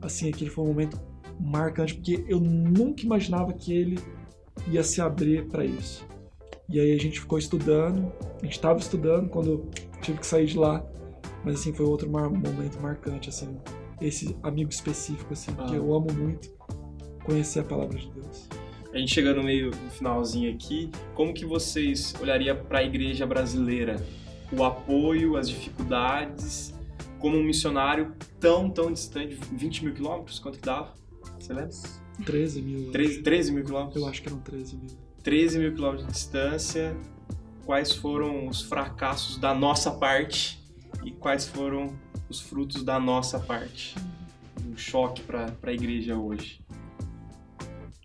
Assim, 0.00 0.28
aquele 0.28 0.50
foi 0.50 0.64
um 0.64 0.68
momento 0.68 1.00
marcante, 1.40 1.94
porque 1.94 2.24
eu 2.28 2.38
nunca 2.38 3.02
imaginava 3.02 3.52
que 3.52 3.72
ele 3.72 3.98
ia 4.68 4.82
se 4.82 5.00
abrir 5.00 5.46
para 5.48 5.64
isso. 5.64 6.06
E 6.68 6.80
aí 6.80 6.92
a 6.94 6.98
gente 6.98 7.20
ficou 7.20 7.38
estudando, 7.38 8.12
a 8.40 8.44
gente 8.44 8.52
estava 8.52 8.78
estudando 8.78 9.28
quando 9.28 9.68
tive 10.00 10.18
que 10.18 10.26
sair 10.26 10.46
de 10.46 10.56
lá, 10.56 10.84
mas 11.44 11.60
assim, 11.60 11.72
foi 11.72 11.86
outro 11.86 12.10
mar 12.10 12.28
momento 12.30 12.80
marcante, 12.80 13.28
assim, 13.28 13.58
esse 14.00 14.36
amigo 14.42 14.70
específico, 14.70 15.32
assim, 15.32 15.52
ah. 15.58 15.64
que 15.64 15.74
eu 15.74 15.94
amo 15.94 16.12
muito 16.12 16.52
conhecer 17.24 17.60
a 17.60 17.64
palavra 17.64 17.98
de 17.98 18.10
Deus 18.10 18.48
a 18.94 18.98
gente 18.98 19.12
chegando 19.12 19.38
no 19.38 19.42
meio, 19.42 19.72
no 19.72 19.90
finalzinho 19.90 20.54
aqui, 20.54 20.88
como 21.14 21.34
que 21.34 21.44
vocês 21.44 22.14
olhariam 22.20 22.56
para 22.56 22.78
a 22.78 22.84
igreja 22.84 23.26
brasileira? 23.26 23.96
O 24.52 24.62
apoio, 24.62 25.36
as 25.36 25.48
dificuldades, 25.48 26.72
como 27.18 27.36
um 27.36 27.42
missionário 27.42 28.14
tão, 28.38 28.70
tão 28.70 28.92
distante, 28.92 29.36
20 29.52 29.84
mil 29.84 29.94
quilômetros, 29.94 30.38
quanto 30.38 30.60
que 30.60 30.64
dava? 30.64 30.94
Você 31.40 31.52
lembra? 31.52 31.72
13 32.24 32.62
mil. 32.62 32.92
13, 32.92 33.22
13 33.22 33.52
mil 33.52 33.64
quilômetros? 33.64 34.00
Eu 34.00 34.08
acho 34.08 34.22
que 34.22 34.28
eram 34.28 34.38
13 34.38 34.76
mil. 34.76 34.90
13 35.24 35.58
mil 35.58 35.74
quilômetros 35.74 36.06
de 36.06 36.12
distância. 36.12 36.96
Quais 37.66 37.92
foram 37.92 38.46
os 38.46 38.62
fracassos 38.62 39.38
da 39.38 39.52
nossa 39.52 39.90
parte 39.90 40.63
e 41.04 41.10
quais 41.10 41.46
foram 41.46 41.94
os 42.28 42.40
frutos 42.40 42.82
da 42.82 42.98
nossa 42.98 43.38
parte? 43.38 43.94
Um 44.66 44.76
choque 44.76 45.22
para 45.22 45.52
a 45.62 45.72
igreja 45.72 46.16
hoje. 46.16 46.64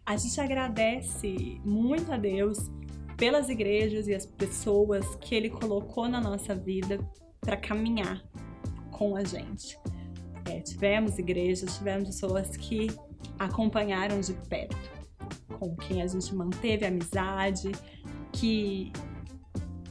A 0.05 0.17
gente 0.17 0.41
agradece 0.41 1.61
muito 1.63 2.11
a 2.11 2.17
Deus 2.17 2.57
pelas 3.15 3.47
igrejas 3.49 4.07
e 4.07 4.13
as 4.13 4.25
pessoas 4.25 5.05
que 5.15 5.35
Ele 5.35 5.49
colocou 5.49 6.07
na 6.09 6.19
nossa 6.19 6.55
vida 6.55 6.99
para 7.39 7.55
caminhar 7.55 8.23
com 8.91 9.15
a 9.15 9.23
gente. 9.23 9.77
É, 10.45 10.59
tivemos 10.61 11.17
igrejas, 11.19 11.77
tivemos 11.77 12.09
pessoas 12.09 12.57
que 12.57 12.87
acompanharam 13.37 14.19
de 14.19 14.33
perto, 14.33 14.77
com 15.57 15.75
quem 15.75 16.01
a 16.01 16.07
gente 16.07 16.33
manteve 16.33 16.85
amizade, 16.85 17.71
que 18.31 18.91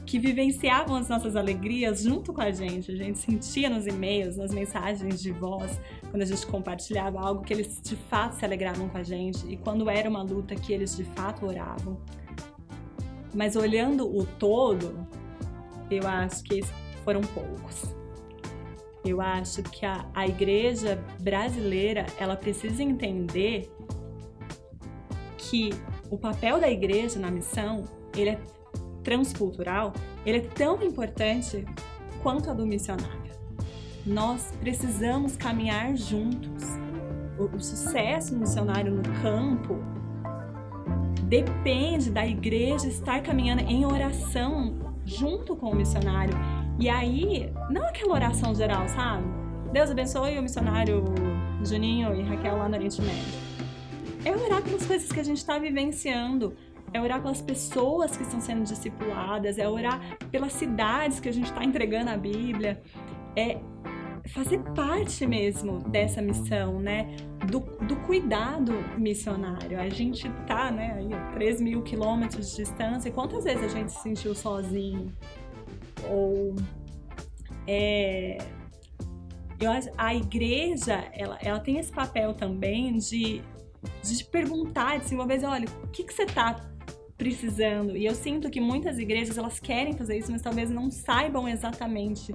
que 0.09 0.17
vivenciavam 0.17 0.95
as 0.95 1.07
nossas 1.07 1.35
alegrias 1.35 2.01
junto 2.01 2.33
com 2.33 2.41
a 2.41 2.49
gente. 2.49 2.91
A 2.91 2.95
gente 2.95 3.19
sentia 3.19 3.69
nos 3.69 3.85
e-mails, 3.85 4.37
nas 4.37 4.51
mensagens 4.51 5.21
de 5.21 5.31
voz, 5.31 5.79
quando 6.09 6.23
a 6.23 6.25
gente 6.25 6.47
compartilhava 6.47 7.19
algo 7.19 7.43
que 7.43 7.53
eles 7.53 7.79
de 7.79 7.95
fato 7.95 8.33
se 8.33 8.43
alegravam 8.43 8.89
com 8.89 8.97
a 8.97 9.03
gente 9.03 9.45
e 9.47 9.55
quando 9.55 9.87
era 9.87 10.09
uma 10.09 10.23
luta 10.23 10.55
que 10.55 10.73
eles 10.73 10.97
de 10.97 11.03
fato 11.03 11.45
oravam. 11.45 12.01
Mas 13.35 13.55
olhando 13.55 14.03
o 14.07 14.25
todo, 14.25 15.07
eu 15.91 16.07
acho 16.07 16.43
que 16.43 16.63
foram 17.03 17.21
poucos. 17.21 17.95
Eu 19.05 19.21
acho 19.21 19.61
que 19.61 19.85
a, 19.85 20.09
a 20.15 20.27
igreja 20.27 20.99
brasileira 21.21 22.07
ela 22.17 22.35
precisa 22.35 22.81
entender 22.81 23.71
que 25.37 25.69
o 26.09 26.17
papel 26.17 26.59
da 26.59 26.67
igreja 26.67 27.19
na 27.19 27.29
missão 27.29 27.83
ele 28.17 28.31
é 28.31 28.39
transcultural, 29.03 29.93
ele 30.25 30.39
é 30.39 30.41
tão 30.41 30.81
importante 30.83 31.65
quanto 32.21 32.49
a 32.49 32.53
do 32.53 32.65
missionário. 32.65 33.31
Nós 34.05 34.53
precisamos 34.59 35.35
caminhar 35.35 35.95
juntos. 35.95 36.63
O, 37.37 37.55
o 37.55 37.59
sucesso 37.59 38.35
missionário 38.35 38.93
no 38.93 39.03
campo 39.21 39.77
depende 41.23 42.09
da 42.09 42.25
igreja 42.25 42.87
estar 42.87 43.21
caminhando 43.21 43.61
em 43.61 43.85
oração 43.85 44.95
junto 45.05 45.55
com 45.55 45.69
o 45.69 45.75
missionário. 45.75 46.33
E 46.79 46.89
aí, 46.89 47.51
não 47.69 47.85
aquela 47.85 48.13
oração 48.13 48.55
geral, 48.55 48.87
sabe? 48.87 49.23
Deus 49.71 49.91
abençoe 49.91 50.39
o 50.39 50.41
missionário 50.41 51.03
Juninho 51.63 52.15
e 52.15 52.23
Raquel 52.23 52.57
lá 52.57 52.67
no 52.67 52.75
Oriente 52.75 53.01
Médio. 53.01 53.49
É 54.25 54.35
orar 54.35 54.61
pelas 54.61 54.85
coisas 54.85 55.11
que 55.11 55.19
a 55.19 55.23
gente 55.23 55.37
está 55.37 55.57
vivenciando 55.59 56.55
é 56.93 57.01
orar 57.01 57.21
pelas 57.21 57.41
pessoas 57.41 58.15
que 58.15 58.23
estão 58.23 58.39
sendo 58.39 58.63
discipuladas, 58.63 59.57
é 59.57 59.67
orar 59.67 60.17
pelas 60.31 60.53
cidades 60.53 61.19
que 61.19 61.29
a 61.29 61.33
gente 61.33 61.49
está 61.49 61.63
entregando 61.63 62.09
a 62.09 62.17
Bíblia, 62.17 62.81
é 63.35 63.59
fazer 64.29 64.59
parte 64.75 65.25
mesmo 65.25 65.79
dessa 65.89 66.21
missão, 66.21 66.79
né? 66.79 67.15
Do, 67.49 67.59
do 67.85 67.95
cuidado 68.05 68.73
missionário. 68.97 69.79
A 69.79 69.89
gente 69.89 70.29
tá, 70.45 70.71
né, 70.71 70.93
aí 70.97 71.13
a 71.13 71.31
3 71.31 71.61
mil 71.61 71.81
quilômetros 71.81 72.51
de 72.51 72.57
distância. 72.57 73.11
Quantas 73.11 73.43
vezes 73.43 73.63
a 73.63 73.67
gente 73.67 73.91
se 73.91 74.01
sentiu 74.01 74.35
sozinho? 74.35 75.11
Ou 76.09 76.55
é, 77.67 78.37
eu 79.59 79.71
acho, 79.71 79.89
a 79.97 80.15
igreja 80.15 81.07
ela, 81.11 81.37
ela 81.41 81.59
tem 81.59 81.77
esse 81.77 81.91
papel 81.91 82.33
também 82.33 82.97
de, 82.97 83.41
de 84.01 84.23
perguntar, 84.25 84.97
de 84.97 85.05
assim, 85.05 85.15
uma 85.15 85.27
vez, 85.27 85.43
olha, 85.43 85.67
o 85.83 85.87
que, 85.87 86.03
que 86.03 86.13
você 86.13 86.23
está 86.23 86.55
precisando. 87.19 87.97
E 87.97 88.05
eu 88.05 88.15
sinto 88.15 88.49
que 88.49 88.61
muitas 88.61 88.97
igrejas 88.97 89.37
elas 89.37 89.59
querem 89.59 89.93
fazer 89.93 90.17
isso, 90.17 90.31
mas 90.31 90.41
talvez 90.41 90.71
não 90.71 90.89
saibam 90.89 91.47
exatamente 91.47 92.33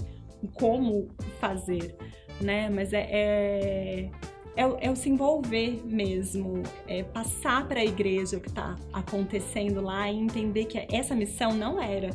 como 0.52 1.09
fazer, 1.40 1.97
né? 2.39 2.69
Mas 2.69 2.93
é, 2.93 3.09
é, 3.11 4.11
é, 4.55 4.86
é 4.86 4.90
o 4.90 4.94
se 4.94 5.09
envolver 5.09 5.81
mesmo, 5.86 6.62
é 6.86 7.02
passar 7.02 7.66
para 7.66 7.81
a 7.81 7.85
igreja 7.85 8.36
o 8.36 8.40
que 8.40 8.48
está 8.48 8.77
acontecendo 8.93 9.81
lá 9.81 10.09
e 10.11 10.19
entender 10.19 10.66
que 10.66 10.86
essa 10.94 11.15
missão 11.15 11.55
não 11.55 11.82
era 11.82 12.11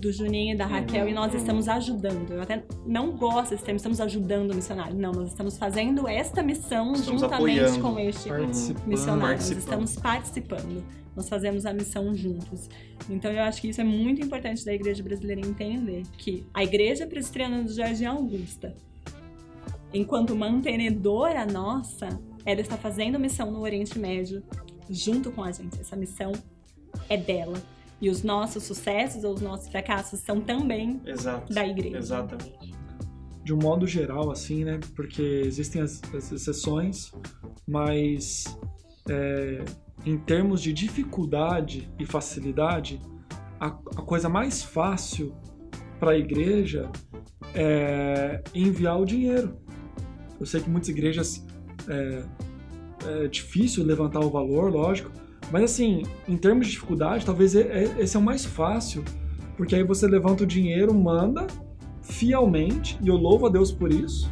do 0.00 0.10
Juninho 0.10 0.54
e 0.54 0.56
da 0.56 0.66
Raquel 0.66 1.04
uhum, 1.04 1.10
e 1.10 1.14
nós 1.14 1.32
uhum. 1.32 1.38
estamos 1.38 1.68
ajudando. 1.68 2.32
Eu 2.32 2.42
até 2.42 2.64
não 2.86 3.12
gosto 3.12 3.50
desse 3.50 3.62
termo, 3.62 3.76
estamos 3.76 4.00
ajudando 4.00 4.52
o 4.52 4.54
missionário. 4.54 4.96
Não, 4.96 5.12
nós 5.12 5.28
estamos 5.28 5.58
fazendo 5.58 6.08
esta 6.08 6.42
missão 6.42 6.92
estamos 6.92 7.22
juntamente 7.22 7.60
apoiando, 7.60 7.80
com 7.80 7.98
este 7.98 8.28
missionário. 8.86 9.36
Nós 9.36 9.50
estamos 9.50 9.96
participando. 9.96 10.82
Nós 11.14 11.28
fazemos 11.28 11.66
a 11.66 11.72
missão 11.72 12.14
juntos. 12.14 12.68
Então 13.08 13.30
eu 13.30 13.42
acho 13.42 13.60
que 13.60 13.68
isso 13.68 13.80
é 13.80 13.84
muito 13.84 14.22
importante 14.22 14.64
da 14.64 14.72
igreja 14.72 15.02
brasileira 15.02 15.40
entender 15.40 16.04
que 16.16 16.46
a 16.54 16.64
igreja 16.64 17.06
presbiteriana 17.06 17.62
do 17.62 17.72
Jardim 17.72 18.06
Augusta, 18.06 18.74
enquanto 19.92 20.34
mantenedora 20.34 21.44
nossa, 21.44 22.08
ela 22.46 22.60
está 22.60 22.76
fazendo 22.76 23.18
missão 23.18 23.50
no 23.50 23.60
Oriente 23.60 23.98
Médio 23.98 24.42
junto 24.88 25.30
com 25.30 25.44
a 25.44 25.52
gente. 25.52 25.78
Essa 25.78 25.94
missão 25.94 26.32
é 27.08 27.16
dela. 27.16 27.60
E 28.00 28.08
os 28.08 28.22
nossos 28.22 28.62
sucessos 28.62 29.24
ou 29.24 29.34
os 29.34 29.40
nossos 29.40 29.68
fracassos 29.68 30.20
são 30.20 30.40
também 30.40 31.00
Exato, 31.04 31.52
da 31.52 31.66
igreja. 31.66 31.98
Exatamente. 31.98 32.74
De 33.44 33.52
um 33.54 33.58
modo 33.58 33.86
geral, 33.86 34.30
assim, 34.30 34.64
né? 34.64 34.80
Porque 34.94 35.22
existem 35.22 35.82
as, 35.82 36.00
as 36.14 36.32
exceções, 36.32 37.12
mas 37.66 38.44
é, 39.08 39.64
em 40.06 40.16
termos 40.16 40.62
de 40.62 40.72
dificuldade 40.72 41.90
e 41.98 42.06
facilidade, 42.06 43.00
a, 43.58 43.66
a 43.66 44.02
coisa 44.02 44.28
mais 44.28 44.62
fácil 44.62 45.34
para 45.98 46.12
a 46.12 46.16
igreja 46.16 46.90
é 47.54 48.42
enviar 48.54 48.98
o 48.98 49.04
dinheiro. 49.04 49.58
Eu 50.38 50.46
sei 50.46 50.62
que 50.62 50.70
muitas 50.70 50.88
igrejas 50.88 51.46
é, 51.88 52.24
é 53.24 53.28
difícil 53.28 53.84
levantar 53.84 54.20
o 54.20 54.30
valor, 54.30 54.72
lógico, 54.72 55.10
mas 55.50 55.64
assim, 55.64 56.02
em 56.28 56.36
termos 56.36 56.66
de 56.66 56.72
dificuldade, 56.72 57.24
talvez 57.26 57.54
esse 57.54 58.16
é 58.16 58.20
o 58.20 58.22
mais 58.22 58.44
fácil, 58.44 59.02
porque 59.56 59.74
aí 59.74 59.82
você 59.84 60.06
levanta 60.06 60.44
o 60.44 60.46
dinheiro, 60.46 60.94
manda 60.94 61.46
fielmente, 62.02 62.98
e 63.02 63.08
eu 63.08 63.16
louvo 63.16 63.46
a 63.46 63.48
Deus 63.48 63.70
por 63.70 63.92
isso, 63.92 64.30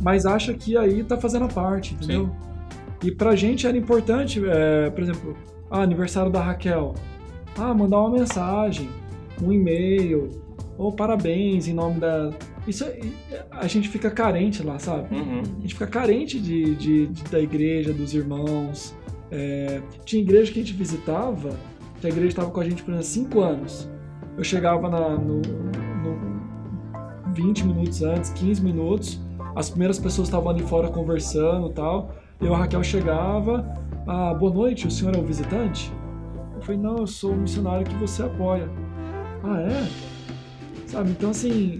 mas 0.00 0.26
acha 0.26 0.52
que 0.54 0.76
aí 0.76 1.02
tá 1.02 1.16
fazendo 1.16 1.46
a 1.46 1.48
parte, 1.48 1.94
entendeu? 1.94 2.26
Sim. 2.26 3.08
E 3.08 3.10
pra 3.10 3.34
gente 3.36 3.66
era 3.66 3.76
importante, 3.76 4.42
é, 4.46 4.90
por 4.90 5.02
exemplo, 5.02 5.36
ah, 5.70 5.82
aniversário 5.82 6.30
da 6.30 6.40
Raquel. 6.42 6.94
Ah, 7.56 7.72
mandar 7.74 8.00
uma 8.00 8.10
mensagem, 8.10 8.88
um 9.42 9.52
e-mail, 9.52 10.30
ou 10.78 10.92
parabéns 10.92 11.68
em 11.68 11.72
nome 11.74 12.00
da, 12.00 12.30
isso 12.66 12.84
é- 12.84 13.00
a 13.50 13.66
gente 13.66 13.88
fica 13.88 14.10
carente 14.10 14.62
lá, 14.62 14.78
sabe? 14.78 15.14
Uhum. 15.14 15.40
A 15.58 15.60
gente 15.62 15.74
fica 15.74 15.86
carente 15.86 16.38
de, 16.38 16.74
de- 16.74 17.06
de- 17.06 17.24
da 17.24 17.40
igreja, 17.40 17.92
dos 17.92 18.12
irmãos. 18.14 18.94
É, 19.30 19.80
tinha 20.04 20.22
igreja 20.22 20.52
que 20.52 20.60
a 20.60 20.62
gente 20.62 20.74
visitava, 20.74 21.50
que 22.00 22.06
a 22.06 22.10
igreja 22.10 22.28
estava 22.28 22.50
com 22.50 22.60
a 22.60 22.64
gente 22.64 22.82
por 22.82 22.92
exemplo, 22.92 23.06
5 23.06 23.40
anos. 23.40 23.88
Eu 24.36 24.44
chegava 24.44 24.88
na, 24.88 25.10
no, 25.16 25.40
no 25.40 26.36
20 27.34 27.66
minutos 27.66 28.02
antes, 28.02 28.30
15 28.30 28.62
minutos, 28.62 29.20
as 29.54 29.70
primeiras 29.70 29.98
pessoas 29.98 30.28
estavam 30.28 30.50
ali 30.50 30.62
fora 30.62 30.88
conversando 30.88 31.70
tal. 31.70 32.14
Eu, 32.40 32.54
a 32.54 32.58
Raquel 32.58 32.82
chegava, 32.82 33.66
ah, 34.06 34.34
boa 34.34 34.52
noite, 34.52 34.86
o 34.86 34.90
senhor 34.90 35.16
é 35.16 35.18
o 35.18 35.24
visitante? 35.24 35.90
Eu 36.54 36.60
falei, 36.60 36.80
não, 36.80 36.98
eu 36.98 37.06
sou 37.06 37.32
o 37.32 37.36
missionário 37.36 37.86
que 37.86 37.94
você 37.96 38.22
apoia. 38.22 38.68
Ah, 39.42 39.60
é? 39.60 39.88
Sabe, 40.86 41.10
então 41.10 41.30
assim, 41.30 41.78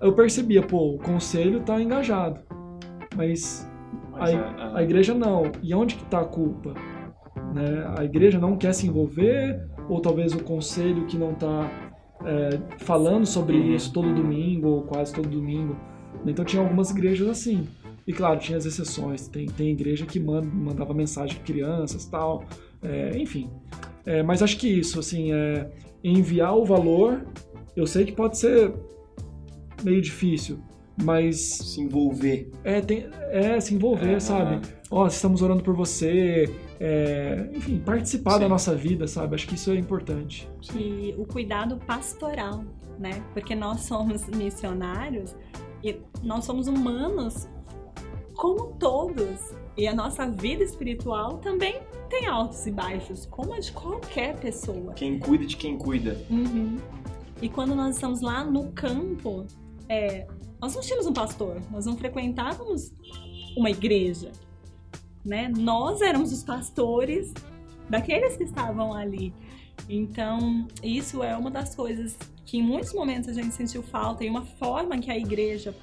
eu 0.00 0.12
percebia, 0.12 0.62
pô, 0.62 0.94
o 0.94 0.98
conselho 0.98 1.60
tá 1.60 1.80
engajado, 1.80 2.40
mas 3.16 3.68
Mas 4.18 4.34
a, 4.34 4.38
é- 4.38 4.78
a 4.78 4.82
igreja 4.82 5.14
não. 5.14 5.50
E 5.62 5.74
onde 5.74 5.94
que 5.96 6.04
tá 6.06 6.20
a 6.20 6.24
culpa? 6.24 6.74
Né? 7.54 7.84
A 7.96 8.04
igreja 8.04 8.38
não 8.38 8.56
quer 8.56 8.72
se 8.72 8.86
envolver, 8.86 9.60
ou 9.88 10.00
talvez 10.00 10.32
o 10.34 10.42
conselho 10.42 11.06
que 11.06 11.16
não 11.16 11.34
tá 11.34 11.70
é, 12.24 12.58
falando 12.78 13.26
sobre 13.26 13.56
Uhum. 13.56 13.74
isso 13.74 13.92
todo 13.92 14.12
domingo, 14.14 14.68
ou 14.68 14.82
quase 14.82 15.12
todo 15.12 15.28
domingo. 15.28 15.76
Então 16.26 16.44
tinha 16.44 16.62
algumas 16.62 16.90
igrejas 16.90 17.28
assim. 17.28 17.66
E 18.06 18.12
claro, 18.12 18.38
tinha 18.38 18.56
as 18.58 18.66
exceções. 18.66 19.28
Tem, 19.28 19.46
tem 19.46 19.70
igreja 19.70 20.04
que 20.06 20.18
manda, 20.20 20.46
mandava 20.46 20.92
mensagem 20.94 21.36
para 21.36 21.44
crianças 21.44 22.04
tal. 22.06 22.44
É, 22.82 23.16
enfim. 23.18 23.50
É, 24.06 24.22
mas 24.22 24.42
acho 24.42 24.58
que 24.58 24.68
isso, 24.68 24.98
assim, 25.00 25.32
é 25.32 25.70
enviar 26.02 26.54
o 26.56 26.64
valor, 26.66 27.26
eu 27.74 27.86
sei 27.86 28.04
que 28.04 28.12
pode 28.12 28.36
ser 28.36 28.72
meio 29.82 30.00
difícil, 30.02 30.58
mas 31.02 31.36
se 31.40 31.80
envolver. 31.80 32.50
é, 32.62 32.80
tem, 32.80 33.08
é 33.30 33.58
se 33.60 33.74
envolver, 33.74 34.14
É, 34.14 34.20
sabe? 34.20 34.60
Ó, 34.90 35.06
estamos 35.06 35.42
orando 35.42 35.62
por 35.62 35.74
você. 35.74 36.48
é, 36.78 37.48
enfim, 37.54 37.78
participar 37.78 38.34
Sim. 38.34 38.40
da 38.40 38.48
nossa 38.48 38.74
vida, 38.74 39.06
sabe? 39.06 39.34
Acho 39.34 39.46
que 39.48 39.54
isso 39.54 39.70
é 39.70 39.76
importante. 39.76 40.48
E 40.74 41.14
o 41.18 41.24
cuidado 41.26 41.78
pastoral, 41.86 42.64
né? 42.98 43.22
Porque 43.32 43.54
nós 43.54 43.80
somos 43.86 44.26
missionários 44.28 45.34
e 45.82 45.96
nós 46.22 46.44
somos 46.44 46.68
humanos 46.68 47.48
como 48.34 48.74
todos. 48.78 49.54
E 49.76 49.88
a 49.88 49.94
nossa 49.94 50.28
vida 50.28 50.62
espiritual 50.62 51.38
também 51.38 51.80
tem 52.08 52.26
altos 52.26 52.64
e 52.66 52.70
baixos, 52.70 53.26
como 53.26 53.54
a 53.54 53.58
de 53.58 53.72
qualquer 53.72 54.36
pessoa. 54.38 54.92
Quem 54.94 55.18
cuida 55.18 55.44
de 55.44 55.56
quem 55.56 55.76
cuida. 55.76 56.16
Uhum. 56.30 56.76
E 57.42 57.48
quando 57.48 57.74
nós 57.74 57.96
estamos 57.96 58.20
lá 58.20 58.44
no 58.44 58.70
campo, 58.70 59.44
é, 59.88 60.26
nós 60.64 60.74
não 60.74 60.80
tínhamos 60.80 61.06
um 61.06 61.12
pastor, 61.12 61.60
nós 61.70 61.84
não 61.84 61.94
frequentávamos 61.94 62.90
uma 63.54 63.68
igreja, 63.68 64.32
né? 65.22 65.52
Nós 65.54 66.00
éramos 66.00 66.32
os 66.32 66.42
pastores 66.42 67.34
daqueles 67.90 68.34
que 68.34 68.44
estavam 68.44 68.94
ali. 68.94 69.34
Então, 69.90 70.66
isso 70.82 71.22
é 71.22 71.36
uma 71.36 71.50
das 71.50 71.74
coisas 71.74 72.16
que 72.46 72.56
em 72.56 72.62
muitos 72.62 72.94
momentos 72.94 73.28
a 73.28 73.34
gente 73.34 73.54
sentiu 73.54 73.82
falta 73.82 74.24
e 74.24 74.30
uma 74.30 74.42
forma 74.42 74.96
que 74.98 75.10
a 75.10 75.18
igreja 75.18 75.74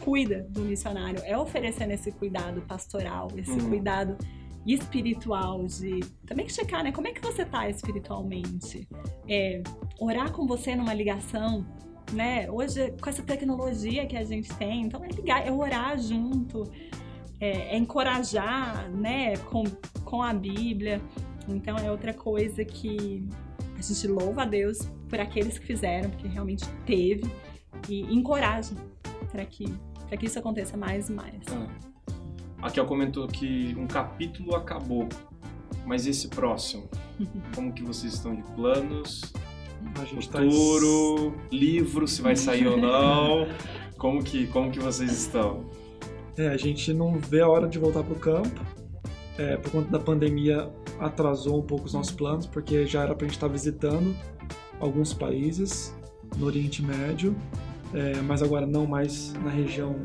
cuida 0.00 0.44
do 0.50 0.62
missionário 0.62 1.20
é 1.24 1.38
oferecendo 1.38 1.92
esse 1.92 2.10
cuidado 2.10 2.60
pastoral, 2.62 3.28
esse 3.36 3.52
Uhum. 3.52 3.68
cuidado 3.68 4.18
espiritual 4.66 5.64
de 5.64 6.00
também 6.26 6.48
checar, 6.48 6.82
né? 6.82 6.90
Como 6.90 7.06
é 7.06 7.12
que 7.12 7.20
você 7.20 7.44
tá 7.44 7.68
espiritualmente? 7.70 8.88
É, 9.28 9.62
orar 10.00 10.32
com 10.32 10.44
você 10.44 10.74
numa 10.74 10.92
ligação, 10.92 11.64
né? 12.12 12.50
Hoje 12.50 12.92
com 13.00 13.08
essa 13.08 13.22
tecnologia 13.22 14.06
que 14.06 14.16
a 14.16 14.24
gente 14.24 14.52
tem, 14.54 14.82
então 14.82 15.04
é 15.04 15.08
ligar, 15.08 15.46
é 15.46 15.50
orar 15.50 15.98
junto, 15.98 16.70
é, 17.40 17.74
é 17.74 17.76
encorajar, 17.76 18.90
né? 18.90 19.36
Com, 19.36 19.64
com 20.04 20.22
a 20.22 20.32
Bíblia. 20.32 21.00
Então 21.48 21.76
é 21.76 21.90
outra 21.90 22.14
coisa 22.14 22.64
que 22.64 23.28
a 23.78 23.82
gente 23.82 24.06
louva 24.06 24.42
a 24.42 24.46
Deus 24.46 24.78
por 25.08 25.20
aqueles 25.20 25.58
que 25.58 25.66
fizeram, 25.66 26.10
porque 26.10 26.28
realmente 26.28 26.66
teve 26.86 27.30
e 27.88 28.02
encoraja 28.14 28.74
para 29.30 29.44
que 29.44 29.66
para 30.06 30.16
que 30.16 30.26
isso 30.26 30.38
aconteça 30.38 30.76
mais 30.76 31.08
e 31.08 31.12
mais. 31.12 31.42
A 32.62 32.70
Kel 32.70 32.86
comentou 32.86 33.26
que 33.26 33.74
um 33.76 33.86
capítulo 33.86 34.54
acabou. 34.54 35.08
Mas 35.84 36.06
esse 36.06 36.28
próximo? 36.28 36.88
Como 37.54 37.72
que 37.72 37.82
vocês 37.82 38.14
estão 38.14 38.34
de 38.34 38.42
planos? 38.54 39.20
A 40.00 40.04
gente 40.04 40.28
tá 40.28 40.40
Futuro, 40.40 41.34
livro, 41.50 42.06
se 42.06 42.22
vai 42.22 42.36
sair 42.36 42.66
ou 42.66 42.76
não? 42.76 43.46
Como 43.98 44.22
que, 44.22 44.46
como 44.48 44.70
que 44.70 44.80
vocês 44.80 45.10
estão? 45.10 45.64
É, 46.36 46.48
a 46.48 46.56
gente 46.56 46.92
não 46.92 47.18
vê 47.18 47.40
a 47.40 47.48
hora 47.48 47.66
de 47.66 47.78
voltar 47.78 48.02
pro 48.02 48.16
campo. 48.16 48.60
É, 49.38 49.56
por 49.56 49.70
conta 49.70 49.90
da 49.90 49.98
pandemia, 49.98 50.68
atrasou 50.98 51.58
um 51.58 51.62
pouco 51.62 51.86
os 51.86 51.94
nossos 51.94 52.12
planos, 52.12 52.46
porque 52.46 52.86
já 52.86 53.02
era 53.02 53.14
pra 53.14 53.26
gente 53.26 53.36
estar 53.36 53.48
visitando 53.48 54.14
alguns 54.78 55.14
países 55.14 55.96
no 56.36 56.46
Oriente 56.46 56.82
Médio, 56.82 57.34
é, 57.92 58.20
mas 58.22 58.42
agora 58.42 58.66
não 58.66 58.86
mais 58.86 59.32
na 59.42 59.50
região 59.50 59.96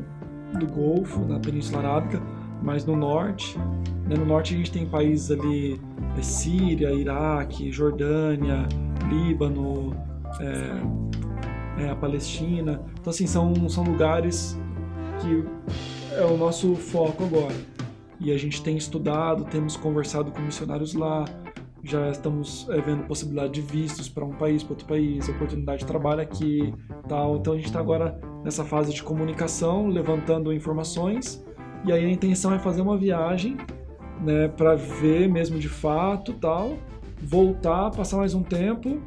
do 0.58 0.66
Golfo, 0.66 1.20
na 1.20 1.38
Península 1.38 1.80
Arábica, 1.80 2.22
mas 2.62 2.84
no 2.84 2.96
norte. 2.96 3.58
né? 4.06 4.16
No 4.16 4.24
norte 4.24 4.54
a 4.54 4.56
gente 4.56 4.70
tem 4.70 4.86
países 4.86 5.30
ali, 5.30 5.80
é, 6.18 6.22
Síria, 6.22 6.92
Iraque, 6.92 7.70
Jordânia, 7.70 8.66
Líbano, 9.08 9.94
é, 10.40 11.84
é, 11.84 11.90
a 11.90 11.96
Palestina. 11.96 12.80
Então, 13.00 13.10
assim, 13.10 13.26
são, 13.26 13.68
são 13.68 13.84
lugares 13.84 14.58
que 15.20 15.44
é 16.16 16.24
o 16.24 16.36
nosso 16.36 16.74
foco 16.74 17.24
agora. 17.24 17.54
E 18.18 18.30
a 18.30 18.36
gente 18.36 18.62
tem 18.62 18.76
estudado, 18.76 19.44
temos 19.44 19.76
conversado 19.76 20.30
com 20.30 20.40
missionários 20.42 20.92
lá, 20.92 21.24
já 21.82 22.10
estamos 22.10 22.68
é, 22.68 22.80
vendo 22.80 23.04
possibilidade 23.04 23.52
de 23.54 23.62
vistos 23.62 24.08
para 24.08 24.24
um 24.24 24.32
país, 24.32 24.62
para 24.62 24.72
outro 24.72 24.86
país, 24.86 25.28
oportunidade 25.28 25.80
de 25.80 25.86
trabalho 25.86 26.20
aqui, 26.20 26.74
tal. 27.08 27.36
Então 27.36 27.54
a 27.54 27.56
gente 27.56 27.66
está 27.66 27.80
agora 27.80 28.20
nessa 28.44 28.64
fase 28.64 28.92
de 28.92 29.02
comunicação, 29.02 29.88
levantando 29.88 30.52
informações. 30.52 31.42
E 31.84 31.92
aí 31.92 32.04
a 32.04 32.10
intenção 32.10 32.52
é 32.52 32.58
fazer 32.58 32.82
uma 32.82 32.96
viagem, 32.96 33.56
né, 34.20 34.48
para 34.48 34.74
ver 34.74 35.28
mesmo 35.28 35.58
de 35.58 35.68
fato, 35.68 36.32
tal, 36.34 36.76
voltar, 37.22 37.90
passar 37.90 38.18
mais 38.18 38.34
um 38.34 38.42
tempo 38.42 39.00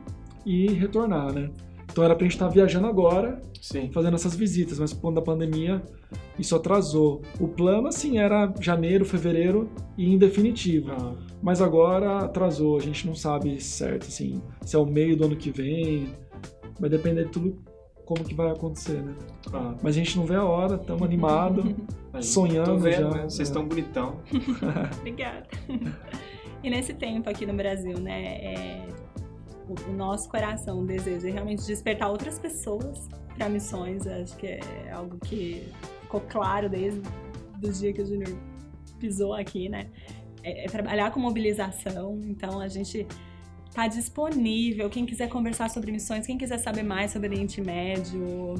e 0.45 0.67
retornar, 0.73 1.31
né? 1.31 1.49
Então 1.91 2.03
era 2.03 2.15
pra 2.15 2.23
gente 2.23 2.33
estar 2.33 2.47
viajando 2.47 2.87
agora, 2.87 3.39
Sim. 3.61 3.91
fazendo 3.91 4.15
essas 4.15 4.35
visitas, 4.35 4.79
mas 4.79 4.91
por 4.91 5.01
conta 5.01 5.15
da 5.15 5.21
pandemia 5.21 5.81
isso 6.37 6.55
atrasou. 6.55 7.21
O 7.39 7.47
plano, 7.47 7.87
assim, 7.87 8.17
era 8.17 8.51
janeiro, 8.59 9.05
fevereiro 9.05 9.69
e 9.97 10.11
em 10.11 10.17
definitivo. 10.17 10.91
Ah, 10.91 11.13
Mas 11.41 11.61
agora 11.61 12.19
atrasou, 12.19 12.77
a 12.77 12.79
gente 12.81 13.05
não 13.05 13.13
sabe 13.13 13.61
certo, 13.61 14.07
assim, 14.07 14.41
se 14.65 14.75
é 14.75 14.79
o 14.79 14.85
meio 14.85 15.15
do 15.15 15.25
ano 15.25 15.35
que 15.35 15.51
vem. 15.51 16.07
Vai 16.79 16.89
depender 16.89 17.25
de 17.25 17.29
tudo 17.31 17.55
como 18.05 18.23
que 18.23 18.33
vai 18.33 18.51
acontecer, 18.51 19.01
né? 19.01 19.15
ah, 19.53 19.75
Mas 19.81 19.95
a 19.95 19.97
gente 19.97 20.17
não 20.17 20.25
vê 20.25 20.35
a 20.35 20.43
hora, 20.43 20.75
estamos 20.75 21.03
animados. 21.03 21.65
Sonhando 22.21 22.77
vendo, 22.77 23.09
já, 23.09 23.09
né? 23.09 23.23
Vocês 23.23 23.39
é. 23.39 23.43
estão 23.43 23.65
bonitão. 23.67 24.19
Obrigada. 24.99 25.47
E 26.61 26.69
nesse 26.69 26.93
tempo 26.93 27.29
aqui 27.29 27.45
no 27.45 27.53
Brasil, 27.53 27.99
né, 27.99 28.35
é, 28.35 28.87
o, 29.67 29.89
o 29.89 29.93
nosso 29.93 30.29
coração 30.29 30.85
deseja 30.85 31.29
realmente 31.29 31.65
despertar 31.65 32.09
outras 32.09 32.37
pessoas 32.37 33.09
para 33.35 33.49
missões. 33.49 34.05
Acho 34.05 34.37
que 34.37 34.47
é 34.47 34.91
algo 34.91 35.17
que 35.19 35.67
ficou 36.01 36.21
claro 36.21 36.69
desde 36.69 37.01
o 37.63 37.71
dia 37.71 37.91
que 37.93 38.01
o 38.01 38.05
Júnior 38.05 38.37
pisou 38.99 39.33
aqui, 39.33 39.67
né? 39.67 39.89
É, 40.43 40.65
é 40.65 40.67
trabalhar 40.67 41.11
com 41.11 41.19
mobilização. 41.19 42.21
Então 42.23 42.59
a 42.59 42.67
gente 42.67 43.07
tá 43.73 43.87
disponível. 43.87 44.89
Quem 44.89 45.05
quiser 45.05 45.27
conversar 45.29 45.69
sobre 45.69 45.91
missões, 45.91 46.25
quem 46.25 46.37
quiser 46.37 46.59
saber 46.59 46.83
mais 46.83 47.11
sobre 47.11 47.29
Oriente 47.29 47.59
Médio, 47.61 48.55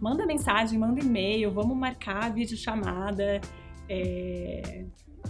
manda 0.00 0.26
mensagem, 0.26 0.78
manda 0.78 1.00
e-mail, 1.00 1.50
vamos 1.50 1.76
marcar 1.76 2.32
vídeo 2.32 2.56
chamada. 2.56 3.40
É, 3.88 4.84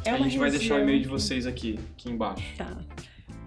é 0.05 0.11
a 0.11 0.17
uma 0.17 0.25
gente 0.25 0.39
vai 0.39 0.51
deixar 0.51 0.77
o 0.77 0.83
e-mail 0.83 1.01
de 1.01 1.09
vocês 1.09 1.47
aqui, 1.47 1.79
aqui 1.93 2.11
embaixo. 2.11 2.45
Tá. 2.57 2.77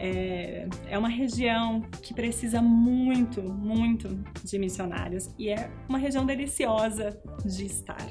É, 0.02 0.66
é 0.88 0.98
uma 0.98 1.10
região 1.10 1.82
que 2.02 2.14
precisa 2.14 2.62
muito, 2.62 3.44
muito 3.44 4.08
de 4.46 4.58
missionários 4.58 5.30
e 5.38 5.50
é 5.50 5.70
uma 5.90 5.98
região 5.98 6.26
deliciosa 6.26 7.20
de 7.44 7.66
estar. 7.66 8.08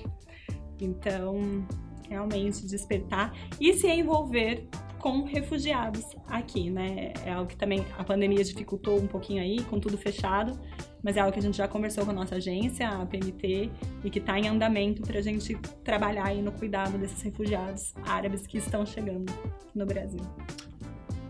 Então, 0.78 1.66
realmente 2.08 2.66
despertar 2.66 3.32
e 3.58 3.72
se 3.72 3.88
envolver 3.88 4.68
com 4.98 5.24
refugiados 5.24 6.04
aqui, 6.26 6.70
né? 6.70 7.12
É 7.24 7.32
algo 7.32 7.48
que 7.48 7.56
também 7.56 7.84
a 7.96 8.04
pandemia 8.04 8.42
dificultou 8.42 8.98
um 8.98 9.06
pouquinho 9.06 9.42
aí, 9.42 9.62
com 9.64 9.78
tudo 9.78 9.96
fechado, 9.96 10.58
mas 11.02 11.16
é 11.16 11.20
algo 11.20 11.32
que 11.32 11.38
a 11.38 11.42
gente 11.42 11.56
já 11.56 11.68
conversou 11.68 12.04
com 12.04 12.10
a 12.10 12.14
nossa 12.14 12.36
agência, 12.36 12.88
a 12.88 13.06
PMT, 13.06 13.70
e 14.04 14.10
que 14.10 14.18
está 14.18 14.38
em 14.38 14.48
andamento 14.48 15.02
para 15.02 15.18
a 15.18 15.22
gente 15.22 15.54
trabalhar 15.84 16.26
aí 16.26 16.42
no 16.42 16.52
cuidado 16.52 16.98
desses 16.98 17.22
refugiados 17.22 17.94
árabes 18.04 18.46
que 18.46 18.58
estão 18.58 18.84
chegando 18.84 19.32
no 19.74 19.86
Brasil. 19.86 20.20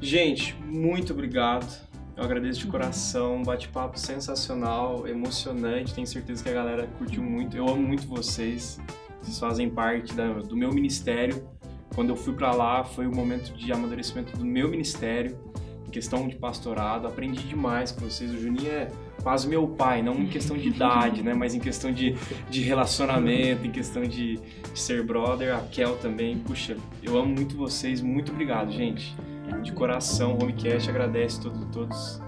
Gente, 0.01 0.55
muito 0.65 1.13
obrigado 1.13 1.89
Eu 2.17 2.25
agradeço 2.25 2.61
de 2.61 2.67
coração, 2.67 3.37
um 3.37 3.43
bate-papo 3.45 3.97
sensacional, 3.97 5.07
emocionante. 5.07 5.95
Tenho 5.95 6.07
certeza 6.07 6.43
que 6.43 6.49
a 6.49 6.53
galera 6.53 6.87
curtiu 6.99 7.23
muito. 7.23 7.57
Eu 7.57 7.69
amo 7.69 7.81
muito 7.81 8.09
vocês. 8.09 8.81
Vocês 9.23 9.39
fazem 9.39 9.71
parte 9.71 10.15
da, 10.15 10.33
do 10.33 10.57
meu 10.57 10.73
ministério. 10.73 11.49
Quando 11.99 12.11
eu 12.11 12.17
fui 12.17 12.33
para 12.33 12.53
lá, 12.53 12.85
foi 12.85 13.09
o 13.09 13.13
momento 13.13 13.53
de 13.55 13.73
amadurecimento 13.73 14.39
do 14.39 14.45
meu 14.45 14.69
ministério, 14.69 15.37
em 15.85 15.91
questão 15.91 16.29
de 16.29 16.37
pastorado. 16.37 17.09
Aprendi 17.09 17.43
demais 17.43 17.91
com 17.91 18.03
vocês. 18.03 18.33
O 18.33 18.39
Juninho 18.39 18.71
é 18.71 18.89
quase 19.21 19.49
meu 19.49 19.67
pai, 19.67 20.01
não 20.01 20.15
em 20.15 20.29
questão 20.29 20.57
de 20.57 20.69
idade, 20.69 21.25
né? 21.25 21.35
Mas 21.35 21.57
em 21.57 21.59
questão 21.59 21.91
de, 21.91 22.15
de 22.49 22.63
relacionamento, 22.63 23.67
em 23.67 23.73
questão 23.73 24.05
de, 24.05 24.37
de 24.37 24.79
ser 24.79 25.03
brother. 25.03 25.53
A 25.57 25.61
Kel 25.63 25.97
também. 25.97 26.39
Puxa, 26.39 26.77
eu 27.03 27.19
amo 27.19 27.35
muito 27.35 27.57
vocês. 27.57 28.01
Muito 28.01 28.31
obrigado, 28.31 28.71
gente 28.71 29.17
de 29.61 29.73
coração, 29.73 30.35
o 30.35 30.43
Homecast 30.43 30.89
agradece 30.89 31.41
todo, 31.41 31.67
todos 31.73 32.21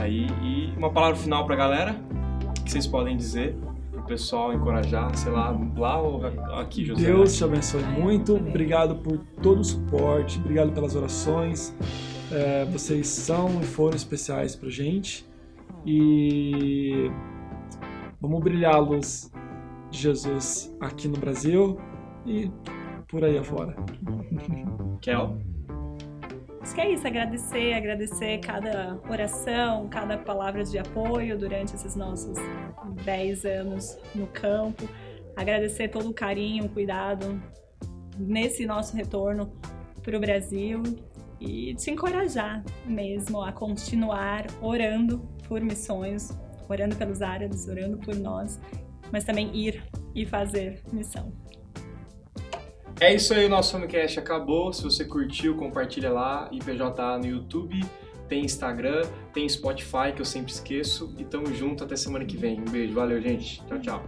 aí. 0.00 0.26
E 0.42 0.76
uma 0.76 0.90
palavra 0.90 1.14
final 1.14 1.46
pra 1.46 1.54
galera, 1.54 1.94
que 2.64 2.70
vocês 2.72 2.84
podem 2.84 3.16
dizer 3.16 3.54
pessoal 4.06 4.52
encorajar, 4.52 5.16
sei 5.16 5.32
lá, 5.32 5.58
lá 5.76 6.00
ou 6.00 6.24
aqui, 6.58 6.84
José? 6.84 7.06
Deus 7.06 7.36
te 7.36 7.44
abençoe 7.44 7.82
muito, 7.82 8.36
obrigado 8.36 8.96
por 8.96 9.18
todo 9.42 9.60
o 9.60 9.64
suporte, 9.64 10.38
obrigado 10.38 10.72
pelas 10.72 10.94
orações. 10.94 11.74
É, 12.30 12.64
vocês 12.66 13.06
são 13.08 13.60
e 13.60 13.64
foram 13.64 13.96
especiais 13.96 14.56
pra 14.56 14.68
gente. 14.68 15.26
E 15.86 17.10
vamos 18.20 18.42
brilhar 18.42 18.74
a 18.74 18.78
luz 18.78 19.30
de 19.90 19.98
Jesus 19.98 20.74
aqui 20.80 21.08
no 21.08 21.18
Brasil 21.18 21.78
e 22.26 22.50
por 23.06 23.22
aí 23.22 23.38
afora. 23.38 23.76
Kel? 25.00 25.38
Acho 26.64 26.74
que 26.76 26.80
é 26.80 26.92
isso, 26.94 27.06
agradecer, 27.06 27.74
agradecer 27.74 28.38
cada 28.38 28.98
oração, 29.06 29.86
cada 29.86 30.16
palavra 30.16 30.64
de 30.64 30.78
apoio 30.78 31.36
durante 31.36 31.74
esses 31.74 31.94
nossos 31.94 32.38
10 33.04 33.44
anos 33.44 33.98
no 34.14 34.26
campo. 34.28 34.88
Agradecer 35.36 35.88
todo 35.88 36.08
o 36.08 36.14
carinho, 36.14 36.64
o 36.64 36.68
cuidado 36.70 37.38
nesse 38.18 38.64
nosso 38.64 38.96
retorno 38.96 39.52
para 40.02 40.16
o 40.16 40.20
Brasil 40.20 40.82
e 41.38 41.74
te 41.74 41.90
encorajar 41.90 42.64
mesmo 42.86 43.42
a 43.42 43.52
continuar 43.52 44.46
orando 44.62 45.18
por 45.46 45.60
missões, 45.60 46.30
orando 46.66 46.96
pelos 46.96 47.20
árabes, 47.20 47.68
orando 47.68 47.98
por 47.98 48.16
nós, 48.16 48.58
mas 49.12 49.22
também 49.22 49.54
ir 49.54 49.84
e 50.14 50.24
fazer 50.24 50.82
missão. 50.90 51.30
É 53.00 53.12
isso 53.12 53.34
aí, 53.34 53.46
o 53.46 53.48
nosso 53.48 53.76
Homecast 53.76 54.18
acabou. 54.18 54.72
Se 54.72 54.82
você 54.82 55.04
curtiu, 55.04 55.56
compartilha 55.56 56.10
lá. 56.10 56.48
IPJ 56.52 57.18
no 57.18 57.26
YouTube, 57.26 57.84
tem 58.28 58.44
Instagram, 58.44 59.02
tem 59.32 59.48
Spotify, 59.48 60.12
que 60.14 60.20
eu 60.20 60.24
sempre 60.24 60.52
esqueço. 60.52 61.12
E 61.18 61.24
tamo 61.24 61.52
junto 61.52 61.84
até 61.84 61.96
semana 61.96 62.24
que 62.24 62.36
vem. 62.36 62.60
Um 62.60 62.64
beijo, 62.64 62.94
valeu, 62.94 63.20
gente. 63.20 63.62
Tchau, 63.66 63.78
tchau. 63.80 64.04